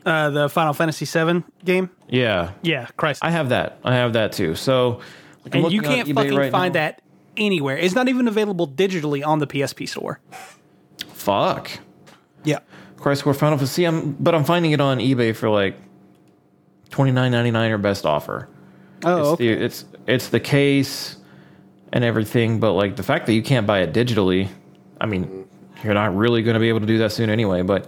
Uh, 0.06 0.30
the 0.32 0.50
Final 0.50 0.74
Fantasy 0.74 1.06
VII 1.06 1.44
game. 1.66 1.90
Yeah. 2.08 2.52
Yeah, 2.62 2.88
Crisis. 2.98 3.22
I 3.22 3.30
have 3.30 3.50
that. 3.50 3.78
I 3.84 3.94
have 3.96 4.14
that 4.14 4.32
too. 4.32 4.56
So, 4.56 5.02
like, 5.44 5.54
and 5.56 5.72
you 5.72 5.82
can't 5.82 6.08
fucking 6.14 6.34
right 6.36 6.52
find 6.52 6.74
now. 6.74 6.80
that 6.80 7.02
anywhere. 7.36 7.78
It's 7.78 7.94
not 7.94 8.08
even 8.08 8.28
available 8.28 8.68
digitally 8.68 9.26
on 9.26 9.40
the 9.40 9.48
PSP 9.48 9.88
store. 9.88 10.20
Fuck. 11.14 11.70
Yeah. 12.44 12.60
Crisis 12.96 13.22
Core 13.22 13.34
Final 13.34 13.58
Fantasy. 13.58 13.84
I'm, 13.86 14.14
but 14.14 14.34
I'm 14.34 14.46
finding 14.46 14.72
it 14.72 14.82
on 14.82 14.98
eBay 15.00 15.36
for 15.36 15.50
like 15.50 15.76
twenty 16.90 17.12
nine 17.12 17.32
ninety 17.32 17.52
nine 17.52 17.70
or 17.72 17.78
best 17.78 18.06
offer. 18.06 18.48
Oh, 19.04 19.20
It's 19.20 19.28
okay. 19.34 19.56
the 19.56 19.64
it's 19.66 19.86
it's 20.08 20.30
the 20.30 20.40
case 20.40 21.17
and 21.94 22.04
everything, 22.04 22.60
but 22.60 22.74
like 22.74 22.96
the 22.96 23.04
fact 23.04 23.26
that 23.28 23.34
you 23.34 23.42
can't 23.42 23.66
buy 23.66 23.80
it 23.80 23.94
digitally, 23.94 24.50
I 25.00 25.06
mean, 25.06 25.48
you're 25.84 25.94
not 25.94 26.16
really 26.16 26.42
going 26.44 26.56
to 26.56 26.60
be 26.60 26.70
able 26.70 26.82
to 26.82 26.86
do 26.86 26.98
that 27.00 27.12
soon 27.12 27.30
anyway. 27.30 27.62
But 27.62 27.88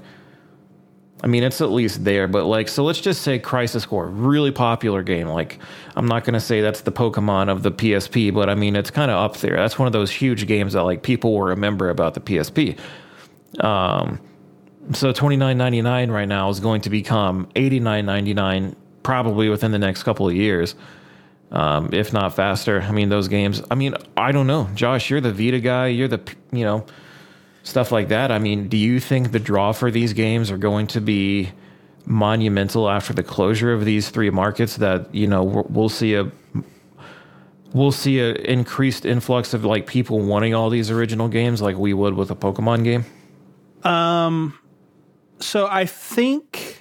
I 1.22 1.28
mean, 1.28 1.44
it's 1.44 1.60
at 1.60 1.72
least 1.72 2.06
there. 2.06 2.28
But 2.28 2.46
like, 2.46 2.68
so 2.68 2.84
let's 2.84 3.02
just 3.02 3.22
say 3.22 3.40
Crisis 3.40 3.86
Core, 3.86 4.08
really 4.08 4.52
popular 4.52 5.04
game. 5.04 5.28
Like, 5.28 5.60
I'm 5.96 6.08
not 6.08 6.24
going 6.24 6.34
to 6.34 6.40
say 6.40 6.62
that's 6.62 6.82
the 6.82 6.92
Pokemon 6.92 7.50
of 7.50 7.64
the 7.64 7.72
PSP, 7.72 8.34
but 8.34 8.50
I 8.50 8.56
mean, 8.56 8.76
it's 8.76 8.92
kind 8.92 9.12
of 9.12 9.18
up 9.18 9.38
there. 9.38 9.58
That's 9.58 9.78
one 9.78 9.88
of 9.88 9.94
those 9.94 10.12
huge 10.12 10.48
games 10.48 10.74
that 10.74 10.84
like 10.84 11.04
people 11.04 11.34
will 11.34 11.44
remember 11.44 11.90
about 11.90 12.14
the 12.14 12.22
PSP. 12.22 12.80
Um, 13.64 14.20
so 14.94 15.12
29.99 15.12 16.12
right 16.12 16.28
now 16.28 16.50
is 16.50 16.60
going 16.60 16.82
to 16.82 16.90
become 16.90 17.48
89.99 17.56 18.76
probably 19.04 19.50
within 19.50 19.72
the 19.72 19.80
next 19.80 20.04
couple 20.04 20.28
of 20.28 20.36
years 20.36 20.76
um, 21.52 21.90
if 21.94 22.14
not 22.14 22.36
faster. 22.36 22.82
I 22.82 22.92
mean, 22.92 23.10
those 23.10 23.28
games. 23.28 23.62
I 23.72 23.76
mean, 23.76 23.96
I 24.16 24.32
don't 24.32 24.48
know, 24.48 24.70
Josh. 24.76 25.10
You're 25.10 25.22
the 25.22 25.34
Vita 25.34 25.60
guy. 25.60 25.88
You're 25.88 26.08
the 26.08 26.22
you 26.52 26.64
know 26.64 26.86
stuff 27.64 27.92
like 27.92 28.10
that. 28.10 28.32
I 28.32 28.40
mean, 28.40 28.68
do 28.68 28.78
you 28.78 29.00
think 29.00 29.32
the 29.32 29.40
draw 29.40 29.72
for 29.72 29.92
these 29.92 30.14
games 30.14 30.52
are 30.52 30.58
going 30.58 30.88
to 30.88 31.02
be 31.02 31.52
monumental 32.06 32.90
after 32.90 33.14
the 33.14 33.24
closure 33.24 33.74
of 33.74 33.86
these 33.86 34.10
three 34.10 34.30
markets? 34.30 34.78
That 34.78 35.14
you 35.14 35.28
know 35.28 35.66
we'll 35.70 35.90
see 35.90 36.14
a 36.16 36.32
we'll 37.74 37.92
see 37.92 38.20
a 38.20 38.34
increased 38.34 39.06
influx 39.06 39.54
of 39.54 39.66
like 39.66 39.88
people 39.88 40.20
wanting 40.20 40.54
all 40.54 40.70
these 40.70 40.92
original 40.92 41.28
games 41.28 41.62
like 41.62 41.78
we 41.78 41.94
would 41.94 42.14
with 42.14 42.32
a 42.32 42.36
Pokemon 42.36 42.84
game. 42.84 43.06
Um, 43.84 44.58
so 45.40 45.68
I 45.68 45.86
think 45.86 46.79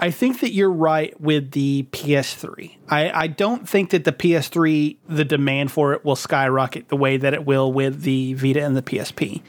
I 0.00 0.10
think 0.10 0.40
that 0.40 0.52
you're 0.52 0.72
right 0.72 1.18
with 1.20 1.50
the 1.52 1.86
PS3. 1.92 2.76
I, 2.88 3.10
I 3.10 3.26
don't 3.26 3.68
think 3.68 3.90
that 3.90 4.04
the 4.04 4.12
PS3 4.12 4.96
the 5.08 5.24
demand 5.24 5.70
for 5.70 5.92
it 5.92 6.04
will 6.04 6.16
skyrocket 6.16 6.88
the 6.88 6.96
way 6.96 7.16
that 7.16 7.34
it 7.34 7.44
will 7.44 7.72
with 7.72 8.02
the 8.02 8.34
Vita 8.34 8.64
and 8.64 8.76
the 8.76 8.82
PSP. 8.82 9.42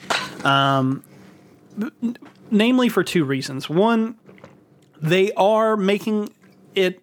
Um, 0.46 1.04
n- 1.80 2.18
namely 2.50 2.90
for 2.90 3.04
two 3.04 3.24
reasons. 3.24 3.70
One, 3.70 4.16
they 5.02 5.32
are 5.34 5.78
making 5.78 6.34
it 6.76 7.02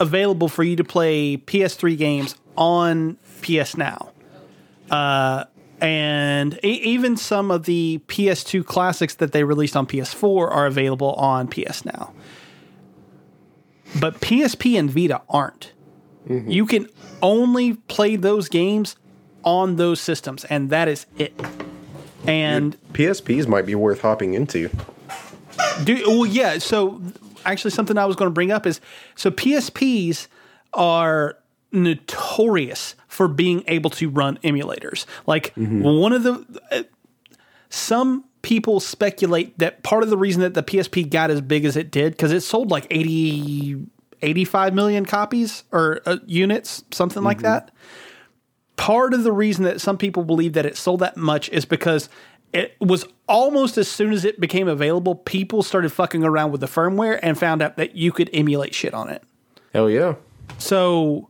available 0.00 0.48
for 0.48 0.64
you 0.64 0.76
to 0.76 0.84
play 0.84 1.36
PS3 1.36 1.96
games 1.96 2.36
on 2.56 3.16
PS 3.42 3.76
Now 3.76 4.12
and 5.82 6.60
e- 6.64 6.80
even 6.84 7.16
some 7.16 7.50
of 7.50 7.64
the 7.64 8.00
PS2 8.06 8.64
classics 8.64 9.16
that 9.16 9.32
they 9.32 9.44
released 9.44 9.76
on 9.76 9.86
PS4 9.86 10.50
are 10.50 10.66
available 10.66 11.12
on 11.14 11.48
PS 11.48 11.84
Now. 11.84 12.12
But 14.00 14.20
PSP 14.20 14.78
and 14.78 14.90
Vita 14.90 15.22
aren't. 15.28 15.72
You 16.28 16.66
can 16.66 16.88
only 17.20 17.74
play 17.74 18.16
those 18.16 18.48
games 18.48 18.96
on 19.44 19.76
those 19.76 20.00
systems, 20.00 20.44
and 20.44 20.70
that 20.70 20.88
is 20.88 21.06
it. 21.18 21.34
And 22.26 22.76
PSPs 22.92 23.48
might 23.48 23.66
be 23.66 23.74
worth 23.74 24.00
hopping 24.00 24.34
into. 24.34 24.70
do 25.84 26.02
well, 26.06 26.26
yeah. 26.26 26.58
So 26.58 27.02
actually, 27.44 27.72
something 27.72 27.98
I 27.98 28.04
was 28.06 28.14
going 28.16 28.28
to 28.28 28.32
bring 28.32 28.52
up 28.52 28.66
is 28.66 28.80
so 29.16 29.30
PSPs 29.30 30.28
are 30.72 31.36
notorious 31.72 32.94
for 33.08 33.26
being 33.28 33.64
able 33.66 33.90
to 33.90 34.08
run 34.08 34.38
emulators. 34.44 35.06
Like 35.26 35.52
one 35.56 36.12
of 36.12 36.22
the 36.22 36.60
uh, 36.70 36.82
some 37.68 38.24
people 38.42 38.80
speculate 38.80 39.56
that 39.58 39.82
part 39.82 40.02
of 40.02 40.10
the 40.10 40.16
reason 40.16 40.42
that 40.42 40.54
the 40.54 40.62
PSP 40.62 41.08
got 41.08 41.30
as 41.30 41.40
big 41.40 41.64
as 41.64 41.76
it 41.76 41.90
did 41.90 42.12
because 42.12 42.32
it 42.32 42.42
sold 42.42 42.70
like 42.70 42.86
80 42.90 43.86
85 44.22 44.74
million 44.74 45.04
copies 45.04 45.64
or 45.72 46.00
uh, 46.06 46.18
units, 46.26 46.84
something 46.92 47.22
like 47.22 47.42
that. 47.42 47.72
Part 48.76 49.14
of 49.14 49.24
the 49.24 49.32
reason 49.32 49.64
that 49.64 49.80
some 49.80 49.98
people 49.98 50.24
believe 50.24 50.52
that 50.54 50.64
it 50.64 50.76
sold 50.76 51.00
that 51.00 51.16
much 51.16 51.48
is 51.50 51.64
because 51.64 52.08
it 52.52 52.76
was 52.80 53.04
almost 53.28 53.78
as 53.78 53.88
soon 53.88 54.12
as 54.12 54.24
it 54.24 54.38
became 54.40 54.68
available, 54.68 55.14
people 55.16 55.62
started 55.62 55.90
fucking 55.90 56.24
around 56.24 56.52
with 56.52 56.60
the 56.60 56.66
firmware 56.66 57.18
and 57.22 57.36
found 57.38 57.62
out 57.62 57.76
that 57.76 57.96
you 57.96 58.12
could 58.12 58.30
emulate 58.32 58.74
shit 58.74 58.94
on 58.94 59.08
it. 59.08 59.22
Hell 59.72 59.90
yeah. 59.90 60.14
So 60.58 61.28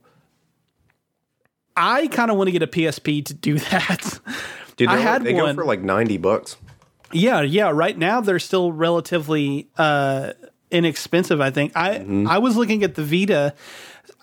I 1.75 2.07
kind 2.07 2.29
of 2.29 2.37
want 2.37 2.47
to 2.47 2.51
get 2.51 2.61
a 2.61 2.67
PSP 2.67 3.25
to 3.25 3.33
do 3.33 3.57
that. 3.71 4.19
Dude, 4.75 4.89
I 4.89 4.97
had 4.97 5.23
they 5.23 5.33
one. 5.33 5.55
go 5.55 5.61
for 5.61 5.65
like 5.65 5.81
90 5.81 6.17
bucks. 6.17 6.57
Yeah, 7.13 7.41
yeah. 7.41 7.71
Right 7.73 7.97
now 7.97 8.21
they're 8.21 8.39
still 8.39 8.71
relatively 8.71 9.69
uh, 9.77 10.33
inexpensive. 10.71 11.39
I 11.41 11.51
think. 11.51 11.73
I 11.75 11.97
I 12.27 12.37
was 12.39 12.55
looking 12.57 12.83
at 12.83 12.95
the 12.95 13.03
Vita. 13.03 13.53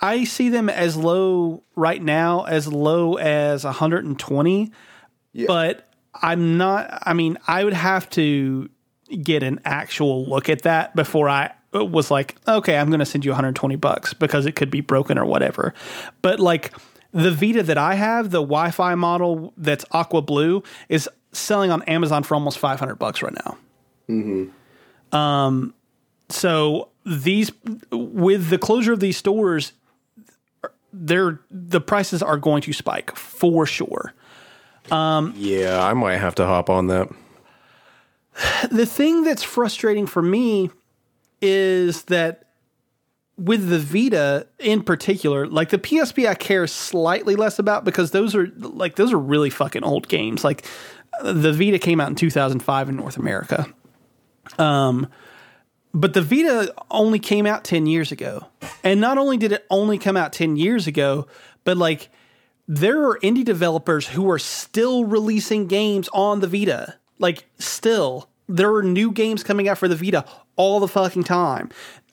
I 0.02 0.24
see 0.24 0.48
them 0.48 0.68
as 0.68 0.96
low 0.96 1.62
right 1.76 2.02
now, 2.02 2.44
as 2.44 2.66
low 2.68 3.16
as 3.16 3.64
120. 3.64 4.72
But 5.46 5.88
I'm 6.14 6.58
not. 6.58 7.02
I 7.02 7.14
mean, 7.14 7.38
I 7.46 7.64
would 7.64 7.74
have 7.74 8.08
to 8.10 8.68
get 9.22 9.42
an 9.42 9.60
actual 9.64 10.24
look 10.26 10.48
at 10.48 10.62
that 10.62 10.94
before 10.94 11.28
I 11.28 11.52
was 11.72 12.10
like, 12.10 12.36
okay, 12.48 12.78
I'm 12.78 12.88
going 12.88 13.00
to 13.00 13.06
send 13.06 13.24
you 13.24 13.30
120 13.30 13.76
bucks 13.76 14.12
because 14.14 14.46
it 14.46 14.56
could 14.56 14.70
be 14.70 14.80
broken 14.80 15.18
or 15.18 15.24
whatever. 15.24 15.74
But 16.22 16.40
like 16.40 16.72
the 17.12 17.30
Vita 17.30 17.62
that 17.62 17.78
I 17.78 17.94
have, 17.94 18.30
the 18.30 18.40
Wi-Fi 18.40 18.94
model 18.96 19.52
that's 19.56 19.84
aqua 19.92 20.22
blue, 20.22 20.62
is 20.88 21.08
selling 21.32 21.70
on 21.70 21.82
Amazon 21.84 22.22
for 22.22 22.34
almost 22.34 22.58
500 22.58 22.96
bucks 22.96 23.22
right 23.22 23.34
now. 23.34 23.58
Um, 25.12 25.74
so 26.28 26.88
these 27.04 27.52
with 27.90 28.48
the 28.48 28.58
closure 28.58 28.92
of 28.92 29.00
these 29.00 29.16
stores, 29.16 29.72
they're 30.92 31.40
the 31.50 31.80
prices 31.80 32.22
are 32.22 32.36
going 32.36 32.62
to 32.62 32.72
spike 32.72 33.14
for 33.16 33.66
sure. 33.66 34.14
Yeah, 35.36 35.84
I 35.84 35.94
might 35.94 36.18
have 36.18 36.34
to 36.36 36.46
hop 36.46 36.70
on 36.70 36.88
that. 36.88 37.08
the 38.70 38.86
thing 38.86 39.24
that's 39.24 39.42
frustrating 39.42 40.06
for 40.06 40.22
me 40.22 40.70
is 41.40 42.02
that 42.04 42.44
with 43.36 43.70
the 43.70 43.78
Vita 43.78 44.46
in 44.58 44.82
particular, 44.82 45.46
like 45.46 45.70
the 45.70 45.78
PSP, 45.78 46.28
I 46.28 46.34
care 46.34 46.66
slightly 46.66 47.36
less 47.36 47.58
about 47.58 47.84
because 47.84 48.10
those 48.10 48.34
are 48.34 48.48
like 48.58 48.96
those 48.96 49.12
are 49.12 49.18
really 49.18 49.50
fucking 49.50 49.82
old 49.82 50.08
games. 50.08 50.44
Like 50.44 50.66
the 51.22 51.52
Vita 51.52 51.78
came 51.78 52.00
out 52.00 52.08
in 52.08 52.14
2005 52.14 52.88
in 52.88 52.96
North 52.96 53.16
America. 53.16 53.66
Um, 54.58 55.08
but 55.92 56.14
the 56.14 56.22
Vita 56.22 56.74
only 56.90 57.18
came 57.18 57.46
out 57.46 57.64
10 57.64 57.86
years 57.86 58.12
ago. 58.12 58.46
And 58.84 59.00
not 59.00 59.18
only 59.18 59.36
did 59.36 59.52
it 59.52 59.66
only 59.70 59.98
come 59.98 60.16
out 60.16 60.32
10 60.32 60.56
years 60.56 60.86
ago, 60.86 61.26
but 61.64 61.76
like 61.76 62.10
there 62.72 63.04
are 63.08 63.18
indie 63.18 63.44
developers 63.44 64.06
who 64.06 64.30
are 64.30 64.38
still 64.38 65.04
releasing 65.04 65.66
games 65.66 66.08
on 66.12 66.38
the 66.38 66.46
Vita. 66.46 66.94
Like, 67.18 67.44
still, 67.58 68.30
there 68.48 68.72
are 68.74 68.84
new 68.84 69.10
games 69.10 69.42
coming 69.42 69.68
out 69.68 69.76
for 69.76 69.88
the 69.88 69.96
Vita 69.96 70.24
all 70.54 70.78
the 70.78 70.86
fucking 70.86 71.24
time. 71.24 71.70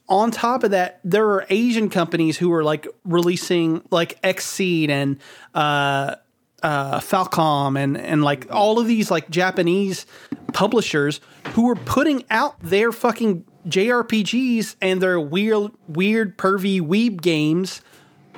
On 0.10 0.32
top 0.32 0.64
of 0.64 0.72
that, 0.72 1.00
there 1.04 1.30
are 1.30 1.46
Asian 1.52 1.90
companies 1.90 2.38
who 2.38 2.52
are 2.54 2.64
like 2.64 2.88
releasing 3.06 3.84
like 3.92 4.20
Xseed 4.24 4.90
and 4.90 5.20
uh, 5.54 6.16
uh, 6.64 7.00
Falcom 7.00 7.78
and 7.82 7.98
and 7.98 8.24
like 8.24 8.48
all 8.52 8.80
of 8.80 8.88
these 8.88 9.12
like 9.12 9.30
Japanese 9.30 10.06
publishers 10.54 11.22
who 11.54 11.64
were 11.68 11.76
putting 11.76 12.24
out 12.30 12.60
their 12.62 12.92
fucking 12.92 13.46
JRPGs 13.68 14.76
and 14.82 15.02
their 15.02 15.20
weird 15.20 15.72
weird 15.88 16.38
pervy 16.38 16.82
weeb 16.82 17.22
games 17.22 17.82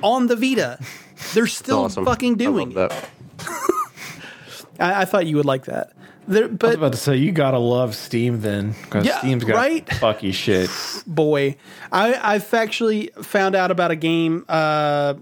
on 0.02 0.26
the 0.26 0.36
Vita. 0.36 0.78
They're 1.34 1.46
still 1.46 1.84
Awesome. 1.84 2.04
fucking 2.04 2.32
I 2.34 2.36
doing 2.36 2.70
love 2.74 2.90
it. 2.92 3.08
that. 3.38 3.60
I, 4.80 5.02
I 5.02 5.04
thought 5.04 5.26
you 5.26 5.36
would 5.36 5.46
like 5.46 5.64
that. 5.66 5.92
There, 6.28 6.44
I 6.44 6.66
was 6.66 6.74
about 6.74 6.92
to 6.92 6.98
say 6.98 7.16
you 7.16 7.32
gotta 7.32 7.58
love 7.58 7.94
Steam 7.96 8.40
then, 8.40 8.72
because 8.82 9.04
Yeah, 9.04 9.18
Steam's 9.18 9.42
got 9.44 9.56
right? 9.56 9.84
fucky 9.86 10.32
shit. 10.32 10.70
boy, 11.06 11.56
I, 11.90 12.14
I've 12.34 12.52
actually 12.54 13.10
found 13.22 13.56
out 13.56 13.70
about 13.72 13.90
a 13.90 13.96
game. 13.96 14.44
Uh, 14.48 15.14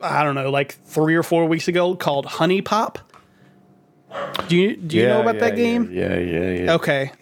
I 0.00 0.22
don't 0.22 0.34
know, 0.34 0.50
like 0.50 0.72
three 0.84 1.14
or 1.14 1.22
four 1.22 1.46
weeks 1.46 1.68
ago, 1.68 1.94
called 1.96 2.26
HunniePop. 2.26 2.96
Do 4.48 4.56
you 4.56 4.76
do 4.76 4.96
you 4.96 5.06
know 5.06 5.20
about 5.20 5.38
that 5.40 5.56
game? 5.56 5.90
Yeah, 5.92 6.16
yeah, 6.16 6.50
yeah. 6.52 6.74
Okay, 6.74 7.12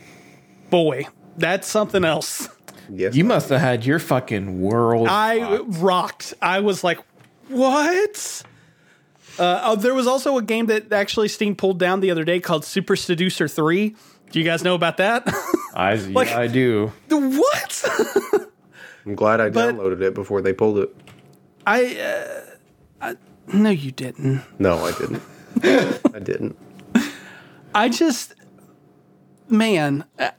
boy, 0.70 1.06
that's 1.36 1.66
something 1.66 2.04
else. 2.04 2.48
Yes. 2.88 3.16
You 3.16 3.24
must 3.24 3.48
have 3.48 3.60
had 3.60 3.84
your 3.84 3.98
fucking 3.98 4.60
world. 4.60 5.08
I 5.10 5.56
rocked. 5.58 6.34
I 6.40 6.60
was 6.60 6.84
like, 6.84 7.00
what? 7.48 8.42
Uh, 9.38 9.60
oh, 9.64 9.76
there 9.76 9.92
was 9.94 10.06
also 10.06 10.38
a 10.38 10.42
game 10.42 10.66
that 10.66 10.92
actually 10.92 11.26
Steam 11.28 11.56
pulled 11.56 11.78
down 11.80 11.98
the 12.00 12.10
other 12.12 12.22
day 12.24 12.38
called 12.38 12.64
Super 12.64 12.94
Seducer 12.94 13.48
3. 13.48 13.94
Do 14.30 14.38
you 14.38 14.44
guys 14.44 14.62
know 14.62 14.74
about 14.76 14.98
that? 14.98 15.24
I, 15.74 15.94
Like- 15.96 16.28
yeah, 16.30 16.38
I 16.38 16.46
do. 16.46 16.92
what? 17.10 17.84
I'm 19.04 19.14
glad 19.16 19.40
I 19.40 19.50
But- 19.50 19.74
downloaded 19.74 20.00
it 20.02 20.14
before 20.14 20.40
they 20.40 20.52
pulled 20.52 20.78
it. 20.78 20.94
I, 21.66 21.96
uh, 21.96 22.40
I 23.00 23.16
no, 23.52 23.70
you 23.70 23.92
didn't. 23.92 24.42
No, 24.58 24.78
I 24.84 24.92
didn't. 24.92 25.22
I 26.14 26.18
didn't. 26.18 26.56
I 27.74 27.88
just, 27.88 28.34
man, 29.48 30.04
uh, 30.18 30.30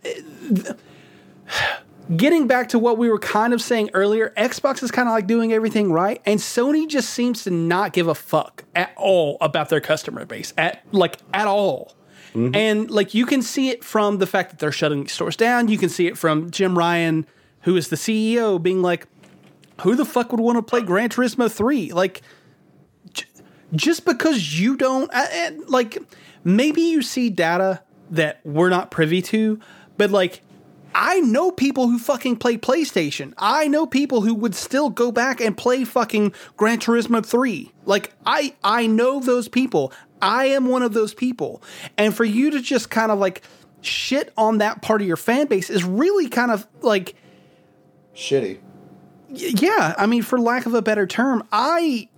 getting 2.16 2.48
back 2.48 2.70
to 2.70 2.80
what 2.80 2.98
we 2.98 3.10
were 3.10 3.20
kind 3.20 3.54
of 3.54 3.62
saying 3.62 3.92
earlier, 3.94 4.34
Xbox 4.38 4.82
is 4.82 4.90
kind 4.90 5.08
of 5.08 5.14
like 5.14 5.28
doing 5.28 5.54
everything 5.54 5.92
right, 5.92 6.22
and 6.26 6.40
Sony 6.40 6.88
just 6.88 7.12
seems 7.12 7.44
to 7.44 7.52
not 7.52 7.94
give 7.94 8.08
a 8.08 8.16
fuck 8.16 8.64
at 8.76 8.94
all 8.98 9.38
about 9.42 9.70
their 9.70 9.82
customer 9.82 10.26
base, 10.26 10.54
at 10.58 10.84
like 10.92 11.18
at 11.34 11.48
all. 11.48 11.94
And 12.54 12.92
like 12.92 13.16
you 13.16 13.26
can 13.26 13.42
see 13.42 13.70
it 13.70 13.84
from 13.84 14.20
the 14.20 14.28
fact 14.28 14.52
that 14.52 14.60
they're 14.60 14.72
shutting 14.72 15.08
stores 15.08 15.36
down. 15.36 15.70
You 15.70 15.80
can 15.80 15.90
see 15.90 16.06
it 16.06 16.20
from 16.20 16.52
Jim 16.52 16.78
Ryan, 16.78 17.26
who 17.62 17.76
is 17.76 17.88
the 17.88 17.96
CEO, 17.96 18.62
being 18.62 18.84
like, 18.84 19.08
"Who 19.82 19.96
the 19.96 20.06
fuck 20.06 20.32
would 20.32 20.42
want 20.42 20.58
to 20.58 20.62
play 20.62 20.82
Gran 20.82 21.10
Turismo 21.10 21.52
three? 21.52 21.92
Like, 21.92 22.22
just 23.76 24.06
because 24.06 24.60
you 24.60 24.78
don't 24.78 25.14
uh, 25.14 25.28
and, 25.32 25.68
like 25.70 25.98
maybe 26.44 26.82
you 26.82 27.02
see 27.02 27.30
data 27.30 27.82
that 28.10 28.40
we're 28.46 28.70
not 28.70 28.92
privy 28.92 29.22
to 29.22 29.60
but 29.98 30.12
like 30.12 30.42
I 30.96 31.20
know 31.20 31.52
people 31.52 31.90
who 31.90 32.00
fucking 32.00 32.38
play 32.38 32.58
PlayStation. 32.58 33.34
I 33.38 33.68
know 33.68 33.86
people 33.86 34.22
who 34.22 34.34
would 34.34 34.56
still 34.56 34.90
go 34.90 35.12
back 35.12 35.40
and 35.40 35.56
play 35.56 35.84
fucking 35.84 36.34
Gran 36.56 36.80
Turismo 36.80 37.24
3. 37.24 37.72
Like 37.86 38.16
I 38.26 38.56
I 38.64 38.88
know 38.88 39.20
those 39.20 39.48
people. 39.48 39.94
I 40.22 40.46
am 40.46 40.66
one 40.66 40.82
of 40.82 40.94
those 40.94 41.14
people. 41.14 41.62
And 42.00 42.16
for 42.16 42.24
you 42.24 42.50
to 42.50 42.62
just 42.62 42.90
kind 42.90 43.12
of 43.12 43.20
like 43.20 43.44
shit 43.82 44.34
on 44.38 44.58
that 44.58 44.82
part 44.82 45.02
of 45.02 45.08
your 45.08 45.18
fan 45.18 45.46
base 45.46 45.70
is 45.70 45.84
really 45.84 46.30
kind 46.30 46.52
of 46.52 46.66
like 46.82 47.16
Shitty. 48.16 48.60
Yeah, 49.30 49.94
I 49.98 50.06
mean 50.06 50.24
for 50.24 50.40
lack 50.40 50.66
of 50.66 50.74
a 50.74 50.82
better 50.82 51.06
term, 51.08 51.44
I 51.52 52.10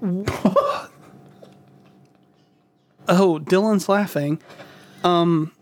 Oh, 3.08 3.40
Dylan's 3.42 3.88
laughing. 3.88 4.40
Um 5.04 5.52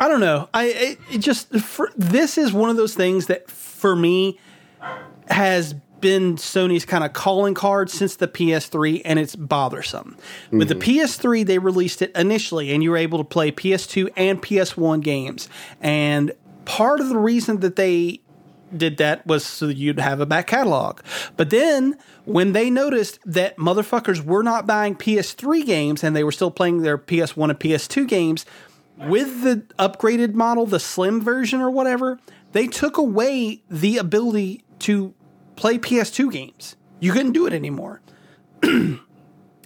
I 0.00 0.08
don't 0.08 0.20
know. 0.20 0.48
I 0.52 0.64
it, 0.64 0.98
it 1.12 1.18
just 1.18 1.54
for, 1.60 1.90
this 1.96 2.36
is 2.36 2.52
one 2.52 2.70
of 2.70 2.76
those 2.76 2.94
things 2.94 3.26
that 3.26 3.48
for 3.50 3.94
me 3.94 4.38
has 5.28 5.74
been 6.00 6.34
Sony's 6.36 6.84
kind 6.84 7.04
of 7.04 7.12
calling 7.12 7.54
card 7.54 7.88
since 7.88 8.16
the 8.16 8.26
PS3 8.26 9.02
and 9.04 9.18
it's 9.20 9.36
bothersome. 9.36 10.16
With 10.50 10.68
the 10.68 10.74
PS3 10.74 11.46
they 11.46 11.58
released 11.58 12.02
it 12.02 12.10
initially 12.16 12.72
and 12.72 12.82
you 12.82 12.90
were 12.90 12.96
able 12.96 13.18
to 13.18 13.24
play 13.24 13.52
PS2 13.52 14.10
and 14.16 14.42
PS1 14.42 15.02
games. 15.02 15.48
And 15.80 16.32
part 16.64 17.00
of 17.00 17.08
the 17.08 17.18
reason 17.18 17.60
that 17.60 17.76
they 17.76 18.21
did 18.76 18.96
that 18.98 19.26
was 19.26 19.44
so 19.44 19.68
you'd 19.68 19.98
have 19.98 20.20
a 20.20 20.26
back 20.26 20.46
catalog. 20.46 21.00
But 21.36 21.50
then 21.50 21.96
when 22.24 22.52
they 22.52 22.70
noticed 22.70 23.18
that 23.24 23.56
motherfuckers 23.56 24.24
were 24.24 24.42
not 24.42 24.66
buying 24.66 24.94
PS3 24.94 25.64
games 25.64 26.04
and 26.04 26.14
they 26.14 26.24
were 26.24 26.32
still 26.32 26.50
playing 26.50 26.82
their 26.82 26.98
PS1 26.98 27.50
and 27.50 27.58
PS2 27.58 28.08
games 28.08 28.46
with 28.98 29.42
the 29.42 29.64
upgraded 29.78 30.34
model, 30.34 30.66
the 30.66 30.80
slim 30.80 31.20
version 31.20 31.60
or 31.60 31.70
whatever, 31.70 32.18
they 32.52 32.66
took 32.66 32.96
away 32.96 33.62
the 33.70 33.98
ability 33.98 34.64
to 34.80 35.14
play 35.56 35.78
PS2 35.78 36.30
games. 36.30 36.76
You 37.00 37.12
couldn't 37.12 37.32
do 37.32 37.46
it 37.46 37.52
anymore. 37.52 38.00
then 38.60 39.00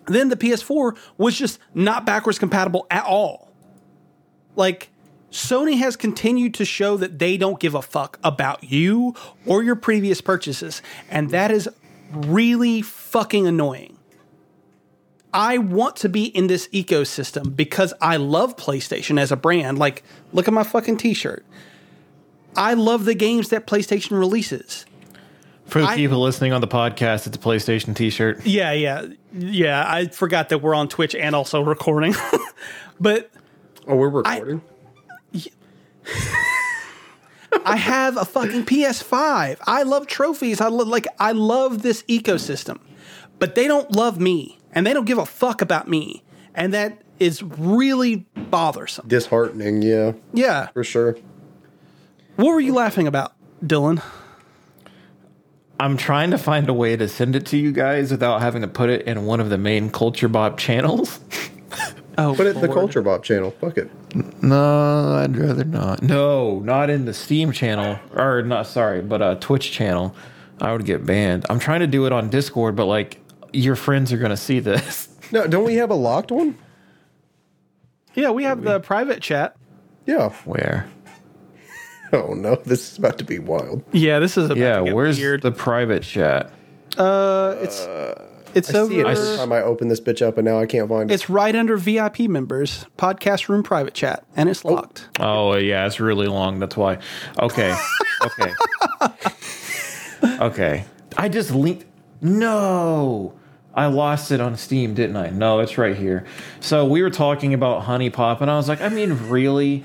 the 0.06 0.36
PS4 0.36 0.96
was 1.18 1.36
just 1.36 1.58
not 1.74 2.06
backwards 2.06 2.38
compatible 2.38 2.86
at 2.90 3.04
all. 3.04 3.52
Like 4.54 4.90
Sony 5.36 5.78
has 5.78 5.96
continued 5.96 6.54
to 6.54 6.64
show 6.64 6.96
that 6.96 7.18
they 7.18 7.36
don't 7.36 7.60
give 7.60 7.74
a 7.74 7.82
fuck 7.82 8.18
about 8.24 8.64
you 8.64 9.14
or 9.44 9.62
your 9.62 9.76
previous 9.76 10.22
purchases, 10.22 10.80
and 11.10 11.28
that 11.30 11.50
is 11.50 11.68
really 12.10 12.80
fucking 12.80 13.46
annoying. 13.46 13.98
I 15.34 15.58
want 15.58 15.96
to 15.96 16.08
be 16.08 16.24
in 16.24 16.46
this 16.46 16.68
ecosystem 16.68 17.54
because 17.54 17.92
I 18.00 18.16
love 18.16 18.56
PlayStation 18.56 19.20
as 19.20 19.30
a 19.30 19.36
brand. 19.36 19.78
Like, 19.78 20.02
look 20.32 20.48
at 20.48 20.54
my 20.54 20.62
fucking 20.62 20.96
t 20.96 21.12
shirt. 21.12 21.44
I 22.56 22.72
love 22.72 23.04
the 23.04 23.14
games 23.14 23.50
that 23.50 23.66
PlayStation 23.66 24.18
releases. 24.18 24.86
For 25.66 25.82
the 25.82 25.88
I- 25.88 25.96
people 25.96 26.22
listening 26.22 26.54
on 26.54 26.62
the 26.62 26.68
podcast, 26.68 27.26
it's 27.26 27.36
a 27.36 27.40
PlayStation 27.40 27.94
T-shirt. 27.94 28.46
Yeah, 28.46 28.72
yeah, 28.72 29.08
yeah. 29.34 29.84
I 29.86 30.06
forgot 30.06 30.48
that 30.50 30.62
we're 30.62 30.74
on 30.76 30.88
Twitch 30.88 31.14
and 31.14 31.34
also 31.34 31.60
recording. 31.60 32.14
but 33.00 33.30
Oh, 33.86 33.96
we're 33.96 34.08
recording. 34.08 34.58
I 34.64 34.75
have 37.64 38.16
a 38.16 38.24
fucking 38.24 38.64
PS5. 38.66 39.58
I 39.66 39.82
love 39.82 40.06
trophies. 40.06 40.60
I 40.60 40.68
love 40.68 40.88
like 40.88 41.06
I 41.18 41.32
love 41.32 41.82
this 41.82 42.02
ecosystem. 42.04 42.78
But 43.38 43.54
they 43.54 43.66
don't 43.66 43.92
love 43.92 44.18
me 44.20 44.58
and 44.72 44.86
they 44.86 44.92
don't 44.94 45.04
give 45.04 45.18
a 45.18 45.26
fuck 45.26 45.60
about 45.62 45.88
me. 45.88 46.22
And 46.54 46.72
that 46.72 47.02
is 47.18 47.42
really 47.42 48.26
bothersome. 48.50 49.06
Disheartening, 49.08 49.82
yeah, 49.82 50.12
Yeah. 50.32 50.68
for 50.68 50.84
sure. 50.84 51.16
What 52.36 52.48
were 52.52 52.60
you 52.60 52.74
laughing 52.74 53.06
about, 53.06 53.32
Dylan? 53.64 54.02
I'm 55.78 55.96
trying 55.98 56.30
to 56.30 56.38
find 56.38 56.68
a 56.68 56.74
way 56.74 56.96
to 56.96 57.08
send 57.08 57.36
it 57.36 57.44
to 57.46 57.56
you 57.58 57.72
guys 57.72 58.10
without 58.10 58.40
having 58.40 58.62
to 58.62 58.68
put 58.68 58.88
it 58.88 59.06
in 59.06 59.26
one 59.26 59.40
of 59.40 59.50
the 59.50 59.58
main 59.58 59.90
Culture 59.90 60.28
Bob 60.28 60.58
channels. 60.58 61.20
Oh, 62.18 62.34
Put 62.34 62.46
it 62.46 62.56
in 62.56 62.62
the 62.62 62.68
Culture 62.68 63.02
Bob 63.02 63.22
channel. 63.24 63.50
Fuck 63.50 63.76
it. 63.78 63.90
No, 64.42 65.14
I'd 65.14 65.36
rather 65.36 65.64
not. 65.64 66.02
No, 66.02 66.60
not 66.60 66.88
in 66.88 67.04
the 67.04 67.12
Steam 67.12 67.52
channel, 67.52 67.98
or 68.14 68.42
not. 68.42 68.66
Sorry, 68.66 69.02
but 69.02 69.20
uh, 69.20 69.34
Twitch 69.36 69.70
channel. 69.72 70.14
I 70.60 70.72
would 70.72 70.86
get 70.86 71.04
banned. 71.04 71.44
I'm 71.50 71.58
trying 71.58 71.80
to 71.80 71.86
do 71.86 72.06
it 72.06 72.12
on 72.12 72.30
Discord, 72.30 72.74
but 72.76 72.86
like 72.86 73.20
your 73.52 73.76
friends 73.76 74.12
are 74.12 74.18
gonna 74.18 74.36
see 74.36 74.60
this. 74.60 75.08
No, 75.32 75.44
don't 75.48 75.64
we 75.64 75.74
have 75.74 75.90
a 75.90 75.94
locked 75.94 76.30
one? 76.30 76.56
Yeah, 78.14 78.30
we 78.30 78.44
have 78.44 78.62
the 78.62 78.78
private 78.78 79.20
chat. 79.20 79.56
Yeah. 80.06 80.28
Where? 80.44 80.88
Oh 82.12 82.32
no, 82.32 82.54
this 82.64 82.92
is 82.92 82.98
about 82.98 83.18
to 83.18 83.24
be 83.24 83.40
wild. 83.40 83.82
Yeah, 83.92 84.20
this 84.20 84.36
is 84.38 84.46
about 84.46 84.56
Yeah, 84.56 84.78
to 84.78 84.84
get 84.84 84.94
where's 84.94 85.18
weird. 85.18 85.42
the 85.42 85.50
private 85.50 86.04
chat? 86.04 86.52
uh, 86.96 87.56
it's 87.60 87.84
it's 88.56 88.74
I 88.74 88.78
over. 88.78 88.90
see 88.92 89.00
it 89.00 89.06
every 89.06 89.36
time 89.36 89.52
I 89.52 89.60
open 89.60 89.88
this 89.88 90.00
bitch 90.00 90.26
up, 90.26 90.38
and 90.38 90.46
now 90.46 90.58
I 90.58 90.66
can't 90.66 90.88
find 90.88 91.10
it. 91.10 91.14
It's 91.14 91.28
right 91.28 91.54
under 91.54 91.76
VIP 91.76 92.20
members, 92.20 92.86
podcast 92.96 93.48
room 93.48 93.62
private 93.62 93.94
chat, 93.94 94.24
and 94.34 94.48
it's 94.48 94.64
oh. 94.64 94.72
locked. 94.72 95.08
Oh 95.20 95.54
yeah, 95.56 95.86
it's 95.86 96.00
really 96.00 96.26
long. 96.26 96.58
That's 96.58 96.76
why. 96.76 96.98
Okay, 97.38 97.76
okay, 98.24 98.54
okay. 100.40 100.84
I 101.16 101.28
just 101.28 101.50
linked. 101.50 101.84
No, 102.22 103.34
I 103.74 103.86
lost 103.86 104.32
it 104.32 104.40
on 104.40 104.56
Steam, 104.56 104.94
didn't 104.94 105.16
I? 105.16 105.28
No, 105.28 105.60
it's 105.60 105.76
right 105.76 105.94
here. 105.94 106.24
So 106.60 106.86
we 106.86 107.02
were 107.02 107.10
talking 107.10 107.52
about 107.52 107.84
HunniePop, 107.84 108.40
and 108.40 108.50
I 108.50 108.56
was 108.56 108.68
like, 108.68 108.80
I 108.80 108.88
mean, 108.88 109.28
really, 109.28 109.84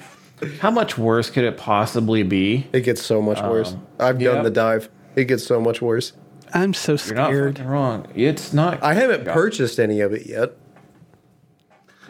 how 0.60 0.72
much 0.72 0.98
worse 0.98 1.30
could 1.30 1.44
it 1.44 1.58
possibly 1.58 2.24
be? 2.24 2.68
It 2.72 2.82
gets 2.82 3.02
so 3.02 3.22
much 3.22 3.42
worse. 3.42 3.74
Um, 3.74 3.88
I've 4.00 4.22
yep. 4.22 4.36
done 4.36 4.44
the 4.46 4.50
dive. 4.50 4.90
It 5.16 5.26
gets 5.26 5.46
so 5.46 5.60
much 5.60 5.82
worse. 5.82 6.14
I'm 6.54 6.74
so 6.74 6.96
scared. 6.98 7.18
You're 7.18 7.24
not 7.24 7.30
scared. 7.30 7.58
fucking 7.58 7.72
wrong. 7.72 8.08
It's 8.16 8.54
not. 8.54 8.84
I 8.84 8.94
haven't 8.94 9.26
purchased 9.26 9.80
any 9.80 10.02
of 10.02 10.14
it 10.14 10.26
yet. 10.26 10.52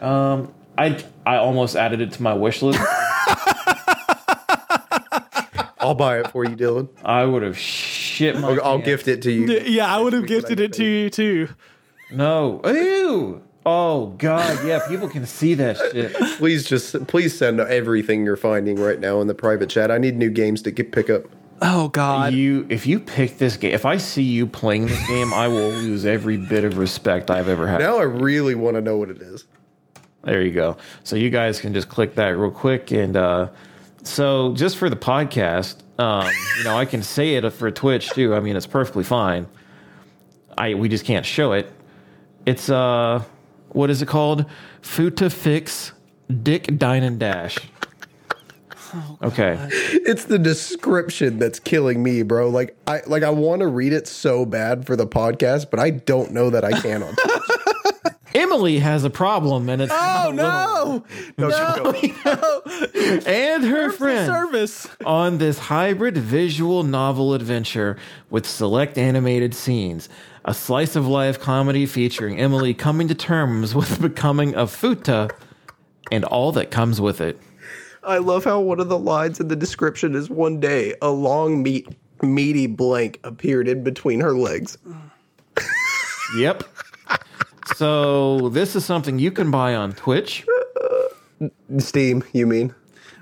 Um, 0.00 0.52
I 0.76 1.02
I 1.24 1.36
almost 1.36 1.76
added 1.76 2.00
it 2.00 2.12
to 2.12 2.22
my 2.22 2.34
wish 2.34 2.62
list. 2.62 2.80
I'll 5.78 5.94
buy 5.94 6.20
it 6.20 6.30
for 6.30 6.44
you, 6.44 6.56
Dylan. 6.56 6.88
I 7.04 7.24
would 7.24 7.42
have 7.42 7.58
shit 7.58 8.38
my. 8.38 8.48
I'll, 8.48 8.62
I'll 8.62 8.72
pants. 8.76 8.86
gift 8.86 9.08
it 9.08 9.22
to 9.22 9.32
you. 9.32 9.60
Yeah, 9.60 9.94
I 9.94 10.00
would 10.00 10.12
have 10.12 10.26
gifted 10.26 10.60
it 10.60 10.72
to 10.74 10.84
you 10.84 11.10
too. 11.10 11.48
No. 12.10 12.60
Ew. 12.64 13.42
Oh 13.64 14.06
God. 14.18 14.64
Yeah, 14.66 14.80
people 14.88 15.08
can 15.08 15.26
see 15.26 15.54
that 15.54 15.76
shit. 15.76 16.14
Please 16.38 16.64
just 16.64 17.06
please 17.06 17.36
send 17.36 17.60
everything 17.60 18.24
you're 18.24 18.36
finding 18.36 18.80
right 18.80 18.98
now 18.98 19.20
in 19.20 19.26
the 19.26 19.34
private 19.34 19.70
chat. 19.70 19.90
I 19.90 19.98
need 19.98 20.16
new 20.16 20.30
games 20.30 20.62
to 20.62 20.70
get 20.70 20.92
pick 20.92 21.10
up. 21.10 21.24
Oh 21.64 21.88
God. 21.88 22.34
You, 22.34 22.66
if 22.68 22.86
you 22.86 22.98
pick 22.98 23.38
this 23.38 23.56
game, 23.56 23.72
if 23.72 23.86
I 23.86 23.96
see 23.96 24.24
you 24.24 24.48
playing 24.48 24.86
this 24.88 25.06
game, 25.06 25.32
I 25.32 25.46
will 25.46 25.70
lose 25.70 26.04
every 26.04 26.36
bit 26.36 26.64
of 26.64 26.76
respect 26.76 27.30
I've 27.30 27.48
ever 27.48 27.68
had. 27.68 27.78
Now 27.78 27.98
I 27.98 28.02
really 28.02 28.56
want 28.56 28.74
to 28.74 28.80
know 28.80 28.96
what 28.96 29.10
it 29.10 29.22
is. 29.22 29.44
There 30.24 30.42
you 30.42 30.50
go. 30.50 30.76
So 31.04 31.14
you 31.14 31.30
guys 31.30 31.60
can 31.60 31.72
just 31.72 31.88
click 31.88 32.16
that 32.16 32.30
real 32.30 32.50
quick, 32.50 32.90
and 32.90 33.16
uh, 33.16 33.48
so 34.02 34.54
just 34.54 34.76
for 34.76 34.90
the 34.90 34.96
podcast, 34.96 35.76
um, 36.00 36.28
you 36.58 36.64
know, 36.64 36.76
I 36.76 36.84
can 36.84 37.02
say 37.02 37.34
it 37.34 37.48
for 37.50 37.70
Twitch 37.70 38.10
too. 38.10 38.34
I 38.34 38.40
mean, 38.40 38.56
it's 38.56 38.66
perfectly 38.66 39.04
fine. 39.04 39.46
I 40.58 40.74
we 40.74 40.88
just 40.88 41.04
can't 41.04 41.24
show 41.24 41.52
it. 41.52 41.72
It's 42.44 42.68
uh, 42.70 43.22
what 43.68 43.88
is 43.88 44.02
it 44.02 44.06
called? 44.06 44.46
Futa 44.82 45.30
Fix 45.30 45.92
Dick 46.42 46.76
Dine 46.76 47.04
and 47.04 47.18
Dash. 47.20 47.58
Okay. 49.22 49.58
It's 49.70 50.24
the 50.24 50.38
description 50.38 51.38
that's 51.38 51.58
killing 51.58 52.02
me, 52.02 52.22
bro. 52.22 52.48
Like 52.48 52.76
I 52.86 53.02
like 53.06 53.22
I 53.22 53.30
want 53.30 53.60
to 53.60 53.66
read 53.66 53.92
it 53.92 54.06
so 54.06 54.44
bad 54.44 54.86
for 54.86 54.96
the 54.96 55.06
podcast, 55.06 55.70
but 55.70 55.80
I 55.80 55.90
don't 55.90 56.32
know 56.32 56.50
that 56.50 56.64
I 56.64 56.80
can 56.80 57.02
on 57.02 57.14
Emily 58.34 58.78
has 58.78 59.04
a 59.04 59.10
problem, 59.10 59.68
and 59.68 59.82
it's 59.82 59.92
Oh 59.94 60.32
no! 60.34 61.04
No, 61.36 61.92
keep 61.92 62.22
going. 62.24 63.22
and 63.26 63.64
her 63.64 63.90
friend 63.90 64.26
Service. 64.26 64.88
on 65.04 65.38
this 65.38 65.58
hybrid 65.58 66.16
visual 66.16 66.82
novel 66.82 67.34
adventure 67.34 67.96
with 68.30 68.46
select 68.46 68.96
animated 68.96 69.54
scenes. 69.54 70.08
A 70.44 70.54
slice 70.54 70.96
of 70.96 71.06
life 71.06 71.38
comedy 71.38 71.86
featuring 71.86 72.38
Emily 72.38 72.74
coming 72.74 73.06
to 73.08 73.14
terms 73.14 73.74
with 73.76 74.00
becoming 74.00 74.54
a 74.54 74.64
futa 74.64 75.30
and 76.10 76.24
all 76.24 76.52
that 76.52 76.70
comes 76.70 77.00
with 77.00 77.20
it. 77.20 77.38
I 78.04 78.18
love 78.18 78.44
how 78.44 78.60
one 78.60 78.80
of 78.80 78.88
the 78.88 78.98
lines 78.98 79.38
in 79.40 79.48
the 79.48 79.56
description 79.56 80.14
is 80.14 80.28
one 80.28 80.58
day 80.60 80.94
a 81.02 81.10
long 81.10 81.62
meat 81.62 81.88
meaty 82.22 82.66
blank 82.66 83.20
appeared 83.24 83.68
in 83.68 83.82
between 83.84 84.20
her 84.20 84.32
legs. 84.36 84.78
Yep. 86.36 86.64
So 87.76 88.48
this 88.50 88.74
is 88.76 88.84
something 88.84 89.18
you 89.18 89.30
can 89.30 89.50
buy 89.50 89.74
on 89.74 89.92
Twitch. 89.92 90.44
Steam, 91.78 92.22
you 92.32 92.46
mean? 92.46 92.74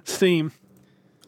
Steam. 0.05 0.53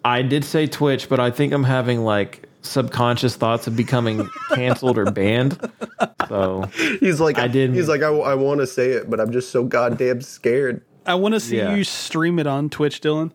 I 0.05 0.23
did 0.23 0.45
say 0.45 0.67
Twitch, 0.67 1.09
but 1.09 1.21
I 1.21 1.31
think 1.31 1.53
I'm 1.53 1.65
having 1.65 2.01
like 2.05 2.49
subconscious 2.63 3.37
thoughts 3.37 3.67
of 3.67 3.77
becoming 3.77 4.29
canceled 4.55 4.99
or 4.99 5.11
banned. 5.11 5.59
So 6.29 6.63
He's 7.01 7.21
like 7.21 7.39
I 7.39 7.49
didn't- 7.49 7.75
He's 7.77 7.89
like 7.89 8.03
I, 8.03 8.09
I 8.09 8.35
want 8.35 8.61
to 8.61 8.67
say 8.67 8.91
it, 8.91 9.09
but 9.11 9.21
I'm 9.21 9.33
just 9.33 9.51
so 9.51 9.65
goddamn 9.65 10.21
scared. 10.21 10.83
I 11.07 11.15
want 11.15 11.35
to 11.35 11.41
see 11.41 11.57
Yeah. 11.57 11.75
you 11.75 11.85
stream 11.85 12.39
it 12.39 12.47
on 12.47 12.69
Twitch, 12.71 13.01
Dylan. 13.01 13.33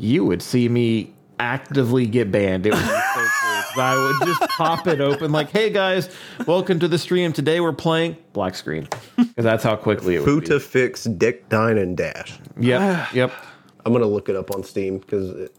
You 0.00 0.24
would 0.24 0.40
see 0.42 0.68
me 0.68 1.12
actively 1.38 2.06
get 2.06 2.32
banned. 2.32 2.66
It 2.66 2.72
would 2.72 2.80
be 2.80 2.86
so 2.86 2.94
cool. 3.74 3.82
I 3.82 3.94
would 4.20 4.26
just 4.28 4.50
pop 4.52 4.86
it 4.86 5.00
open 5.00 5.30
like, 5.30 5.50
"Hey 5.50 5.70
guys, 5.70 6.08
welcome 6.46 6.78
to 6.80 6.88
the 6.88 6.98
stream. 6.98 7.32
Today 7.32 7.60
we're 7.60 7.72
playing 7.72 8.16
black 8.32 8.54
screen." 8.54 8.88
Because 9.16 9.44
that's 9.44 9.62
how 9.62 9.76
quickly 9.76 10.16
it 10.16 10.24
would. 10.24 10.44
Futa 10.44 10.60
fix 10.60 11.04
Dick 11.04 11.48
Dine 11.48 11.78
and 11.78 11.96
Dash. 11.96 12.38
Yep. 12.58 13.12
Yep. 13.12 13.32
I'm 13.84 13.92
gonna 13.92 14.06
look 14.06 14.28
it 14.28 14.36
up 14.36 14.50
on 14.54 14.64
Steam 14.64 14.98
because 14.98 15.50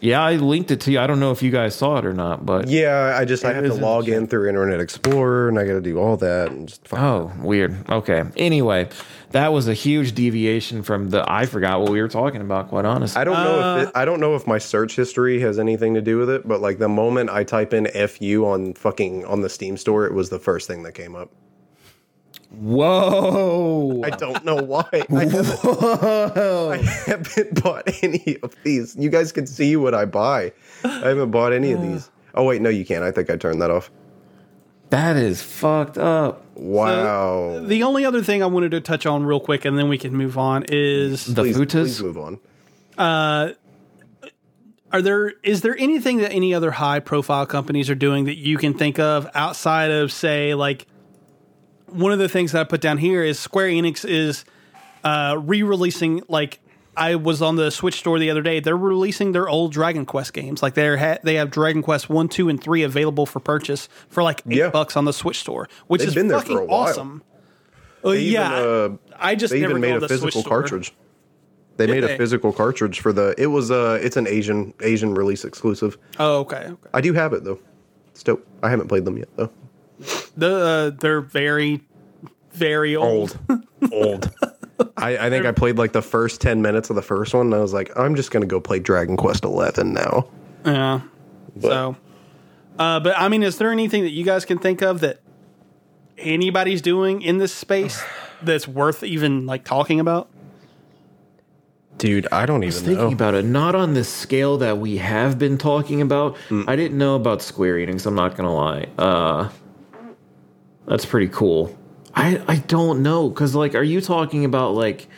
Yeah, 0.00 0.22
I 0.22 0.36
linked 0.36 0.70
it 0.70 0.80
to 0.82 0.92
you. 0.92 1.00
I 1.00 1.08
don't 1.08 1.18
know 1.18 1.32
if 1.32 1.42
you 1.42 1.50
guys 1.50 1.74
saw 1.74 1.98
it 1.98 2.06
or 2.06 2.12
not, 2.14 2.46
but 2.46 2.68
yeah, 2.68 3.16
I 3.18 3.24
just 3.24 3.44
I 3.44 3.52
have 3.52 3.64
to 3.64 3.74
log 3.74 4.08
in 4.08 4.28
through 4.28 4.48
Internet 4.48 4.80
Explorer 4.80 5.48
and 5.48 5.58
I 5.58 5.64
got 5.66 5.72
to 5.72 5.80
do 5.80 5.98
all 5.98 6.16
that 6.18 6.50
and 6.52 6.68
just. 6.68 6.86
Oh, 6.92 7.32
weird. 7.40 7.76
Okay. 7.90 8.22
Anyway, 8.36 8.88
that 9.32 9.52
was 9.52 9.68
a 9.68 9.74
huge 9.74 10.14
deviation 10.14 10.82
from 10.82 11.10
the. 11.10 11.24
I 11.30 11.46
forgot 11.46 11.80
what 11.80 11.90
we 11.90 12.00
were 12.00 12.08
talking 12.08 12.40
about. 12.40 12.68
Quite 12.68 12.84
honestly, 12.84 13.20
I 13.20 13.24
don't 13.24 13.34
know 13.34 13.60
Uh, 13.60 13.76
if 13.82 13.88
it, 13.88 13.92
I 13.96 14.04
don't 14.04 14.20
know 14.20 14.34
if 14.34 14.46
my 14.46 14.58
search 14.58 14.96
history 14.96 15.40
has 15.40 15.58
anything 15.58 15.94
to 15.94 16.00
do 16.00 16.18
with 16.18 16.30
it, 16.30 16.46
but 16.48 16.60
like 16.60 16.78
the 16.78 16.88
moment 16.88 17.30
I 17.30 17.44
type 17.44 17.72
in 17.74 17.86
"fu" 18.08 18.44
on 18.46 18.74
fucking 18.74 19.24
on 19.26 19.40
the 19.42 19.48
Steam 19.48 19.76
store, 19.76 20.06
it 20.06 20.14
was 20.14 20.30
the 20.30 20.38
first 20.38 20.66
thing 20.66 20.82
that 20.84 20.92
came 20.92 21.14
up. 21.14 21.30
Whoa! 22.50 24.00
I 24.04 24.10
don't 24.10 24.44
know 24.44 24.56
why. 24.56 24.86
I 24.92 25.00
haven't, 25.26 25.66
I 25.66 26.76
haven't 27.06 27.62
bought 27.62 27.82
any 28.02 28.38
of 28.42 28.54
these. 28.62 28.96
You 28.96 29.10
guys 29.10 29.32
can 29.32 29.46
see 29.46 29.76
what 29.76 29.94
I 29.94 30.06
buy. 30.06 30.52
I 30.84 31.08
haven't 31.08 31.30
bought 31.30 31.52
any 31.52 31.72
of 31.72 31.82
these. 31.82 32.10
Oh 32.34 32.44
wait, 32.44 32.62
no, 32.62 32.70
you 32.70 32.84
can't. 32.86 33.04
I 33.04 33.10
think 33.10 33.28
I 33.30 33.36
turned 33.36 33.60
that 33.60 33.70
off. 33.70 33.90
That 34.90 35.16
is 35.16 35.42
fucked 35.42 35.98
up. 35.98 36.42
Wow. 36.58 37.64
The 37.64 37.84
only 37.84 38.04
other 38.04 38.22
thing 38.22 38.42
I 38.42 38.46
wanted 38.46 38.72
to 38.72 38.80
touch 38.80 39.06
on 39.06 39.24
real 39.24 39.40
quick, 39.40 39.64
and 39.64 39.78
then 39.78 39.88
we 39.88 39.96
can 39.96 40.14
move 40.14 40.36
on, 40.36 40.64
is 40.68 41.24
The 41.26 41.42
please, 41.42 41.56
futas. 41.56 41.70
please 41.70 42.02
move 42.02 42.18
on. 42.18 42.40
are 42.98 43.52
there 45.02 45.30
is 45.42 45.60
there 45.60 45.76
anything 45.78 46.18
that 46.18 46.32
any 46.32 46.54
other 46.54 46.70
high 46.72 47.00
profile 47.00 47.46
companies 47.46 47.90
are 47.90 47.94
doing 47.94 48.24
that 48.24 48.36
you 48.36 48.56
can 48.58 48.74
think 48.74 48.98
of 48.98 49.28
outside 49.34 49.90
of 49.90 50.10
say 50.10 50.54
like 50.54 50.86
one 51.86 52.12
of 52.12 52.18
the 52.18 52.28
things 52.28 52.52
that 52.52 52.60
I 52.60 52.64
put 52.64 52.80
down 52.80 52.98
here 52.98 53.22
is 53.22 53.38
Square 53.38 53.68
Enix 53.68 54.08
is 54.08 54.44
uh, 55.04 55.36
re-releasing 55.40 56.22
like 56.28 56.60
I 56.98 57.14
was 57.14 57.40
on 57.40 57.56
the 57.56 57.70
Switch 57.70 57.94
store 57.98 58.18
the 58.18 58.28
other 58.30 58.42
day. 58.42 58.60
They're 58.60 58.76
releasing 58.76 59.32
their 59.32 59.48
old 59.48 59.72
Dragon 59.72 60.04
Quest 60.04 60.32
games. 60.32 60.62
Like 60.62 60.74
they're 60.74 60.96
ha- 60.98 61.18
they 61.22 61.34
have 61.36 61.50
Dragon 61.50 61.80
Quest 61.82 62.10
one, 62.10 62.28
two, 62.28 62.48
and 62.48 62.62
three 62.62 62.82
available 62.82 63.24
for 63.24 63.40
purchase 63.40 63.88
for 64.08 64.22
like 64.22 64.40
eight 64.48 64.56
Yeah. 64.58 64.70
bucks 64.70 64.96
on 64.96 65.04
the 65.04 65.12
Switch 65.12 65.38
store, 65.38 65.68
which 65.86 66.00
They've 66.00 66.08
is 66.08 66.14
been 66.14 66.28
there 66.28 66.40
for 66.40 66.46
fucking 66.46 66.58
a 66.58 66.64
while. 66.64 66.80
awesome. 66.88 67.22
Uh, 68.04 68.10
They 68.10 68.20
even, 68.22 68.32
yeah, 68.32 68.52
uh, 68.52 68.88
I 69.18 69.34
just 69.34 69.52
They 69.52 69.60
never 69.60 69.72
even 69.78 69.80
made 69.82 70.02
a 70.02 70.08
physical 70.08 70.30
Switch 70.30 70.42
store. 70.44 70.50
cartridge. 70.62 70.92
They 71.76 71.86
made 71.86 72.02
they? 72.02 72.14
a 72.14 72.18
physical 72.18 72.52
cartridge 72.52 72.98
for 73.00 73.12
the. 73.12 73.34
It 73.38 73.46
was 73.46 73.70
uh 73.70 73.98
It's 74.02 74.16
an 74.16 74.26
Asian 74.26 74.74
Asian 74.82 75.14
release 75.14 75.44
exclusive. 75.44 75.96
Oh, 76.18 76.40
okay. 76.40 76.56
okay. 76.66 76.74
I 76.92 77.00
do 77.00 77.12
have 77.12 77.32
it 77.32 77.44
though. 77.44 77.60
It's 78.10 78.22
dope. 78.24 78.44
I 78.64 78.70
haven't 78.70 78.88
played 78.88 79.04
them 79.04 79.16
yet 79.16 79.28
though. 79.36 79.50
The 80.36 80.56
uh, 80.94 80.98
they're 81.00 81.20
very, 81.20 81.80
very 82.52 82.96
old. 82.96 83.38
Old. 83.92 84.30
I, 84.96 85.18
I 85.26 85.30
think 85.30 85.44
I 85.46 85.52
played 85.52 85.76
like 85.78 85.92
the 85.92 86.02
first 86.02 86.40
ten 86.40 86.62
minutes 86.62 86.90
of 86.90 86.96
the 86.96 87.02
first 87.02 87.34
one. 87.34 87.46
and 87.46 87.54
I 87.54 87.58
was 87.58 87.72
like, 87.72 87.90
I'm 87.96 88.14
just 88.14 88.30
gonna 88.30 88.46
go 88.46 88.60
play 88.60 88.78
Dragon 88.78 89.16
Quest 89.16 89.44
Eleven 89.44 89.92
now. 89.92 90.28
Yeah. 90.64 91.00
But- 91.56 91.62
so, 91.70 91.96
uh, 92.78 93.00
but 93.00 93.14
I 93.18 93.28
mean, 93.28 93.42
is 93.42 93.58
there 93.58 93.72
anything 93.72 94.02
that 94.04 94.10
you 94.12 94.24
guys 94.24 94.44
can 94.44 94.58
think 94.58 94.82
of 94.82 95.00
that 95.00 95.20
anybody's 96.16 96.80
doing 96.82 97.22
in 97.22 97.38
this 97.38 97.52
space 97.54 98.02
that's 98.42 98.68
worth 98.68 99.02
even 99.02 99.46
like 99.46 99.64
talking 99.64 99.98
about? 100.00 100.28
Dude, 101.96 102.28
I 102.30 102.46
don't 102.46 102.62
even 102.62 102.84
Thinking 102.84 103.08
know. 103.08 103.12
about 103.12 103.34
it, 103.34 103.44
not 103.44 103.74
on 103.74 103.94
the 103.94 104.04
scale 104.04 104.58
that 104.58 104.78
we 104.78 104.98
have 104.98 105.36
been 105.36 105.58
talking 105.58 106.00
about. 106.00 106.36
Mm. 106.48 106.68
I 106.68 106.76
didn't 106.76 106.96
know 106.96 107.16
about 107.16 107.42
Square 107.42 107.78
Enix. 107.78 108.06
I'm 108.06 108.14
not 108.14 108.36
gonna 108.36 108.54
lie. 108.54 108.86
Uh, 108.96 109.48
that's 110.86 111.04
pretty 111.04 111.26
cool. 111.26 111.76
I 112.18 112.42
I 112.48 112.56
don't 112.56 113.02
know 113.02 113.28
because 113.28 113.54
like, 113.54 113.74
are 113.74 113.82
you 113.82 114.00
talking 114.00 114.44
about 114.44 114.74
like 114.74 115.08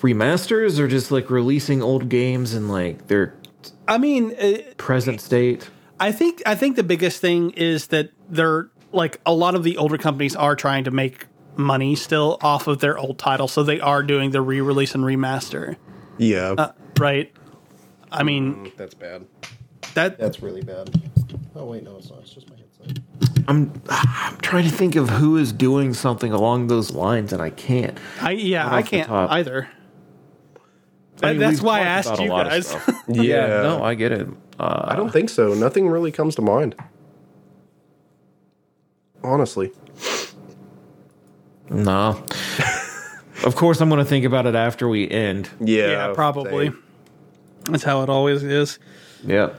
remasters 0.00 0.78
or 0.78 0.88
just 0.88 1.10
like 1.10 1.30
releasing 1.30 1.82
old 1.82 2.08
games 2.08 2.54
and 2.54 2.70
like 2.70 3.08
their 3.08 3.34
I 3.86 3.98
mean, 3.98 4.34
uh, 4.36 4.58
present 4.76 5.20
state? 5.20 5.68
I 5.98 6.12
think 6.12 6.42
I 6.46 6.54
think 6.54 6.76
the 6.76 6.82
biggest 6.82 7.20
thing 7.20 7.50
is 7.50 7.88
that 7.88 8.10
they're 8.28 8.70
like 8.92 9.20
a 9.26 9.34
lot 9.34 9.54
of 9.54 9.64
the 9.64 9.76
older 9.76 9.98
companies 9.98 10.36
are 10.36 10.56
trying 10.56 10.84
to 10.84 10.90
make 10.90 11.26
money 11.56 11.94
still 11.96 12.38
off 12.40 12.68
of 12.68 12.78
their 12.78 12.96
old 12.96 13.18
titles, 13.18 13.52
so 13.52 13.62
they 13.62 13.80
are 13.80 14.02
doing 14.02 14.30
the 14.30 14.40
re-release 14.40 14.94
and 14.94 15.04
remaster, 15.04 15.76
Yeah, 16.16 16.54
uh, 16.56 16.72
right? 16.98 17.32
I 18.10 18.22
mean, 18.22 18.72
that's 18.76 18.94
bad. 18.94 19.26
that 19.94 20.18
That's 20.18 20.40
really 20.40 20.62
bad. 20.62 20.88
Oh 21.54 21.66
wait, 21.66 21.82
no, 21.82 21.96
it's 21.96 22.10
not. 22.10 22.20
It's 22.20 22.32
just 22.32 22.48
my 22.48 22.54
headset. 22.54 22.59
I'm 23.50 23.82
I'm 23.88 24.36
trying 24.36 24.62
to 24.62 24.70
think 24.70 24.94
of 24.94 25.10
who 25.10 25.36
is 25.36 25.52
doing 25.52 25.92
something 25.92 26.32
along 26.32 26.68
those 26.68 26.92
lines, 26.92 27.32
and 27.32 27.42
I 27.42 27.50
can't. 27.50 27.98
I 28.20 28.30
yeah, 28.30 28.68
Right 28.70 28.74
I 28.74 28.82
can't 28.82 29.10
either. 29.10 29.68
I 31.20 31.32
mean, 31.32 31.38
that's 31.40 31.60
why 31.60 31.80
I 31.80 31.82
asked 31.82 32.20
you 32.20 32.28
guys. 32.28 32.68
stuff. 32.68 32.88
Yeah, 33.08 33.62
no, 33.62 33.82
I 33.82 33.94
get 33.94 34.12
it. 34.12 34.28
Uh, 34.58 34.84
I 34.84 34.94
don't 34.94 35.12
think 35.12 35.30
so. 35.30 35.52
Nothing 35.52 35.88
really 35.88 36.12
comes 36.12 36.36
to 36.36 36.42
mind. 36.42 36.76
Honestly. 39.24 39.72
No. 41.68 42.24
of 43.44 43.56
course, 43.56 43.80
I'm 43.80 43.88
going 43.88 43.98
to 43.98 44.04
think 44.04 44.24
about 44.24 44.46
it 44.46 44.54
after 44.54 44.88
we 44.88 45.10
end. 45.10 45.50
Yeah, 45.60 45.88
yeah, 45.88 46.12
probably. 46.14 46.66
same. 46.66 46.82
That's 47.64 47.82
how 47.82 48.02
it 48.02 48.08
always 48.08 48.44
is. 48.44 48.78
Yep. 49.26 49.58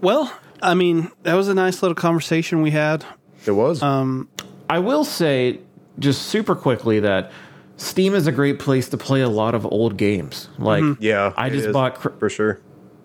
Well, 0.00 0.32
I 0.62 0.74
mean, 0.74 1.10
that 1.24 1.34
was 1.34 1.48
a 1.48 1.54
nice 1.54 1.82
little 1.82 1.94
conversation 1.94 2.62
we 2.62 2.70
had. 2.70 3.04
It 3.44 3.50
was. 3.50 3.82
Um, 3.82 4.28
I 4.70 4.78
will 4.78 5.04
say, 5.04 5.60
just 5.98 6.22
super 6.22 6.54
quickly, 6.54 7.00
that 7.00 7.32
Steam 7.76 8.14
is 8.14 8.26
a 8.26 8.32
great 8.32 8.58
place 8.58 8.88
to 8.90 8.96
play 8.96 9.20
a 9.22 9.28
lot 9.28 9.54
of 9.54 9.66
old 9.66 9.96
games. 9.96 10.48
Like, 10.58 10.82
mm-hmm. 10.82 11.02
yeah, 11.02 11.32
I 11.36 11.50
just 11.50 11.66
is, 11.66 11.72
bought 11.72 11.96
Cr- 11.96 12.10
for 12.10 12.30
sure. 12.30 12.60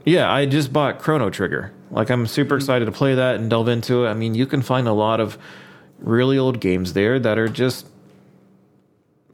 Yeah, 0.06 0.32
I 0.32 0.46
just 0.46 0.72
bought 0.72 1.00
Chrono 1.00 1.30
Trigger. 1.30 1.74
Like, 1.90 2.10
I'm 2.10 2.28
super 2.28 2.56
mm-hmm. 2.56 2.62
excited 2.62 2.86
to 2.86 2.92
play 2.92 3.16
that 3.16 3.36
and 3.36 3.50
delve 3.50 3.68
into 3.68 4.06
it. 4.06 4.10
I 4.10 4.14
mean, 4.14 4.36
you 4.36 4.46
can 4.46 4.62
find 4.62 4.88
a 4.88 4.94
lot 4.94 5.20
of 5.20 5.38
really 6.00 6.38
old 6.38 6.60
games 6.60 6.94
there 6.94 7.20
that 7.20 7.40
are 7.40 7.50
just 7.50 7.88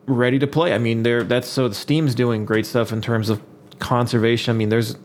ready 0.06 0.40
to 0.40 0.48
play. 0.48 0.74
I 0.74 0.78
mean, 0.78 1.04
they're 1.04 1.24
that's 1.24 1.48
so 1.48 1.70
Steam's 1.72 2.16
doing 2.16 2.46
great 2.46 2.66
stuff 2.66 2.92
in 2.94 3.02
terms 3.02 3.30
of 3.30 3.42
conservation. 3.80 4.56
I 4.56 4.58
mean, 4.58 4.70
there's 4.70 4.96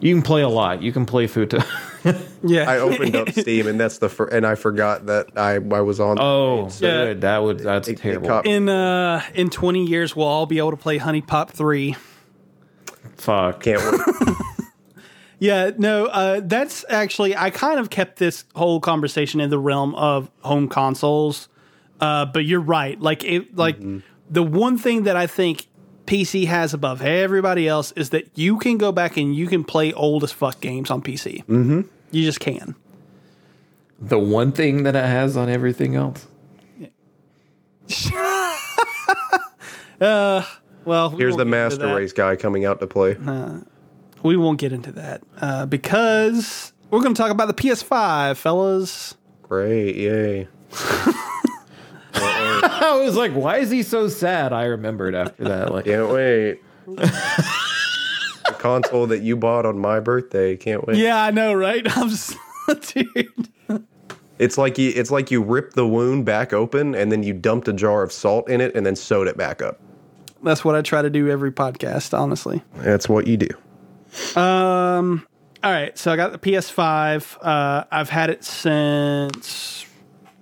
you 0.00 0.14
can 0.14 0.22
play 0.22 0.42
a 0.42 0.48
lot. 0.48 0.82
You 0.82 0.92
can 0.92 1.06
play 1.06 1.26
Futa. 1.26 1.64
Yeah, 2.42 2.70
I 2.70 2.78
opened 2.78 3.14
up 3.16 3.28
Steam 3.32 3.66
and 3.66 3.78
that's 3.78 3.98
the 3.98 4.08
fir- 4.08 4.28
and 4.28 4.46
I 4.46 4.54
forgot 4.54 5.06
that 5.06 5.28
I 5.36 5.54
I 5.56 5.80
was 5.82 6.00
on. 6.00 6.18
oh, 6.20 6.68
So 6.68 6.86
Yeah. 6.86 7.04
good. 7.06 7.20
That 7.20 7.38
would 7.42 7.58
that's 7.60 7.88
it- 7.88 7.92
it 7.92 7.98
terrible. 7.98 8.28
caught 8.28 8.44
me. 8.44 8.54
in 8.54 8.68
uh 8.68 9.22
in 9.34 9.50
20 9.50 9.84
years 9.86 10.16
we'll 10.16 10.26
all 10.26 10.46
be 10.46 10.58
able 10.58 10.70
to 10.70 10.76
play 10.76 10.98
HunniePop 10.98 11.50
3. 11.50 11.96
Fuck. 13.16 13.62
Can't 13.62 13.80
wait. 13.82 14.36
Yeah, 15.42 15.70
no, 15.78 16.04
uh 16.04 16.40
that's 16.44 16.84
actually 16.90 17.34
I 17.34 17.48
kind 17.48 17.80
of 17.80 17.88
kept 17.88 18.18
this 18.18 18.44
whole 18.54 18.78
conversation 18.78 19.40
in 19.40 19.48
the 19.48 19.58
realm 19.58 19.94
of 19.94 20.30
home 20.42 20.68
consoles. 20.68 21.48
Uh 21.98 22.26
but 22.26 22.44
you're 22.44 22.60
right. 22.60 23.00
Like 23.00 23.24
it 23.24 23.56
like 23.56 23.78
the 24.28 24.42
one 24.42 24.76
thing 24.76 25.04
that 25.04 25.16
I 25.16 25.26
think 25.26 25.66
PC 26.10 26.46
has 26.46 26.74
above 26.74 27.02
everybody 27.02 27.68
else 27.68 27.92
is 27.92 28.10
that 28.10 28.36
you 28.36 28.58
can 28.58 28.78
go 28.78 28.90
back 28.90 29.16
and 29.16 29.32
you 29.32 29.46
can 29.46 29.62
play 29.62 29.92
old 29.92 30.24
as 30.24 30.32
fuck 30.32 30.60
games 30.60 30.90
on 30.90 31.02
PC. 31.02 31.44
Mm-hmm. 31.44 31.82
You 32.10 32.24
just 32.24 32.40
can. 32.40 32.74
The 34.00 34.18
one 34.18 34.50
thing 34.50 34.82
that 34.82 34.96
it 34.96 35.04
has 35.04 35.36
on 35.36 35.48
everything 35.48 35.94
else. 35.94 36.26
Well, 40.86 41.10
we 41.10 41.18
Here's 41.18 41.36
the 41.36 41.44
master 41.44 41.94
race 41.94 42.14
guy 42.14 42.34
coming 42.34 42.64
out 42.64 42.80
to 42.80 42.86
play. 42.86 43.14
We 44.22 44.36
won't 44.36 44.58
get 44.58 44.72
into 44.72 44.90
that 44.92 45.22
uh, 45.40 45.66
because 45.66 46.72
we're 46.90 47.02
going 47.02 47.14
to 47.14 47.20
talk 47.20 47.30
about 47.30 47.48
the 47.48 47.54
PS5, 47.54 48.38
fellas. 48.38 49.14
Great, 49.42 49.94
yay! 49.94 50.48
I 52.14 53.00
was 53.04 53.16
like, 53.16 53.32
why 53.32 53.58
is 53.58 53.70
he 53.70 53.82
so 53.82 54.08
sad? 54.08 54.52
I 54.52 54.64
remembered 54.64 55.14
after 55.14 55.44
that. 55.44 55.72
Like, 55.72 55.84
Can't 55.84 56.10
wait. 56.10 56.60
the 56.86 58.56
console 58.58 59.06
that 59.06 59.20
you 59.20 59.36
bought 59.36 59.66
on 59.66 59.78
my 59.78 60.00
birthday. 60.00 60.56
Can't 60.56 60.86
wait. 60.86 60.96
Yeah, 60.96 61.22
I 61.22 61.30
know, 61.30 61.52
right? 61.54 61.86
I'm 61.96 62.08
just, 62.08 62.36
dude. 62.92 63.48
It's 64.38 64.56
like 64.56 64.78
you. 64.78 64.90
It's 64.96 65.10
like 65.10 65.30
you 65.30 65.42
ripped 65.42 65.76
the 65.76 65.86
wound 65.86 66.24
back 66.24 66.52
open 66.54 66.94
and 66.94 67.12
then 67.12 67.22
you 67.22 67.34
dumped 67.34 67.68
a 67.68 67.74
jar 67.74 68.02
of 68.02 68.10
salt 68.10 68.48
in 68.48 68.60
it 68.62 68.74
and 68.74 68.86
then 68.86 68.96
sewed 68.96 69.28
it 69.28 69.36
back 69.36 69.60
up. 69.60 69.78
That's 70.42 70.64
what 70.64 70.74
I 70.74 70.80
try 70.80 71.02
to 71.02 71.10
do 71.10 71.28
every 71.28 71.52
podcast, 71.52 72.18
honestly. 72.18 72.62
That's 72.76 73.06
what 73.08 73.26
you 73.26 73.36
do. 73.36 74.40
Um. 74.40 75.26
All 75.62 75.70
right, 75.70 75.96
so 75.98 76.10
I 76.10 76.16
got 76.16 76.32
the 76.32 76.38
PS5. 76.38 77.36
Uh, 77.42 77.84
I've 77.92 78.08
had 78.08 78.30
it 78.30 78.42
since 78.42 79.84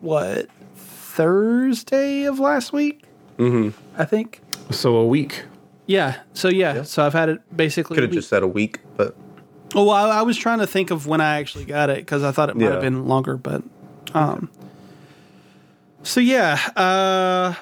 what 0.01 0.47
Thursday 1.19 2.25
of 2.25 2.39
last 2.39 2.73
week. 2.73 3.03
Mm-hmm. 3.39 3.71
I 4.01 4.05
think. 4.05 4.41
so 4.71 4.95
a 4.97 5.07
week. 5.07 5.45
Yeah. 5.87 6.21
So 6.33 6.49
yeah. 6.49 6.83
So 6.85 7.05
I've 7.05 7.13
had 7.13 7.29
it 7.29 7.57
basically. 7.57 7.97
Could 7.97 8.05
have 8.05 8.13
just 8.13 8.29
said 8.29 8.43
a 8.45 8.47
week, 8.49 8.79
but 8.97 9.17
Oh, 9.75 9.85
well, 9.85 9.91
I, 10.11 10.21
I 10.21 10.23
was 10.23 10.37
trying 10.39 10.61
to 10.61 10.67
think 10.67 10.91
of 10.93 11.07
when 11.09 11.21
I 11.21 11.39
actually 11.41 11.65
got 11.67 11.91
it 11.91 11.99
because 11.99 12.23
I 12.23 12.31
thought 12.33 12.49
it 12.51 12.57
might 12.57 12.65
Yeah. 12.67 12.71
have 12.73 12.81
been 12.81 13.07
longer, 13.07 13.37
but 13.37 13.63
um. 14.15 14.49
So 16.05 16.21
yeah, 16.21 16.59
uh, 16.77 17.55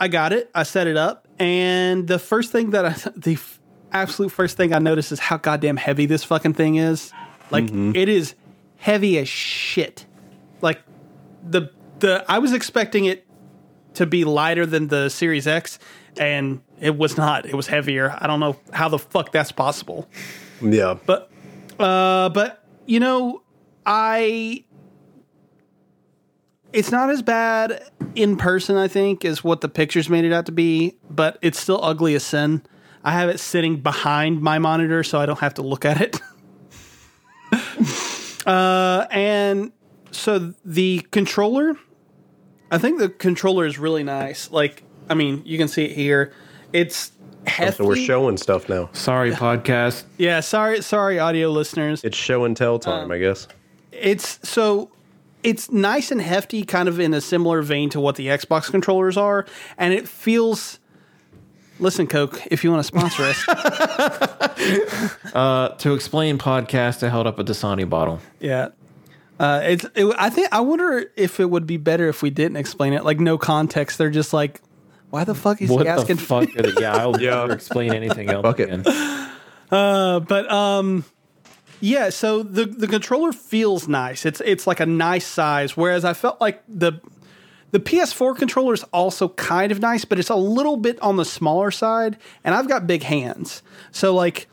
I 0.00 0.08
got 0.08 0.32
it. 0.32 0.50
I 0.54 0.64
set 0.64 0.86
it 0.88 0.96
up, 0.96 1.28
and 1.38 2.06
the 2.08 2.18
first 2.18 2.50
thing 2.52 2.70
that 2.70 2.84
I, 2.84 2.90
the 3.16 3.34
f- 3.34 3.60
absolute 3.92 4.30
first 4.32 4.56
thing 4.56 4.72
I 4.74 4.80
noticed 4.80 5.12
is 5.12 5.20
how 5.20 5.36
goddamn 5.36 5.76
heavy 5.76 6.06
this 6.06 6.24
fucking 6.24 6.54
thing 6.54 6.74
is. 6.74 7.12
Like 7.50 7.70
it 7.72 8.08
is 8.08 8.34
heavy 8.78 9.16
as 9.18 9.28
shit. 9.28 10.04
Like 10.60 10.82
the 11.42 11.70
the 12.00 12.24
I 12.28 12.38
was 12.38 12.52
expecting 12.52 13.04
it 13.04 13.26
to 13.94 14.06
be 14.06 14.24
lighter 14.24 14.66
than 14.66 14.88
the 14.88 15.08
Series 15.08 15.46
X, 15.46 15.78
and 16.18 16.60
it 16.80 16.96
was 16.96 17.16
not. 17.16 17.46
It 17.46 17.54
was 17.54 17.66
heavier. 17.66 18.16
I 18.18 18.26
don't 18.26 18.40
know 18.40 18.56
how 18.72 18.88
the 18.88 18.98
fuck 18.98 19.32
that's 19.32 19.52
possible. 19.52 20.08
yeah. 20.62 20.94
But 21.06 21.30
uh 21.78 22.28
but 22.30 22.64
you 22.86 23.00
know, 23.00 23.42
I 23.84 24.64
it's 26.72 26.90
not 26.92 27.10
as 27.10 27.22
bad 27.22 27.82
in 28.14 28.36
person, 28.36 28.76
I 28.76 28.88
think, 28.88 29.24
as 29.24 29.42
what 29.42 29.62
the 29.62 29.68
pictures 29.68 30.08
made 30.08 30.24
it 30.24 30.32
out 30.32 30.46
to 30.46 30.52
be, 30.52 30.96
but 31.08 31.38
it's 31.40 31.58
still 31.58 31.80
ugly 31.82 32.14
as 32.14 32.24
sin. 32.24 32.62
I 33.02 33.12
have 33.12 33.28
it 33.28 33.40
sitting 33.40 33.80
behind 33.80 34.42
my 34.42 34.58
monitor 34.58 35.02
so 35.02 35.18
I 35.18 35.26
don't 35.26 35.38
have 35.38 35.54
to 35.54 35.62
look 35.62 35.84
at 35.84 36.00
it. 36.00 36.20
uh 38.46 39.06
and 39.10 39.72
so 40.10 40.54
the 40.64 41.06
controller 41.10 41.76
I 42.70 42.78
think 42.78 42.98
the 42.98 43.08
controller 43.08 43.64
is 43.66 43.78
really 43.78 44.02
nice. 44.04 44.50
Like, 44.50 44.82
I 45.08 45.14
mean, 45.14 45.42
you 45.44 45.56
can 45.58 45.68
see 45.68 45.84
it 45.84 45.92
here. 45.92 46.32
It's 46.72 47.12
hefty. 47.46 47.76
So 47.78 47.86
we're 47.86 47.96
showing 47.96 48.36
stuff 48.36 48.68
now. 48.68 48.90
Sorry, 48.92 49.30
podcast. 49.32 50.04
Yeah, 50.18 50.40
sorry, 50.40 50.82
sorry, 50.82 51.18
audio 51.18 51.50
listeners. 51.50 52.04
It's 52.04 52.16
show 52.16 52.44
and 52.44 52.56
tell 52.56 52.78
time, 52.78 53.04
Um, 53.04 53.10
I 53.12 53.18
guess. 53.18 53.48
It's 53.92 54.38
so 54.46 54.90
it's 55.42 55.70
nice 55.70 56.10
and 56.10 56.20
hefty, 56.20 56.64
kind 56.64 56.88
of 56.88 56.98
in 57.00 57.14
a 57.14 57.20
similar 57.20 57.62
vein 57.62 57.88
to 57.90 58.00
what 58.00 58.16
the 58.16 58.26
Xbox 58.26 58.70
controllers 58.70 59.16
are, 59.16 59.46
and 59.78 59.94
it 59.94 60.06
feels. 60.08 60.78
Listen, 61.80 62.08
Coke, 62.08 62.42
if 62.50 62.64
you 62.64 62.72
want 62.72 62.80
to 62.80 62.88
sponsor 62.88 63.22
us, 63.22 63.44
Uh, 65.34 65.68
to 65.76 65.94
explain 65.94 66.38
podcast, 66.38 67.06
I 67.06 67.08
held 67.08 67.26
up 67.28 67.38
a 67.38 67.44
Dasani 67.44 67.88
bottle. 67.88 68.20
yeah. 68.40 68.68
Uh, 69.38 69.60
it's. 69.64 69.84
It, 69.94 70.14
I 70.18 70.30
think. 70.30 70.48
I 70.52 70.60
wonder 70.60 71.10
if 71.16 71.38
it 71.40 71.48
would 71.50 71.66
be 71.66 71.76
better 71.76 72.08
if 72.08 72.22
we 72.22 72.30
didn't 72.30 72.56
explain 72.56 72.92
it, 72.92 73.04
like 73.04 73.20
no 73.20 73.38
context. 73.38 73.96
They're 73.98 74.10
just 74.10 74.32
like, 74.32 74.60
why 75.10 75.24
the 75.24 75.34
fuck 75.34 75.62
is 75.62 75.70
What 75.70 75.82
he 75.82 75.88
asking? 75.88 76.16
the 76.16 76.22
fuck? 76.22 76.50
Did 76.50 76.66
it? 76.66 76.80
Yeah, 76.80 76.96
I'll 76.96 77.20
Yeah. 77.20 77.30
never 77.36 77.52
explain 77.52 77.92
anything 77.94 78.30
else 78.30 78.42
Fuck 78.42 78.60
it. 78.60 78.70
again. 78.72 78.82
but 79.70 80.50
um 80.50 81.04
yeah 81.80 82.10
so 82.10 82.42
the 82.42 82.64
the 82.66 82.88
controller 82.88 83.30
feels 83.32 83.86
nice 83.86 84.26
it's 84.26 84.40
it's 84.44 84.66
like 84.66 84.80
a 84.80 84.86
nice 84.86 85.24
size 85.26 85.76
whereas 85.76 86.04
i 86.04 86.12
felt 86.12 86.40
like 86.40 86.60
the 86.68 86.92
the 87.70 87.78
ps4 87.78 88.36
controller 88.36 88.74
is 88.74 88.82
also 88.92 89.28
kind 89.28 89.70
of 89.70 89.78
nice 89.78 90.04
but 90.04 90.18
it's 90.18 90.30
a 90.30 90.34
little 90.34 90.76
bit 90.76 91.00
on 91.00 91.16
the 91.16 91.24
smaller 91.24 91.70
side 91.70 92.16
and 92.42 92.52
i've 92.54 92.66
got 92.68 92.86
big 92.88 93.04
hands 93.04 93.62
so 93.92 94.12
like 94.12 94.48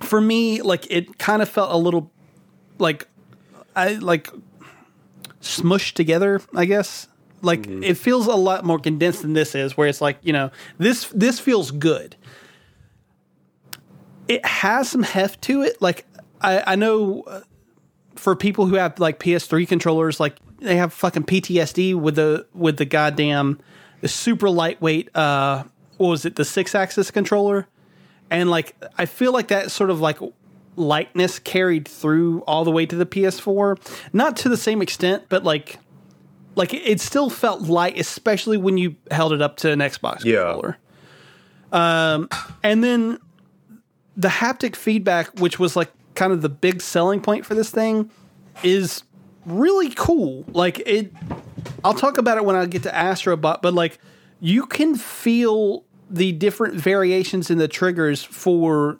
for 0.00 0.20
me 0.20 0.62
like 0.62 0.86
it 0.90 1.18
kind 1.18 1.42
of 1.42 1.48
felt 1.48 1.72
a 1.72 1.76
little 1.76 2.12
like 2.78 3.08
i 3.78 3.94
like 3.94 4.28
smushed 5.40 5.94
together 5.94 6.40
i 6.54 6.64
guess 6.64 7.08
like 7.40 7.66
it 7.68 7.94
feels 7.94 8.26
a 8.26 8.34
lot 8.34 8.64
more 8.64 8.78
condensed 8.78 9.22
than 9.22 9.32
this 9.32 9.54
is 9.54 9.76
where 9.76 9.86
it's 9.86 10.00
like 10.00 10.18
you 10.22 10.32
know 10.32 10.50
this 10.78 11.04
this 11.14 11.38
feels 11.38 11.70
good 11.70 12.16
it 14.28 14.44
has 14.44 14.88
some 14.88 15.02
heft 15.02 15.42
to 15.42 15.62
it. 15.62 15.80
Like 15.82 16.06
I, 16.40 16.62
I 16.72 16.76
know 16.76 17.22
uh, 17.22 17.40
for 18.14 18.36
people 18.36 18.66
who 18.66 18.76
have 18.76 19.00
like 19.00 19.18
PS3 19.18 19.66
controllers, 19.66 20.20
like 20.20 20.36
they 20.58 20.76
have 20.76 20.92
fucking 20.92 21.24
PTSD 21.24 21.94
with 21.94 22.16
the 22.16 22.46
with 22.54 22.76
the 22.76 22.84
goddamn 22.84 23.58
the 24.02 24.08
super 24.08 24.50
lightweight. 24.50 25.14
Uh, 25.16 25.64
what 25.96 26.08
was 26.08 26.24
it? 26.24 26.36
The 26.36 26.44
Sixaxis 26.44 27.12
controller, 27.12 27.66
and 28.30 28.50
like 28.50 28.76
I 28.96 29.06
feel 29.06 29.32
like 29.32 29.48
that 29.48 29.70
sort 29.70 29.90
of 29.90 30.00
like 30.00 30.18
lightness 30.78 31.38
carried 31.38 31.86
through 31.88 32.40
all 32.42 32.64
the 32.64 32.70
way 32.70 32.86
to 32.86 32.96
the 32.96 33.06
PS4. 33.06 33.78
Not 34.12 34.36
to 34.38 34.48
the 34.48 34.56
same 34.56 34.80
extent, 34.82 35.24
but 35.28 35.44
like 35.44 35.78
like 36.54 36.74
it 36.74 37.00
still 37.00 37.30
felt 37.30 37.62
light, 37.62 37.98
especially 37.98 38.56
when 38.56 38.76
you 38.78 38.96
held 39.10 39.32
it 39.32 39.40
up 39.42 39.56
to 39.58 39.70
an 39.70 39.78
Xbox 39.80 40.24
Yeah. 40.24 40.42
controller. 40.44 40.78
Um, 41.72 42.28
and 42.62 42.82
then 42.82 43.18
the 44.16 44.28
haptic 44.28 44.74
feedback, 44.74 45.38
which 45.38 45.58
was 45.58 45.76
like 45.76 45.90
kind 46.14 46.32
of 46.32 46.42
the 46.42 46.48
big 46.48 46.80
selling 46.82 47.20
point 47.20 47.46
for 47.46 47.54
this 47.54 47.70
thing, 47.70 48.10
is 48.64 49.02
really 49.46 49.90
cool. 49.90 50.44
Like 50.52 50.80
it, 50.80 51.12
I'll 51.84 51.94
talk 51.94 52.18
about 52.18 52.38
it 52.38 52.44
when 52.44 52.56
I 52.56 52.66
get 52.66 52.82
to 52.84 52.90
Astrobot, 52.90 53.62
but 53.62 53.74
like 53.74 53.98
you 54.40 54.66
can 54.66 54.94
feel 54.96 55.84
the 56.10 56.32
different 56.32 56.74
variations 56.74 57.50
in 57.50 57.58
the 57.58 57.68
triggers 57.68 58.24
for 58.24 58.98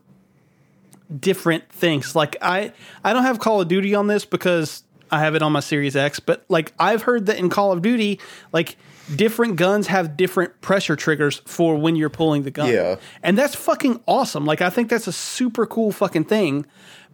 different 1.17 1.71
things. 1.71 2.15
Like 2.15 2.37
I, 2.43 2.73
I 3.05 3.13
don't 3.13 3.23
have 3.23 3.39
Call 3.39 3.61
of 3.61 3.69
Duty 3.69 3.95
on 3.95 4.07
this 4.07 4.25
because 4.25 4.83
I 5.11 5.21
have 5.21 5.35
it 5.35 5.43
on 5.43 5.53
my 5.53 5.61
Series 5.61 5.97
X, 5.97 6.21
but 6.21 6.45
like 6.49 6.73
I've 6.79 7.03
heard 7.03 7.27
that 7.27 7.39
in 7.39 7.49
Call 7.49 7.73
of 7.73 7.83
Duty, 7.83 8.21
like 8.53 8.77
different 9.15 9.57
guns 9.57 9.87
have 9.87 10.17
different 10.17 10.61
pressure 10.61 10.97
triggers 10.97 11.41
for 11.47 11.77
when 11.77 11.97
you're 11.97 12.11
pulling 12.11 12.43
the 12.43 12.51
gun. 12.51 12.73
Yeah. 12.73 12.97
And 13.23 13.39
that's 13.39 13.55
fucking 13.55 14.01
awesome. 14.07 14.45
Like 14.45 14.61
I 14.61 14.71
think 14.71 14.91
that's 14.91 15.07
a 15.07 15.13
super 15.13 15.67
cool 15.67 15.93
fucking 15.93 16.25
thing. 16.25 16.67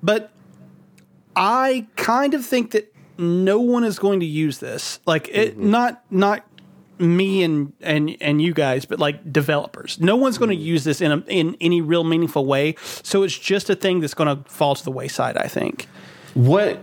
But 0.02 0.30
I 1.36 1.86
kind 1.96 2.34
of 2.34 2.44
think 2.44 2.72
that 2.72 2.92
no 3.18 3.60
one 3.60 3.84
is 3.84 3.98
going 3.98 4.20
to 4.20 4.26
use 4.26 4.58
this. 4.58 5.00
Like 5.06 5.28
it 5.28 5.52
mm-hmm. 5.52 5.70
not 5.70 6.04
not 6.10 6.44
me 6.98 7.42
and 7.42 7.72
and 7.80 8.16
and 8.20 8.40
you 8.40 8.54
guys, 8.54 8.84
but 8.84 8.98
like 8.98 9.32
developers. 9.32 10.00
No 10.00 10.16
one's 10.16 10.38
going 10.38 10.50
to 10.50 10.56
use 10.56 10.84
this 10.84 11.00
in 11.00 11.12
a, 11.12 11.18
in 11.26 11.56
any 11.60 11.80
real 11.80 12.04
meaningful 12.04 12.46
way. 12.46 12.76
So 13.02 13.22
it's 13.22 13.36
just 13.36 13.70
a 13.70 13.74
thing 13.74 14.00
that's 14.00 14.14
going 14.14 14.36
to 14.36 14.48
fall 14.50 14.74
to 14.74 14.84
the 14.84 14.90
wayside, 14.90 15.36
I 15.36 15.48
think. 15.48 15.86
What 16.34 16.80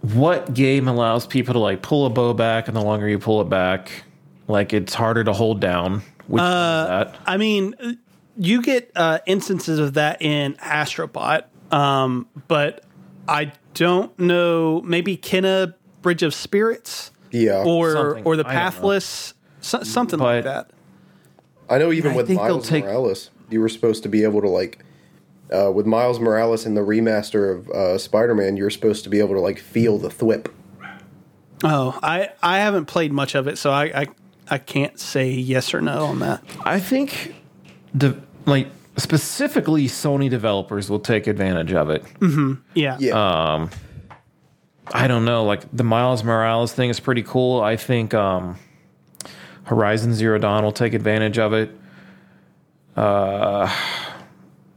what 0.00 0.54
game 0.54 0.88
allows 0.88 1.26
people 1.26 1.54
to 1.54 1.60
like 1.60 1.82
pull 1.82 2.06
a 2.06 2.10
bow 2.10 2.34
back, 2.34 2.68
and 2.68 2.76
the 2.76 2.82
longer 2.82 3.08
you 3.08 3.18
pull 3.18 3.40
it 3.40 3.48
back, 3.48 4.04
like 4.48 4.72
it's 4.72 4.94
harder 4.94 5.24
to 5.24 5.32
hold 5.32 5.60
down? 5.60 6.02
Which 6.26 6.40
that? 6.40 7.16
I 7.26 7.36
mean, 7.36 7.98
you 8.36 8.62
get 8.62 8.90
uh, 8.94 9.18
instances 9.26 9.78
of 9.78 9.94
that 9.94 10.20
in 10.22 10.54
Astrobot, 10.54 11.44
um, 11.72 12.28
but 12.48 12.84
I 13.28 13.52
don't 13.74 14.16
know. 14.18 14.82
Maybe 14.82 15.16
Kena 15.16 15.74
Bridge 16.02 16.22
of 16.22 16.34
Spirits, 16.34 17.10
Yeah. 17.36 17.64
or 17.64 17.92
Something. 17.92 18.24
or 18.24 18.36
the 18.36 18.46
I 18.46 18.52
don't 18.52 18.54
know. 18.54 18.60
Pathless, 18.60 19.34
so, 19.60 19.82
something 19.82 20.18
like 20.18 20.44
that. 20.44 20.70
I 21.68 21.78
know 21.78 21.92
even 21.92 22.12
I 22.12 22.16
with 22.16 22.30
Miles 22.30 22.68
take- 22.68 22.84
Morales, 22.84 23.30
you 23.50 23.60
were 23.60 23.68
supposed 23.68 24.02
to 24.04 24.08
be 24.08 24.22
able 24.22 24.40
to 24.42 24.48
like 24.48 24.84
uh, 25.52 25.70
with 25.72 25.86
Miles 25.86 26.18
Morales 26.20 26.66
in 26.66 26.74
the 26.74 26.80
remaster 26.80 27.52
of 27.56 27.68
uh, 27.70 27.98
Spider-Man, 27.98 28.56
you're 28.56 28.70
supposed 28.70 29.04
to 29.04 29.10
be 29.10 29.18
able 29.20 29.34
to 29.34 29.40
like 29.40 29.58
feel 29.58 29.98
the 29.98 30.08
thwip. 30.08 30.50
Oh, 31.64 31.98
I 32.02 32.30
I 32.42 32.58
haven't 32.58 32.86
played 32.86 33.12
much 33.12 33.34
of 33.34 33.46
it, 33.48 33.56
so 33.58 33.70
I 33.70 33.84
I, 34.02 34.06
I 34.48 34.58
can't 34.58 34.98
say 35.00 35.30
yes 35.30 35.72
or 35.74 35.80
no 35.80 36.04
on 36.06 36.18
that. 36.20 36.42
I 36.64 36.78
think 36.80 37.34
de- 37.96 38.20
like 38.44 38.68
specifically 38.96 39.86
Sony 39.86 40.28
developers 40.30 40.90
will 40.90 41.00
take 41.00 41.26
advantage 41.26 41.72
of 41.72 41.90
it. 41.90 42.04
Yeah. 42.74 42.96
Yeah. 43.00 43.68
I 44.92 45.08
don't 45.08 45.24
know, 45.24 45.44
like 45.44 45.64
the 45.72 45.84
Miles 45.84 46.22
Morales 46.22 46.72
thing 46.72 46.90
is 46.90 47.00
pretty 47.00 47.22
cool. 47.22 47.60
I 47.60 47.76
think 47.76 48.14
um, 48.14 48.56
Horizon 49.64 50.14
Zero 50.14 50.38
Dawn 50.38 50.62
will 50.64 50.72
take 50.72 50.94
advantage 50.94 51.38
of 51.38 51.52
it. 51.52 51.70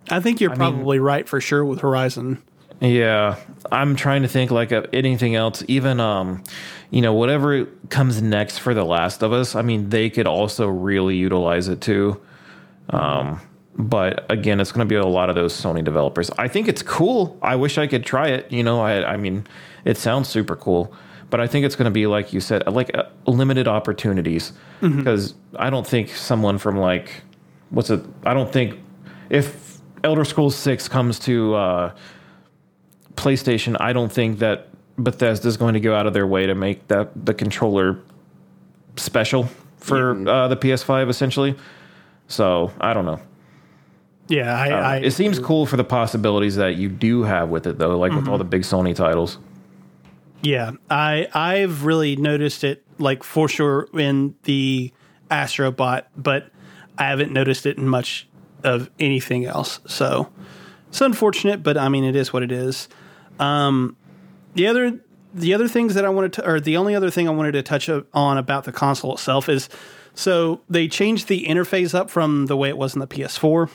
I 0.10 0.20
think 0.20 0.42
you're 0.42 0.56
probably 0.56 1.00
right 1.00 1.28
for 1.28 1.40
sure 1.40 1.64
with 1.64 1.82
Horizon. 1.82 2.42
Yeah, 2.82 3.36
I'm 3.72 3.96
trying 3.96 4.22
to 4.22 4.28
think 4.28 4.52
like 4.52 4.72
of 4.72 4.88
anything 4.94 5.36
else, 5.36 5.64
even 5.68 6.00
um, 6.00 6.44
you 6.92 7.02
know, 7.02 7.14
whatever 7.14 7.66
comes 7.90 8.22
next 8.22 8.60
for 8.60 8.74
The 8.74 8.84
Last 8.86 9.22
of 9.22 9.34
Us. 9.34 9.56
I 9.56 9.62
mean, 9.62 9.90
they 9.90 10.10
could 10.10 10.28
also 10.28 10.68
really 10.68 11.16
utilize 11.16 11.68
it 11.68 11.82
too. 11.82 12.20
Um, 12.90 13.42
but 13.78 14.30
again, 14.32 14.60
it's 14.60 14.72
going 14.72 14.88
to 14.88 14.90
be 14.90 14.96
a 14.96 15.06
lot 15.06 15.30
of 15.30 15.36
those 15.36 15.54
Sony 15.54 15.84
developers. 15.84 16.32
I 16.38 16.48
think 16.48 16.68
it's 16.68 16.82
cool. 16.82 17.38
I 17.42 17.56
wish 17.56 17.78
I 17.78 17.86
could 17.86 18.06
try 18.06 18.30
it. 18.30 18.52
You 18.52 18.64
know, 18.64 18.82
I 18.82 19.14
I 19.14 19.18
mean, 19.18 19.46
it 19.86 19.98
sounds 19.98 20.30
super 20.30 20.56
cool. 20.56 20.94
But 21.30 21.40
I 21.40 21.48
think 21.48 21.66
it's 21.66 21.76
going 21.76 21.86
to 21.86 21.92
be 21.92 22.08
like 22.08 22.34
you 22.34 22.40
said, 22.40 22.66
like 22.68 22.96
uh, 22.98 23.04
limited 23.28 23.68
opportunities 23.68 24.54
because 24.82 25.36
I 25.56 25.70
don't 25.70 25.86
think 25.86 26.10
someone 26.10 26.58
from 26.58 26.78
like 26.78 27.24
what's 27.70 27.90
it? 27.90 28.02
I 28.26 28.34
don't 28.34 28.52
think 28.52 28.80
if 29.30 29.80
Elder 30.04 30.26
Scrolls 30.26 30.56
Six 30.56 30.88
comes 30.88 31.20
to 31.20 31.54
uh, 31.56 31.96
PlayStation, 33.16 33.78
I 33.80 33.94
don't 33.94 34.12
think 34.12 34.40
that 34.40 34.70
Bethesda 34.98 35.48
is 35.48 35.58
going 35.58 35.74
to 35.74 35.80
go 35.80 35.96
out 35.96 36.08
of 36.08 36.14
their 36.14 36.28
way 36.28 36.46
to 36.46 36.56
make 36.56 36.88
that 36.88 37.26
the 37.26 37.34
controller 37.34 38.00
special 38.98 39.50
for 39.78 40.28
uh, 40.28 40.48
the 40.48 40.58
PS5 40.58 41.10
essentially. 41.10 41.56
So 42.28 42.72
I 42.80 42.94
don't 42.94 43.06
know. 43.06 43.20
Yeah, 44.28 44.56
I, 44.56 44.68
I 44.68 44.98
It 44.98 45.12
seems 45.12 45.40
cool 45.40 45.66
for 45.66 45.76
the 45.76 45.84
possibilities 45.84 46.56
that 46.58 46.76
you 46.76 46.88
do 46.88 47.24
have 47.24 47.50
with 47.50 47.66
it 47.66 47.80
though, 47.80 47.98
like 47.98 48.12
with 48.12 48.28
all 48.28 48.38
the 48.38 48.44
big 48.44 48.62
Sony 48.62 48.96
titles. 48.96 49.40
Yeah, 50.42 50.72
I 50.90 51.28
I've 51.34 51.86
really 51.86 52.16
noticed 52.16 52.64
it 52.64 52.86
like 52.98 53.24
for 53.24 53.50
sure 53.50 53.88
in 53.94 54.36
the 54.44 54.94
Astrobot, 55.30 56.04
but 56.16 56.50
I 56.98 57.04
haven't 57.04 57.32
noticed 57.32 57.66
it 57.66 57.78
in 57.78 57.88
much 57.88 58.28
of 58.64 58.90
anything 59.00 59.46
else. 59.46 59.80
So 59.86 60.30
it's 60.90 61.02
unfortunate, 61.02 61.64
but 61.64 61.78
I 61.78 61.90
mean 61.90 62.04
it 62.04 62.16
is 62.16 62.32
what 62.32 62.44
it 62.44 62.52
is. 62.52 62.88
Um, 63.40 63.96
the 64.54 64.68
other 64.68 65.00
the 65.34 65.54
other 65.54 65.68
things 65.68 65.94
that 65.94 66.06
I 66.06 66.10
wanted 66.10 66.34
to, 66.34 66.50
or 66.50 66.60
the 66.60 66.78
only 66.78 66.96
other 66.96 67.12
thing 67.12 67.28
I 67.28 67.32
wanted 67.32 67.52
to 67.54 67.64
touch 67.64 67.90
on 67.90 68.38
about 68.38 68.64
the 68.64 68.72
console 68.72 69.14
itself 69.14 69.48
is, 69.48 69.70
so 70.16 70.62
they 70.70 70.88
changed 70.88 71.28
the 71.28 71.46
interface 71.46 71.94
up 71.94 72.10
from 72.10 72.48
the 72.48 72.58
way 72.58 72.70
it 72.70 72.78
was 72.78 72.96
in 72.96 73.00
the 73.00 73.08
PS4, 73.08 73.70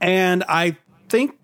and 0.00 0.44
I 0.48 0.78
think 1.08 1.38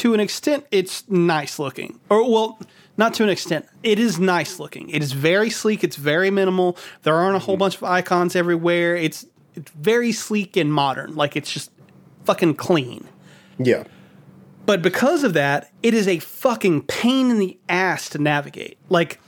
to 0.00 0.14
an 0.14 0.20
extent 0.20 0.64
it's 0.70 1.08
nice 1.10 1.58
looking, 1.58 2.00
or 2.08 2.28
well, 2.28 2.58
not 2.96 3.12
to 3.14 3.22
an 3.22 3.28
extent, 3.28 3.66
it 3.82 3.98
is 3.98 4.18
nice 4.18 4.58
looking. 4.58 4.88
It 4.88 5.02
is 5.02 5.12
very 5.12 5.50
sleek. 5.50 5.84
It's 5.84 5.96
very 5.96 6.30
minimal. 6.30 6.78
There 7.02 7.14
aren't 7.14 7.36
a 7.36 7.38
whole 7.38 7.56
mm-hmm. 7.56 7.60
bunch 7.60 7.76
of 7.76 7.84
icons 7.84 8.34
everywhere. 8.34 8.96
It's 8.96 9.26
it's 9.54 9.70
very 9.72 10.12
sleek 10.12 10.56
and 10.56 10.72
modern. 10.72 11.16
Like 11.16 11.36
it's 11.36 11.52
just 11.52 11.70
fucking 12.24 12.54
clean. 12.54 13.06
yeah. 13.58 13.84
But 14.66 14.82
because 14.82 15.24
of 15.24 15.32
that, 15.34 15.70
it 15.82 15.94
is 15.94 16.06
a 16.06 16.18
fucking 16.20 16.82
pain 16.82 17.30
in 17.30 17.38
the 17.38 17.58
ass 17.68 18.08
to 18.10 18.18
navigate. 18.18 18.78
Like, 18.88 19.18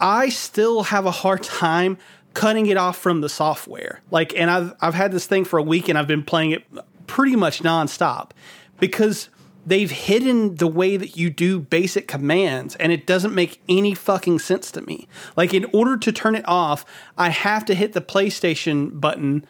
I 0.00 0.30
still 0.30 0.84
have 0.84 1.04
a 1.04 1.10
hard 1.10 1.42
time 1.42 1.98
cutting 2.32 2.66
it 2.66 2.78
off 2.78 2.96
from 2.96 3.20
the 3.20 3.28
software. 3.28 4.00
Like, 4.10 4.32
and 4.36 4.50
I've 4.50 4.72
I've 4.80 4.94
had 4.94 5.12
this 5.12 5.26
thing 5.26 5.44
for 5.44 5.58
a 5.58 5.62
week 5.62 5.88
and 5.88 5.98
I've 5.98 6.08
been 6.08 6.24
playing 6.24 6.52
it 6.52 6.64
pretty 7.06 7.36
much 7.36 7.62
nonstop 7.62 8.30
because 8.78 9.28
they've 9.66 9.90
hidden 9.90 10.56
the 10.56 10.66
way 10.66 10.96
that 10.96 11.16
you 11.16 11.30
do 11.30 11.60
basic 11.60 12.08
commands 12.08 12.74
and 12.76 12.92
it 12.92 13.06
doesn't 13.06 13.34
make 13.34 13.60
any 13.68 13.94
fucking 13.94 14.38
sense 14.38 14.70
to 14.72 14.82
me. 14.82 15.06
Like 15.36 15.52
in 15.52 15.66
order 15.72 15.96
to 15.96 16.12
turn 16.12 16.34
it 16.34 16.48
off, 16.48 16.84
I 17.18 17.30
have 17.30 17.64
to 17.66 17.74
hit 17.74 17.92
the 17.92 18.00
PlayStation 18.00 19.00
button 19.00 19.46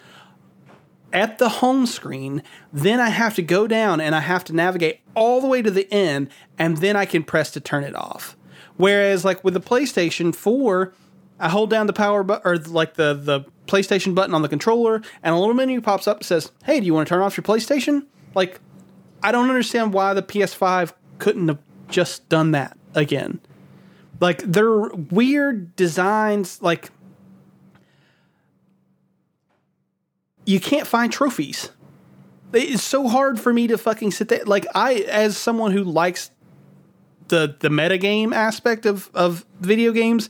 at 1.13 1.39
the 1.39 1.49
home 1.49 1.87
screen, 1.87 2.43
then 2.73 3.01
I 3.01 3.09
have 3.09 3.35
to 3.37 3.43
go 3.43 3.67
down 3.67 4.01
and 4.01 4.15
I 4.15 4.21
have 4.21 4.45
to 4.45 4.53
navigate 4.53 5.01
all 5.15 5.41
the 5.41 5.47
way 5.47 5.63
to 5.63 5.71
the 5.71 5.93
end, 5.93 6.31
and 6.59 6.77
then 6.79 6.97
I 6.97 7.05
can 7.05 7.25
press 7.25 7.51
to 7.53 7.61
turn 7.61 7.85
it 7.85 7.97
off. 7.97 8.37
Whereas, 8.77 9.25
like 9.25 9.43
with 9.45 9.55
the 9.55 9.61
PlayStation 9.61 10.35
4, 10.35 10.95
I 11.39 11.49
hold 11.49 11.71
down 11.71 11.87
the 11.87 11.93
power 11.93 12.23
button 12.23 12.43
or 12.45 12.59
like 12.59 12.95
the, 12.95 13.15
the 13.15 13.45
PlayStation 13.67 14.15
button 14.15 14.35
on 14.35 14.43
the 14.43 14.49
controller, 14.49 15.03
and 15.23 15.35
a 15.35 15.39
little 15.39 15.55
menu 15.55 15.81
pops 15.81 16.07
up 16.07 16.21
that 16.21 16.25
says, 16.25 16.53
Hey, 16.65 16.81
do 16.81 16.87
you 16.87 16.95
want 16.95 17.09
to 17.09 17.15
turn 17.15 17.23
off 17.23 17.37
your 17.37 17.45
PlayStation? 17.45 18.07
Like, 18.35 18.61
I 19.23 19.33
don't 19.33 19.49
understand 19.49 19.93
why 19.93 20.15
the 20.15 20.23
PS5 20.23 20.93
couldn't 21.19 21.49
have 21.49 21.59
just 21.89 22.29
done 22.29 22.53
that 22.53 22.77
again. 22.95 23.41
Like, 24.21 24.39
their 24.43 24.89
weird 24.89 25.75
designs, 25.77 26.61
like, 26.63 26.91
you 30.47 30.61
can't 30.61 30.87
find 30.87 31.13
trophies. 31.13 31.71
It's 32.53 32.83
so 32.83 33.09
hard 33.09 33.39
for 33.39 33.53
me 33.53 33.69
to 33.69 33.79
fucking 33.79 34.11
sit 34.11 34.29
there. 34.29 34.45
Like 34.45 34.67
I, 34.75 34.95
as 34.95 35.37
someone 35.37 35.71
who 35.73 35.85
likes 35.85 36.31
the 37.29 37.55
the 37.61 37.69
metagame 37.69 38.35
aspect 38.35 38.87
of 38.87 39.09
of 39.15 39.45
video 39.61 39.93
games, 39.93 40.29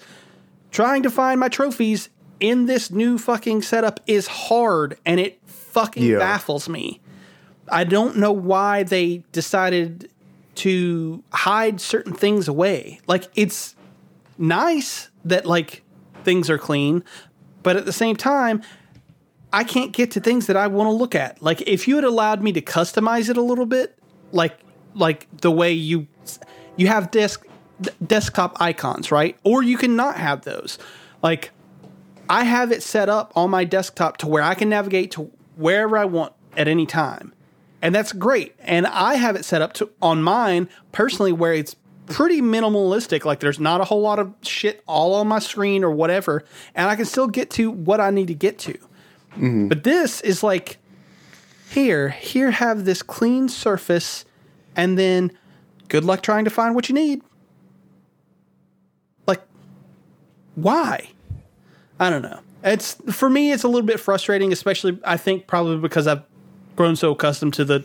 trying 0.71 1.03
to 1.05 1.11
find 1.11 1.41
my 1.41 1.49
trophies 1.49 2.11
in 2.39 2.67
this 2.67 2.91
new 2.91 3.17
fucking 3.17 3.63
setup 3.63 4.01
is 4.07 4.27
hard, 4.27 4.99
and 5.07 5.19
it 5.19 5.41
fucking 5.47 6.03
Yeah. 6.03 6.19
baffles 6.19 6.69
me. 6.69 7.01
I 7.71 7.85
don't 7.85 8.17
know 8.17 8.33
why 8.33 8.83
they 8.83 9.25
decided 9.33 10.11
to 10.57 11.23
hide 11.33 11.81
certain 11.81 12.13
things 12.13 12.49
away. 12.49 13.01
Like 13.07 13.29
it's 13.35 13.77
nice 14.39 15.11
that 15.25 15.47
like 15.47 15.83
things 16.25 16.51
are 16.51 16.59
clean, 16.59 17.05
but 17.63 17.77
at 17.77 17.85
the 17.85 17.93
same 17.93 18.17
time, 18.17 18.63
I 19.53 19.65
can't 19.65 19.93
get 19.93 20.13
to 20.13 20.21
things 20.21 20.47
that 20.47 20.57
I 20.57 20.67
want 20.69 20.89
to 20.89 20.93
look 20.93 21.15
at. 21.15 21.43
Like 21.43 21.63
if 21.63 21.89
you 21.89 21.97
had 21.97 22.05
allowed 22.05 22.43
me 22.43 22.53
to 22.53 22.61
customize 22.61 23.29
it 23.29 23.37
a 23.37 23.43
little 23.43 23.67
bit, 23.67 23.99
like 24.33 24.59
like 24.95 25.29
the 25.39 25.51
way 25.51 25.73
you 25.73 26.07
you 26.77 26.89
have 26.89 27.11
desk 27.11 27.47
desktop 28.05 28.61
icons, 28.61 29.11
right? 29.11 29.37
Or 29.45 29.63
you 29.63 29.77
can 29.77 29.97
not 29.97 30.17
have 30.17 30.43
those. 30.43 30.79
Like 31.23 31.51
I 32.29 32.45
have 32.45 32.71
it 32.71 32.83
set 32.83 33.09
up 33.09 33.33
on 33.35 33.51
my 33.51 33.65
desktop 33.65 34.19
to 34.19 34.27
where 34.27 34.43
I 34.43 34.55
can 34.55 34.69
navigate 34.69 35.11
to 35.13 35.31
wherever 35.57 35.97
I 35.99 36.05
want 36.05 36.33
at 36.57 36.69
any 36.69 36.87
time. 36.87 37.33
And 37.83 37.95
that's 37.95 38.13
great. 38.13 38.55
And 38.61 38.87
I 38.87 39.15
have 39.15 39.37
it 39.37 39.45
set 39.45 39.63
up 39.63 39.73
to 39.75 39.91
on 40.03 40.23
mine 40.23 40.69
personally 40.93 41.33
where 41.33 41.55
it's 41.55 41.77
pretty 42.07 42.43
minimalistic. 42.43 43.25
Like 43.25 43.41
there's 43.41 43.61
not 43.61 43.81
a 43.81 43.85
whole 43.85 44.03
lot 44.03 44.19
of 44.19 44.35
shit 44.43 44.83
all 44.87 45.15
on 45.15 45.29
my 45.29 45.39
screen 45.39 45.83
or 45.85 45.91
whatever. 45.91 46.45
And 46.75 46.89
I 46.89 46.97
can 46.97 47.05
still 47.05 47.29
get 47.29 47.51
to 47.53 47.71
what 47.71 48.01
I 48.01 48.11
need 48.11 48.27
to 48.29 48.35
get 48.35 48.59
to. 48.61 48.75
Mm-hmm. 49.33 49.69
But 49.69 49.85
this 49.85 50.21
is 50.21 50.43
like 50.43 50.79
here, 51.71 52.11
here 52.11 52.51
have 52.51 52.85
this 52.85 53.01
clean 53.03 53.49
surface, 53.49 54.25
and 54.75 54.99
then 54.99 55.31
good 55.89 56.05
luck 56.05 56.21
trying 56.21 56.45
to 56.45 56.51
find 56.51 56.75
what 56.75 56.89
you 56.89 56.95
need. 56.97 57.23
Like, 59.27 59.41
why? 60.57 61.11
I 62.01 62.11
don't 62.11 62.23
know. 62.23 62.41
It's 62.65 62.95
for 63.13 63.31
me, 63.31 63.53
it's 63.53 63.63
a 63.63 63.69
little 63.69 63.87
bit 63.87 64.01
frustrating, 64.01 64.53
especially 64.53 64.99
I 65.05 65.17
think 65.17 65.47
probably 65.47 65.79
because 65.79 66.07
I've 66.07 66.23
grown 66.81 66.97
so 66.97 67.13
accustomed 67.13 67.53
to 67.53 67.63
the 67.63 67.85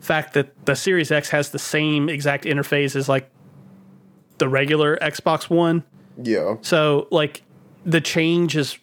fact 0.00 0.34
that 0.34 0.66
the 0.66 0.74
Series 0.74 1.12
X 1.12 1.28
has 1.30 1.50
the 1.50 1.60
same 1.60 2.08
exact 2.08 2.42
interface 2.42 2.96
as 2.96 3.08
like 3.08 3.30
the 4.38 4.48
regular 4.48 4.96
Xbox 4.96 5.48
One. 5.48 5.84
Yeah. 6.20 6.56
So 6.62 7.06
like 7.12 7.42
the 7.84 8.00
change 8.00 8.56
is 8.56 8.78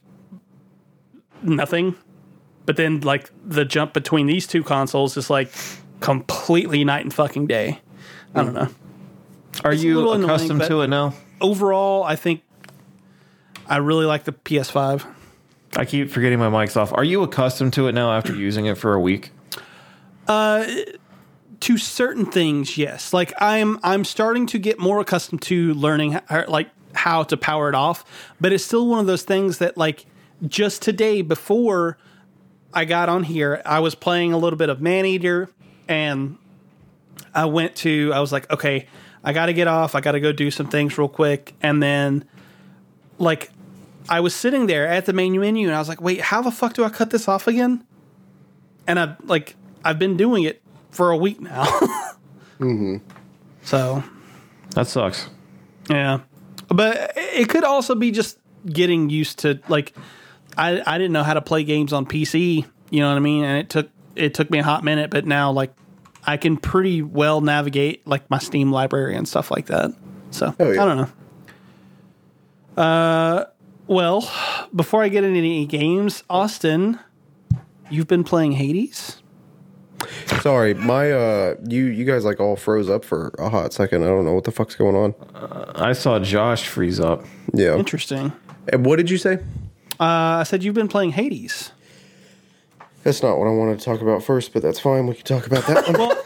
nothing. 1.42 1.96
But 2.66 2.78
then 2.78 3.02
like 3.02 3.32
the 3.46 3.66
jump 3.66 3.92
between 3.92 4.28
these 4.28 4.48
two 4.48 4.64
consoles 4.64 5.18
is 5.18 5.30
like 5.30 5.52
completely 6.00 6.86
night 6.86 7.04
and 7.04 7.14
fucking 7.14 7.48
day. 7.48 7.82
I 8.34 8.44
don't 8.44 8.54
know. 8.54 8.70
Are 9.66 9.72
a 9.72 9.76
you 9.76 9.98
little 9.98 10.14
annoying, 10.14 10.30
accustomed 10.30 10.62
to 10.64 10.82
it 10.84 10.88
now? 10.88 11.16
Overall, 11.42 12.06
I 12.06 12.16
think 12.16 12.44
I 13.68 13.76
really 13.76 14.06
like 14.06 14.24
the 14.24 14.32
PS5. 14.32 15.06
I 15.76 15.86
keep 15.86 16.12
forgetting 16.12 16.40
my 16.40 16.50
mic's 16.50 16.78
off. 16.78 16.94
Are 16.94 17.04
you 17.04 17.24
accustomed 17.24 17.74
to 17.74 17.88
it 17.88 17.94
now 17.94 18.12
after 18.12 18.34
using 18.36 18.66
it 18.66 18.78
for 18.78 18.94
a 18.94 19.00
week? 19.00 19.32
Uh, 20.28 20.66
to 21.62 21.78
certain 21.78 22.26
things, 22.26 22.78
yes. 22.78 23.14
Like 23.14 23.34
I'm 23.40 23.80
I'm 23.84 24.04
starting 24.04 24.46
to 24.48 24.60
get 24.60 24.80
more 24.80 25.00
accustomed 25.00 25.42
to 25.44 25.74
learning 25.74 26.20
how, 26.28 26.46
like 26.48 26.70
how 26.94 27.24
to 27.24 27.38
power 27.38 27.70
it 27.70 27.76
off, 27.76 28.04
but 28.40 28.52
it's 28.52 28.66
still 28.66 28.88
one 28.88 29.00
of 29.00 29.08
those 29.08 29.24
things 29.24 29.60
that 29.60 29.78
like 29.78 30.06
just 30.46 30.82
today 30.82 31.22
before 31.22 31.98
I 32.74 32.86
got 32.86 33.08
on 33.08 33.24
here, 33.24 33.62
I 33.66 33.80
was 33.80 33.96
playing 33.96 34.34
a 34.34 34.38
little 34.38 34.58
bit 34.58 34.70
of 34.70 34.82
Maneater 34.82 35.50
and 35.88 36.38
I 37.34 37.46
went 37.46 37.76
to 37.78 38.12
I 38.14 38.20
was 38.20 38.32
like, 38.32 38.52
okay, 38.52 38.88
I 39.24 39.32
got 39.32 39.46
to 39.46 39.54
get 39.54 39.68
off. 39.68 39.96
I 39.96 40.02
got 40.02 40.12
to 40.12 40.20
go 40.20 40.34
do 40.34 40.52
some 40.52 40.68
things 40.68 40.98
real 40.98 41.08
quick 41.08 41.54
and 41.62 41.82
then 41.82 42.26
like 43.20 43.52
I 44.10 44.20
was 44.20 44.36
sitting 44.36 44.68
there 44.68 44.88
at 44.88 45.06
the 45.06 45.14
main 45.14 45.40
menu 45.40 45.68
and 45.68 45.76
I 45.76 45.80
was 45.80 45.88
like, 45.90 46.02
"Wait, 46.02 46.22
how 46.22 46.42
the 46.42 46.52
fuck 46.52 46.74
do 46.74 46.84
I 46.84 46.90
cut 46.90 47.10
this 47.10 47.28
off 47.28 47.48
again?" 47.48 47.86
and 48.88 49.00
I 49.00 49.16
like 49.24 49.56
I've 49.84 50.00
been 50.00 50.18
doing 50.18 50.44
it 50.44 50.62
for 50.92 51.12
a 51.12 51.18
week 51.18 51.40
now. 51.42 51.64
mm-hmm. 52.60 52.98
So 53.62 54.04
That 54.76 54.88
sucks. 54.88 55.30
yeah, 55.90 56.20
but 56.68 57.14
it 57.16 57.50
could 57.50 57.64
also 57.64 57.96
be 57.96 58.12
just 58.12 58.38
getting 58.66 59.10
used 59.10 59.40
to 59.40 59.60
like 59.68 59.94
I 60.58 60.82
I 60.86 60.98
didn't 60.98 61.14
know 61.14 61.24
how 61.24 61.34
to 61.34 61.42
play 61.42 61.64
games 61.64 61.94
on 61.94 62.06
PC. 62.06 62.66
You 62.90 63.00
know 63.00 63.10
what 63.10 63.16
I 63.16 63.20
mean? 63.22 63.44
And 63.44 63.58
it 63.58 63.70
took 63.70 63.90
it 64.16 64.34
took 64.34 64.50
me 64.52 64.60
a 64.60 64.64
hot 64.64 64.84
minute, 64.84 65.10
but 65.10 65.26
now 65.26 65.52
like 65.52 65.74
I 66.26 66.38
can 66.38 66.58
pretty 66.58 67.02
well 67.02 67.42
navigate 67.42 68.06
like 68.08 68.30
my 68.30 68.38
Steam 68.40 68.72
library 68.72 69.16
and 69.16 69.28
stuff 69.28 69.50
like 69.50 69.68
that. 69.68 69.92
So 70.32 70.54
Oh, 70.60 70.72
yeah. 70.72 70.84
I 70.84 70.86
don't 70.86 70.98
know. 70.98 71.10
Uh, 72.84 73.46
well, 73.94 74.30
before 74.76 75.04
I 75.04 75.10
get 75.10 75.24
into 75.24 75.38
any 75.38 75.66
games, 75.66 76.24
Austin, 76.30 77.00
you've 77.90 78.08
been 78.08 78.24
playing 78.24 78.54
Hades. 78.54 79.22
Sorry, 80.42 80.74
my 80.74 81.12
uh, 81.12 81.56
you 81.68 81.86
you 81.86 82.04
guys 82.04 82.26
like 82.26 82.40
all 82.40 82.56
froze 82.56 82.90
up 82.90 83.06
for 83.06 83.34
a 83.40 83.50
hot 83.50 83.72
second. 83.72 84.04
I 84.04 84.08
don't 84.08 84.26
know 84.26 84.34
what 84.34 84.44
the 84.44 84.52
fuck's 84.52 84.76
going 84.76 84.96
on. 84.96 85.16
I 85.76 85.94
saw 85.94 86.20
Josh 86.20 86.68
freeze 86.68 87.00
up. 87.00 87.24
Yeah. 87.54 87.78
Interesting. 87.78 88.34
And 88.72 88.86
what 88.86 88.98
did 88.98 89.10
you 89.10 89.18
say? 89.18 89.36
Uh, 90.00 90.40
I 90.40 90.44
said 90.44 90.64
you've 90.64 90.76
been 90.76 90.88
playing 90.88 91.12
Hades. 91.12 91.72
That's 93.04 93.22
not 93.22 93.38
what 93.38 93.48
I 93.48 93.52
wanted 93.52 93.80
to 93.80 93.86
talk 93.86 94.02
about 94.02 94.24
first, 94.24 94.54
but 94.54 94.62
that's 94.62 94.80
fine. 94.80 95.08
We 95.08 95.16
can 95.16 95.26
talk 95.26 95.46
about 95.46 95.68
that 95.68 95.88
one. 95.88 96.00
Well, 96.00 96.23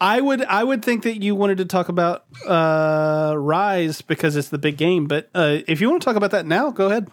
I 0.00 0.20
would 0.20 0.42
I 0.42 0.64
would 0.64 0.82
think 0.82 1.02
that 1.02 1.22
you 1.22 1.34
wanted 1.34 1.58
to 1.58 1.66
talk 1.66 1.88
about 1.90 2.24
uh, 2.46 3.34
Rise 3.36 4.00
because 4.00 4.34
it's 4.36 4.48
the 4.48 4.58
big 4.58 4.78
game, 4.78 5.06
but 5.06 5.28
uh, 5.34 5.58
if 5.68 5.80
you 5.80 5.90
want 5.90 6.00
to 6.00 6.04
talk 6.04 6.16
about 6.16 6.30
that 6.30 6.46
now, 6.46 6.70
go 6.70 6.86
ahead. 6.86 7.10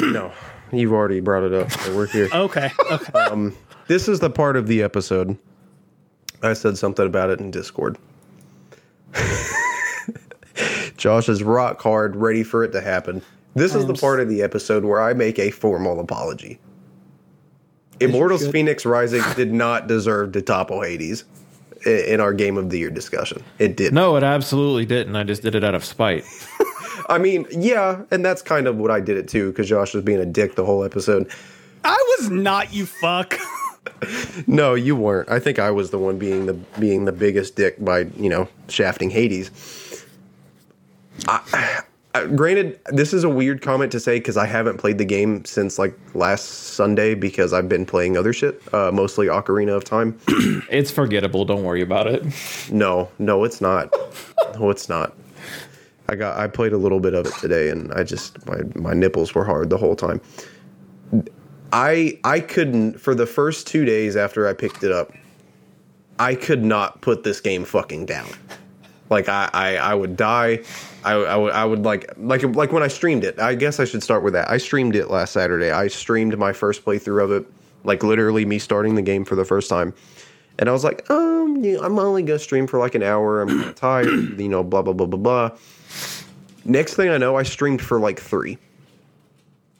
no, 0.00 0.32
you've 0.70 0.92
already 0.92 1.18
brought 1.20 1.42
it 1.42 1.52
up. 1.52 1.72
So 1.72 1.96
we're 1.96 2.06
here. 2.06 2.28
Okay. 2.34 2.70
Okay. 2.90 3.52
This 3.88 4.06
is 4.06 4.20
the 4.20 4.30
part 4.30 4.56
of 4.56 4.68
the 4.68 4.82
episode. 4.82 5.36
I 6.42 6.52
said 6.52 6.78
something 6.78 7.04
about 7.04 7.30
it 7.30 7.40
in 7.40 7.50
Discord. 7.50 7.98
Josh 10.96 11.28
is 11.28 11.42
rock 11.42 11.80
hard, 11.82 12.14
ready 12.14 12.44
for 12.44 12.62
it 12.62 12.70
to 12.72 12.80
happen. 12.80 13.22
This 13.54 13.74
is 13.74 13.86
the 13.86 13.94
part 13.94 14.20
of 14.20 14.28
the 14.28 14.42
episode 14.42 14.84
where 14.84 15.02
I 15.02 15.14
make 15.14 15.38
a 15.38 15.50
formal 15.50 16.00
apology. 16.00 16.58
Immortals. 18.00 18.48
Phoenix 18.48 18.86
Rising 18.86 19.22
did 19.36 19.52
not 19.52 19.88
deserve 19.88 20.32
to 20.32 20.42
topple 20.42 20.82
Hades 20.82 21.24
in 21.86 22.20
our 22.20 22.32
Game 22.32 22.56
of 22.56 22.70
the 22.70 22.78
Year 22.78 22.90
discussion. 22.90 23.42
It 23.58 23.76
did. 23.76 23.92
No, 23.92 24.16
it 24.16 24.22
absolutely 24.22 24.86
didn't. 24.86 25.16
I 25.16 25.24
just 25.24 25.42
did 25.42 25.54
it 25.54 25.64
out 25.64 25.74
of 25.74 25.84
spite. 25.84 26.24
I 27.08 27.18
mean, 27.18 27.46
yeah, 27.50 28.02
and 28.10 28.24
that's 28.24 28.42
kind 28.42 28.66
of 28.66 28.76
what 28.76 28.90
I 28.90 29.00
did 29.00 29.16
it 29.16 29.28
too, 29.28 29.50
because 29.50 29.68
Josh 29.68 29.94
was 29.94 30.04
being 30.04 30.20
a 30.20 30.26
dick 30.26 30.54
the 30.54 30.64
whole 30.64 30.84
episode. 30.84 31.30
I 31.84 32.16
was 32.18 32.30
not 32.30 32.72
you 32.72 32.86
fuck. 32.86 33.38
No, 34.46 34.74
you 34.74 34.94
weren't. 34.96 35.28
I 35.28 35.38
think 35.38 35.58
I 35.58 35.70
was 35.70 35.90
the 35.90 35.98
one 35.98 36.18
being 36.18 36.46
the 36.46 36.54
being 36.78 37.04
the 37.04 37.12
biggest 37.12 37.56
dick 37.56 37.82
by 37.84 38.00
you 38.16 38.28
know 38.28 38.48
shafting 38.68 39.10
Hades. 39.10 39.50
I, 41.26 41.82
I, 42.14 42.26
granted, 42.26 42.78
this 42.86 43.14
is 43.14 43.24
a 43.24 43.28
weird 43.28 43.62
comment 43.62 43.90
to 43.92 44.00
say 44.00 44.18
because 44.18 44.36
I 44.36 44.46
haven't 44.46 44.78
played 44.78 44.98
the 44.98 45.04
game 45.04 45.44
since 45.44 45.78
like 45.78 45.98
last 46.14 46.44
Sunday 46.44 47.14
because 47.14 47.52
I've 47.52 47.68
been 47.68 47.86
playing 47.86 48.16
other 48.16 48.32
shit, 48.32 48.62
uh, 48.74 48.90
mostly 48.92 49.28
Ocarina 49.28 49.74
of 49.76 49.84
Time. 49.84 50.18
It's 50.70 50.90
forgettable. 50.90 51.44
Don't 51.44 51.64
worry 51.64 51.82
about 51.82 52.06
it. 52.06 52.24
no, 52.70 53.10
no, 53.18 53.44
it's 53.44 53.60
not. 53.60 53.92
No, 54.58 54.70
it's 54.70 54.88
not. 54.88 55.14
I 56.08 56.14
got 56.14 56.38
I 56.38 56.46
played 56.46 56.72
a 56.72 56.78
little 56.78 57.00
bit 57.00 57.14
of 57.14 57.26
it 57.26 57.34
today, 57.34 57.68
and 57.68 57.92
I 57.92 58.02
just 58.02 58.44
my 58.46 58.60
my 58.74 58.92
nipples 58.94 59.34
were 59.34 59.44
hard 59.44 59.70
the 59.70 59.76
whole 59.76 59.96
time. 59.96 60.20
I 61.72 62.18
I 62.24 62.40
couldn't 62.40 63.00
for 63.00 63.14
the 63.14 63.26
first 63.26 63.66
two 63.66 63.84
days 63.84 64.16
after 64.16 64.46
I 64.48 64.52
picked 64.52 64.82
it 64.82 64.92
up. 64.92 65.12
I 66.18 66.34
could 66.34 66.64
not 66.64 67.00
put 67.00 67.24
this 67.24 67.40
game 67.40 67.64
fucking 67.64 68.06
down. 68.06 68.28
Like 69.10 69.28
I 69.28 69.48
I, 69.52 69.76
I 69.76 69.94
would 69.94 70.16
die. 70.16 70.60
I, 71.04 71.14
I 71.14 71.64
would 71.64 71.84
like 71.84 72.12
like 72.16 72.42
like 72.42 72.72
when 72.72 72.82
I 72.82 72.88
streamed 72.88 73.24
it. 73.24 73.38
I 73.38 73.54
guess 73.54 73.80
I 73.80 73.84
should 73.84 74.02
start 74.02 74.22
with 74.22 74.32
that. 74.34 74.50
I 74.50 74.58
streamed 74.58 74.96
it 74.96 75.10
last 75.10 75.32
Saturday. 75.32 75.70
I 75.70 75.88
streamed 75.88 76.38
my 76.38 76.52
first 76.52 76.84
playthrough 76.84 77.24
of 77.24 77.32
it, 77.32 77.46
like 77.84 78.02
literally 78.02 78.44
me 78.44 78.58
starting 78.58 78.94
the 78.94 79.02
game 79.02 79.24
for 79.24 79.34
the 79.34 79.44
first 79.44 79.68
time. 79.68 79.94
And 80.58 80.68
I 80.68 80.72
was 80.72 80.84
like, 80.84 81.08
um, 81.10 81.62
yeah, 81.62 81.78
I'm 81.82 81.98
only 81.98 82.22
gonna 82.22 82.38
stream 82.38 82.66
for 82.66 82.78
like 82.78 82.94
an 82.94 83.02
hour. 83.02 83.42
I'm 83.42 83.74
tired, 83.74 84.06
you 84.40 84.48
know, 84.48 84.62
blah 84.62 84.82
blah 84.82 84.92
blah 84.92 85.06
blah 85.06 85.18
blah. 85.18 85.58
Next 86.64 86.94
thing 86.94 87.08
I 87.08 87.18
know, 87.18 87.36
I 87.36 87.42
streamed 87.42 87.82
for 87.82 87.98
like 87.98 88.20
three 88.20 88.58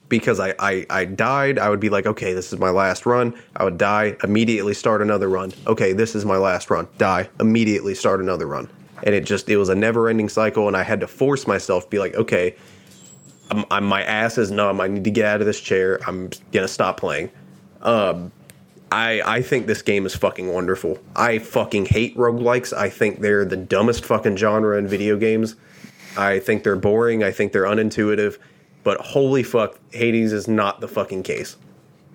because 0.09 0.39
I, 0.39 0.53
I 0.59 0.85
I 0.89 1.05
died. 1.05 1.57
I 1.57 1.69
would 1.69 1.79
be 1.79 1.89
like, 1.89 2.05
okay, 2.05 2.33
this 2.33 2.51
is 2.51 2.59
my 2.59 2.69
last 2.69 3.05
run. 3.05 3.33
I 3.55 3.63
would 3.63 3.77
die, 3.77 4.17
immediately 4.23 4.73
start 4.73 5.01
another 5.01 5.29
run. 5.29 5.53
Okay, 5.67 5.93
this 5.93 6.15
is 6.15 6.25
my 6.25 6.37
last 6.37 6.69
run. 6.69 6.87
Die, 6.97 7.29
immediately 7.39 7.95
start 7.95 8.19
another 8.19 8.45
run. 8.45 8.69
And 9.03 9.13
it 9.13 9.25
just 9.25 9.49
it 9.49 9.57
was 9.57 9.69
a 9.69 9.75
never 9.75 10.09
ending 10.09 10.29
cycle, 10.29 10.67
and 10.67 10.77
I 10.77 10.83
had 10.83 11.01
to 11.01 11.07
force 11.07 11.45
myself 11.45 11.83
to 11.85 11.89
be 11.89 11.99
like, 11.99 12.15
okay, 12.15 12.55
I'm, 13.51 13.65
I'm 13.69 13.85
my 13.85 14.03
ass 14.03 14.37
is 14.37 14.49
numb. 14.49 14.79
I 14.81 14.87
need 14.87 15.03
to 15.03 15.11
get 15.11 15.25
out 15.25 15.41
of 15.41 15.45
this 15.45 15.59
chair. 15.59 15.99
I'm 16.07 16.29
gonna 16.51 16.67
stop 16.67 16.97
playing. 16.97 17.29
Um, 17.81 18.31
I 18.91 19.21
I 19.25 19.41
think 19.41 19.67
this 19.67 19.81
game 19.81 20.05
is 20.05 20.15
fucking 20.15 20.47
wonderful. 20.47 20.99
I 21.15 21.39
fucking 21.39 21.87
hate 21.87 22.15
roguelikes. 22.15 22.71
I 22.73 22.89
think 22.89 23.19
they're 23.19 23.45
the 23.45 23.57
dumbest 23.57 24.05
fucking 24.05 24.37
genre 24.37 24.77
in 24.77 24.87
video 24.87 25.17
games. 25.17 25.55
I 26.17 26.39
think 26.39 26.63
they're 26.63 26.75
boring. 26.75 27.23
I 27.23 27.31
think 27.31 27.51
they're 27.51 27.63
unintuitive. 27.63 28.37
But 28.83 28.99
holy 28.99 29.43
fuck, 29.43 29.79
Hades 29.91 30.33
is 30.33 30.47
not 30.47 30.81
the 30.81 30.87
fucking 30.87 31.23
case. 31.23 31.57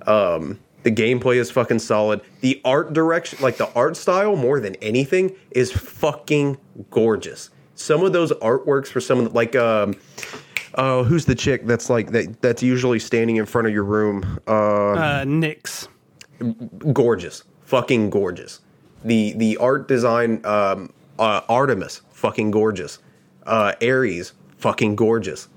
Um, 0.06 0.58
the 0.82 0.90
gameplay 0.90 1.36
is 1.36 1.50
fucking 1.50 1.78
solid. 1.80 2.20
The 2.40 2.60
art 2.64 2.92
direction, 2.92 3.38
like 3.42 3.56
the 3.56 3.70
art 3.74 3.96
style, 3.96 4.36
more 4.36 4.60
than 4.60 4.74
anything, 4.76 5.34
is 5.50 5.72
fucking 5.72 6.56
gorgeous. 6.90 7.50
Some 7.74 8.02
of 8.04 8.12
those 8.12 8.32
artworks 8.32 8.88
for 8.88 9.00
some 9.00 9.18
of 9.18 9.24
the, 9.24 9.30
like 9.30 9.54
um, 9.56 9.94
oh, 10.74 11.04
who's 11.04 11.24
the 11.24 11.34
chick 11.34 11.66
that's 11.66 11.88
like 11.90 12.10
that 12.12 12.40
that's 12.42 12.62
usually 12.62 12.98
standing 12.98 13.36
in 13.36 13.46
front 13.46 13.66
of 13.66 13.72
your 13.72 13.84
room? 13.84 14.40
Uh, 14.48 14.52
Uh, 14.92 15.24
Nyx. 15.24 15.88
gorgeous, 16.92 17.44
fucking 17.64 18.10
gorgeous. 18.10 18.60
The 19.04 19.32
the 19.34 19.56
art 19.58 19.86
design, 19.88 20.44
um, 20.44 20.92
uh, 21.18 21.40
Artemis, 21.48 22.02
fucking 22.12 22.50
gorgeous. 22.50 22.98
Uh, 23.46 23.72
Ares, 23.82 24.32
fucking 24.58 24.96
gorgeous. 24.96 25.48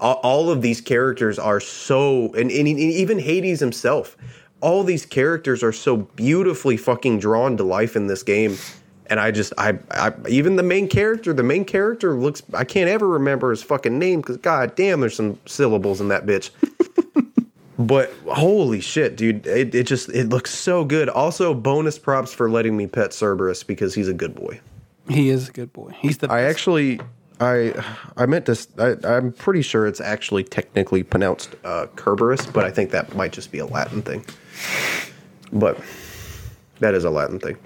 All, 0.00 0.14
all 0.22 0.50
of 0.50 0.62
these 0.62 0.80
characters 0.80 1.38
are 1.38 1.60
so, 1.60 2.32
and, 2.34 2.50
and 2.50 2.66
even 2.68 3.18
Hades 3.18 3.60
himself. 3.60 4.16
All 4.60 4.84
these 4.84 5.06
characters 5.06 5.62
are 5.62 5.72
so 5.72 5.96
beautifully 5.96 6.76
fucking 6.76 7.20
drawn 7.20 7.56
to 7.56 7.64
life 7.64 7.96
in 7.96 8.06
this 8.06 8.22
game. 8.22 8.56
And 9.08 9.20
I 9.20 9.30
just, 9.30 9.52
I, 9.56 9.78
I, 9.92 10.12
even 10.28 10.56
the 10.56 10.62
main 10.62 10.88
character, 10.88 11.32
the 11.32 11.42
main 11.42 11.64
character 11.64 12.14
looks, 12.14 12.42
I 12.52 12.64
can't 12.64 12.90
ever 12.90 13.06
remember 13.06 13.50
his 13.50 13.62
fucking 13.62 13.98
name 13.98 14.20
because 14.20 14.38
god 14.38 14.74
damn, 14.74 15.00
there's 15.00 15.14
some 15.14 15.38
syllables 15.46 16.00
in 16.00 16.08
that 16.08 16.26
bitch. 16.26 16.50
But 17.78 18.12
holy 18.26 18.80
shit, 18.80 19.16
dude! 19.16 19.46
It, 19.46 19.74
it 19.74 19.86
just 19.86 20.08
it 20.08 20.30
looks 20.30 20.50
so 20.50 20.84
good. 20.84 21.10
Also, 21.10 21.52
bonus 21.52 21.98
props 21.98 22.32
for 22.32 22.48
letting 22.48 22.74
me 22.76 22.86
pet 22.86 23.12
Cerberus 23.12 23.62
because 23.62 23.94
he's 23.94 24.08
a 24.08 24.14
good 24.14 24.34
boy. 24.34 24.60
He 25.08 25.28
is 25.28 25.50
a 25.50 25.52
good 25.52 25.72
boy. 25.72 25.94
He's 26.00 26.18
the 26.18 26.32
I 26.32 26.42
actually, 26.42 27.00
I 27.38 27.74
I 28.16 28.24
meant 28.24 28.46
to. 28.46 28.98
I, 29.04 29.16
am 29.16 29.30
pretty 29.32 29.60
sure 29.60 29.86
it's 29.86 30.00
actually 30.00 30.42
technically 30.42 31.02
pronounced 31.02 31.54
uh, 31.64 31.86
Kerberos, 31.96 32.50
but 32.50 32.64
I 32.64 32.70
think 32.70 32.92
that 32.92 33.14
might 33.14 33.32
just 33.32 33.52
be 33.52 33.58
a 33.58 33.66
Latin 33.66 34.00
thing. 34.00 34.24
But 35.52 35.80
that 36.80 36.94
is 36.94 37.04
a 37.04 37.10
Latin 37.10 37.38
thing. 37.38 37.56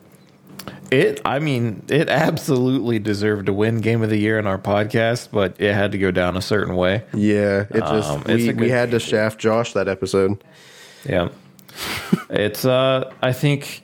It, 0.90 1.20
I 1.24 1.38
mean, 1.38 1.84
it 1.88 2.08
absolutely 2.08 2.98
deserved 2.98 3.46
to 3.46 3.52
win 3.52 3.80
Game 3.80 4.02
of 4.02 4.10
the 4.10 4.16
Year 4.16 4.38
in 4.40 4.46
our 4.46 4.58
podcast, 4.58 5.28
but 5.30 5.54
it 5.60 5.72
had 5.72 5.92
to 5.92 5.98
go 5.98 6.10
down 6.10 6.36
a 6.36 6.42
certain 6.42 6.74
way. 6.74 7.04
Yeah, 7.14 7.66
it 7.70 7.80
just 7.80 8.10
Um, 8.10 8.24
we, 8.26 8.52
we 8.52 8.68
had 8.70 8.90
to 8.90 8.98
shaft 8.98 9.38
Josh 9.38 9.72
that 9.74 9.88
episode. 9.88 10.42
Yeah. 11.04 11.28
it's 12.28 12.64
uh 12.64 13.12
I 13.22 13.32
think 13.32 13.82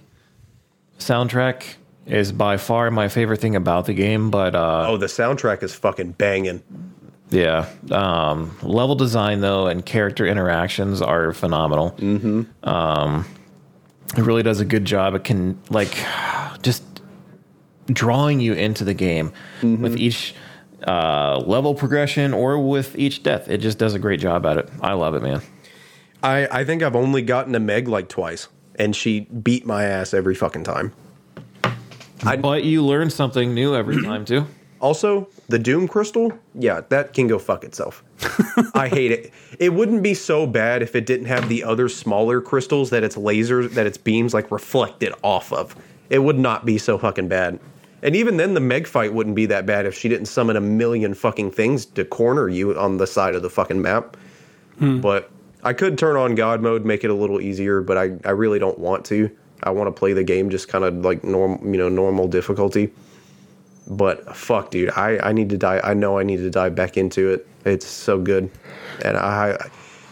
soundtrack 0.99 1.77
is 2.07 2.33
by 2.33 2.57
far 2.57 2.91
my 2.91 3.09
favorite 3.09 3.41
thing 3.41 3.55
about 3.55 3.87
the 3.87 3.95
game, 3.95 4.31
but 4.31 4.55
uh 4.57 4.87
Oh, 4.89 4.97
the 4.97 5.07
soundtrack 5.07 5.63
is 5.63 5.75
fucking 5.75 6.13
banging. 6.13 6.63
Yeah. 7.31 7.69
Um 7.91 8.57
level 8.63 8.95
design 8.95 9.41
though 9.41 9.67
and 9.67 9.85
character 9.85 10.27
interactions 10.27 11.03
are 11.03 11.33
phenomenal. 11.33 11.93
Mm-hmm. 11.93 12.69
Um 12.69 13.25
it 14.17 14.23
really 14.23 14.43
does 14.43 14.61
a 14.61 14.65
good 14.65 14.85
job. 14.85 15.15
It 15.15 15.25
can 15.25 15.61
like 15.71 15.97
just 16.63 16.83
drawing 17.87 18.41
you 18.41 18.53
into 18.53 18.85
the 18.85 18.95
game 18.95 19.33
with 19.63 19.97
each 19.97 20.35
uh, 20.87 21.39
level 21.39 21.75
progression 21.75 22.33
or 22.35 22.59
with 22.59 22.97
each 22.99 23.23
death. 23.23 23.49
It 23.49 23.59
just 23.59 23.79
does 23.79 23.95
a 23.95 23.99
great 23.99 24.21
job 24.21 24.47
at 24.47 24.59
it. 24.59 24.69
I 24.81 24.93
love 24.93 25.15
it, 25.17 25.23
man. 25.23 25.43
I 26.23 26.47
I 26.61 26.65
think 26.65 26.83
I've 26.83 26.95
only 26.97 27.23
gotten 27.23 27.53
to 27.55 27.61
Meg 27.61 27.89
like 27.89 28.09
twice, 28.09 28.49
and 28.77 28.95
she 28.95 29.21
beat 29.21 29.67
my 29.67 29.85
ass 29.85 30.15
every 30.15 30.35
fucking 30.35 30.65
time. 30.65 30.93
I- 32.25 32.37
but 32.37 32.65
you 32.65 32.85
learn 32.85 33.11
something 33.11 33.55
new 33.55 33.75
every 33.75 34.03
time 34.05 34.25
too. 34.25 34.47
Also, 34.81 35.29
the 35.49 35.59
Doom 35.59 35.87
Crystal, 35.87 36.33
yeah, 36.55 36.81
that 36.89 37.13
can 37.13 37.29
go 37.29 37.39
fuck 37.39 37.63
itself. 37.63 38.03
I 38.75 38.89
hate 38.89 39.13
it. 39.13 39.33
It 39.59 39.73
wouldn't 39.73 40.03
be 40.03 40.15
so 40.15 40.47
bad 40.47 40.83
if 40.83 40.97
it 40.97 41.07
didn't 41.07 41.27
have 41.27 41.49
the 41.49 41.63
other 41.63 41.89
smaller 41.89 42.41
crystals 42.41 42.91
that 42.91 43.05
its 43.05 43.17
lasers, 43.17 43.71
that 43.75 43.87
its 43.87 43.97
beams 43.97 44.35
like 44.35 44.51
reflected 44.51 45.13
off 45.23 45.53
of. 45.53 45.77
It 46.11 46.19
would 46.21 46.39
not 46.39 46.67
be 46.67 46.79
so 46.79 46.99
fucking 46.99 47.29
bad. 47.29 47.61
And 48.03 48.15
even 48.15 48.37
then, 48.37 48.55
the 48.55 48.61
Meg 48.61 48.87
fight 48.87 49.13
wouldn't 49.13 49.37
be 49.37 49.47
that 49.47 49.67
bad 49.67 49.87
if 49.87 49.95
she 49.95 50.09
didn't 50.09 50.27
summon 50.27 50.57
a 50.57 50.61
million 50.61 51.15
fucking 51.15 51.53
things 51.53 51.87
to 51.87 52.05
corner 52.05 52.49
you 52.49 52.77
on 52.79 52.99
the 52.99 53.07
side 53.07 53.35
of 53.35 53.43
the 53.43 53.51
fucking 53.51 53.81
map. 53.81 54.17
Hmm. 54.79 55.01
But 55.01 55.31
I 55.63 55.73
could 55.73 55.97
turn 55.97 56.17
on 56.17 56.35
God 56.35 56.61
mode, 56.61 56.85
make 56.85 57.05
it 57.05 57.11
a 57.11 57.15
little 57.15 57.41
easier, 57.41 57.81
but 57.81 57.97
I, 57.97 58.13
I 58.25 58.31
really 58.31 58.59
don't 58.59 58.79
want 58.79 59.05
to. 59.07 59.31
I 59.63 59.71
want 59.71 59.89
to 59.89 59.99
play 59.99 60.13
the 60.13 60.23
game 60.23 60.51
just 60.51 60.69
kind 60.69 60.85
of 60.85 60.97
like 60.99 61.25
normal, 61.25 61.59
you 61.65 61.79
know, 61.79 61.89
normal 61.89 62.29
difficulty. 62.29 62.93
But 63.87 64.37
fuck, 64.37 64.71
dude, 64.71 64.91
I, 64.91 65.19
I 65.19 65.33
need 65.33 65.49
to 65.51 65.59
die. 65.59 65.81
I 65.83 65.95
know 65.95 66.19
I 66.19 66.25
need 66.25 66.39
to 66.39 66.51
dive 66.51 66.75
back 66.75 66.97
into 66.97 67.31
it. 67.31 67.47
It's 67.65 67.87
so 67.87 68.21
good, 68.21 68.51
and 69.05 69.17
I, 69.17 69.57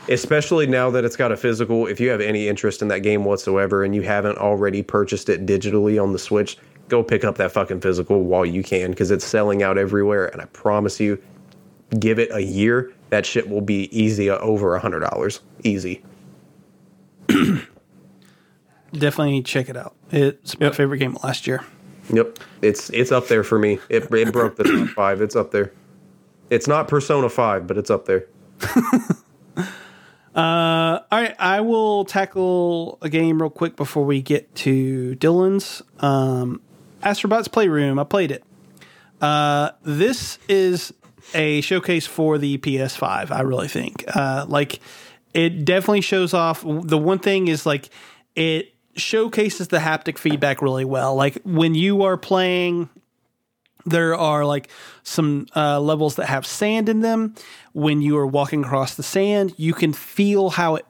especially 0.08 0.66
now 0.66 0.90
that 0.90 1.04
it's 1.04 1.16
got 1.16 1.32
a 1.32 1.36
physical. 1.36 1.86
If 1.86 1.98
you 1.98 2.10
have 2.10 2.20
any 2.20 2.48
interest 2.48 2.82
in 2.82 2.88
that 2.88 3.00
game 3.00 3.24
whatsoever, 3.24 3.84
and 3.84 3.94
you 3.94 4.02
haven't 4.02 4.38
already 4.38 4.82
purchased 4.82 5.28
it 5.28 5.44
digitally 5.44 6.00
on 6.00 6.12
the 6.12 6.18
Switch, 6.18 6.56
go 6.88 7.02
pick 7.02 7.24
up 7.24 7.36
that 7.36 7.50
fucking 7.52 7.80
physical 7.80 8.22
while 8.22 8.46
you 8.46 8.62
can, 8.62 8.90
because 8.90 9.10
it's 9.10 9.24
selling 9.24 9.62
out 9.62 9.76
everywhere. 9.76 10.26
And 10.26 10.40
I 10.40 10.44
promise 10.46 11.00
you, 11.00 11.20
give 11.98 12.18
it 12.18 12.28
a 12.32 12.40
year, 12.40 12.92
that 13.10 13.26
shit 13.26 13.48
will 13.48 13.60
be 13.60 13.88
easy 13.96 14.30
uh, 14.30 14.38
over 14.38 14.74
a 14.74 14.80
hundred 14.80 15.00
dollars, 15.00 15.40
easy. 15.64 16.02
Definitely 18.92 19.42
check 19.42 19.68
it 19.68 19.76
out. 19.76 19.96
It's 20.12 20.58
my 20.60 20.70
favorite 20.70 20.98
game 20.98 21.16
of 21.16 21.24
last 21.24 21.48
year. 21.48 21.64
Yep, 22.12 22.38
it's 22.62 22.90
it's 22.90 23.12
up 23.12 23.28
there 23.28 23.44
for 23.44 23.58
me. 23.58 23.78
It 23.88 24.12
it 24.12 24.32
broke 24.32 24.56
the 24.56 24.64
top 24.64 24.88
five. 24.94 25.20
It's 25.20 25.36
up 25.36 25.50
there. 25.50 25.72
It's 26.50 26.66
not 26.66 26.88
Persona 26.88 27.28
Five, 27.28 27.66
but 27.66 27.78
it's 27.78 27.90
up 27.90 28.06
there. 28.06 28.26
All 30.36 31.00
right, 31.12 31.34
I 31.38 31.60
will 31.60 32.04
tackle 32.04 32.98
a 33.02 33.08
game 33.08 33.40
real 33.40 33.50
quick 33.50 33.76
before 33.76 34.04
we 34.04 34.20
get 34.20 34.54
to 34.56 35.16
Dylan's. 35.16 35.82
Um, 36.00 36.60
Astrobots 37.02 37.50
Playroom. 37.50 37.98
I 37.98 38.04
played 38.04 38.30
it. 38.30 38.42
Uh, 39.20 39.70
this 39.82 40.38
is 40.48 40.92
a 41.34 41.60
showcase 41.60 42.06
for 42.06 42.36
the 42.38 42.58
PS5. 42.58 43.30
I 43.30 43.40
really 43.42 43.68
think. 43.68 44.04
Uh, 44.08 44.44
like, 44.48 44.80
it 45.32 45.64
definitely 45.64 46.00
shows 46.00 46.34
off. 46.34 46.62
The 46.62 46.98
one 46.98 47.18
thing 47.20 47.48
is 47.48 47.64
like 47.64 47.90
it 48.34 48.73
showcases 48.96 49.68
the 49.68 49.78
haptic 49.78 50.18
feedback 50.18 50.62
really 50.62 50.84
well. 50.84 51.14
Like 51.14 51.38
when 51.44 51.74
you 51.74 52.02
are 52.02 52.16
playing 52.16 52.88
there 53.86 54.16
are 54.16 54.44
like 54.44 54.68
some 55.02 55.46
uh, 55.54 55.80
levels 55.80 56.16
that 56.16 56.26
have 56.26 56.46
sand 56.46 56.88
in 56.88 57.00
them. 57.00 57.34
When 57.72 58.02
you 58.02 58.16
are 58.16 58.26
walking 58.26 58.64
across 58.64 58.94
the 58.94 59.02
sand, 59.02 59.54
you 59.56 59.74
can 59.74 59.92
feel 59.92 60.50
how 60.50 60.76
it 60.76 60.86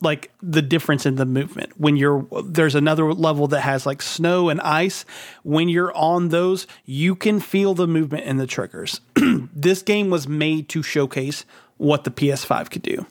like 0.00 0.32
the 0.42 0.62
difference 0.62 1.06
in 1.06 1.14
the 1.14 1.24
movement. 1.24 1.78
When 1.78 1.96
you're 1.96 2.26
there's 2.44 2.74
another 2.74 3.12
level 3.12 3.46
that 3.48 3.60
has 3.60 3.86
like 3.86 4.02
snow 4.02 4.48
and 4.48 4.60
ice. 4.60 5.04
When 5.44 5.68
you're 5.68 5.96
on 5.96 6.30
those, 6.30 6.66
you 6.84 7.14
can 7.14 7.38
feel 7.38 7.74
the 7.74 7.86
movement 7.86 8.24
in 8.24 8.36
the 8.36 8.46
triggers. 8.46 9.00
this 9.14 9.82
game 9.82 10.10
was 10.10 10.26
made 10.26 10.68
to 10.70 10.82
showcase 10.82 11.44
what 11.76 12.04
the 12.04 12.10
PS5 12.10 12.70
could 12.70 12.82
do. 12.82 13.06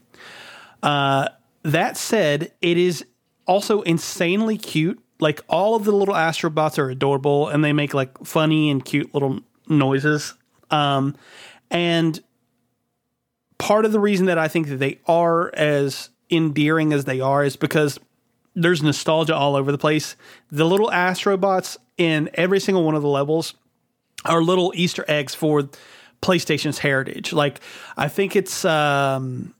Uh, 0.84 1.30
that 1.64 1.96
said, 1.96 2.52
it 2.62 2.78
is 2.78 3.06
also 3.46 3.82
insanely 3.82 4.58
cute. 4.58 5.00
Like 5.20 5.42
all 5.48 5.76
of 5.76 5.84
the 5.84 5.92
little 5.92 6.16
astrobots 6.16 6.80
are 6.80 6.90
adorable 6.90 7.48
and 7.48 7.64
they 7.64 7.74
make 7.74 7.94
like 7.94 8.26
funny 8.26 8.70
and 8.70 8.84
cute 8.84 9.14
little 9.14 9.42
noises. 9.68 10.34
Um, 10.72 11.16
and 11.70 12.20
part 13.58 13.86
of 13.86 13.92
the 13.92 14.00
reason 14.00 14.26
that 14.26 14.38
I 14.38 14.48
think 14.48 14.68
that 14.70 14.78
they 14.78 15.00
are 15.06 15.54
as 15.54 16.10
endearing 16.32 16.94
as 16.94 17.06
they 17.06 17.20
are 17.20 17.44
is 17.44 17.56
because 17.56 18.00
there's 18.56 18.82
nostalgia 18.82 19.36
all 19.36 19.56
over 19.56 19.72
the 19.72 19.78
place. 19.78 20.16
The 20.52 20.66
little 20.66 20.90
astrobots 20.90 21.78
in 21.98 22.30
every 22.34 22.60
single 22.60 22.84
one 22.84 22.96
of 22.96 23.02
the 23.02 23.08
levels 23.08 23.54
are 24.26 24.42
little 24.42 24.74
Easter 24.76 25.06
eggs 25.08 25.36
for 25.36 25.70
PlayStation's 26.22 26.80
heritage. 26.80 27.34
Like 27.34 27.60
I 27.98 28.08
think 28.08 28.36
it's 28.36 28.66
um, 28.66 29.54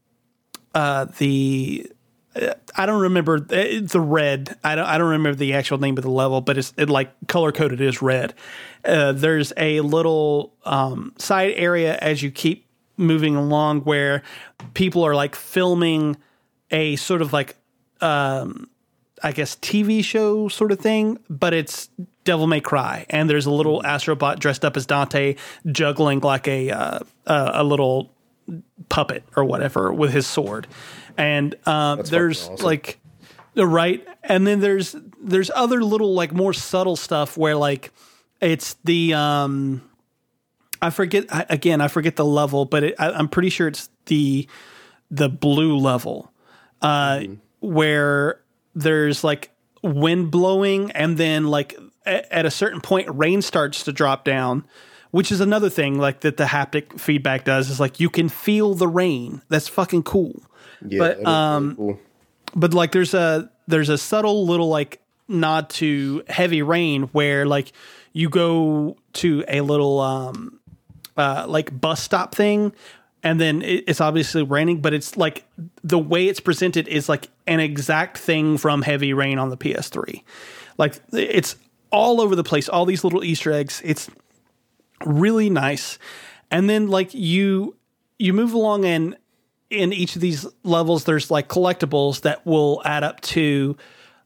uh, 0.74 1.06
the 1.18 1.92
I 2.76 2.86
don't 2.86 3.02
remember 3.02 3.40
the 3.40 4.00
red. 4.00 4.58
I 4.64 4.76
don't 4.76 4.86
I 4.86 4.98
don't 4.98 5.10
remember 5.10 5.36
the 5.36 5.54
actual 5.54 5.80
name 5.80 5.98
of 5.98 6.04
the 6.04 6.12
level, 6.12 6.40
but 6.40 6.58
it's 6.58 6.74
it 6.78 6.90
like 6.90 7.12
color 7.28 7.52
coded 7.52 7.82
is 7.82 8.02
red. 8.02 8.34
Uh, 8.86 9.12
there's 9.12 9.52
a 9.58 9.82
little 9.82 10.54
um, 10.64 11.14
side 11.18 11.54
area 11.56 11.98
as 11.98 12.24
you 12.24 12.32
keep 12.32 12.66
moving 12.96 13.36
along 13.36 13.82
where 13.82 14.24
people 14.74 15.06
are 15.06 15.16
like 15.16 15.36
filming 15.36 16.16
a 16.70 16.96
sort 16.96 17.22
of 17.22 17.34
like 17.34 17.58
um, 18.00 18.70
I 19.22 19.32
guess 19.34 19.56
TV 19.58 20.04
show 20.04 20.48
sort 20.48 20.72
of 20.72 20.80
thing, 20.80 21.20
but 21.30 21.54
it's 21.54 21.90
Devil 22.24 22.48
May 22.48 22.62
Cry, 22.62 23.06
and 23.10 23.30
there's 23.30 23.46
a 23.46 23.52
little 23.52 23.82
astrobot 23.84 24.40
dressed 24.40 24.64
up 24.64 24.78
as 24.78 24.86
Dante 24.86 25.36
juggling 25.70 26.22
like 26.22 26.48
a 26.48 26.72
uh, 26.72 27.00
uh, 27.28 27.52
a 27.54 27.64
little 27.64 28.14
puppet 28.90 29.24
or 29.36 29.44
whatever 29.44 29.92
with 29.94 30.12
his 30.12 30.28
sword, 30.28 30.68
and 31.22 31.56
um, 31.68 32.02
there's 32.02 32.50
awesome. 32.50 32.66
like 32.66 33.00
right, 33.56 34.06
and 34.24 34.48
then 34.48 34.60
there's 34.60 34.96
there's 35.22 35.52
other 35.54 35.84
little 35.84 36.16
like 36.16 36.34
more 36.34 36.52
subtle 36.52 36.96
stuff 36.96 37.38
where 37.38 37.56
like 37.56 37.92
it's 38.42 38.74
the 38.84 39.14
um 39.14 39.88
I 40.82 40.90
forget 40.90 41.26
I, 41.32 41.46
again 41.48 41.80
I 41.80 41.90
forget 41.90 42.16
the 42.16 42.26
level, 42.26 42.66
but 42.66 42.84
it, 42.84 42.96
I, 42.98 43.12
I'm 43.12 43.28
pretty 43.28 43.50
sure 43.50 43.68
it's 43.68 43.90
the 44.08 44.48
the 45.12 45.30
blue 45.30 45.78
level 45.78 46.32
uh, 46.82 47.24
where 47.60 48.42
there's 48.74 49.24
like 49.24 49.52
wind 49.84 50.32
blowing 50.32 50.90
and 50.92 51.18
then 51.18 51.46
like 51.46 51.78
a- 52.08 52.34
at 52.34 52.48
a 52.48 52.52
certain 52.52 52.82
point 52.82 53.08
rain 53.14 53.44
starts 53.44 53.84
to 53.84 53.92
drop 53.92 54.26
down 54.26 54.66
which 55.12 55.32
is 55.32 55.42
another 55.42 55.70
thing 55.70 56.00
like 56.00 56.22
that 56.22 56.38
the 56.38 56.46
haptic 56.46 56.98
feedback 56.98 57.44
does 57.44 57.70
is 57.70 57.82
like 57.82 58.00
you 58.00 58.10
can 58.10 58.30
feel 58.30 58.74
the 58.74 58.88
rain. 58.88 59.42
That's 59.50 59.68
fucking 59.68 60.04
cool 60.04 60.42
Yeah, 60.88 61.00
But, 61.00 61.08
that 61.08 61.20
is 61.20 61.26
really 61.26 61.36
um, 61.36 61.76
cool. 61.76 62.00
but 62.56 62.74
like 62.74 62.92
there's 62.92 63.14
a 63.14 63.50
there's 63.68 63.90
a 63.90 63.98
subtle 63.98 64.46
little 64.46 64.70
like 64.70 65.00
nod 65.28 65.70
to 65.70 66.24
heavy 66.28 66.62
rain 66.62 67.04
where 67.14 67.46
like 67.46 67.72
you 68.14 68.30
go 68.30 68.98
to 69.14 69.44
a 69.48 69.62
little 69.62 70.00
um 70.00 70.60
uh 71.18 71.46
like 71.48 71.80
bus 71.80 72.02
stop 72.02 72.36
thing 72.36 72.74
and 73.24 73.40
then 73.40 73.62
it, 73.62 73.86
it's 73.88 74.02
obviously 74.02 74.44
raining 74.44 74.82
but 74.82 74.94
it's 74.94 75.16
like 75.16 75.46
the 75.84 75.98
way 76.00 76.28
it's 76.28 76.42
presented 76.42 76.88
is 76.90 77.08
like 77.08 77.30
an 77.48 77.60
exact 77.62 78.18
thing 78.18 78.58
from 78.58 78.82
heavy 78.82 79.14
rain 79.14 79.40
on 79.40 79.50
the 79.50 79.56
ps3 79.58 80.22
like 80.78 81.00
it's 81.14 81.56
all 81.92 82.20
over 82.20 82.36
the 82.36 82.44
place 82.44 82.68
all 82.70 82.86
these 82.86 83.04
little 83.04 83.24
easter 83.24 83.52
eggs. 83.52 83.82
It's 83.84 84.10
really 85.06 85.50
nice. 85.50 86.00
And 86.50 86.70
then 86.70 86.88
like 86.88 87.14
you 87.14 87.76
you 88.18 88.34
move 88.34 88.54
along 88.54 88.86
and 88.86 89.18
in 89.72 89.94
each 89.94 90.16
of 90.16 90.22
these 90.22 90.46
levels 90.64 91.06
there's 91.06 91.32
like 91.32 91.48
collectibles 91.48 92.22
that 92.22 92.46
will 92.46 92.82
add 92.86 93.04
up 93.04 93.22
to 93.22 93.76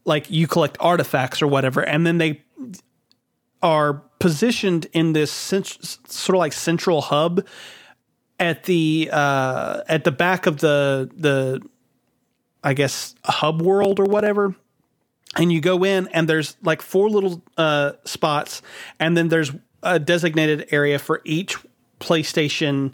like 0.04 0.30
you 0.30 0.48
collect 0.48 0.78
artifacts 0.80 1.42
or 1.42 1.48
whatever 1.48 1.82
and 1.82 2.06
then 2.06 2.18
they 2.18 2.42
are 3.62 4.02
positioned 4.20 4.88
in 4.94 5.14
this 5.14 5.32
cent- 5.32 6.00
sort 6.08 6.36
of 6.36 6.40
like 6.40 6.54
central 6.54 7.02
hub 7.02 7.46
at 8.40 8.64
the 8.64 9.10
uh 9.12 9.82
at 9.88 10.04
the 10.04 10.12
back 10.12 10.46
of 10.46 10.58
the 10.58 11.10
the 11.16 11.62
I 12.66 12.74
guess 12.74 13.14
hub 13.24 13.62
world 13.62 14.00
or 14.00 14.06
whatever. 14.06 14.56
And 15.38 15.54
you 15.54 15.62
go 15.62 15.86
in 15.86 16.08
and 16.08 16.28
there's 16.28 16.58
like 16.64 16.82
four 16.82 17.10
little 17.10 17.44
uh, 17.58 17.94
spots 18.06 18.62
and 19.00 19.16
then 19.16 19.28
there's 19.30 19.52
a 19.84 20.00
designated 20.00 20.68
area 20.72 20.98
for 20.98 21.22
each 21.24 21.58
playstation 22.00 22.94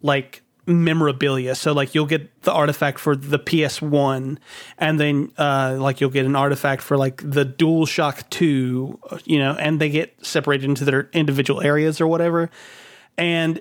like 0.00 0.42
memorabilia 0.66 1.54
so 1.54 1.72
like 1.72 1.94
you'll 1.94 2.06
get 2.06 2.42
the 2.42 2.52
artifact 2.52 2.98
for 2.98 3.14
the 3.14 3.38
ps1 3.38 4.38
and 4.78 5.00
then 5.00 5.30
uh, 5.38 5.76
like 5.78 6.00
you'll 6.00 6.10
get 6.10 6.24
an 6.24 6.36
artifact 6.36 6.82
for 6.82 6.96
like 6.96 7.18
the 7.18 7.44
DualShock 7.44 8.28
2 8.30 9.00
you 9.24 9.38
know 9.38 9.54
and 9.58 9.80
they 9.80 9.88
get 9.88 10.14
separated 10.24 10.64
into 10.64 10.84
their 10.84 11.08
individual 11.12 11.60
areas 11.60 12.00
or 12.00 12.06
whatever 12.06 12.50
and 13.18 13.60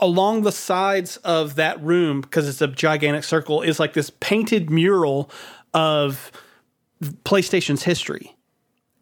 along 0.00 0.42
the 0.42 0.52
sides 0.52 1.18
of 1.18 1.54
that 1.56 1.80
room 1.82 2.22
because 2.22 2.48
it's 2.48 2.62
a 2.62 2.66
gigantic 2.66 3.22
circle 3.22 3.60
is 3.62 3.78
like 3.78 3.92
this 3.92 4.10
painted 4.20 4.70
mural 4.70 5.30
of 5.74 6.32
PlayStation's 7.24 7.82
history. 7.82 8.36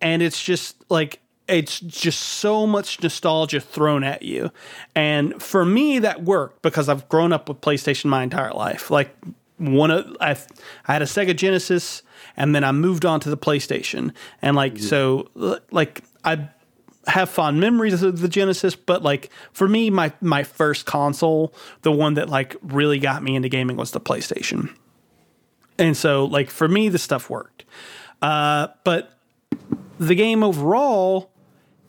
And 0.01 0.23
it's 0.23 0.43
just 0.43 0.77
like 0.91 1.21
it's 1.49 1.81
just 1.81 2.21
so 2.21 2.67
much 2.67 3.03
nostalgia 3.03 3.61
thrown 3.61 4.05
at 4.05 4.23
you. 4.23 4.53
And 4.95 5.43
for 5.43 5.65
me 5.65 5.99
that 6.01 6.23
worked 6.23 6.63
because 6.63 6.89
I've 6.89 7.09
grown 7.09 7.33
up 7.33 7.49
with 7.49 7.61
PlayStation 7.61 8.07
my 8.07 8.23
entire 8.23 8.53
life. 8.53 8.91
Like 8.91 9.17
one 9.57 9.91
of 9.91 10.17
I 10.21 10.37
I 10.87 10.93
had 10.93 11.03
a 11.03 11.07
Sega 11.07 11.35
Genesis 11.35 12.03
and 12.37 12.55
then 12.55 12.65
I 12.65 12.73
moved 12.73 13.05
on 13.05 13.21
to 13.21 13.31
the 13.31 13.37
PlayStation. 13.37 14.13
And 14.43 14.55
like 14.55 14.79
so 14.79 15.29
like 15.71 16.03
I 16.25 16.49
have 17.07 17.31
fond 17.31 17.59
memories 17.59 18.03
of 18.03 18.21
the 18.21 18.29
Genesis, 18.29 18.77
but 18.77 19.03
like 19.03 19.31
for 19.53 19.67
me, 19.67 19.89
my 19.89 20.13
my 20.21 20.43
first 20.45 20.85
console, 20.85 21.55
the 21.83 21.93
one 21.93 22.15
that 22.15 22.29
like 22.29 22.57
really 22.63 22.99
got 22.99 23.23
me 23.23 23.35
into 23.35 23.49
gaming 23.49 23.77
was 23.77 23.93
the 23.93 24.01
PlayStation. 24.01 24.75
And 25.79 25.97
so 25.97 26.27
like 26.27 26.51
for 26.51 26.69
me, 26.69 26.89
the 26.89 26.99
stuff 26.99 27.31
worked. 27.31 27.65
Uh, 28.21 28.69
but 28.85 29.19
the 29.99 30.15
game 30.15 30.43
overall 30.43 31.31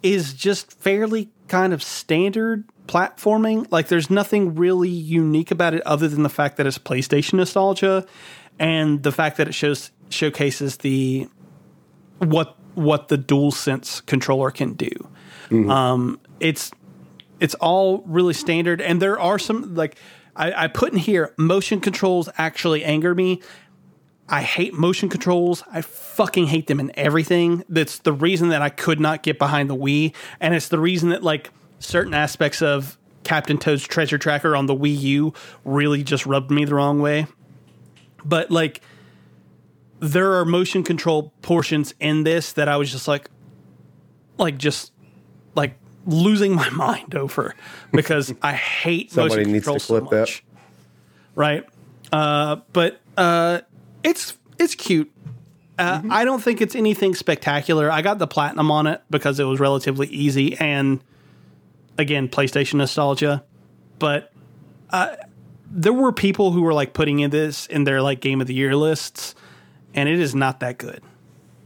is 0.01 0.33
just 0.33 0.71
fairly 0.71 1.29
kind 1.47 1.73
of 1.73 1.83
standard 1.83 2.63
platforming. 2.87 3.67
Like 3.71 3.87
there's 3.87 4.09
nothing 4.09 4.55
really 4.55 4.89
unique 4.89 5.51
about 5.51 5.73
it 5.73 5.81
other 5.83 6.07
than 6.07 6.23
the 6.23 6.29
fact 6.29 6.57
that 6.57 6.67
it's 6.67 6.77
PlayStation 6.77 7.33
nostalgia 7.33 8.05
and 8.57 9.03
the 9.03 9.11
fact 9.11 9.37
that 9.37 9.47
it 9.47 9.53
shows 9.53 9.91
showcases 10.09 10.77
the 10.77 11.27
what 12.19 12.55
what 12.75 13.07
the 13.09 13.17
DualSense 13.17 14.05
controller 14.05 14.51
can 14.51 14.73
do. 14.73 14.89
Um, 15.69 16.19
it's 16.39 16.71
it's 17.39 17.55
all 17.55 18.03
really 18.05 18.33
standard, 18.33 18.81
and 18.81 19.01
there 19.01 19.19
are 19.19 19.39
some 19.39 19.75
like 19.75 19.97
I, 20.35 20.65
I 20.65 20.67
put 20.67 20.93
in 20.93 20.99
here 20.99 21.33
motion 21.37 21.79
controls 21.79 22.29
actually 22.37 22.83
anger 22.83 23.15
me. 23.15 23.41
I 24.29 24.41
hate 24.43 24.73
motion 24.73 25.09
controls. 25.09 25.63
I 25.71 25.81
fucking 25.81 26.47
hate 26.47 26.67
them 26.67 26.79
in 26.79 26.91
everything. 26.95 27.63
That's 27.67 27.99
the 27.99 28.13
reason 28.13 28.49
that 28.49 28.61
I 28.61 28.69
could 28.69 28.99
not 28.99 29.23
get 29.23 29.39
behind 29.39 29.69
the 29.69 29.75
Wii, 29.75 30.13
and 30.39 30.53
it's 30.53 30.67
the 30.69 30.79
reason 30.79 31.09
that 31.09 31.23
like 31.23 31.49
certain 31.79 32.13
aspects 32.13 32.61
of 32.61 32.97
Captain 33.23 33.57
Toad's 33.57 33.83
Treasure 33.83 34.17
Tracker 34.17 34.55
on 34.55 34.65
the 34.67 34.75
Wii 34.75 34.99
U 35.01 35.33
really 35.65 36.03
just 36.03 36.25
rubbed 36.25 36.51
me 36.51 36.65
the 36.65 36.75
wrong 36.75 36.99
way. 37.01 37.27
But 38.23 38.51
like 38.51 38.81
there 39.99 40.33
are 40.33 40.45
motion 40.45 40.83
control 40.83 41.33
portions 41.41 41.93
in 41.99 42.23
this 42.23 42.53
that 42.53 42.67
I 42.69 42.77
was 42.77 42.91
just 42.91 43.07
like 43.07 43.29
like 44.37 44.57
just 44.57 44.91
like 45.55 45.73
losing 46.05 46.55
my 46.55 46.69
mind 46.71 47.15
over 47.15 47.55
because 47.91 48.33
I 48.41 48.53
hate 48.53 49.11
Somebody 49.11 49.41
motion 49.41 49.51
needs 49.53 49.65
to 49.65 49.71
control 49.71 49.79
so 49.79 49.99
clip 49.99 50.11
that. 50.11 50.19
much. 50.21 50.43
Right? 51.35 51.65
Uh 52.11 52.57
but 52.73 52.99
uh 53.17 53.61
it's 54.03 54.37
it's 54.57 54.75
cute. 54.75 55.11
Uh, 55.77 56.01
I 56.09 56.25
don't 56.25 56.43
think 56.43 56.59
it's 56.59 56.75
anything 56.75 57.15
spectacular. 57.15 57.89
I 57.89 58.01
got 58.01 58.19
the 58.19 58.27
platinum 58.27 58.69
on 58.69 58.85
it 58.85 59.01
because 59.09 59.39
it 59.39 59.45
was 59.45 59.61
relatively 59.61 60.07
easy 60.07 60.57
and 60.57 61.01
again 61.97 62.27
PlayStation 62.27 62.75
nostalgia. 62.75 63.43
But 63.97 64.33
uh, 64.89 65.15
there 65.71 65.93
were 65.93 66.11
people 66.11 66.51
who 66.51 66.61
were 66.61 66.73
like 66.73 66.93
putting 66.93 67.19
in 67.19 67.29
this 67.29 67.65
in 67.67 67.85
their 67.85 68.01
like 68.01 68.19
game 68.19 68.41
of 68.41 68.47
the 68.47 68.53
year 68.53 68.75
lists, 68.75 69.35
and 69.93 70.09
it 70.09 70.19
is 70.19 70.35
not 70.35 70.59
that 70.59 70.77
good. 70.77 71.01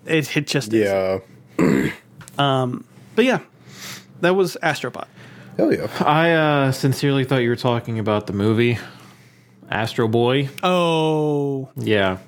It 0.06 0.38
it 0.38 0.48
just 0.48 0.74
is. 0.74 0.90
Yeah. 0.90 1.20
But 3.16 3.26
yeah, 3.26 3.40
that 4.22 4.36
was 4.36 4.58
Astrobot. 4.64 5.06
Hell 5.58 5.74
yeah. 5.74 5.88
I 6.00 6.32
uh, 6.32 6.72
sincerely 6.72 7.26
thought 7.26 7.38
you 7.38 7.50
were 7.50 7.56
talking 7.56 8.00
about 8.00 8.28
the 8.28 8.34
movie 8.34 8.80
Astro 9.74 10.08
Boy. 10.08 10.50
Oh, 10.62 11.70
Yeah. 11.76 12.20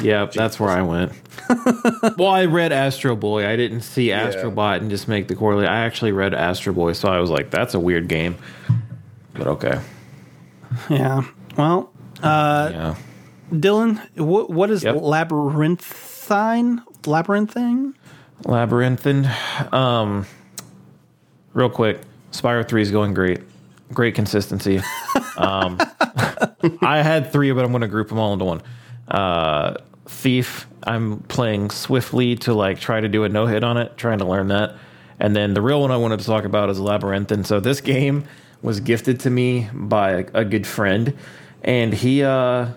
Yeah, 0.00 0.24
that's 0.26 0.58
where 0.58 0.70
I 0.70 0.82
went. 0.82 1.12
well, 2.18 2.28
I 2.30 2.46
read 2.46 2.72
Astro 2.72 3.14
Boy. 3.14 3.46
I 3.46 3.54
didn't 3.54 3.82
see 3.82 4.10
Astro 4.10 4.50
Bot 4.50 4.80
and 4.80 4.90
just 4.90 5.06
make 5.06 5.28
the 5.28 5.36
correlate. 5.36 5.68
I 5.68 5.84
actually 5.84 6.10
read 6.10 6.34
Astro 6.34 6.72
Boy, 6.72 6.94
so 6.94 7.08
I 7.08 7.20
was 7.20 7.30
like, 7.30 7.50
that's 7.50 7.74
a 7.74 7.78
weird 7.80 8.08
game. 8.08 8.34
But 9.34 9.46
okay. 9.46 9.80
yeah. 10.90 11.22
Well, 11.56 11.92
yeah. 12.22 12.96
Dylan, 13.52 14.00
what 14.18 14.50
what 14.50 14.70
is 14.70 14.82
Yep. 14.82 14.96
labyrinthine? 15.00 16.82
Labyrinthine? 17.06 17.94
Labyrinthine. 18.46 19.30
Um, 19.70 20.26
real 21.52 21.70
quick, 21.70 22.00
Spyro 22.32 22.66
3 22.66 22.82
is 22.82 22.90
going 22.90 23.14
great. 23.14 23.40
Great 23.92 24.14
consistency. 24.14 24.80
Um, 25.36 25.80
I 26.80 27.02
had 27.02 27.32
three, 27.32 27.50
but 27.50 27.64
I'm 27.64 27.72
going 27.72 27.80
to 27.80 27.88
group 27.88 28.08
them 28.08 28.20
all 28.20 28.32
into 28.34 28.44
one. 28.44 28.62
Uh, 29.08 29.74
Thief, 30.06 30.68
I'm 30.84 31.20
playing 31.22 31.70
swiftly 31.70 32.36
to 32.36 32.54
like 32.54 32.78
try 32.78 33.00
to 33.00 33.08
do 33.08 33.24
a 33.24 33.28
no 33.28 33.46
hit 33.46 33.64
on 33.64 33.76
it, 33.76 33.96
trying 33.96 34.18
to 34.18 34.26
learn 34.26 34.48
that. 34.48 34.76
And 35.18 35.34
then 35.34 35.54
the 35.54 35.62
real 35.62 35.80
one 35.80 35.90
I 35.90 35.96
wanted 35.96 36.20
to 36.20 36.26
talk 36.26 36.44
about 36.44 36.70
is 36.70 36.78
Labyrinthine. 36.78 37.44
So 37.44 37.58
this 37.58 37.80
game 37.80 38.24
was 38.62 38.80
gifted 38.80 39.20
to 39.20 39.30
me 39.30 39.68
by 39.72 40.10
a, 40.10 40.26
a 40.34 40.44
good 40.44 40.66
friend, 40.66 41.16
and 41.62 41.94
he, 41.94 42.22
uh, 42.22 42.68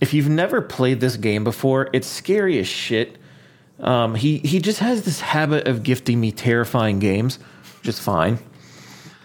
if 0.00 0.12
you've 0.12 0.28
never 0.28 0.60
played 0.60 1.00
this 1.00 1.16
game 1.16 1.44
before, 1.44 1.88
it's 1.92 2.06
scary 2.06 2.58
as 2.58 2.66
shit. 2.66 3.16
Um, 3.80 4.14
he 4.14 4.38
he 4.38 4.58
just 4.58 4.80
has 4.80 5.04
this 5.04 5.20
habit 5.20 5.68
of 5.68 5.82
gifting 5.82 6.20
me 6.20 6.32
terrifying 6.32 6.98
games, 6.98 7.38
which 7.78 7.88
is 7.88 8.00
fine. 8.00 8.38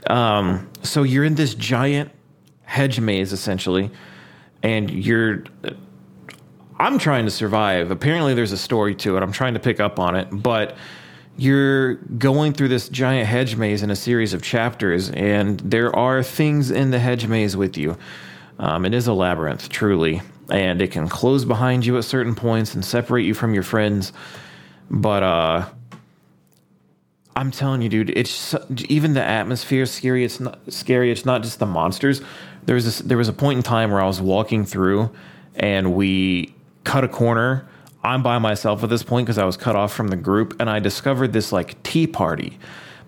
Um, 0.07 0.69
so 0.83 1.03
you're 1.03 1.23
in 1.23 1.35
this 1.35 1.53
giant 1.53 2.11
hedge 2.63 2.99
maze 2.99 3.33
essentially, 3.33 3.91
and 4.63 4.89
you're. 4.89 5.43
I'm 6.79 6.97
trying 6.97 7.25
to 7.25 7.31
survive. 7.31 7.91
Apparently, 7.91 8.33
there's 8.33 8.51
a 8.51 8.57
story 8.57 8.95
to 8.95 9.15
it. 9.15 9.21
I'm 9.21 9.31
trying 9.31 9.53
to 9.53 9.59
pick 9.59 9.79
up 9.79 9.99
on 9.99 10.15
it, 10.15 10.27
but 10.31 10.75
you're 11.37 11.95
going 11.95 12.53
through 12.53 12.69
this 12.69 12.89
giant 12.89 13.27
hedge 13.27 13.55
maze 13.55 13.83
in 13.83 13.91
a 13.91 13.95
series 13.95 14.33
of 14.33 14.41
chapters, 14.41 15.09
and 15.11 15.59
there 15.59 15.95
are 15.95 16.23
things 16.23 16.71
in 16.71 16.91
the 16.91 16.99
hedge 16.99 17.27
maze 17.27 17.55
with 17.55 17.77
you. 17.77 17.97
Um, 18.59 18.85
it 18.85 18.93
is 18.93 19.07
a 19.07 19.13
labyrinth, 19.13 19.69
truly, 19.69 20.21
and 20.49 20.81
it 20.81 20.91
can 20.91 21.07
close 21.07 21.45
behind 21.45 21.85
you 21.85 21.97
at 21.97 22.03
certain 22.03 22.35
points 22.35 22.73
and 22.75 22.83
separate 22.83 23.23
you 23.23 23.33
from 23.33 23.53
your 23.53 23.63
friends. 23.63 24.11
But 24.89 25.23
uh, 25.23 25.69
I'm 27.35 27.51
telling 27.51 27.81
you, 27.81 27.89
dude, 27.89 28.09
it's 28.09 28.29
so- 28.31 28.65
even 28.89 29.13
the 29.13 29.23
atmosphere 29.23 29.83
is 29.83 29.91
scary. 29.91 30.25
It's 30.25 30.39
not 30.39 30.59
scary. 30.69 31.11
It's 31.11 31.25
not 31.25 31.43
just 31.43 31.59
the 31.59 31.65
monsters. 31.65 32.21
There 32.65 32.75
was 32.75 32.85
this, 32.85 32.99
there 32.99 33.17
was 33.17 33.27
a 33.29 33.33
point 33.33 33.57
in 33.57 33.63
time 33.63 33.91
where 33.91 34.01
I 34.01 34.05
was 34.07 34.21
walking 34.21 34.65
through, 34.65 35.09
and 35.55 35.93
we 35.95 36.53
cut 36.83 37.03
a 37.03 37.07
corner. 37.07 37.67
I'm 38.03 38.23
by 38.23 38.39
myself 38.39 38.83
at 38.83 38.89
this 38.89 39.03
point 39.03 39.25
because 39.27 39.37
I 39.37 39.45
was 39.45 39.57
cut 39.57 39.75
off 39.75 39.93
from 39.93 40.09
the 40.09 40.15
group, 40.17 40.55
and 40.59 40.69
I 40.69 40.79
discovered 40.79 41.33
this 41.33 41.51
like 41.51 41.81
tea 41.83 42.07
party. 42.07 42.57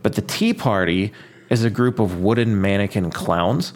But 0.03 0.15
the 0.15 0.21
tea 0.21 0.53
party 0.53 1.11
is 1.49 1.63
a 1.63 1.69
group 1.69 1.99
of 1.99 2.19
wooden 2.19 2.61
mannequin 2.61 3.11
clowns. 3.11 3.73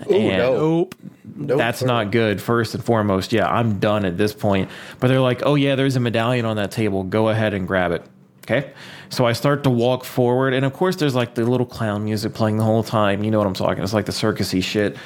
and 0.00 0.38
no. 0.38 0.54
Nope. 0.54 0.94
Nope. 1.36 1.58
that's 1.58 1.82
not 1.82 2.10
good. 2.10 2.40
First 2.40 2.74
and 2.74 2.84
foremost, 2.84 3.32
yeah, 3.32 3.48
I'm 3.48 3.78
done 3.78 4.04
at 4.04 4.16
this 4.16 4.32
point. 4.32 4.70
But 5.00 5.08
they're 5.08 5.20
like, 5.20 5.42
oh 5.44 5.54
yeah, 5.54 5.74
there's 5.74 5.96
a 5.96 6.00
medallion 6.00 6.44
on 6.44 6.56
that 6.56 6.70
table. 6.70 7.02
Go 7.04 7.28
ahead 7.28 7.54
and 7.54 7.66
grab 7.66 7.92
it. 7.92 8.02
Okay. 8.44 8.72
So 9.14 9.24
I 9.24 9.32
start 9.32 9.62
to 9.62 9.70
walk 9.70 10.02
forward, 10.04 10.54
and 10.54 10.64
of 10.64 10.72
course, 10.72 10.96
there's 10.96 11.14
like 11.14 11.36
the 11.36 11.44
little 11.44 11.66
clown 11.66 12.04
music 12.04 12.34
playing 12.34 12.56
the 12.56 12.64
whole 12.64 12.82
time. 12.82 13.22
You 13.22 13.30
know 13.30 13.38
what 13.38 13.46
I'm 13.46 13.54
talking? 13.54 13.84
It's 13.84 13.92
like 13.92 14.06
the 14.06 14.12
circusy 14.12 14.60
shit. 14.60 14.96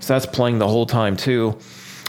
So 0.00 0.14
that's 0.14 0.24
playing 0.24 0.58
the 0.58 0.66
whole 0.66 0.86
time 0.86 1.18
too. 1.18 1.58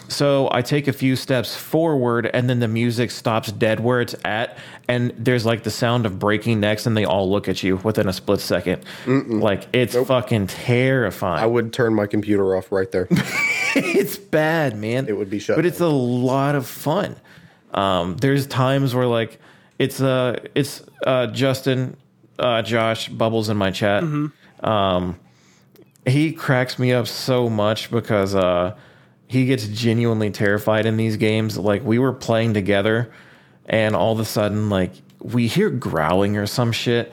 So 0.08 0.48
I 0.54 0.62
take 0.62 0.88
a 0.88 0.94
few 0.94 1.18
steps 1.18 1.58
forward, 1.58 2.28
and 2.34 2.50
then 2.50 2.60
the 2.62 2.70
music 2.70 3.12
stops 3.12 3.52
dead 3.52 3.82
where 3.82 4.00
it's 4.00 4.16
at, 4.24 4.58
and 4.88 5.12
there's 5.18 5.46
like 5.46 5.64
the 5.64 5.70
sound 5.70 6.06
of 6.06 6.18
breaking 6.18 6.62
necks, 6.62 6.86
and 6.86 6.96
they 6.96 7.04
all 7.04 7.30
look 7.30 7.50
at 7.50 7.62
you 7.62 7.76
within 7.78 8.08
a 8.08 8.14
split 8.14 8.40
2nd 8.40 9.42
Like 9.42 9.68
it's 9.74 9.98
fucking 9.98 10.48
terrifying 10.48 11.44
I 11.44 11.46
would 11.46 11.74
turn 11.74 11.94
my 11.94 12.08
computer 12.08 12.56
off 12.56 12.72
right 12.72 12.90
there. 12.90 13.10
it's 13.12 14.18
bad, 14.18 14.78
man. 14.78 15.10
It 15.10 15.18
would 15.18 15.30
be 15.30 15.40
shut 15.40 15.58
but 15.58 15.66
it's 15.66 15.82
a 15.82 15.88
lot 15.88 16.56
of 16.56 16.66
fun. 16.66 17.18
Um, 17.74 18.16
there's 18.16 18.48
times 18.48 18.96
where 18.96 19.06
like 19.06 19.40
it's 19.80 20.00
uh 20.02 20.40
it's 20.54 20.84
uh 21.06 21.28
Justin, 21.28 21.98
uh 22.38 22.62
Josh, 22.62 23.10
Bubbles 23.10 23.50
in 23.50 23.58
my 23.58 23.72
chat. 23.72 24.04
Um, 24.62 25.20
he 26.06 26.34
cracks 26.34 26.78
me 26.78 26.94
up 26.94 27.08
so 27.08 27.50
much 27.50 27.90
because 27.90 28.36
uh 28.36 28.76
he 29.28 29.46
gets 29.46 29.68
genuinely 29.68 30.32
terrified 30.32 30.86
in 30.86 30.98
these 30.98 31.18
games. 31.18 31.58
Like 31.58 31.84
we 31.84 31.98
were 32.00 32.14
playing 32.14 32.54
together, 32.54 33.12
and 33.66 33.96
all 33.96 34.14
of 34.14 34.20
a 34.20 34.26
sudden 34.26 34.70
like 34.70 34.92
we 35.22 35.48
hear 35.48 35.70
growling 35.70 36.38
or 36.38 36.46
some 36.46 36.72
shit. 36.72 37.12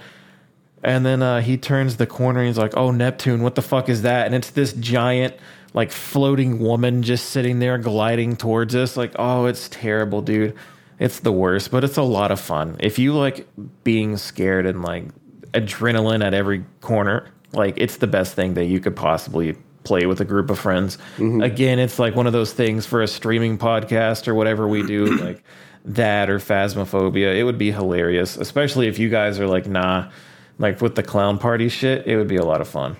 And 0.83 1.05
then 1.05 1.23
uh, 1.23 1.41
he 1.41 1.57
turns 1.57 1.97
the 1.97 2.07
corner 2.07 2.41
and 2.41 2.49
he's 2.49 2.59
like, 2.59 2.77
"Oh, 2.77 2.91
Neptune, 2.91 3.43
what 3.43 3.55
the 3.55 3.63
fuck 3.63 3.89
is 3.89 4.03
that?" 4.03 4.27
And 4.27 4.35
it's 4.35 4.51
this 4.51 4.73
giant, 4.75 5.35
like 5.75 5.91
floating 5.91 6.59
woman 6.61 7.03
just 7.03 7.31
sitting 7.31 7.59
there 7.59 7.77
gliding 7.79 8.37
towards 8.37 8.75
us. 8.75 8.97
Like, 8.97 9.13
oh, 9.19 9.47
it's 9.47 9.69
terrible, 9.69 10.23
dude. 10.23 10.55
It's 10.99 11.21
the 11.21 11.33
worst, 11.33 11.71
but 11.71 11.85
it's 11.85 11.97
a 11.97 12.03
lot 12.03 12.31
of 12.31 12.41
fun. 12.41 12.77
If 12.81 12.99
you 12.99 13.15
like 13.15 13.47
being 13.85 14.17
scared 14.17 14.67
and 14.67 14.83
like 14.83 15.05
adrenaline 15.53 16.25
at 16.25 16.35
every 16.35 16.65
corner, 16.81 17.31
like 17.53 17.75
it's 17.77 17.99
the 17.99 18.07
best 18.07 18.35
thing 18.35 18.55
that 18.55 18.65
you 18.65 18.81
could 18.81 18.97
possibly 18.97 19.57
play 19.85 20.07
with 20.07 20.21
a 20.21 20.25
group 20.25 20.51
of 20.51 20.59
friends. 20.59 20.99
Mm-hmm. 21.17 21.43
Again, 21.43 21.79
it's 21.79 21.99
like 21.99 22.15
one 22.15 22.27
of 22.27 22.33
those 22.33 22.53
things 22.53 22.87
for 22.87 23.03
a 23.03 23.09
streaming 23.09 23.57
podcast 23.59 24.27
or 24.27 24.35
whatever 24.35 24.67
we 24.67 24.83
do, 24.83 25.05
like 25.25 25.43
that 25.85 26.29
or 26.29 26.39
Phasmophobia. 26.39 27.37
It 27.37 27.45
would 27.45 27.59
be 27.59 27.71
hilarious, 27.71 28.37
especially 28.37 28.89
if 28.89 28.99
you 28.99 29.09
guys 29.09 29.39
are 29.39 29.47
like, 29.47 29.67
nah, 29.67 30.11
like 30.59 30.81
with 30.81 30.95
the 30.95 31.03
clown 31.03 31.39
party 31.39 31.69
shit. 31.69 32.07
It 32.07 32.17
would 32.17 32.29
be 32.29 32.37
a 32.37 32.45
lot 32.45 32.61
of 32.61 32.69
fun. 32.69 32.97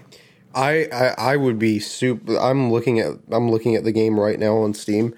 I, 0.55 0.89
I 0.91 1.33
I 1.33 1.37
would 1.37 1.59
be 1.59 1.79
super. 1.79 2.39
I'm 2.39 2.73
looking 2.73 2.99
at 2.99 3.13
I'm 3.31 3.51
looking 3.51 3.77
at 3.77 3.85
the 3.85 3.93
game 3.93 4.19
right 4.19 4.39
now 4.39 4.57
on 4.57 4.73
Steam, 4.73 5.15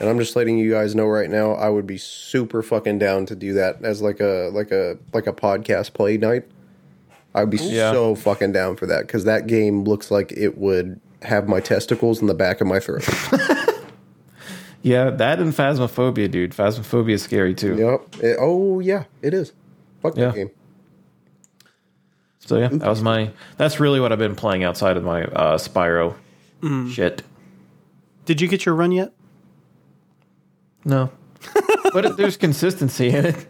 and 0.00 0.08
I'm 0.08 0.18
just 0.18 0.34
letting 0.34 0.58
you 0.58 0.70
guys 0.70 0.94
know 0.94 1.06
right 1.06 1.30
now. 1.30 1.52
I 1.52 1.68
would 1.68 1.86
be 1.86 1.98
super 1.98 2.62
fucking 2.62 2.98
down 2.98 3.26
to 3.26 3.36
do 3.36 3.52
that 3.54 3.84
as 3.84 4.02
like 4.02 4.18
a 4.20 4.50
like 4.52 4.70
a 4.72 4.98
like 5.12 5.26
a 5.28 5.32
podcast 5.32 5.92
play 5.92 6.16
night. 6.16 6.44
I'd 7.34 7.50
be 7.50 7.58
Yeah. 7.58 7.92
so 7.92 8.14
fucking 8.16 8.50
down 8.52 8.74
for 8.76 8.86
that 8.86 9.06
because 9.06 9.24
that 9.24 9.46
game 9.46 9.84
looks 9.84 10.10
like 10.10 10.32
it 10.32 10.58
would 10.58 11.00
have 11.22 11.46
my 11.46 11.60
testicles 11.60 12.20
in 12.20 12.26
the 12.26 12.34
back 12.34 12.60
of 12.60 12.66
my 12.66 12.80
throat. 12.80 13.06
Yeah, 14.82 15.10
that 15.10 15.38
and 15.40 15.52
Phasmophobia, 15.52 16.30
dude. 16.30 16.52
Phasmophobia 16.52 17.12
is 17.12 17.22
scary 17.22 17.54
too. 17.54 17.76
yep. 17.76 18.24
It- 18.24 18.38
oh 18.40 18.80
yeah, 18.80 19.04
it 19.20 19.34
is. 19.34 19.52
Fuck 20.00 20.16
Yeah. 20.16 20.28
that 20.28 20.34
game. 20.34 20.50
So 22.38 22.56
yeah, 22.58 22.68
that 22.68 22.88
was 22.88 23.02
my. 23.02 23.30
That's 23.58 23.78
really 23.78 24.00
what 24.00 24.10
I've 24.10 24.18
been 24.18 24.34
playing 24.34 24.64
outside 24.64 24.96
of 24.96 25.04
my 25.04 25.24
uh, 25.24 25.58
Spyro 25.58 26.14
shit. 26.90 27.22
Did 28.24 28.40
you 28.40 28.48
get 28.48 28.64
your 28.64 28.74
run 28.74 28.90
yet? 28.92 29.12
No, 30.84 31.10
but 31.92 32.16
there's 32.16 32.36
consistency 32.36 33.08
in 33.10 33.26
it. 33.26 33.46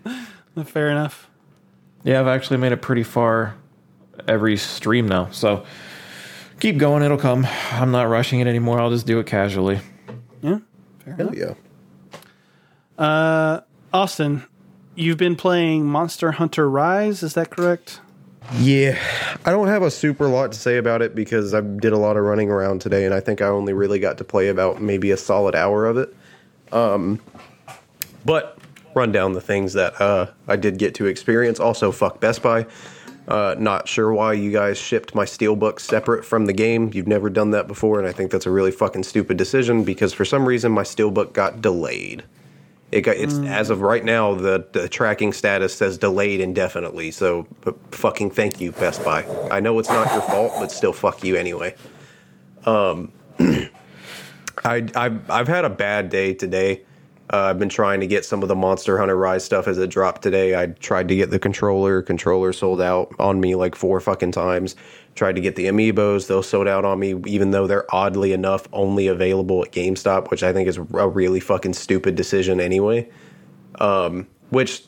Fair 0.66 0.90
enough. 0.90 1.28
Yeah, 2.05 2.20
I've 2.20 2.27
actually 2.27 2.57
made 2.59 2.73
it 2.73 2.78
pretty 2.82 3.02
far 3.02 3.55
every 4.27 4.57
stream 4.57 5.07
now. 5.07 5.31
So 5.31 5.65
keep 6.59 6.77
going, 6.78 7.02
it'll 7.02 7.16
come. 7.19 7.47
I'm 7.73 7.90
not 7.90 8.09
rushing 8.09 8.40
it 8.40 8.47
anymore. 8.47 8.81
I'll 8.81 8.90
just 8.90 9.07
do 9.07 9.19
it 9.20 9.27
casually. 9.27 9.81
Yeah. 10.43 10.59
Fair 11.05 11.15
Hell 11.15 11.28
enough. 11.28 11.57
yeah. 12.98 13.05
Uh, 13.05 13.61
Austin, 13.93 14.44
you've 14.94 15.16
been 15.16 15.36
playing 15.36 15.86
Monster 15.86 16.32
Hunter 16.32 16.69
Rise. 16.69 17.23
Is 17.23 17.35
that 17.35 17.51
correct? 17.51 18.01
Yeah, 18.55 18.98
I 19.44 19.51
don't 19.52 19.69
have 19.69 19.82
a 19.82 19.90
super 19.90 20.27
lot 20.27 20.52
to 20.52 20.59
say 20.59 20.77
about 20.77 21.02
it 21.02 21.15
because 21.15 21.55
I 21.55 21.61
did 21.61 21.93
a 21.93 21.98
lot 21.98 22.16
of 22.16 22.24
running 22.24 22.51
around 22.51 22.81
today, 22.81 23.05
and 23.05 23.15
I 23.15 23.20
think 23.20 23.40
I 23.40 23.47
only 23.47 23.73
really 23.73 23.98
got 24.01 24.19
to 24.19 24.24
play 24.24 24.48
about 24.48 24.82
maybe 24.82 25.11
a 25.12 25.16
solid 25.16 25.55
hour 25.55 25.86
of 25.86 25.97
it. 25.97 26.15
Um, 26.73 27.21
but 28.25 28.59
run 28.95 29.13
down 29.13 29.33
the 29.33 29.41
things 29.41 29.73
that 29.75 30.01
uh, 30.01 30.27
I 30.49 30.57
did 30.57 30.79
get 30.79 30.95
to 30.97 31.07
experience. 31.07 31.61
Also, 31.61 31.93
fuck 31.93 32.21
Best 32.21 32.43
Buy. 32.43 32.67
Uh, 33.29 33.55
not 33.59 33.87
sure 33.87 34.13
why 34.13 34.33
you 34.33 34.51
guys 34.51 34.77
shipped 34.77 35.15
my 35.15 35.25
steelbook 35.25 35.79
separate 35.79 36.25
from 36.25 36.47
the 36.47 36.53
game. 36.53 36.91
You've 36.93 37.07
never 37.07 37.31
done 37.31 37.51
that 37.53 37.69
before, 37.69 38.01
and 38.01 38.09
I 38.09 38.13
think 38.13 38.33
that's 38.33 38.47
a 38.47 38.51
really 38.51 38.73
fucking 38.73 39.05
stupid 39.05 39.37
decision 39.37 39.85
because 39.85 40.13
for 40.13 40.25
some 40.25 40.47
reason 40.47 40.73
my 40.73 40.83
steelbook 40.83 41.33
got 41.33 41.63
delayed. 41.63 42.25
It 42.91 43.03
got 43.03 43.17
it's 43.17 43.39
as 43.39 43.71
of 43.71 43.83
right 43.83 44.05
now 44.05 44.35
the, 44.35 44.67
the 44.73 44.89
tracking 44.89 45.33
status 45.33 45.73
says 45.73 45.97
delayed 45.97 46.41
indefinitely. 46.41 47.13
So 47.13 47.47
fucking 47.93 48.33
thank 48.33 48.61
you 48.61 48.73
Best 48.73 49.05
Buy. 49.05 49.25
I 49.49 49.61
know 49.61 49.79
it's 49.79 49.89
not 49.89 50.11
your 50.13 50.23
fault, 50.23 50.55
but 50.59 50.73
still 50.73 50.93
fuck 50.93 51.23
you 51.23 51.37
anyway. 51.37 51.77
Um, 52.67 53.13
I 54.65 54.89
I've 54.95 55.31
I've 55.31 55.49
had 55.49 55.65
a 55.65 55.71
bad 55.71 56.09
day 56.09 56.35
today. 56.35 56.83
Uh, 57.33 57.43
I've 57.43 57.61
been 57.61 57.69
trying 57.69 58.01
to 58.01 58.09
get 58.09 58.25
some 58.25 58.43
of 58.43 58.49
the 58.49 58.57
Monster 58.57 58.99
Hunter 58.99 59.17
Rise 59.17 59.45
stuff 59.45 59.69
as 59.69 59.79
it 59.79 59.89
dropped 59.89 60.23
today. 60.23 60.61
I 60.61 60.67
tried 60.67 61.07
to 61.09 61.17
get 61.17 61.31
the 61.31 61.39
controller. 61.39 62.03
Controller 62.03 62.53
sold 62.53 62.81
out 62.81 63.15
on 63.21 63.41
me 63.41 63.55
like 63.55 63.77
four 63.77 64.01
fucking 64.01 64.33
times. 64.33 64.75
Tried 65.15 65.37
to 65.37 65.41
get 65.41 65.55
the 65.55 65.67
amiibos. 65.67 66.27
Those 66.27 66.49
sold 66.49 66.67
out 66.67 66.85
on 66.85 66.99
me, 66.99 67.15
even 67.27 67.53
though 67.53 67.69
they're 67.69 67.87
oddly 67.95 68.33
enough 68.33 68.67
only 68.73 69.07
available 69.07 69.63
at 69.63 69.71
GameStop, 69.71 70.31
which 70.33 70.43
I 70.43 70.53
think 70.53 70.69
is 70.69 70.77
a 70.77 70.83
really 70.83 71.39
fucking 71.39 71.75
stupid 71.75 72.17
decision 72.17 72.61
anyway. 72.61 73.09
Um, 73.79 74.27
which 74.49 74.83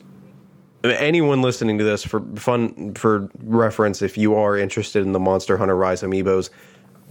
anyone 0.83 1.43
listening 1.43 1.79
to 1.79 1.85
this 1.85 2.05
for 2.05 2.21
fun 2.35 2.95
for 2.95 3.29
reference, 3.45 4.03
if 4.03 4.19
you 4.19 4.35
are 4.35 4.57
interested 4.57 5.05
in 5.05 5.13
the 5.13 5.21
Monster 5.21 5.57
Hunter 5.57 5.77
Rise 5.77 6.03
amiibos, 6.03 6.51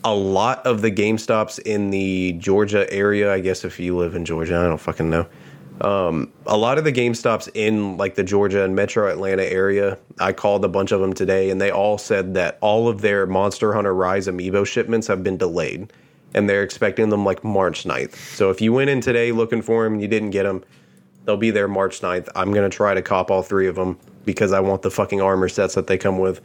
a 0.04 0.14
lot 0.14 0.66
of 0.66 0.82
the 0.82 0.92
GameStops 0.92 1.60
in 1.60 1.90
the 1.92 2.34
Georgia 2.34 2.92
area, 2.92 3.32
I 3.32 3.40
guess 3.40 3.64
if 3.64 3.80
you 3.80 3.98
live 3.98 4.16
in 4.16 4.26
Georgia, 4.26 4.58
I 4.58 4.64
don't 4.64 4.80
fucking 4.80 5.10
know. 5.10 5.28
Um, 5.82 6.32
a 6.46 6.58
lot 6.58 6.78
of 6.78 6.84
the 6.84 6.92
GameStops 6.92 7.50
in 7.56 7.98
like 7.98 8.16
the 8.16 8.24
Georgia 8.24 8.64
and 8.64 8.76
Metro 8.76 9.10
Atlanta 9.10 9.44
area, 9.44 9.98
I 10.20 10.32
called 10.34 10.64
a 10.64 10.68
bunch 10.68 10.92
of 10.92 11.02
them 11.02 11.14
today, 11.14 11.50
and 11.50 11.60
they 11.60 11.72
all 11.72 11.98
said 11.98 12.36
that 12.36 12.58
all 12.62 12.88
of 12.88 13.02
their 13.02 13.26
Monster 13.26 13.74
Hunter 13.74 13.94
Rise 13.94 14.28
amiibo 14.28 14.66
shipments 14.66 15.08
have 15.08 15.24
been 15.24 15.38
delayed, 15.38 15.92
and 16.34 16.50
they're 16.50 16.64
expecting 16.64 17.10
them 17.10 17.26
like 17.26 17.44
March 17.44 17.84
9th. 17.84 18.16
So 18.36 18.52
if 18.52 18.62
you 18.62 18.74
went 18.74 18.90
in 18.90 19.02
today 19.02 19.32
looking 19.32 19.62
for 19.62 19.84
them 19.84 19.94
and 19.94 20.02
you 20.02 20.08
didn't 20.08 20.32
get 20.32 20.44
them, 20.44 20.64
they'll 21.26 21.38
be 21.38 21.52
there 21.52 21.68
March 21.68 22.02
9th. 22.02 22.30
I'm 22.36 22.54
gonna 22.54 22.70
try 22.70 22.94
to 22.94 23.02
cop 23.02 23.32
all 23.32 23.42
three 23.42 23.68
of 23.68 23.76
them 23.76 23.98
because 24.26 24.52
I 24.52 24.60
want 24.60 24.84
the 24.84 24.92
fucking 24.92 25.22
armor 25.22 25.50
sets 25.50 25.74
that 25.76 25.88
they 25.88 25.98
come 25.98 26.20
with. 26.20 26.42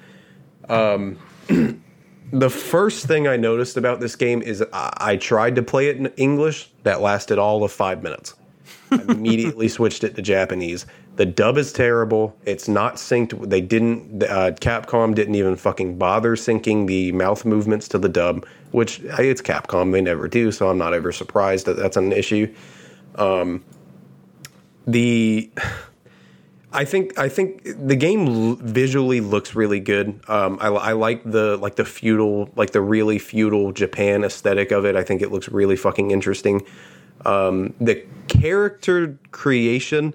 the 2.32 2.50
first 2.50 3.06
thing 3.06 3.28
I 3.28 3.36
noticed 3.36 3.76
about 3.76 4.00
this 4.00 4.16
game 4.16 4.42
is 4.42 4.64
I, 4.72 4.92
I 4.96 5.16
tried 5.16 5.54
to 5.56 5.62
play 5.62 5.88
it 5.88 5.96
in 5.96 6.06
English. 6.16 6.70
That 6.82 7.00
lasted 7.00 7.38
all 7.38 7.62
of 7.64 7.72
five 7.72 8.02
minutes. 8.02 8.34
I 8.90 9.02
immediately 9.08 9.68
switched 9.68 10.04
it 10.04 10.14
to 10.16 10.22
Japanese. 10.22 10.86
The 11.16 11.26
dub 11.26 11.56
is 11.56 11.72
terrible. 11.72 12.36
It's 12.44 12.68
not 12.68 12.96
synced. 12.96 13.48
They 13.48 13.60
didn't. 13.60 14.22
Uh, 14.22 14.52
Capcom 14.52 15.14
didn't 15.14 15.34
even 15.34 15.56
fucking 15.56 15.96
bother 15.98 16.36
syncing 16.36 16.86
the 16.86 17.12
mouth 17.12 17.44
movements 17.44 17.88
to 17.88 17.98
the 17.98 18.08
dub, 18.08 18.46
which 18.72 18.96
hey, 19.16 19.30
it's 19.30 19.40
Capcom. 19.40 19.92
They 19.92 20.02
never 20.02 20.28
do. 20.28 20.52
So 20.52 20.68
I'm 20.68 20.78
not 20.78 20.92
ever 20.92 21.12
surprised 21.12 21.66
that 21.66 21.76
that's 21.76 21.96
an 21.96 22.12
issue. 22.12 22.52
Um, 23.14 23.64
the 24.86 25.50
I 26.72 26.84
think 26.84 27.18
I 27.18 27.28
think 27.28 27.62
the 27.64 27.96
game 27.96 28.56
visually 28.56 29.20
looks 29.20 29.54
really 29.54 29.80
good. 29.80 30.20
Um, 30.28 30.58
I, 30.60 30.66
I 30.66 30.92
like 30.92 31.22
the 31.24 31.56
like 31.58 31.76
the 31.76 31.84
feudal 31.84 32.50
like 32.56 32.70
the 32.70 32.80
really 32.80 33.18
feudal 33.18 33.72
Japan 33.72 34.24
aesthetic 34.24 34.72
of 34.72 34.84
it. 34.84 34.96
I 34.96 35.04
think 35.04 35.22
it 35.22 35.30
looks 35.30 35.48
really 35.48 35.76
fucking 35.76 36.10
interesting. 36.10 36.66
Um, 37.24 37.72
the 37.80 38.04
character 38.28 39.18
creation, 39.30 40.12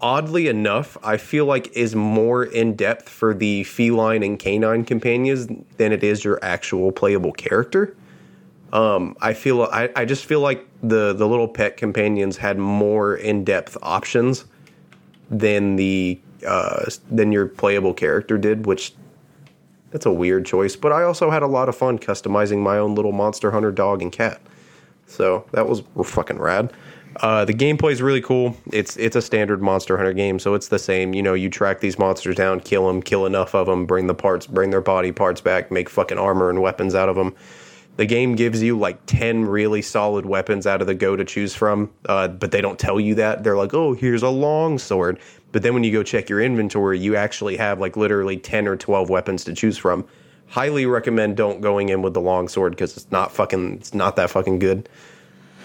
oddly 0.00 0.48
enough, 0.48 0.98
I 1.02 1.16
feel 1.16 1.46
like 1.46 1.72
is 1.72 1.94
more 1.94 2.44
in 2.44 2.74
depth 2.74 3.08
for 3.08 3.32
the 3.32 3.64
feline 3.64 4.22
and 4.22 4.38
canine 4.38 4.84
companions 4.84 5.46
than 5.76 5.92
it 5.92 6.02
is 6.02 6.24
your 6.24 6.38
actual 6.42 6.92
playable 6.92 7.32
character. 7.32 7.96
Um, 8.72 9.16
I 9.22 9.32
feel 9.32 9.62
I, 9.62 9.88
I 9.94 10.04
just 10.04 10.26
feel 10.26 10.40
like 10.40 10.66
the 10.82 11.12
the 11.12 11.28
little 11.28 11.48
pet 11.48 11.76
companions 11.76 12.36
had 12.36 12.58
more 12.58 13.14
in 13.14 13.44
depth 13.44 13.78
options 13.80 14.44
than 15.30 15.76
the 15.76 16.20
uh, 16.46 16.84
than 17.10 17.32
your 17.32 17.46
playable 17.46 17.94
character 17.94 18.38
did, 18.38 18.66
which 18.66 18.94
that's 19.90 20.06
a 20.06 20.12
weird 20.12 20.44
choice. 20.44 20.76
But 20.76 20.92
I 20.92 21.02
also 21.04 21.30
had 21.30 21.42
a 21.42 21.46
lot 21.46 21.68
of 21.68 21.76
fun 21.76 21.98
customizing 21.98 22.58
my 22.58 22.78
own 22.78 22.94
little 22.94 23.12
Monster 23.12 23.50
Hunter 23.50 23.72
dog 23.72 24.02
and 24.02 24.12
cat, 24.12 24.40
so 25.06 25.46
that 25.52 25.68
was 25.68 25.82
fucking 26.04 26.38
rad. 26.38 26.72
Uh, 27.20 27.44
the 27.44 27.54
gameplay 27.54 27.92
is 27.92 28.02
really 28.02 28.20
cool. 28.20 28.56
It's 28.72 28.96
it's 28.96 29.16
a 29.16 29.22
standard 29.22 29.62
Monster 29.62 29.96
Hunter 29.96 30.12
game, 30.12 30.38
so 30.38 30.54
it's 30.54 30.68
the 30.68 30.78
same. 30.78 31.14
You 31.14 31.22
know, 31.22 31.34
you 31.34 31.48
track 31.48 31.80
these 31.80 31.98
monsters 31.98 32.36
down, 32.36 32.60
kill 32.60 32.86
them, 32.88 33.02
kill 33.02 33.26
enough 33.26 33.54
of 33.54 33.66
them, 33.66 33.86
bring 33.86 34.06
the 34.08 34.14
parts, 34.14 34.46
bring 34.46 34.70
their 34.70 34.80
body 34.80 35.12
parts 35.12 35.40
back, 35.40 35.70
make 35.70 35.88
fucking 35.88 36.18
armor 36.18 36.50
and 36.50 36.60
weapons 36.60 36.94
out 36.94 37.08
of 37.08 37.16
them. 37.16 37.34
The 37.96 38.06
game 38.06 38.34
gives 38.34 38.62
you 38.62 38.76
like 38.76 38.98
10 39.06 39.44
really 39.44 39.80
solid 39.80 40.26
weapons 40.26 40.66
out 40.66 40.80
of 40.80 40.88
the 40.88 40.94
go 40.94 41.14
to 41.14 41.24
choose 41.24 41.54
from, 41.54 41.92
uh, 42.08 42.28
but 42.28 42.50
they 42.50 42.60
don't 42.60 42.78
tell 42.78 42.98
you 42.98 43.14
that. 43.16 43.44
They're 43.44 43.56
like, 43.56 43.72
oh, 43.72 43.92
here's 43.94 44.22
a 44.22 44.28
long 44.28 44.78
sword. 44.78 45.20
But 45.52 45.62
then 45.62 45.74
when 45.74 45.84
you 45.84 45.92
go 45.92 46.02
check 46.02 46.28
your 46.28 46.42
inventory, 46.42 46.98
you 46.98 47.14
actually 47.14 47.56
have 47.56 47.78
like 47.78 47.96
literally 47.96 48.36
10 48.36 48.66
or 48.66 48.76
12 48.76 49.10
weapons 49.10 49.44
to 49.44 49.54
choose 49.54 49.78
from. 49.78 50.04
Highly 50.48 50.86
recommend 50.86 51.36
don't 51.36 51.60
going 51.60 51.88
in 51.88 52.02
with 52.02 52.14
the 52.14 52.20
long 52.20 52.48
sword 52.48 52.72
because 52.72 52.96
it's 52.96 53.10
not 53.12 53.30
fucking, 53.30 53.74
it's 53.74 53.94
not 53.94 54.16
that 54.16 54.30
fucking 54.30 54.58
good. 54.58 54.88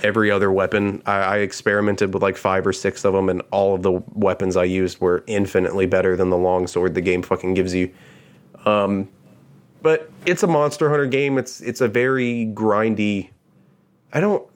Every 0.04 0.30
other 0.30 0.52
weapon, 0.52 1.02
I, 1.08 1.18
I 1.18 1.38
experimented 1.38 2.14
with 2.14 2.22
like 2.22 2.38
five 2.38 2.66
or 2.66 2.72
six 2.72 3.04
of 3.04 3.14
them, 3.14 3.28
and 3.28 3.42
all 3.52 3.76
of 3.76 3.82
the 3.82 3.92
weapons 4.14 4.56
I 4.56 4.64
used 4.64 5.02
were 5.02 5.24
infinitely 5.28 5.88
better 5.88 6.16
than 6.16 6.30
the 6.30 6.38
long 6.38 6.68
sword 6.68 6.94
the 6.94 7.02
game 7.02 7.22
fucking 7.22 7.56
gives 7.56 7.74
you 7.74 7.92
but 9.82 10.12
it's 10.26 10.44
a 10.44 10.48
Monster 10.48 10.90
Hunter 10.90 11.06
game. 11.06 11.38
It's 11.38 11.62
it's 11.62 11.82
a 11.82 11.88
very 11.88 12.52
grindy. 12.54 13.30
I 14.14 14.20
don't 14.20 14.48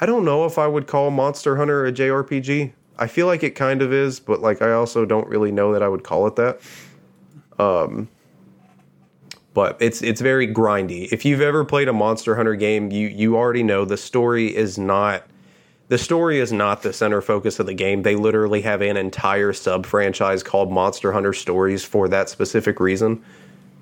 I 0.00 0.06
don't 0.06 0.24
know 0.24 0.44
if 0.44 0.58
I 0.58 0.66
would 0.66 0.86
call 0.86 1.10
Monster 1.10 1.56
Hunter 1.56 1.86
a 1.86 1.92
JRPG. 1.92 2.72
I 2.98 3.06
feel 3.06 3.26
like 3.26 3.42
it 3.42 3.50
kind 3.50 3.82
of 3.82 3.92
is, 3.92 4.20
but 4.20 4.40
like 4.40 4.62
I 4.62 4.72
also 4.72 5.04
don't 5.04 5.28
really 5.28 5.52
know 5.52 5.72
that 5.72 5.82
I 5.82 5.88
would 5.88 6.04
call 6.04 6.26
it 6.26 6.36
that. 6.36 6.60
Um 7.58 8.08
but 9.54 9.76
it's 9.80 10.02
it's 10.02 10.20
very 10.20 10.46
grindy. 10.46 11.10
If 11.12 11.24
you've 11.24 11.40
ever 11.40 11.64
played 11.64 11.88
a 11.88 11.92
Monster 11.92 12.36
Hunter 12.36 12.54
game, 12.54 12.90
you 12.90 13.08
you 13.08 13.36
already 13.36 13.62
know 13.62 13.84
the 13.84 13.96
story 13.96 14.54
is 14.54 14.78
not 14.78 15.24
the 15.88 15.98
story 15.98 16.40
is 16.40 16.52
not 16.52 16.82
the 16.82 16.92
center 16.92 17.22
focus 17.22 17.60
of 17.60 17.66
the 17.66 17.74
game. 17.74 18.02
They 18.02 18.16
literally 18.16 18.60
have 18.62 18.82
an 18.82 18.96
entire 18.96 19.52
sub 19.52 19.86
franchise 19.86 20.42
called 20.42 20.70
Monster 20.70 21.12
Hunter 21.12 21.32
Stories 21.32 21.84
for 21.84 22.08
that 22.08 22.28
specific 22.28 22.80
reason. 22.80 23.24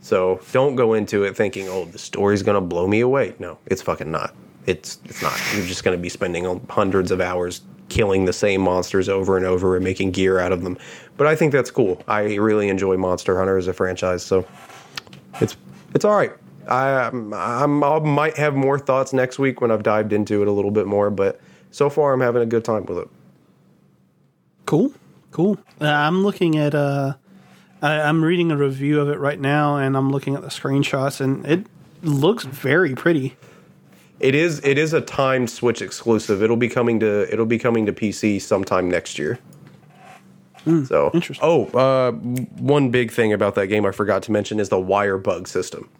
So 0.04 0.38
don't 0.52 0.74
go 0.74 0.92
into 0.92 1.24
it 1.24 1.34
thinking, 1.34 1.66
"Oh, 1.66 1.86
the 1.86 1.98
story's 1.98 2.42
gonna 2.42 2.60
blow 2.60 2.86
me 2.86 3.00
away." 3.00 3.32
No, 3.38 3.56
it's 3.64 3.80
fucking 3.80 4.10
not. 4.10 4.34
It's 4.66 4.98
it's 5.06 5.22
not. 5.22 5.32
You're 5.54 5.64
just 5.64 5.82
gonna 5.82 5.96
be 5.96 6.10
spending 6.10 6.60
hundreds 6.68 7.10
of 7.10 7.22
hours 7.22 7.62
killing 7.88 8.26
the 8.26 8.32
same 8.34 8.60
monsters 8.60 9.08
over 9.08 9.38
and 9.38 9.46
over 9.46 9.76
and 9.76 9.82
making 9.82 10.10
gear 10.10 10.38
out 10.38 10.52
of 10.52 10.62
them. 10.62 10.76
But 11.16 11.26
I 11.26 11.34
think 11.34 11.52
that's 11.52 11.70
cool. 11.70 12.02
I 12.06 12.34
really 12.34 12.68
enjoy 12.68 12.98
Monster 12.98 13.38
Hunter 13.38 13.56
as 13.56 13.66
a 13.66 13.72
franchise, 13.72 14.22
so 14.22 14.46
it's 15.40 15.56
it's 15.94 16.04
all 16.04 16.14
right. 16.14 16.32
I 16.68 17.08
I'm, 17.08 17.32
I 17.32 17.98
might 17.98 18.36
have 18.36 18.54
more 18.54 18.78
thoughts 18.78 19.14
next 19.14 19.38
week 19.38 19.62
when 19.62 19.70
I've 19.70 19.82
dived 19.82 20.12
into 20.12 20.42
it 20.42 20.48
a 20.48 20.52
little 20.52 20.70
bit 20.70 20.86
more, 20.86 21.08
but 21.08 21.40
so 21.70 21.88
far 21.88 22.12
I'm 22.12 22.20
having 22.20 22.42
a 22.42 22.46
good 22.46 22.62
time 22.62 22.84
with 22.84 22.98
it. 22.98 23.08
Cool, 24.66 24.92
cool. 25.30 25.58
Uh, 25.80 25.86
I'm 25.86 26.22
looking 26.22 26.58
at 26.58 26.74
uh, 26.74 27.14
I, 27.84 28.00
I'm 28.00 28.24
reading 28.24 28.50
a 28.50 28.56
review 28.56 28.98
of 28.98 29.10
it 29.10 29.18
right 29.18 29.38
now, 29.38 29.76
and 29.76 29.94
I'm 29.94 30.10
looking 30.10 30.34
at 30.34 30.40
the 30.40 30.48
screenshots, 30.48 31.20
and 31.20 31.44
it 31.44 31.66
looks 32.02 32.44
very 32.44 32.94
pretty. 32.94 33.36
It 34.20 34.34
is 34.34 34.60
it 34.64 34.78
is 34.78 34.94
a 34.94 35.02
timed 35.02 35.50
Switch 35.50 35.82
exclusive. 35.82 36.42
It'll 36.42 36.56
be 36.56 36.68
coming 36.68 36.98
to 37.00 37.30
it'll 37.30 37.44
be 37.44 37.58
coming 37.58 37.84
to 37.84 37.92
PC 37.92 38.40
sometime 38.40 38.90
next 38.90 39.18
year. 39.18 39.38
so 40.86 41.10
interesting. 41.12 41.46
Oh, 41.46 41.66
uh, 41.78 42.12
one 42.12 42.90
big 42.90 43.10
thing 43.10 43.34
about 43.34 43.54
that 43.56 43.66
game 43.66 43.84
I 43.84 43.90
forgot 43.90 44.22
to 44.24 44.32
mention 44.32 44.60
is 44.60 44.70
the 44.70 44.80
wire 44.80 45.18
bug 45.18 45.46
system. 45.46 45.90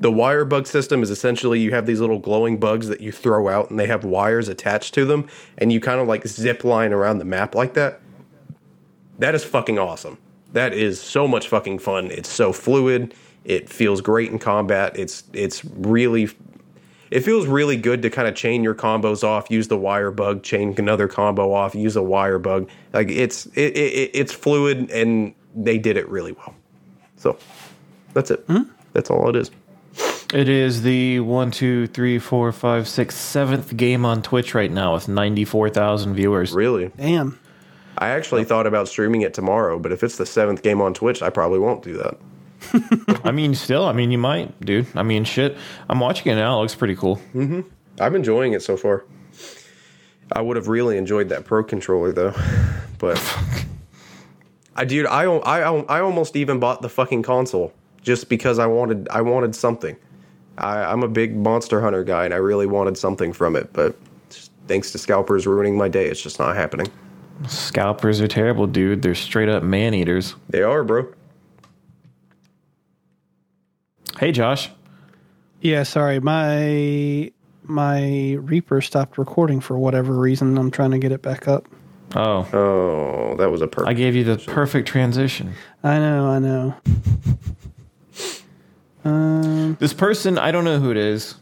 The 0.00 0.10
wire 0.10 0.44
bug 0.44 0.66
system 0.66 1.04
is 1.04 1.10
essentially 1.10 1.60
you 1.60 1.70
have 1.70 1.86
these 1.86 2.00
little 2.00 2.18
glowing 2.18 2.58
bugs 2.58 2.88
that 2.88 3.00
you 3.00 3.12
throw 3.12 3.48
out 3.48 3.70
and 3.70 3.78
they 3.78 3.86
have 3.86 4.04
wires 4.04 4.48
attached 4.48 4.92
to 4.94 5.04
them 5.04 5.28
and 5.56 5.72
you 5.72 5.78
kind 5.78 6.00
of 6.00 6.08
like 6.08 6.26
zip 6.26 6.64
line 6.64 6.92
around 6.92 7.18
the 7.18 7.24
map 7.24 7.54
like 7.54 7.74
that. 7.74 8.00
That 9.20 9.34
is 9.36 9.44
fucking 9.44 9.78
awesome. 9.78 10.18
That 10.56 10.72
is 10.72 10.98
so 10.98 11.28
much 11.28 11.48
fucking 11.48 11.80
fun. 11.80 12.10
It's 12.10 12.30
so 12.30 12.50
fluid. 12.50 13.12
It 13.44 13.68
feels 13.68 14.00
great 14.00 14.32
in 14.32 14.38
combat. 14.38 14.98
It's 14.98 15.24
it's 15.34 15.62
really 15.66 16.30
it 17.10 17.20
feels 17.20 17.46
really 17.46 17.76
good 17.76 18.00
to 18.00 18.08
kind 18.08 18.26
of 18.26 18.34
chain 18.34 18.64
your 18.64 18.74
combos 18.74 19.22
off, 19.22 19.50
use 19.50 19.68
the 19.68 19.76
wire 19.76 20.10
bug, 20.10 20.42
chain 20.42 20.74
another 20.78 21.08
combo 21.08 21.52
off, 21.52 21.74
use 21.74 21.94
a 21.94 22.02
wire 22.02 22.38
bug. 22.38 22.70
Like 22.94 23.10
it's 23.10 23.44
it, 23.48 23.76
it 23.76 24.10
it's 24.14 24.32
fluid 24.32 24.90
and 24.90 25.34
they 25.54 25.76
did 25.76 25.98
it 25.98 26.08
really 26.08 26.32
well. 26.32 26.54
So 27.16 27.36
that's 28.14 28.30
it. 28.30 28.42
Hmm? 28.46 28.62
That's 28.94 29.10
all 29.10 29.28
it 29.28 29.36
is. 29.36 29.50
It 30.32 30.48
is 30.48 30.80
the 30.80 31.20
one, 31.20 31.50
two, 31.50 31.86
three, 31.88 32.18
four, 32.18 32.50
five, 32.50 32.88
six, 32.88 33.14
seventh 33.14 33.76
game 33.76 34.06
on 34.06 34.22
Twitch 34.22 34.54
right 34.54 34.70
now 34.70 34.94
with 34.94 35.06
94,000 35.06 36.14
viewers. 36.14 36.54
Really. 36.54 36.90
Damn. 36.96 37.38
I 37.98 38.08
actually 38.10 38.44
thought 38.44 38.66
about 38.66 38.88
streaming 38.88 39.22
it 39.22 39.34
tomorrow, 39.34 39.78
but 39.78 39.92
if 39.92 40.02
it's 40.02 40.16
the 40.16 40.26
seventh 40.26 40.62
game 40.62 40.80
on 40.80 40.94
Twitch, 40.94 41.22
I 41.22 41.30
probably 41.30 41.58
won't 41.58 41.82
do 41.82 41.94
that. 41.94 42.18
I 43.24 43.32
mean, 43.32 43.54
still, 43.54 43.84
I 43.84 43.92
mean, 43.92 44.10
you 44.10 44.18
might, 44.18 44.58
dude. 44.60 44.86
I 44.94 45.02
mean, 45.02 45.24
shit. 45.24 45.56
I'm 45.88 46.00
watching 46.00 46.32
it 46.32 46.36
now. 46.36 46.58
It 46.58 46.62
looks 46.62 46.74
pretty 46.74 46.96
cool. 46.96 47.16
Mm-hmm. 47.34 47.60
I'm 48.00 48.14
enjoying 48.14 48.52
it 48.52 48.62
so 48.62 48.76
far. 48.76 49.04
I 50.32 50.40
would 50.40 50.56
have 50.56 50.68
really 50.68 50.98
enjoyed 50.98 51.28
that 51.28 51.44
pro 51.44 51.62
controller 51.62 52.12
though, 52.12 52.34
but 52.98 53.20
I 54.74 54.84
dude, 54.84 55.06
I 55.06 55.24
I 55.24 55.60
I 55.60 56.00
almost 56.00 56.36
even 56.36 56.58
bought 56.58 56.82
the 56.82 56.88
fucking 56.88 57.22
console 57.22 57.72
just 58.02 58.28
because 58.28 58.58
I 58.58 58.66
wanted 58.66 59.08
I 59.08 59.22
wanted 59.22 59.54
something. 59.54 59.96
I, 60.58 60.84
I'm 60.84 61.02
a 61.02 61.08
big 61.08 61.36
Monster 61.36 61.80
Hunter 61.80 62.02
guy, 62.02 62.24
and 62.24 62.34
I 62.34 62.38
really 62.38 62.66
wanted 62.66 62.96
something 62.96 63.32
from 63.32 63.56
it, 63.56 63.72
but 63.72 63.94
thanks 64.66 64.90
to 64.92 64.98
scalpers 64.98 65.46
ruining 65.46 65.76
my 65.76 65.88
day, 65.88 66.06
it's 66.06 66.20
just 66.20 66.38
not 66.38 66.56
happening. 66.56 66.90
Scalpers 67.48 68.20
are 68.20 68.28
terrible, 68.28 68.66
dude. 68.66 69.02
They're 69.02 69.14
straight 69.14 69.48
up 69.48 69.62
man 69.62 69.94
eaters. 69.94 70.34
They 70.48 70.62
are, 70.62 70.82
bro. 70.84 71.06
Hey, 74.18 74.32
Josh. 74.32 74.70
Yeah, 75.60 75.82
sorry. 75.82 76.20
My 76.20 77.30
my 77.64 78.34
Reaper 78.40 78.80
stopped 78.80 79.18
recording 79.18 79.60
for 79.60 79.76
whatever 79.78 80.14
reason. 80.14 80.56
I'm 80.56 80.70
trying 80.70 80.92
to 80.92 80.98
get 80.98 81.12
it 81.12 81.20
back 81.22 81.46
up. 81.48 81.66
Oh, 82.14 82.46
Oh, 82.52 83.36
that 83.36 83.50
was 83.50 83.60
a 83.60 83.66
perfect. 83.66 83.90
I 83.90 83.92
gave 83.92 84.14
you 84.14 84.24
the 84.24 84.38
perfect 84.38 84.88
transition. 84.88 85.52
I 85.82 85.98
know, 85.98 86.26
I 86.28 86.38
know. 86.38 86.74
Um, 89.04 89.76
This 89.80 89.92
person, 89.92 90.38
I 90.38 90.50
don't 90.52 90.64
know 90.64 90.78
who 90.78 90.90
it 90.90 90.96
is. 90.96 91.34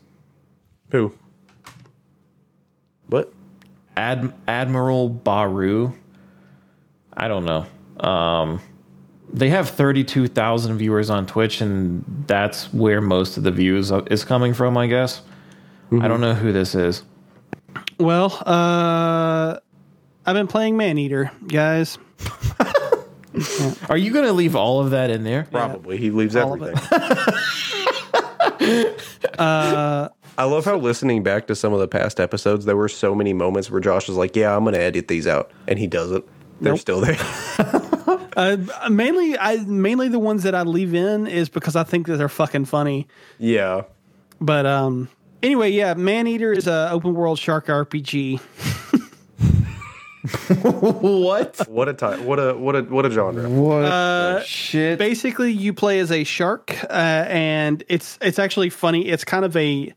Who? 0.91 1.15
What? 3.95 4.03
Ad, 4.03 4.35
Admiral 4.49 5.11
Bahroo. 5.11 5.95
I 7.17 7.29
don't 7.29 7.45
know. 7.45 7.67
Um, 8.07 8.61
they 9.33 9.49
have 9.51 9.69
32,000 9.71 10.79
viewers 10.79 11.11
on 11.11 11.27
Twitch, 11.27 11.61
and 11.61 12.05
that's 12.27 12.73
where 12.73 13.01
most 13.01 13.37
of 13.37 13.43
the 13.43 13.51
views 13.51 13.91
is 14.11 14.25
coming 14.25 14.55
from, 14.55 14.77
I 14.77 14.87
guess. 14.87 15.23
I 15.93 16.09
don't 16.09 16.21
know 16.21 16.35
who 16.35 16.53
this 16.53 16.75
is. 16.75 17.05
well, 17.99 18.33
uh, 18.47 19.59
I've 20.27 20.35
been 20.35 20.49
playing 20.49 20.77
Maneater, 20.77 21.31
guys. 21.47 21.99
Are 23.89 23.97
you 23.97 24.13
going 24.13 24.25
to 24.25 24.33
leave 24.33 24.57
all 24.57 24.81
of 24.81 24.91
that 24.91 25.11
in 25.11 25.23
there? 25.25 25.47
Probably. 25.51 25.97
He 25.99 26.11
leaves 26.11 26.35
All 26.35 26.55
of 26.55 26.63
everything. 26.63 27.01
I 30.37 30.45
love 30.45 30.65
how 30.65 30.77
listening 30.77 31.23
back 31.23 31.47
to 31.47 31.55
some 31.55 31.73
of 31.73 31.81
the 31.81 31.89
past 31.89 32.19
episodes, 32.21 32.65
there 32.65 32.77
were 32.77 32.89
so 32.89 33.15
many 33.15 33.33
moments 33.33 33.71
where 33.71 33.81
Josh 33.81 34.09
was 34.09 34.17
like, 34.17 34.35
"Yeah, 34.37 34.57
I'm 34.57 34.65
going 34.65 34.75
to 34.75 34.81
edit 34.81 35.09
these 35.09 35.27
out," 35.27 35.51
and 35.69 35.79
he 35.79 35.87
doesn't. 35.87 36.25
They're 36.61 36.73
Nope. 36.73 36.81
still 36.81 37.01
there. 37.01 37.19
Uh, 38.37 38.57
mainly, 38.91 39.39
I 39.39 39.59
mainly 39.59 40.09
the 40.09 40.19
ones 40.19 40.43
that 40.43 40.57
I 40.57 40.63
leave 40.63 40.93
in 40.93 41.29
is 41.29 41.49
because 41.49 41.77
I 41.77 41.85
think 41.85 42.09
that 42.09 42.17
they're 42.17 42.29
fucking 42.29 42.65
funny. 42.65 43.07
yeah. 43.39 43.83
But 44.41 44.67
um, 44.67 45.09
anyway, 45.41 45.71
yeah, 45.71 45.95
Maneater 45.95 46.53
is 46.53 46.67
a 46.67 46.89
open 46.91 47.15
world 47.15 47.39
shark 47.39 47.67
RPG. 47.69 48.41
what? 50.61 51.61
What 51.69 51.89
a 51.89 51.95
time! 51.95 52.25
What 52.27 52.41
a 52.41 52.55
what 52.55 52.75
a 52.75 52.83
what 52.83 53.07
a 53.07 53.11
genre! 53.11 53.49
What 53.49 53.85
Uh, 53.85 54.43
shit? 54.43 54.99
Basically, 54.99 55.53
you 55.53 55.73
play 55.73 56.01
as 56.01 56.11
a 56.11 56.25
shark, 56.25 56.77
uh, 56.85 56.89
and 57.29 57.85
it's 57.89 58.19
it's 58.21 58.41
actually 58.41 58.71
funny. 58.71 59.07
It's 59.07 59.23
kind 59.25 59.45
of 59.45 59.57
a 59.57 59.95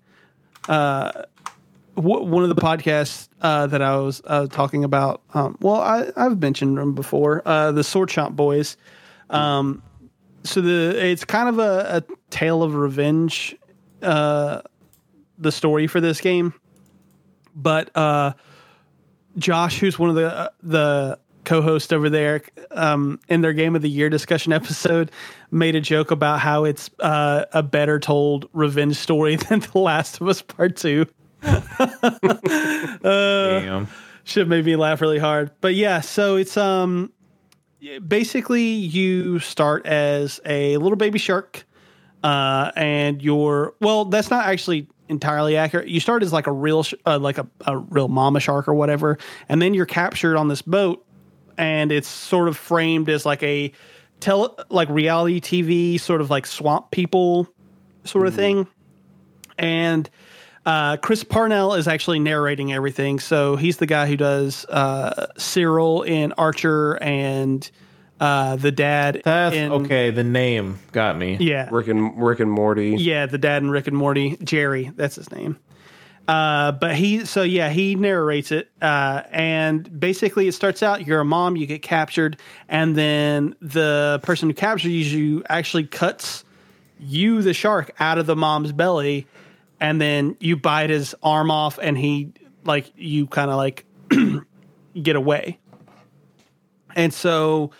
uh, 0.67 1.23
w- 1.95 2.23
one 2.23 2.43
of 2.43 2.49
the 2.49 2.61
podcasts 2.61 3.29
uh, 3.41 3.67
that 3.67 3.81
I 3.81 3.97
was 3.97 4.21
uh, 4.25 4.47
talking 4.47 4.83
about. 4.83 5.21
Um, 5.33 5.57
well, 5.61 5.81
I, 5.81 6.11
I've 6.15 6.39
mentioned 6.39 6.77
them 6.77 6.93
before. 6.93 7.41
Uh, 7.45 7.71
the 7.71 7.83
Sword 7.83 8.09
Chomp 8.09 8.35
Boys. 8.35 8.77
Um, 9.29 9.83
so 10.43 10.61
the 10.61 11.05
it's 11.05 11.25
kind 11.25 11.49
of 11.49 11.59
a, 11.59 11.97
a 11.97 12.13
tale 12.29 12.63
of 12.63 12.75
revenge. 12.75 13.55
Uh, 14.01 14.61
the 15.39 15.51
story 15.51 15.87
for 15.87 16.01
this 16.01 16.21
game, 16.21 16.53
but 17.55 17.95
uh, 17.95 18.33
Josh, 19.37 19.79
who's 19.79 19.99
one 19.99 20.09
of 20.09 20.15
the 20.15 20.33
uh, 20.33 20.49
the 20.63 21.19
co-host 21.47 21.93
over 21.93 22.09
there, 22.09 22.41
um, 22.71 23.19
in 23.29 23.41
their 23.41 23.53
game 23.53 23.75
of 23.75 23.81
the 23.81 23.89
year 23.89 24.09
discussion 24.09 24.53
episode, 24.61 25.11
made 25.49 25.75
a 25.75 25.81
joke 25.81 26.11
about 26.11 26.39
how 26.39 26.65
it's 26.65 26.89
uh, 26.99 27.45
a 27.53 27.63
better 27.63 27.99
told 27.99 28.49
revenge 28.53 28.97
story 28.97 29.35
than 29.49 29.61
The 29.61 29.79
Last 29.79 30.21
of 30.21 30.27
Us 30.27 30.41
Part 30.41 30.75
Two. 30.75 31.07
Damn. 33.01 33.87
Should 34.23 34.49
made 34.49 34.65
me 34.65 34.75
laugh 34.75 34.99
really 34.99 35.19
hard. 35.19 35.51
But 35.61 35.75
yeah, 35.75 36.01
so 36.01 36.35
it's 36.35 36.57
um 36.57 37.13
basically 38.05 38.63
you 38.63 39.39
start 39.39 39.85
as 39.85 40.41
a 40.45 40.75
little 40.77 40.97
baby 40.97 41.19
shark, 41.19 41.65
uh, 42.23 42.71
and 42.75 43.21
you're 43.21 43.73
well. 43.79 44.03
That's 44.05 44.29
not 44.29 44.47
actually 44.47 44.87
entirely 45.09 45.55
accurate. 45.55 45.87
You 45.87 46.01
start 46.01 46.23
as 46.23 46.33
like 46.33 46.47
a 46.47 46.51
real, 46.51 46.83
sh- 46.83 46.95
uh, 47.05 47.19
like 47.19 47.37
a, 47.37 47.47
a 47.65 47.77
real 47.77 48.09
mama 48.09 48.41
shark 48.41 48.67
or 48.67 48.73
whatever, 48.73 49.17
and 49.47 49.61
then 49.61 49.73
you're 49.73 49.85
captured 49.85 50.35
on 50.35 50.49
this 50.49 50.61
boat, 50.61 51.05
and 51.57 51.91
it's 51.91 52.07
sort 52.07 52.47
of 52.47 52.57
framed 52.57 53.09
as 53.09 53.25
like 53.25 53.43
a 53.43 53.71
tele, 54.19 54.49
like 54.69 54.89
reality 54.89 55.41
TV, 55.41 55.99
sort 55.99 56.21
of 56.21 56.29
like 56.29 56.45
swamp 56.45 56.91
people, 56.91 57.47
sort 58.03 58.27
of 58.27 58.33
thing, 58.33 58.67
and. 59.57 60.09
Uh, 60.65 60.97
Chris 60.97 61.23
Parnell 61.23 61.75
is 61.75 61.87
actually 61.87 62.19
narrating 62.19 62.73
everything. 62.73 63.21
So 63.21 63.55
he's 63.55 63.77
the 63.77 63.85
guy 63.85 64.05
who 64.05 64.17
does 64.17 64.65
uh, 64.65 65.27
Cyril 65.37 66.01
in 66.01 66.33
Archer 66.33 67.01
and 67.01 67.71
uh, 68.19 68.55
the 68.55 68.71
dad. 68.71 69.21
That's 69.23 69.55
in, 69.55 69.71
okay. 69.71 70.11
The 70.11 70.23
name 70.23 70.79
got 70.91 71.17
me. 71.17 71.37
Yeah. 71.39 71.69
Rick 71.71 71.87
and 71.87 72.21
Rick 72.21 72.39
and 72.39 72.51
Morty. 72.51 72.95
Yeah, 72.97 73.25
the 73.27 73.37
dad 73.37 73.61
and 73.61 73.71
Rick 73.71 73.87
and 73.87 73.95
Morty, 73.95 74.37
Jerry, 74.43 74.91
that's 74.95 75.15
his 75.15 75.31
name. 75.31 75.57
Uh, 76.27 76.73
but 76.73 76.95
he, 76.95 77.25
so 77.25 77.41
yeah, 77.41 77.69
he 77.69 77.95
narrates 77.95 78.51
it. 78.51 78.69
Uh, 78.81 79.23
and 79.31 79.99
basically, 79.99 80.47
it 80.47 80.53
starts 80.53 80.83
out 80.83 81.07
you're 81.07 81.21
a 81.21 81.25
mom, 81.25 81.55
you 81.55 81.65
get 81.65 81.81
captured, 81.81 82.37
and 82.67 82.95
then 82.95 83.55
the 83.61 84.19
person 84.23 84.49
who 84.49 84.53
captures 84.53 85.13
you 85.13 85.43
actually 85.49 85.85
cuts 85.85 86.43
you, 86.99 87.41
the 87.41 87.53
shark, 87.53 87.91
out 87.99 88.17
of 88.17 88.25
the 88.25 88.35
mom's 88.35 88.71
belly, 88.71 89.27
and 89.79 90.01
then 90.01 90.35
you 90.39 90.57
bite 90.57 90.89
his 90.89 91.15
arm 91.23 91.49
off, 91.49 91.79
and 91.81 91.97
he, 91.97 92.33
like, 92.65 92.91
you 92.97 93.27
kind 93.27 93.49
of 93.49 93.57
like 93.57 93.85
get 95.01 95.15
away. 95.15 95.59
And 96.95 97.13
so 97.13 97.71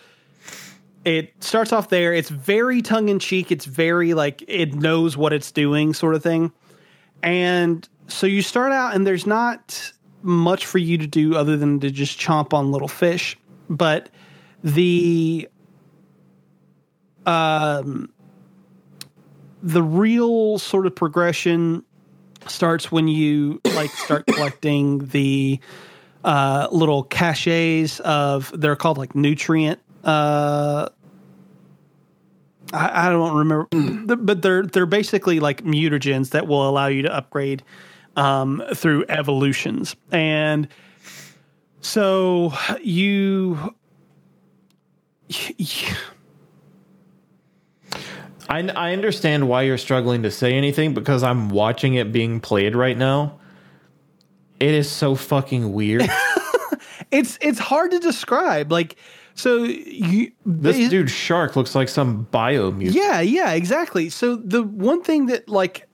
it 1.04 1.34
starts 1.42 1.72
off 1.72 1.88
there. 1.88 2.14
It's 2.14 2.30
very 2.30 2.82
tongue 2.82 3.08
in 3.08 3.18
cheek. 3.18 3.50
It's 3.50 3.64
very 3.64 4.14
like 4.14 4.42
it 4.46 4.74
knows 4.74 5.16
what 5.16 5.32
it's 5.32 5.50
doing, 5.50 5.92
sort 5.92 6.14
of 6.14 6.22
thing. 6.22 6.52
And 7.22 7.86
so 8.08 8.26
you 8.26 8.42
start 8.42 8.72
out, 8.72 8.94
and 8.94 9.06
there's 9.06 9.26
not 9.26 9.92
much 10.22 10.66
for 10.66 10.78
you 10.78 10.98
to 10.98 11.06
do 11.06 11.36
other 11.36 11.56
than 11.56 11.80
to 11.80 11.90
just 11.90 12.18
chomp 12.18 12.52
on 12.52 12.72
little 12.72 12.88
fish. 12.88 13.36
But 13.70 14.10
the 14.64 15.48
um 17.26 18.10
the 19.62 19.82
real 19.82 20.58
sort 20.58 20.86
of 20.86 20.94
progression 20.94 21.84
starts 22.46 22.90
when 22.90 23.08
you 23.08 23.60
like 23.74 23.90
start 23.90 24.26
collecting 24.32 25.06
the 25.06 25.60
uh, 26.24 26.68
little 26.72 27.04
caches 27.04 28.00
of 28.00 28.52
they're 28.58 28.76
called 28.76 28.98
like 28.98 29.14
nutrient 29.14 29.80
uh, 30.04 30.88
I, 32.72 33.08
I 33.08 33.10
don't 33.10 33.36
remember, 33.36 34.16
but 34.16 34.42
they're 34.42 34.62
they're 34.64 34.86
basically 34.86 35.40
like 35.40 35.64
mutagens 35.64 36.30
that 36.30 36.46
will 36.46 36.68
allow 36.68 36.86
you 36.86 37.02
to 37.02 37.14
upgrade 37.14 37.62
um, 38.18 38.62
through 38.74 39.04
evolutions, 39.08 39.96
and 40.12 40.68
so 41.80 42.52
you. 42.82 43.74
I, 48.50 48.60
I 48.60 48.92
understand 48.94 49.46
why 49.46 49.62
you're 49.62 49.76
struggling 49.76 50.22
to 50.22 50.30
say 50.30 50.54
anything 50.54 50.94
because 50.94 51.22
I'm 51.22 51.50
watching 51.50 51.94
it 51.94 52.12
being 52.12 52.40
played 52.40 52.74
right 52.74 52.96
now. 52.96 53.38
It 54.58 54.70
is 54.70 54.90
so 54.90 55.14
fucking 55.14 55.72
weird. 55.72 56.08
it's 57.10 57.38
it's 57.42 57.58
hard 57.58 57.90
to 57.90 57.98
describe. 57.98 58.72
Like 58.72 58.96
so 59.34 59.64
you 59.64 60.32
this 60.46 60.76
they- 60.76 60.88
dude 60.88 61.10
shark 61.10 61.56
looks 61.56 61.74
like 61.74 61.88
some 61.88 62.22
bio 62.30 62.70
mutant. 62.70 62.96
Yeah, 62.96 63.20
yeah, 63.20 63.52
exactly. 63.52 64.08
So 64.08 64.36
the 64.36 64.62
one 64.62 65.02
thing 65.02 65.26
that 65.26 65.48
like 65.48 65.87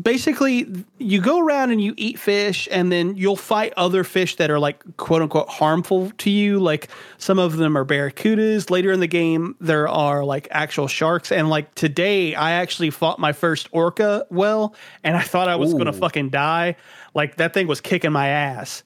basically 0.00 0.66
you 0.98 1.20
go 1.20 1.40
around 1.40 1.70
and 1.70 1.80
you 1.80 1.94
eat 1.96 2.18
fish 2.18 2.68
and 2.70 2.90
then 2.90 3.16
you'll 3.16 3.36
fight 3.36 3.72
other 3.76 4.04
fish 4.04 4.36
that 4.36 4.50
are 4.50 4.58
like 4.58 4.82
quote 4.96 5.22
unquote 5.22 5.48
harmful 5.48 6.10
to 6.18 6.30
you. 6.30 6.58
Like 6.58 6.88
some 7.18 7.38
of 7.38 7.56
them 7.56 7.76
are 7.76 7.84
barracudas. 7.84 8.70
Later 8.70 8.92
in 8.92 9.00
the 9.00 9.06
game 9.06 9.56
there 9.60 9.88
are 9.88 10.24
like 10.24 10.48
actual 10.50 10.88
sharks. 10.88 11.30
And 11.30 11.48
like 11.48 11.74
today 11.74 12.34
i 12.34 12.52
actually 12.52 12.90
fought 12.90 13.18
my 13.18 13.32
first 13.32 13.68
orca 13.72 14.26
well 14.30 14.74
and 15.04 15.16
i 15.16 15.22
thought 15.22 15.48
i 15.48 15.56
was 15.56 15.72
going 15.72 15.86
to 15.86 15.92
fucking 15.92 16.30
die. 16.30 16.76
Like 17.14 17.36
that 17.36 17.54
thing 17.54 17.66
was 17.66 17.80
kicking 17.80 18.12
my 18.12 18.28
ass. 18.28 18.82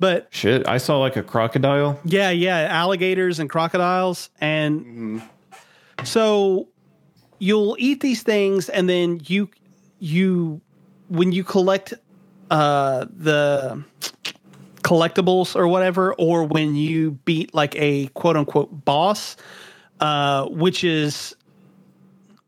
But 0.00 0.28
Shit, 0.30 0.66
I 0.66 0.78
saw 0.78 0.98
like 0.98 1.16
a 1.16 1.22
crocodile. 1.22 2.00
yeah, 2.04 2.30
yeah, 2.30 2.60
alligators 2.62 3.38
and 3.38 3.48
crocodiles. 3.48 4.28
And 4.40 4.80
mm-hmm. 5.20 6.04
so 6.04 6.68
you'll 7.38 7.76
eat 7.78 8.00
these 8.00 8.22
things 8.22 8.68
and 8.68 8.88
then 8.88 9.20
you 9.26 9.48
you 10.04 10.60
when 11.08 11.32
you 11.32 11.42
collect 11.42 11.94
uh 12.50 13.06
the 13.10 13.82
collectibles 14.82 15.56
or 15.56 15.66
whatever 15.66 16.12
or 16.14 16.44
when 16.44 16.76
you 16.76 17.12
beat 17.24 17.54
like 17.54 17.74
a 17.76 18.08
quote 18.08 18.36
unquote 18.36 18.84
boss 18.84 19.34
uh 20.00 20.44
which 20.50 20.84
is 20.84 21.34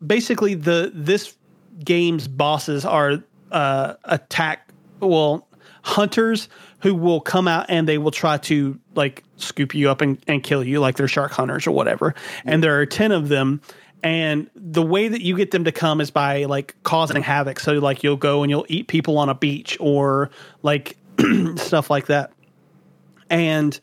basically 0.07 0.55
the 0.55 0.93
this 0.95 1.35
game's 1.83 2.29
bosses 2.29 2.85
are 2.85 3.23
uh 3.53 3.95
attack 4.05 4.69
well 5.01 5.49
hunters 5.83 6.49
who 6.81 6.95
will 6.95 7.21
come 7.21 7.49
out 7.49 7.65
and 7.69 7.89
they 7.89 7.97
will 7.97 8.11
try 8.11 8.37
to 8.37 8.79
like 8.95 9.23
scoop 9.37 9.75
you 9.75 9.89
up 9.89 10.01
and, 10.01 10.23
and 10.27 10.43
kill 10.43 10.63
you 10.63 10.81
like 10.81 10.97
they're 10.97 11.09
shark 11.09 11.33
hunters 11.33 11.67
or 11.67 11.71
whatever. 11.71 12.15
And 12.45 12.63
there 12.63 12.79
are 12.81 12.87
10 12.87 13.13
of 13.13 13.29
them 13.29 13.61
and 14.07 14.49
the 14.55 14.83
way 14.83 15.09
that 15.09 15.21
you 15.21 15.37
get 15.37 15.51
them 15.51 15.65
to 15.65 15.73
come 15.73 16.01
is 16.01 16.13
by 16.13 16.45
like 16.45 16.77
causing 16.85 17.23
havoc. 17.23 17.59
So 17.59 17.73
like 17.73 18.05
you'll 18.05 18.17
go 18.17 18.45
and 18.45 18.51
you'll 18.51 18.67
eat 18.69 18.87
people 18.87 19.19
on 19.19 19.29
a 19.29 19.35
beach 19.35 19.77
or 19.81 20.31
like 20.63 20.97
stuff 21.57 21.91
like 21.91 22.07
that. 22.07 22.31
And 23.31 23.79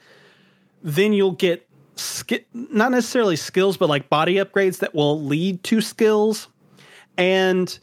then 0.81 1.11
you'll 1.11 1.31
get 1.31 1.67
ski- 1.97 2.45
not 2.53 2.91
necessarily 2.91 3.35
skills 3.35 3.75
but 3.75 3.89
like 3.89 4.07
body 4.07 4.35
upgrades 4.35 4.79
that 4.79 4.95
will 4.95 5.21
lead 5.21 5.61
to 5.65 5.81
skills. 5.81 6.47
And 7.17 7.77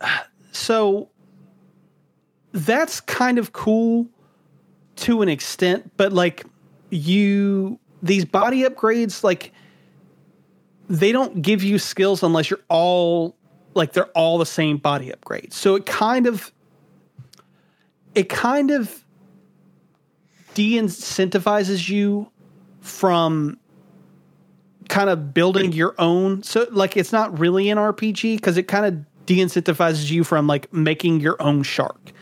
so 0.50 1.10
that's 2.52 3.02
kind 3.02 3.38
of 3.38 3.52
cool 3.52 4.08
to 4.96 5.20
an 5.20 5.28
extent 5.28 5.90
but 5.96 6.12
like 6.12 6.44
you 6.90 7.78
these 8.02 8.24
body 8.24 8.62
upgrades 8.62 9.22
like 9.22 9.52
they 10.90 11.12
don't 11.12 11.40
give 11.40 11.62
you 11.62 11.78
skills 11.78 12.22
unless 12.22 12.50
you're 12.50 12.60
all 12.68 13.36
like 13.74 13.92
they're 13.92 14.06
all 14.08 14.36
the 14.36 14.46
same 14.46 14.76
body 14.76 15.10
upgrades 15.10 15.54
so 15.54 15.76
it 15.76 15.86
kind 15.86 16.26
of 16.26 16.52
it 18.14 18.28
kind 18.28 18.70
of 18.70 19.04
de-incentivizes 20.54 21.88
you 21.88 22.30
from 22.80 23.58
kind 24.88 25.08
of 25.08 25.32
building 25.32 25.72
your 25.72 25.94
own. 25.98 26.42
So 26.42 26.66
like 26.70 26.96
it's 26.96 27.12
not 27.12 27.38
really 27.38 27.70
an 27.70 27.78
rpg 27.78 28.36
because 28.36 28.56
it 28.56 28.64
kind 28.64 28.84
of 28.84 29.26
de-incentivizes 29.26 30.10
you 30.10 30.24
from 30.24 30.46
like 30.46 30.72
making 30.72 31.20
your 31.20 31.40
own 31.40 31.62
shark. 31.62 32.12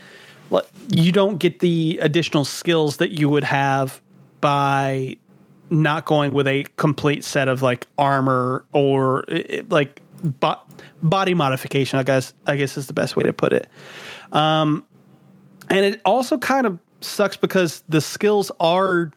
Like 0.51 0.67
you 0.89 1.13
don't 1.13 1.39
get 1.39 1.61
the 1.61 1.99
additional 2.03 2.45
skills 2.45 2.99
that 2.99 3.11
you 3.11 3.29
would 3.29 3.45
have 3.45 4.01
by 4.41 5.17
not 5.71 6.05
going 6.05 6.33
with 6.33 6.47
a 6.47 6.65
complete 6.77 7.25
set 7.25 7.49
of 7.49 7.63
like 7.63 7.87
armor 7.99 8.65
or 8.73 9.25
like 9.69 10.01
bo- 10.23 10.61
body 11.03 11.35
modification 11.35 11.99
i 11.99 12.03
guess 12.03 12.35
i 12.47 12.57
guess 12.57 12.77
is 12.77 12.87
the 12.87 12.93
best 12.93 13.17
way 13.17 13.23
to 13.23 13.33
put 13.33 13.53
it. 13.53 13.69
Um 14.33 14.85
and 15.71 15.85
it 15.85 16.01
also 16.05 16.39
kind 16.39 16.67
of 16.67 16.79
sucks 17.01 17.37
because 17.37 17.83
the 17.89 18.01
skills 18.01 18.51
are 18.59 19.13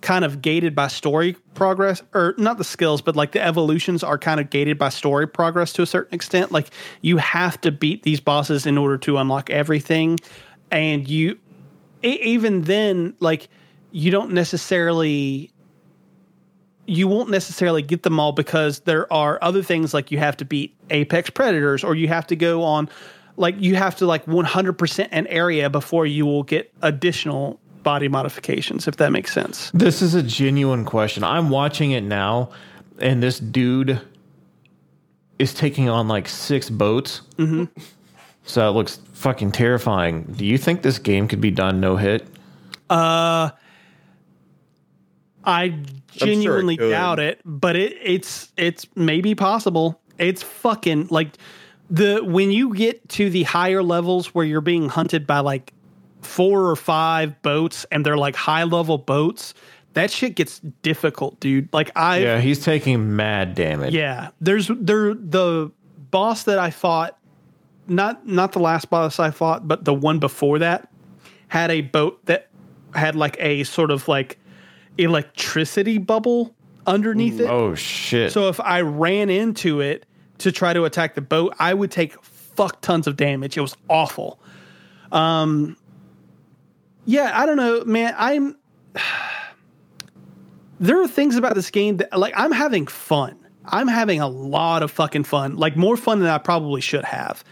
kind 0.00 0.24
of 0.24 0.42
gated 0.42 0.74
by 0.74 0.88
story 0.88 1.36
progress 1.54 2.02
or 2.12 2.34
not 2.36 2.58
the 2.58 2.64
skills 2.64 3.00
but 3.00 3.14
like 3.14 3.32
the 3.32 3.42
evolutions 3.42 4.02
are 4.02 4.18
kind 4.18 4.40
of 4.40 4.50
gated 4.50 4.76
by 4.76 4.88
story 4.88 5.28
progress 5.28 5.72
to 5.72 5.82
a 5.82 5.86
certain 5.86 6.14
extent. 6.14 6.50
Like 6.50 6.70
you 7.02 7.18
have 7.18 7.60
to 7.60 7.70
beat 7.70 8.02
these 8.02 8.18
bosses 8.18 8.66
in 8.66 8.76
order 8.76 8.98
to 8.98 9.18
unlock 9.18 9.48
everything 9.50 10.18
and 10.70 11.08
you 11.08 11.38
even 12.02 12.62
then 12.62 13.14
like 13.20 13.48
you 13.92 14.10
don't 14.10 14.32
necessarily 14.32 15.51
you 16.86 17.06
won't 17.06 17.30
necessarily 17.30 17.82
get 17.82 18.02
them 18.02 18.18
all 18.18 18.32
because 18.32 18.80
there 18.80 19.10
are 19.12 19.38
other 19.42 19.62
things 19.62 19.94
like 19.94 20.10
you 20.10 20.18
have 20.18 20.36
to 20.36 20.44
beat 20.44 20.74
apex 20.90 21.30
predators 21.30 21.84
or 21.84 21.94
you 21.94 22.08
have 22.08 22.26
to 22.26 22.36
go 22.36 22.62
on 22.62 22.88
like 23.36 23.54
you 23.58 23.76
have 23.76 23.96
to 23.96 24.06
like 24.06 24.26
100% 24.26 25.08
an 25.10 25.26
area 25.28 25.70
before 25.70 26.06
you 26.06 26.26
will 26.26 26.42
get 26.42 26.72
additional 26.82 27.58
body 27.82 28.08
modifications 28.08 28.86
if 28.86 28.96
that 28.96 29.10
makes 29.10 29.32
sense 29.32 29.70
This 29.72 30.02
is 30.02 30.14
a 30.14 30.22
genuine 30.22 30.84
question. 30.84 31.24
I'm 31.24 31.50
watching 31.50 31.92
it 31.92 32.02
now, 32.02 32.50
and 32.98 33.22
this 33.22 33.40
dude 33.40 34.00
is 35.38 35.54
taking 35.54 35.88
on 35.88 36.06
like 36.06 36.28
six 36.28 36.70
boats. 36.70 37.22
Mm-hmm. 37.38 37.64
So 38.44 38.68
it 38.68 38.72
looks 38.72 39.00
fucking 39.14 39.52
terrifying. 39.52 40.24
Do 40.24 40.44
you 40.44 40.58
think 40.58 40.82
this 40.82 40.98
game 40.98 41.26
could 41.26 41.40
be 41.40 41.50
done 41.50 41.80
no 41.80 41.96
hit? 41.96 42.26
Uh 42.90 43.50
I 45.44 45.78
genuinely 46.16 46.76
could. 46.76 46.90
doubt 46.90 47.18
it, 47.18 47.40
but 47.44 47.76
it, 47.76 47.96
it's 48.02 48.52
it's 48.56 48.86
maybe 48.94 49.34
possible. 49.34 50.00
It's 50.18 50.42
fucking 50.42 51.08
like 51.10 51.36
the 51.90 52.22
when 52.24 52.50
you 52.50 52.74
get 52.74 53.08
to 53.10 53.30
the 53.30 53.42
higher 53.44 53.82
levels 53.82 54.34
where 54.34 54.44
you're 54.44 54.60
being 54.60 54.88
hunted 54.88 55.26
by 55.26 55.40
like 55.40 55.72
four 56.20 56.68
or 56.68 56.76
five 56.76 57.40
boats 57.42 57.84
and 57.90 58.06
they're 58.06 58.16
like 58.16 58.36
high 58.36 58.64
level 58.64 58.98
boats, 58.98 59.54
that 59.94 60.10
shit 60.10 60.36
gets 60.36 60.60
difficult, 60.82 61.38
dude. 61.40 61.68
Like 61.72 61.90
I 61.96 62.18
Yeah, 62.18 62.40
he's 62.40 62.64
taking 62.64 63.16
mad 63.16 63.54
damage. 63.54 63.94
yeah, 63.94 64.30
there's 64.40 64.68
there 64.68 65.14
the 65.14 65.70
boss 66.10 66.44
that 66.44 66.58
I 66.58 66.70
fought, 66.70 67.18
not 67.88 68.26
not 68.26 68.52
the 68.52 68.60
last 68.60 68.88
boss 68.90 69.18
I 69.18 69.30
fought, 69.30 69.66
but 69.66 69.84
the 69.84 69.94
one 69.94 70.18
before 70.18 70.58
that 70.60 70.88
had 71.48 71.70
a 71.70 71.82
boat 71.82 72.24
that 72.26 72.48
had 72.94 73.16
like 73.16 73.36
a 73.40 73.64
sort 73.64 73.90
of 73.90 74.08
like 74.08 74.38
electricity 74.98 75.98
bubble 75.98 76.54
underneath 76.86 77.40
it. 77.40 77.48
Oh 77.48 77.74
shit. 77.74 78.32
So 78.32 78.48
if 78.48 78.60
I 78.60 78.80
ran 78.80 79.30
into 79.30 79.80
it 79.80 80.06
to 80.38 80.52
try 80.52 80.72
to 80.72 80.84
attack 80.84 81.14
the 81.14 81.20
boat, 81.20 81.54
I 81.58 81.74
would 81.74 81.90
take 81.90 82.22
fuck 82.22 82.80
tons 82.80 83.06
of 83.06 83.16
damage. 83.16 83.56
It 83.56 83.60
was 83.60 83.76
awful. 83.88 84.40
Um 85.10 85.76
yeah, 87.04 87.32
I 87.34 87.46
don't 87.46 87.56
know, 87.56 87.84
man. 87.84 88.14
I'm 88.16 88.56
there 90.80 91.00
are 91.00 91.08
things 91.08 91.36
about 91.36 91.54
this 91.54 91.70
game 91.70 91.98
that 91.98 92.18
like 92.18 92.34
I'm 92.36 92.52
having 92.52 92.86
fun. 92.86 93.38
I'm 93.64 93.88
having 93.88 94.20
a 94.20 94.28
lot 94.28 94.82
of 94.82 94.90
fucking 94.90 95.24
fun. 95.24 95.56
Like 95.56 95.76
more 95.76 95.96
fun 95.96 96.18
than 96.20 96.28
I 96.28 96.38
probably 96.38 96.80
should 96.80 97.04
have. 97.04 97.44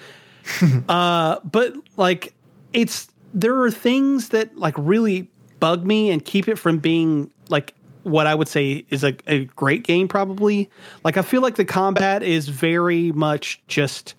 uh 0.89 1.39
but 1.45 1.75
like 1.97 2.35
it's 2.73 3.09
there 3.33 3.62
are 3.62 3.71
things 3.71 4.31
that 4.31 4.57
like 4.57 4.75
really 4.77 5.31
bug 5.61 5.85
me 5.85 6.11
and 6.11 6.24
keep 6.24 6.49
it 6.49 6.57
from 6.57 6.78
being 6.78 7.31
like 7.49 7.74
what 8.03 8.27
I 8.27 8.35
would 8.35 8.49
say 8.49 8.85
is 8.91 9.05
a, 9.05 9.15
a 9.27 9.45
great 9.45 9.85
game 9.85 10.09
probably. 10.09 10.70
Like 11.05 11.16
I 11.16 11.23
feel 11.23 11.43
like 11.43 11.57
the 11.57 11.65
combat 11.65 12.23
is 12.23 12.49
very 12.49 13.12
much 13.12 13.61
just 13.69 14.15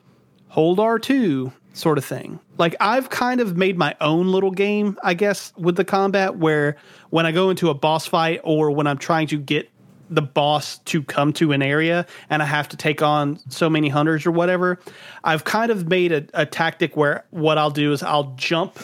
hold 0.50 0.78
R2 0.78 1.52
sort 1.74 1.98
of 1.98 2.06
thing. 2.06 2.40
Like 2.58 2.76
I've 2.80 3.10
kind 3.10 3.42
of 3.42 3.58
made 3.58 3.78
my 3.78 3.96
own 4.02 4.28
little 4.28 4.52
game, 4.52 4.98
I 5.04 5.14
guess, 5.14 5.54
with 5.58 5.76
the 5.76 5.86
combat 5.86 6.38
where 6.38 6.78
when 7.10 7.26
I 7.26 7.32
go 7.32 7.50
into 7.50 7.70
a 7.70 7.74
boss 7.74 8.06
fight 8.06 8.42
or 8.44 8.72
when 8.72 8.88
I'm 8.88 8.98
trying 8.98 9.28
to 9.28 9.38
get 9.38 9.70
the 10.10 10.22
boss 10.22 10.80
to 10.80 11.02
come 11.02 11.32
to 11.32 11.54
an 11.54 11.62
area 11.62 12.06
and 12.30 12.44
I 12.44 12.46
have 12.46 12.68
to 12.70 12.78
take 12.78 13.02
on 13.02 13.40
so 13.50 13.70
many 13.70 13.88
hunters 13.88 14.26
or 14.26 14.32
whatever, 14.32 14.78
I've 15.24 15.46
kind 15.46 15.72
of 15.72 15.88
made 15.88 16.12
a, 16.12 16.26
a 16.34 16.46
tactic 16.46 16.98
where 16.98 17.26
what 17.30 17.58
I'll 17.58 17.72
do 17.72 17.94
is 17.94 18.04
I'll 18.04 18.34
jump 18.36 18.78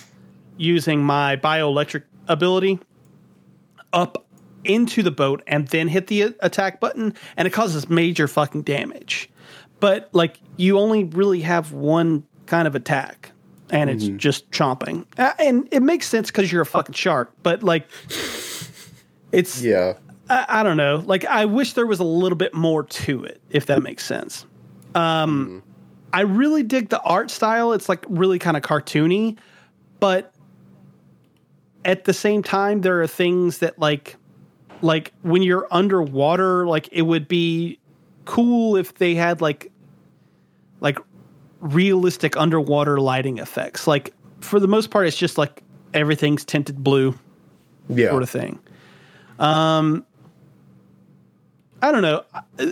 using 0.57 1.03
my 1.03 1.35
bioelectric 1.35 2.03
ability 2.27 2.79
up 3.93 4.25
into 4.63 5.01
the 5.01 5.11
boat 5.11 5.41
and 5.47 5.67
then 5.69 5.87
hit 5.87 6.07
the 6.07 6.33
attack 6.41 6.79
button, 6.79 7.13
and 7.37 7.47
it 7.47 7.51
causes 7.51 7.89
major 7.89 8.27
fucking 8.27 8.63
damage. 8.63 9.29
But 9.79 10.09
like 10.11 10.39
you 10.57 10.77
only 10.79 11.03
really 11.05 11.41
have 11.41 11.71
one 11.71 12.23
kind 12.45 12.67
of 12.67 12.75
attack, 12.75 13.31
and 13.69 13.89
it's 13.89 14.07
just 14.07 14.49
chomping, 14.51 15.05
Uh, 15.17 15.33
and 15.39 15.67
it 15.71 15.81
makes 15.81 16.07
sense 16.07 16.31
because 16.31 16.51
you're 16.51 16.61
a 16.61 16.65
fucking 16.65 16.93
shark. 16.93 17.31
But 17.43 17.63
like, 17.63 17.87
it's 19.31 19.61
Yeah. 19.61 19.93
I, 20.29 20.45
I 20.47 20.63
don't 20.63 20.77
know. 20.77 21.03
Like, 21.05 21.25
I 21.25 21.45
wish 21.45 21.73
there 21.73 21.85
was 21.85 21.99
a 21.99 22.03
little 22.03 22.37
bit 22.37 22.53
more 22.53 22.83
to 22.83 23.23
it, 23.23 23.41
if 23.49 23.67
that 23.67 23.81
makes 23.81 24.05
sense. 24.05 24.45
Um, 24.95 25.63
I 26.11 26.21
really 26.21 26.63
dig 26.63 26.89
the 26.89 27.01
art 27.01 27.29
style. 27.31 27.73
It's 27.73 27.87
like 27.87 28.05
really 28.09 28.39
kind 28.39 28.57
of 28.57 28.63
cartoony, 28.63 29.37
but 29.99 30.33
at 31.87 32.03
the 32.03 32.13
same 32.13 32.43
time, 32.43 32.81
there 32.81 33.01
are 33.01 33.07
things 33.07 33.59
that 33.59 33.79
like, 33.79 34.17
like 34.81 35.13
when 35.23 35.41
you're 35.41 35.67
underwater, 35.71 36.67
like 36.67 36.87
it 36.91 37.01
would 37.03 37.27
be 37.27 37.79
cool 38.25 38.75
if 38.75 38.93
they 38.95 39.15
had 39.15 39.41
like, 39.41 39.71
like 40.81 40.99
realistic 41.61 42.37
underwater 42.37 42.99
lighting 42.99 43.39
effects. 43.39 43.87
Like 43.87 44.13
for 44.41 44.59
the 44.59 44.67
most 44.67 44.91
part, 44.91 45.07
it's 45.07 45.17
just 45.17 45.37
like 45.39 45.63
everything's 45.93 46.45
tinted 46.45 46.83
blue 46.83 47.17
Yeah. 47.89 48.09
sort 48.09 48.21
of 48.21 48.29
thing. 48.29 48.59
Um, 49.39 50.05
I 51.81 51.91
don't 51.91 52.01
know. 52.01 52.23
Uh, 52.59 52.71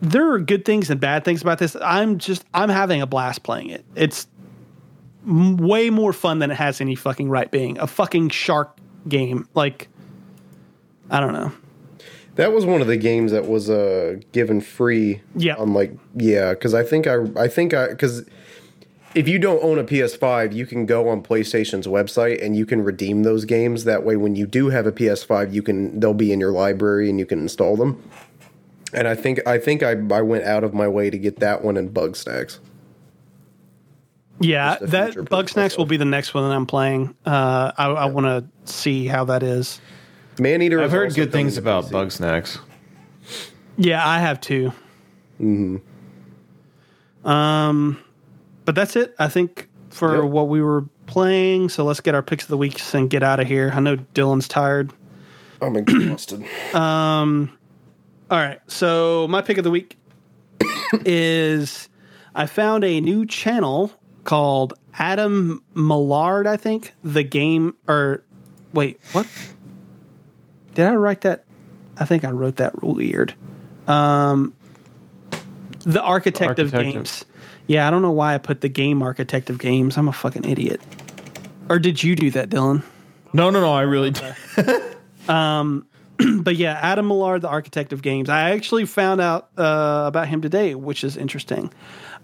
There 0.00 0.32
are 0.32 0.38
good 0.38 0.64
things 0.64 0.90
and 0.90 1.00
bad 1.00 1.24
things 1.24 1.40
about 1.42 1.58
this. 1.58 1.76
I'm 1.80 2.18
just 2.18 2.44
I'm 2.54 2.68
having 2.68 3.00
a 3.02 3.06
blast 3.06 3.42
playing 3.42 3.70
it. 3.70 3.84
It's 3.94 4.26
m- 5.28 5.56
way 5.58 5.90
more 5.90 6.12
fun 6.12 6.38
than 6.38 6.50
it 6.50 6.56
has 6.56 6.80
any 6.80 6.94
fucking 6.94 7.28
right 7.28 7.50
being. 7.50 7.78
A 7.78 7.86
fucking 7.86 8.30
shark 8.30 8.76
game. 9.06 9.48
Like 9.54 9.88
I 11.10 11.20
don't 11.20 11.32
know. 11.32 11.52
That 12.36 12.52
was 12.52 12.64
one 12.64 12.80
of 12.80 12.86
the 12.86 12.96
games 12.96 13.32
that 13.32 13.48
was 13.48 13.68
uh 13.68 14.16
given 14.32 14.60
free. 14.60 15.20
Yeah. 15.34 15.56
On 15.56 15.74
like 15.74 15.92
yeah, 16.14 16.54
because 16.54 16.74
I 16.74 16.82
think 16.82 17.06
I 17.06 17.24
I 17.36 17.48
think 17.48 17.74
I 17.74 17.88
because 17.88 18.24
if 19.14 19.26
you 19.26 19.38
don't 19.38 19.62
own 19.64 19.78
a 19.78 19.84
PS5, 19.84 20.54
you 20.54 20.66
can 20.66 20.86
go 20.86 21.08
on 21.08 21.22
PlayStation's 21.22 21.86
website 21.86 22.44
and 22.44 22.54
you 22.56 22.66
can 22.66 22.84
redeem 22.84 23.22
those 23.22 23.44
games. 23.44 23.84
That 23.84 24.04
way, 24.04 24.16
when 24.16 24.36
you 24.36 24.46
do 24.46 24.68
have 24.68 24.86
a 24.86 24.92
PS5, 24.92 25.52
you 25.52 25.62
can 25.62 25.98
they'll 25.98 26.14
be 26.14 26.32
in 26.32 26.40
your 26.40 26.52
library 26.52 27.08
and 27.08 27.18
you 27.18 27.26
can 27.26 27.40
install 27.40 27.76
them. 27.76 28.02
And 28.92 29.08
I 29.08 29.14
think 29.14 29.46
I 29.46 29.58
think 29.58 29.82
I 29.82 29.92
I 29.92 30.22
went 30.22 30.44
out 30.44 30.64
of 30.64 30.74
my 30.74 30.88
way 30.88 31.10
to 31.10 31.18
get 31.18 31.40
that 31.40 31.64
one 31.64 31.76
in 31.76 31.90
Bugsnax. 31.90 32.58
Yeah, 34.40 34.76
that 34.80 35.14
Bugsnax 35.14 35.76
will 35.76 35.86
be 35.86 35.96
the 35.96 36.04
next 36.04 36.32
one 36.32 36.48
that 36.48 36.54
I'm 36.54 36.66
playing. 36.66 37.14
Uh, 37.26 37.72
I, 37.76 37.86
I 37.88 38.04
want 38.06 38.26
to 38.26 38.72
see 38.72 39.06
how 39.06 39.24
that 39.26 39.42
is. 39.42 39.80
Maneater. 40.38 40.80
I've 40.80 40.92
heard 40.92 41.14
good 41.14 41.32
things 41.32 41.56
about 41.56 41.86
Bugsnax. 41.86 42.58
Yeah, 43.76 44.06
I 44.06 44.20
have 44.20 44.40
too. 44.40 44.72
Hmm. 45.38 45.76
Um, 47.24 47.98
but 48.64 48.74
that's 48.74 48.96
it. 48.96 49.14
I 49.18 49.28
think 49.28 49.68
for 49.90 50.22
Yep. 50.22 50.30
what 50.30 50.48
we 50.48 50.62
were 50.62 50.82
playing. 51.06 51.68
So 51.68 51.84
let's 51.84 52.00
get 52.00 52.14
our 52.14 52.22
picks 52.22 52.44
of 52.44 52.50
the 52.50 52.56
weeks 52.56 52.94
and 52.94 53.10
get 53.10 53.22
out 53.22 53.40
of 53.40 53.46
here. 53.48 53.72
I 53.74 53.80
know 53.80 53.96
Dylan's 53.96 54.46
tired. 54.48 54.92
I'm 55.60 55.74
exhausted. 55.76 56.44
um. 56.74 57.50
All 58.30 58.38
right. 58.38 58.60
So 58.68 59.26
my 59.28 59.42
pick 59.42 59.58
of 59.58 59.64
the 59.64 59.70
week 59.70 59.96
is 61.04 61.88
I 62.34 62.46
found 62.46 62.84
a 62.84 63.00
new 63.00 63.26
channel 63.26 63.90
called 64.28 64.74
Adam 64.98 65.62
Millard. 65.74 66.46
I 66.46 66.58
think 66.58 66.92
the 67.02 67.22
game 67.22 67.74
or 67.88 68.22
wait, 68.74 69.00
what? 69.12 69.26
Did 70.74 70.84
I 70.84 70.96
write 70.96 71.22
that? 71.22 71.44
I 71.96 72.04
think 72.04 72.26
I 72.26 72.30
wrote 72.30 72.56
that 72.56 72.82
weird. 72.82 73.34
Um, 73.86 74.52
the 75.80 76.02
architect, 76.02 76.58
of 76.58 76.66
Architect 76.74 76.74
of- 76.88 76.92
games. 76.92 77.24
Yeah, 77.68 77.88
I 77.88 77.90
don't 77.90 78.02
know 78.02 78.10
why 78.10 78.34
I 78.34 78.38
put 78.38 78.60
the 78.60 78.68
game 78.68 79.02
architect 79.02 79.48
of 79.48 79.58
games. 79.58 79.96
I'm 79.96 80.08
a 80.08 80.12
fucking 80.12 80.44
idiot. 80.44 80.82
Or 81.70 81.78
did 81.78 82.02
you 82.02 82.14
do 82.14 82.30
that, 82.32 82.50
Dylan? 82.50 82.82
No, 83.32 83.48
no, 83.48 83.60
no. 83.62 83.72
I 83.72 83.82
really. 83.82 84.10
Did. 84.10 84.34
But 86.40 86.56
yeah, 86.56 86.78
Adam 86.82 87.06
Millard, 87.08 87.42
the 87.42 87.48
architect 87.48 87.92
of 87.92 88.02
games. 88.02 88.28
I 88.28 88.50
actually 88.50 88.86
found 88.86 89.20
out 89.20 89.50
uh, 89.56 90.04
about 90.06 90.26
him 90.28 90.42
today, 90.42 90.74
which 90.74 91.04
is 91.04 91.16
interesting. 91.16 91.72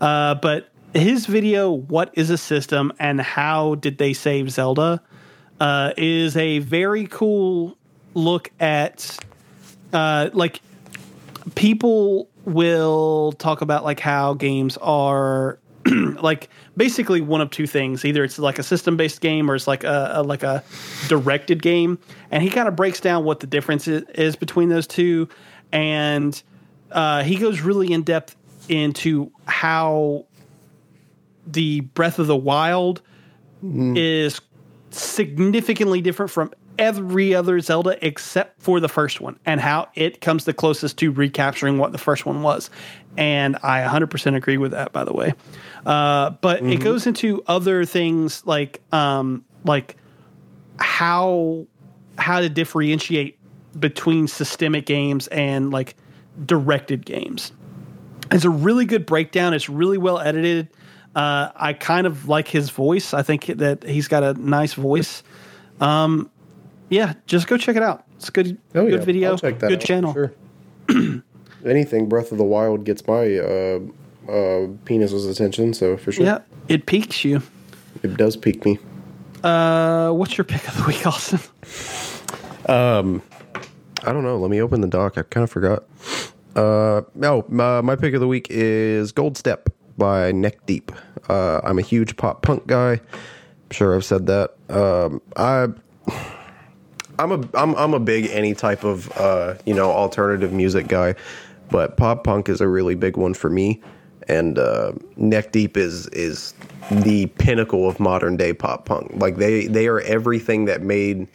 Uh, 0.01 0.35
but 0.35 0.68
his 0.95 1.27
video, 1.27 1.71
"What 1.71 2.11
is 2.15 2.31
a 2.31 2.39
system 2.39 2.93
and 2.99 3.21
how 3.21 3.75
did 3.77 3.99
they 3.99 4.12
save 4.12 4.51
Zelda?" 4.51 5.03
Uh, 5.61 5.93
is 5.97 6.37
a 6.37 6.59
very 6.61 7.07
cool 7.07 7.77
look 8.15 8.51
at 8.61 9.19
uh, 9.93 10.31
like 10.33 10.61
people 11.55 12.29
will 12.45 13.33
talk 13.33 13.61
about 13.61 13.85
like 13.85 14.01
how 14.01 14.35
games 14.35 14.77
are 14.79 15.59
like 15.87 16.49
basically 16.77 17.21
one 17.21 17.41
of 17.41 17.51
two 17.51 17.66
things 17.66 18.05
either 18.05 18.25
it's 18.25 18.39
like 18.39 18.59
a 18.59 18.62
system 18.62 18.97
based 18.97 19.21
game 19.21 19.51
or 19.51 19.55
it's 19.55 19.66
like 19.66 19.85
a, 19.85 20.12
a 20.15 20.23
like 20.23 20.43
a 20.43 20.62
directed 21.09 21.62
game 21.62 21.99
and 22.31 22.43
he 22.43 22.51
kind 22.51 22.69
of 22.69 22.77
breaks 22.77 23.01
down 23.01 23.25
what 23.25 23.41
the 23.41 23.47
difference 23.47 23.87
is, 23.87 24.37
between 24.37 24.69
those 24.69 24.87
two 24.87 25.29
and 25.73 26.43
uh, 26.93 27.23
he 27.23 27.37
goes 27.37 27.61
really 27.61 27.93
in 27.93 28.03
depth 28.03 28.37
into 28.69 29.31
how 29.47 30.25
the 31.47 31.81
breath 31.81 32.19
of 32.19 32.27
the 32.27 32.37
wild 32.37 33.03
is 33.97 34.41
significantly 34.91 36.01
different 36.01 36.31
from 36.31 36.53
every 36.79 37.35
other 37.35 37.61
Zelda 37.61 37.97
except 38.05 38.61
for 38.61 38.81
the 38.81 38.89
first 38.89 39.21
one 39.21 39.39
and 39.47 39.61
how 39.61 39.89
it 39.95 40.21
comes 40.21 40.45
the 40.45 40.53
closest 40.53 40.99
to 40.99 41.11
recapturing 41.11 41.79
what 41.79 41.93
the 41.93 41.99
first 41.99 42.27
one 42.27 42.43
was. 42.43 42.71
And 43.16 43.57
I 43.62 43.81
100% 43.81 44.37
agree 44.37 44.59
with 44.59 44.73
that, 44.73 44.93
by 44.93 45.05
the 45.05 45.12
way. 45.12 45.35
Uh, 45.87 46.31
but 46.31 46.62
it 46.62 46.81
goes 46.81 47.07
into 47.07 47.43
other 47.47 47.85
things 47.85 48.45
like 48.45 48.81
um, 48.93 49.45
like 49.65 49.97
how 50.79 51.66
how 52.19 52.41
to 52.41 52.49
differentiate 52.49 53.39
between 53.79 54.29
systemic 54.29 54.87
games 54.87 55.27
and 55.29 55.71
like 55.71 55.95
directed 56.45 57.05
games. 57.07 57.53
It's 58.31 58.45
a 58.45 58.51
really 58.51 58.85
good 58.85 59.07
breakdown. 59.07 59.55
It's 59.55 59.69
really 59.69 59.99
well 59.99 60.19
edited. 60.19 60.69
Uh, 61.15 61.51
I 61.55 61.73
kind 61.74 62.07
of 62.07 62.28
like 62.28 62.49
his 62.49 62.70
voice. 62.70 63.15
I 63.15 63.23
think 63.23 63.47
that 63.47 63.82
he's 63.85 64.09
got 64.09 64.23
a 64.23 64.35
nice 64.35 64.74
voice. 64.74 65.23
Um, 65.81 66.31
yeah, 66.89 67.15
just 67.27 67.47
go 67.47 67.57
check 67.57 67.77
it 67.77 67.82
out. 67.82 68.05
It's 68.16 68.28
a 68.28 68.32
good, 68.32 68.59
Oh, 68.74 68.85
good 68.86 69.01
yeah. 69.01 69.05
video, 69.05 69.31
I'll 69.32 69.39
check 69.39 69.59
that 69.61 69.69
good 69.69 69.81
out, 69.81 69.85
channel. 69.86 70.12
Sure. 70.12 70.32
Anything 71.66 72.09
Breath 72.09 72.31
of 72.32 72.39
the 72.39 72.45
Wild 72.45 72.85
gets 72.85 73.07
my 73.07 73.39
uh, 73.39 73.81
uh, 74.28 74.66
penis's 74.85 75.27
attention, 75.27 75.73
so 75.73 75.97
for 75.97 76.12
sure. 76.12 76.24
Yeah, 76.27 76.41
it 76.69 76.86
piques 76.86 77.24
you. 77.24 77.43
It 78.03 78.16
does 78.16 78.36
pique 78.36 78.65
me. 78.66 78.78
Uh, 79.43 80.11
what's 80.12 80.36
your 80.36 80.45
pick 80.45 80.66
of 80.69 80.77
the 80.77 80.85
week, 80.85 81.07
Austin? 81.07 81.39
Um, 82.66 83.23
I 84.03 84.12
don't 84.12 84.23
know. 84.24 84.36
Let 84.39 84.51
me 84.51 84.61
open 84.61 84.81
the 84.81 84.89
doc. 84.89 85.16
I 85.16 85.23
kind 85.23 85.45
of 85.45 85.51
forgot. 85.51 85.85
Uh, 86.57 87.03
no, 87.15 87.45
my, 87.49 87.81
my 87.81 87.97
pick 87.97 88.15
of 88.15 88.20
the 88.20 88.28
week 88.28 88.47
is 88.51 89.12
Gold 89.12 89.36
Step 89.36 89.69
by 89.97 90.33
Neck 90.33 90.65
Deep. 90.66 90.93
Uh, 91.29 91.61
I'm 91.65 91.79
a 91.79 91.83
huge 91.83 92.16
pop 92.16 92.43
punk 92.43 92.66
guy. 92.66 92.93
I'm 92.93 93.71
sure 93.71 93.95
I've 93.95 94.05
said 94.05 94.27
that. 94.27 94.55
Um, 94.69 95.21
I. 95.37 95.69
I'm 97.19 97.31
a 97.31 97.49
I'm 97.55 97.75
I'm 97.77 97.95
a 97.95 98.01
big 98.01 98.27
any 98.31 98.55
type 98.55 98.83
of 98.83 99.11
uh, 99.19 99.55
you 99.65 99.75
know 99.75 99.91
alternative 99.91 100.53
music 100.53 100.89
guy, 100.89 101.15
but 101.71 101.97
pop 101.97 102.25
punk 102.25 102.49
is 102.49 102.61
a 102.61 102.66
really 102.69 102.97
big 102.97 103.16
one 103.16 103.35
for 103.35 103.49
me. 103.49 103.81
And 104.27 104.59
uh, 104.59 104.93
Neck 105.16 105.53
Deep 105.53 105.77
is 105.77 106.09
is 106.09 106.55
the 106.91 107.27
pinnacle 107.27 107.89
of 107.89 108.01
modern 108.01 108.37
day 108.37 108.53
pop 108.53 108.85
punk. 108.85 109.12
Like 109.15 109.37
they 109.37 109.66
they 109.66 109.87
are 109.87 110.01
everything 110.01 110.65
that 110.65 110.83
made 110.83 111.29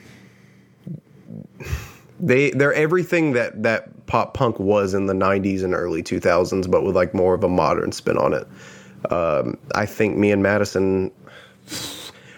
they 2.20 2.52
they're 2.52 2.74
everything 2.74 3.34
that 3.34 3.62
that 3.64 4.06
pop 4.08 4.34
punk 4.34 4.60
was 4.60 4.94
in 4.94 5.06
the 5.06 5.14
90s 5.14 5.64
and 5.64 5.74
early 5.74 6.02
2000s 6.02 6.70
but 6.70 6.84
with 6.84 6.96
like 6.96 7.14
more 7.14 7.34
of 7.34 7.44
a 7.44 7.50
modern 7.50 7.92
spin 7.92 8.18
on 8.18 8.34
it. 8.34 8.48
Um, 9.12 9.58
i 9.76 9.86
think 9.86 10.18
me 10.18 10.32
and 10.32 10.44
madison 10.44 11.12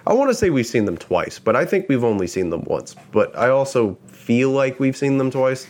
i 0.06 0.14
want 0.14 0.30
to 0.30 0.36
say 0.36 0.50
we've 0.52 0.68
seen 0.68 0.86
them 0.86 0.98
twice 0.98 1.40
but 1.40 1.56
i 1.56 1.66
think 1.66 1.90
we've 1.90 2.04
only 2.04 2.28
seen 2.28 2.50
them 2.50 2.64
once. 2.66 2.96
But 3.12 3.36
i 3.38 3.50
also 3.50 3.98
feel 4.22 4.52
like 4.52 4.80
we've 4.80 4.96
seen 4.96 5.18
them 5.18 5.32
twice. 5.32 5.68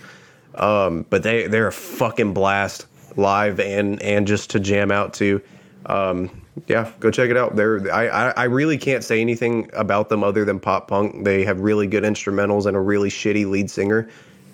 Um, 0.56 1.06
but 1.10 1.24
they 1.24 1.48
they're 1.48 1.68
a 1.68 1.72
fucking 1.72 2.34
blast 2.34 2.86
live 3.16 3.60
and 3.60 4.02
and 4.02 4.28
just 4.28 4.50
to 4.52 4.60
jam 4.60 4.92
out 4.92 5.14
to. 5.16 5.42
Um, 5.86 6.41
yeah 6.68 6.92
go 7.00 7.10
check 7.10 7.30
it 7.30 7.38
out 7.38 7.56
they're 7.56 7.80
I, 7.94 8.08
I 8.08 8.30
i 8.32 8.44
really 8.44 8.78
can't 8.78 9.04
say 9.04 9.22
anything 9.22 9.70
about 9.74 10.10
them 10.10 10.24
other 10.24 10.44
than 10.46 10.60
pop 10.60 10.88
punk 10.90 11.24
they 11.24 11.46
have 11.46 11.62
really 11.62 11.88
good 11.88 12.04
instrumentals 12.04 12.66
and 12.66 12.76
a 12.76 12.80
really 12.82 13.10
shitty 13.10 13.50
lead 13.50 13.72
singer 13.72 14.10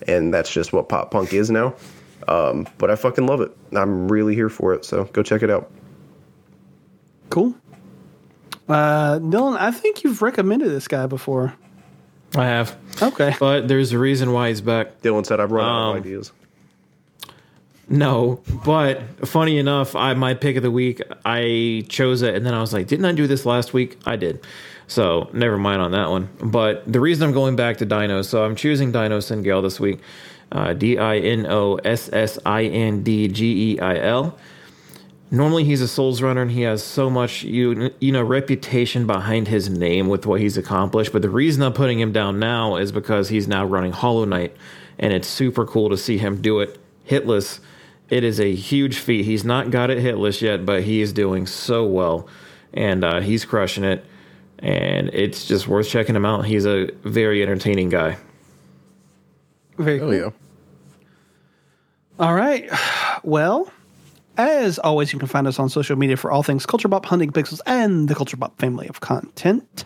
and 0.07 0.31
that's 0.33 0.51
just 0.51 0.73
what 0.73 0.89
pop 0.89 1.09
punk 1.11 1.33
is 1.33 1.49
now 1.49 1.73
um, 2.27 2.67
but 2.77 2.91
i 2.91 2.95
fucking 2.95 3.25
love 3.25 3.41
it 3.41 3.51
i'm 3.73 4.07
really 4.11 4.35
here 4.35 4.49
for 4.49 4.73
it 4.73 4.85
so 4.85 5.05
go 5.05 5.23
check 5.23 5.41
it 5.43 5.49
out 5.49 5.71
Cool. 7.29 7.53
Uh, 8.69 9.19
Dylan, 9.19 9.57
I 9.59 9.71
think 9.71 10.03
you've 10.03 10.21
recommended 10.21 10.69
this 10.69 10.87
guy 10.87 11.07
before. 11.07 11.53
I 12.35 12.45
have. 12.45 12.77
Okay. 13.01 13.35
But 13.37 13.67
there's 13.67 13.91
a 13.91 13.99
reason 13.99 14.31
why 14.31 14.47
he's 14.47 14.61
back. 14.61 15.01
Dylan 15.01 15.25
said 15.25 15.41
I've 15.41 15.51
run 15.51 15.65
out 15.65 15.89
Um, 15.89 15.97
of 15.97 16.03
ideas. 16.05 16.31
No, 17.89 18.41
but 18.65 19.27
funny 19.27 19.57
enough, 19.57 19.95
I 19.95 20.13
my 20.13 20.33
pick 20.33 20.57
of 20.57 20.63
the 20.63 20.71
week, 20.71 21.01
I 21.23 21.85
chose 21.87 22.21
it, 22.21 22.35
and 22.35 22.45
then 22.45 22.53
I 22.53 22.59
was 22.59 22.73
like, 22.73 22.87
didn't 22.87 23.05
I 23.05 23.13
do 23.13 23.27
this 23.27 23.45
last 23.45 23.73
week? 23.73 23.97
I 24.05 24.17
did. 24.17 24.45
So 24.87 25.29
never 25.33 25.57
mind 25.57 25.81
on 25.81 25.91
that 25.91 26.09
one. 26.09 26.29
But 26.41 26.91
the 26.91 26.99
reason 26.99 27.27
I'm 27.27 27.33
going 27.33 27.55
back 27.55 27.77
to 27.77 27.85
Dino, 27.85 28.21
so 28.21 28.43
I'm 28.43 28.55
choosing 28.55 28.91
Dino 28.91 29.19
Singale 29.19 29.61
this 29.61 29.79
week. 29.79 29.99
Uh, 30.51 30.73
D 30.73 30.97
I 30.97 31.17
N 31.17 31.45
O 31.45 31.75
S 31.75 32.09
S 32.11 32.39
I 32.45 32.63
N 32.63 33.03
D 33.03 33.27
G 33.27 33.73
E 33.73 33.79
I 33.79 33.97
L. 33.99 34.37
Normally 35.29 35.65
he's 35.65 35.81
a 35.81 35.89
Souls 35.89 36.21
runner 36.21 36.41
and 36.41 36.51
he 36.51 36.61
has 36.61 36.81
so 36.81 37.09
much 37.09 37.43
you 37.43 37.93
you 37.99 38.13
know 38.13 38.23
reputation 38.23 39.05
behind 39.05 39.49
his 39.49 39.69
name 39.69 40.07
with 40.07 40.25
what 40.25 40.39
he's 40.39 40.57
accomplished. 40.57 41.11
But 41.11 41.21
the 41.21 41.29
reason 41.29 41.63
I'm 41.63 41.73
putting 41.73 41.99
him 41.99 42.13
down 42.13 42.39
now 42.39 42.77
is 42.77 42.93
because 42.93 43.27
he's 43.27 43.45
now 43.45 43.65
running 43.65 43.91
Hollow 43.91 44.23
Knight, 44.23 44.55
and 44.97 45.11
it's 45.11 45.27
super 45.27 45.65
cool 45.65 45.89
to 45.89 45.97
see 45.97 46.17
him 46.17 46.41
do 46.41 46.61
it 46.61 46.77
hitless. 47.09 47.59
It 48.09 48.23
is 48.23 48.39
a 48.39 48.53
huge 48.53 48.99
feat. 48.99 49.25
He's 49.25 49.43
not 49.43 49.69
got 49.69 49.89
it 49.89 49.97
hitless 49.97 50.41
yet, 50.41 50.65
but 50.65 50.83
he 50.83 51.01
is 51.01 51.11
doing 51.11 51.45
so 51.45 51.85
well, 51.85 52.27
and 52.73 53.03
uh, 53.03 53.19
he's 53.19 53.45
crushing 53.45 53.83
it. 53.83 54.05
And 54.59 55.09
it's 55.13 55.45
just 55.45 55.67
worth 55.67 55.87
checking 55.87 56.15
him 56.15 56.25
out. 56.25 56.45
He's 56.45 56.65
a 56.65 56.89
very 57.03 57.43
entertaining 57.43 57.89
guy. 57.89 58.17
Very 59.77 59.99
cool. 59.99 60.15
yeah. 60.15 60.29
All 62.19 62.33
right. 62.33 62.67
Well, 63.23 63.71
as 64.37 64.79
always, 64.79 65.13
you 65.13 65.19
can 65.19 65.27
find 65.27 65.47
us 65.47 65.59
on 65.59 65.69
social 65.69 65.95
media 65.95 66.17
for 66.17 66.31
all 66.31 66.43
things 66.43 66.65
Culture 66.65 66.87
Bop, 66.87 67.05
Hunting 67.05 67.31
Pixels, 67.31 67.59
and 67.65 68.07
the 68.07 68.15
Culture 68.15 68.37
Bop 68.37 68.57
family 68.59 68.87
of 68.87 68.99
content. 68.99 69.85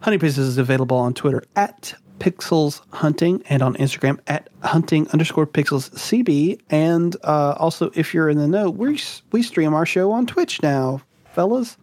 Hunting 0.00 0.20
Pixels 0.20 0.38
is 0.38 0.58
available 0.58 0.96
on 0.96 1.14
Twitter 1.14 1.42
at 1.56 1.94
Pixels 2.20 2.82
Hunting 2.92 3.42
and 3.48 3.62
on 3.62 3.74
Instagram 3.76 4.20
at 4.26 4.48
hunting 4.62 5.08
underscore 5.08 5.46
pixels 5.46 5.90
CB. 5.90 6.60
And 6.70 7.16
uh, 7.24 7.56
also, 7.58 7.90
if 7.94 8.14
you're 8.14 8.28
in 8.28 8.38
the 8.38 8.46
know, 8.46 8.70
we 8.70 9.00
we 9.32 9.42
stream 9.42 9.74
our 9.74 9.86
show 9.86 10.12
on 10.12 10.26
Twitch 10.26 10.62
now, 10.62 11.02
fellas. 11.34 11.76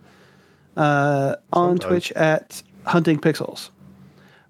Uh, 0.77 1.35
on 1.51 1.71
Sometimes. 1.71 1.83
Twitch 1.89 2.11
at 2.13 2.63
Hunting 2.85 3.19
Pixels. 3.19 3.71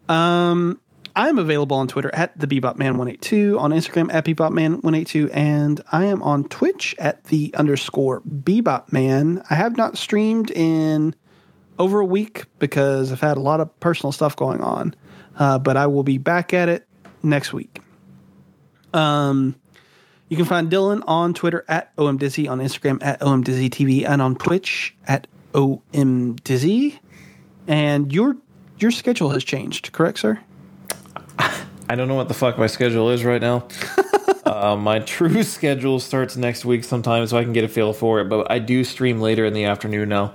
Um, 0.09 0.80
I'm 1.15 1.39
available 1.39 1.77
on 1.77 1.88
Twitter 1.88 2.14
at 2.14 2.38
the 2.39 2.45
BebopMan182, 2.45 3.59
on 3.59 3.72
Instagram 3.72 4.14
at 4.14 4.26
BebopMan182, 4.26 5.31
and 5.34 5.81
I 5.91 6.05
am 6.05 6.22
on 6.22 6.43
Twitch 6.43 6.95
at 6.99 7.23
the 7.26 7.51
underscore 7.55 8.22
BebopMan. 8.22 9.43
I 9.49 9.55
have 9.55 9.77
not 9.77 9.97
streamed 9.97 10.51
in 10.51 11.15
over 11.80 11.99
a 11.99 12.05
week 12.05 12.45
because 12.59 13.11
I've 13.11 13.22
had 13.22 13.38
a 13.38 13.41
lot 13.41 13.61
of 13.61 13.80
personal 13.80 14.11
stuff 14.11 14.35
going 14.35 14.61
on, 14.61 14.93
uh, 15.38 15.59
but 15.59 15.77
I 15.77 15.88
will 15.88 16.03
be 16.03 16.18
back 16.18 16.53
at 16.53 16.69
it 16.69 16.88
next 17.23 17.53
week. 17.53 17.81
Um, 18.93 19.55
you 20.30 20.35
can 20.35 20.45
find 20.45 20.69
Dylan 20.69 21.03
on 21.07 21.34
Twitter 21.34 21.64
at 21.68 21.95
OMDizzy, 21.95 22.49
on 22.49 22.59
Instagram 22.59 23.01
at 23.01 23.19
OMDizzyTV, 23.22 24.07
and 24.07 24.22
on 24.22 24.35
Twitch 24.35 24.95
at 25.07 25.27
OMDizzy. 25.53 26.99
And 27.68 28.11
your 28.14 28.38
your 28.80 28.91
schedule 28.91 29.30
has 29.31 29.43
changed, 29.43 29.91
correct, 29.91 30.19
sir? 30.19 30.39
I 31.89 31.95
don't 31.95 32.07
know 32.07 32.15
what 32.15 32.27
the 32.27 32.34
fuck 32.34 32.57
my 32.57 32.68
schedule 32.68 33.09
is 33.09 33.23
right 33.23 33.41
now. 33.41 33.68
uh, 34.45 34.76
my 34.76 34.99
true 34.99 35.43
schedule 35.43 35.99
starts 35.99 36.35
next 36.35 36.65
week 36.65 36.84
sometime, 36.84 37.26
so 37.27 37.38
I 37.38 37.43
can 37.43 37.53
get 37.53 37.64
a 37.64 37.69
feel 37.69 37.93
for 37.93 38.19
it. 38.19 38.26
But 38.26 38.51
I 38.51 38.59
do 38.59 38.84
stream 38.84 39.19
later 39.19 39.45
in 39.45 39.53
the 39.53 39.65
afternoon 39.65 40.09
now. 40.09 40.34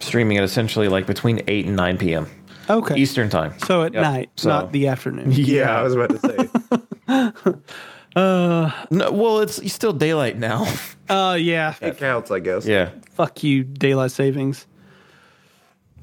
streaming 0.00 0.36
at 0.36 0.44
essentially 0.44 0.88
like 0.88 1.06
between 1.06 1.42
8 1.46 1.66
and 1.66 1.76
9 1.76 1.98
p.m. 1.98 2.26
Okay. 2.70 2.96
Eastern 2.96 3.28
time. 3.28 3.54
So 3.66 3.82
at 3.82 3.92
Yep. 3.94 4.02
night, 4.02 4.30
So- 4.36 4.48
not 4.48 4.72
the 4.72 4.88
afternoon. 4.88 5.32
Yeah, 5.32 5.78
I 5.78 5.82
was 5.82 5.94
about 5.94 6.10
to 6.10 6.18
say. 6.18 7.54
No, 8.16 9.10
well, 9.10 9.38
it's 9.40 9.72
still 9.72 9.92
daylight 9.92 10.38
now. 10.38 10.66
Oh 11.08 11.34
yeah. 11.34 11.74
it 11.80 11.96
counts, 11.98 12.30
I 12.30 12.40
guess. 12.40 12.66
yeah. 12.66 12.90
Fuck 13.10 13.42
you, 13.42 13.64
daylight 13.64 14.10
savings. 14.10 14.66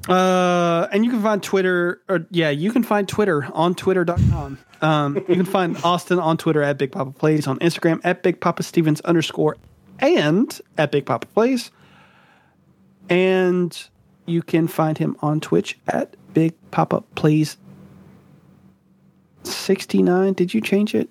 Uh, 0.07 0.88
and 0.91 1.03
you 1.05 1.11
can 1.11 1.21
find 1.21 1.43
Twitter, 1.43 2.01
or 2.07 2.25
yeah, 2.31 2.49
you 2.49 2.71
can 2.71 2.83
find 2.83 3.07
Twitter 3.07 3.47
on 3.53 3.75
twitter.com. 3.75 4.57
Um, 4.81 5.15
you 5.27 5.35
can 5.35 5.45
find 5.45 5.77
Austin 5.83 6.19
on 6.19 6.38
Twitter 6.38 6.63
at 6.63 6.77
Big 6.77 6.91
Papa 6.93 7.11
Plays, 7.11 7.47
on 7.47 7.59
Instagram 7.59 7.99
at 8.03 8.23
Big 8.23 8.39
Papa 8.39 8.63
Stevens 8.63 9.01
underscore 9.01 9.57
and 9.99 10.59
at 10.77 10.91
Big 10.91 11.05
Papa 11.05 11.27
Plays. 11.27 11.69
And 13.09 13.77
you 14.25 14.41
can 14.41 14.67
find 14.67 14.97
him 14.97 15.17
on 15.21 15.41
Twitch 15.41 15.77
at 15.88 16.15
Big 16.33 16.53
Papa 16.72 17.01
Plays 17.16 17.58
69. 19.43 20.33
Did 20.33 20.53
you 20.53 20.61
change 20.61 20.95
it? 20.95 21.09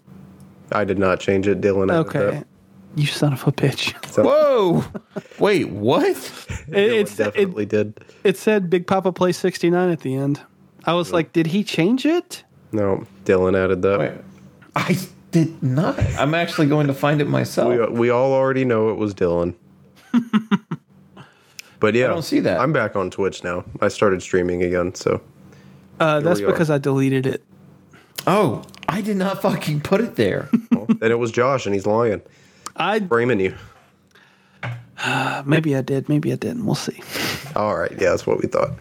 I 0.73 0.85
did 0.85 0.99
not 0.99 1.21
change 1.21 1.49
it. 1.49 1.61
Dylan. 1.61 1.91
Okay. 1.91 2.19
that. 2.19 2.47
You 2.95 3.07
son 3.07 3.33
of 3.33 3.47
a 3.47 3.53
bitch. 3.53 3.95
So 4.09 4.25
Whoa. 4.25 4.85
Wait, 5.39 5.69
what? 5.71 6.07
It, 6.69 6.73
Dylan 6.73 7.01
it's, 7.01 7.13
it, 7.19 7.25
definitely 7.25 7.67
did. 7.67 7.99
it 8.25 8.37
said 8.37 8.69
Big 8.69 8.87
Papa 8.87 9.11
Plays 9.13 9.39
69 9.39 9.89
at 9.89 10.01
the 10.01 10.15
end. 10.15 10.43
I 10.85 10.93
was 10.93 11.13
like, 11.13 11.33
did 11.33 11.47
he 11.47 11.65
change 11.65 12.05
it? 12.05 12.45
No, 12.73 13.07
Dylan 13.25 13.57
added 13.57 13.81
that. 13.83 13.99
Wait, 13.99 14.13
I 14.77 14.99
did 15.31 15.63
not. 15.63 15.99
I'm 16.19 16.35
actually 16.35 16.67
going 16.67 16.87
to 16.89 16.95
find 16.95 17.23
it 17.23 17.29
myself. 17.29 17.71
We, 17.71 17.99
we 17.99 18.11
all 18.11 18.33
already 18.33 18.65
know 18.67 18.91
it 18.91 18.97
was 18.97 19.15
Dylan. 19.15 19.55
but 21.81 21.95
yeah, 21.95 22.07
I 22.07 22.09
don't 22.09 22.23
see 22.23 22.41
that. 22.41 22.61
I'm 22.61 22.73
back 22.73 22.97
on 22.97 23.11
Twitch 23.11 23.45
now. 23.45 23.65
I 23.81 23.89
started 23.89 24.23
streaming 24.23 24.63
again, 24.63 24.95
so 24.95 25.21
Uh, 26.01 26.21
that's 26.21 26.41
because 26.41 26.71
I 26.71 26.79
deleted 26.79 27.27
it. 27.27 27.43
oh, 28.27 28.65
I 28.89 29.01
did 29.01 29.17
not 29.17 29.43
fucking 29.43 29.81
put 29.81 30.01
it 30.01 30.17
there. 30.17 30.49
well, 30.73 30.87
then 30.89 31.11
it 31.11 31.19
was 31.19 31.31
Josh, 31.31 31.67
and 31.67 31.75
he's 31.75 31.87
lying, 31.87 32.23
I 32.77 33.01
framing 33.01 33.41
you. 33.41 33.55
maybe 35.45 35.77
I 35.77 35.83
did, 35.83 36.09
maybe 36.09 36.33
I 36.33 36.37
didn't. 36.37 36.67
We'll 36.67 36.75
see. 36.75 37.01
All 37.57 37.77
right, 37.77 37.93
yeah, 37.93 38.11
that's 38.11 38.27
what 38.27 38.43
we 38.43 38.49
thought. 38.49 38.73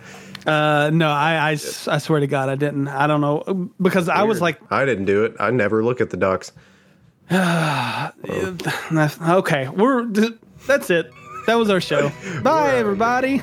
Uh, 0.45 0.90
no, 0.93 1.09
I 1.09 1.56
swear 1.56 2.22
to 2.22 2.27
God, 2.27 2.50
I 2.50 2.56
didn't. 2.56 2.88
I 2.88 3.06
don't 3.06 3.22
know 3.22 3.69
because 3.82 4.08
I 4.08 4.24
was 4.24 4.40
like, 4.40 4.59
I 4.72 4.85
didn't 4.85 5.06
do 5.06 5.26
it. 5.26 5.35
I 5.40 5.51
never 5.51 5.84
look 5.84 6.00
at 6.00 6.09
the 6.09 6.17
ducks. 6.17 6.53
okay, 9.30 9.67
we're 9.67 10.06
that's 10.66 10.90
it. 10.90 11.11
That 11.48 11.56
was 11.56 11.69
our 11.69 11.80
show. 11.80 12.11
Bye, 12.43 12.76
everybody. 12.76 13.42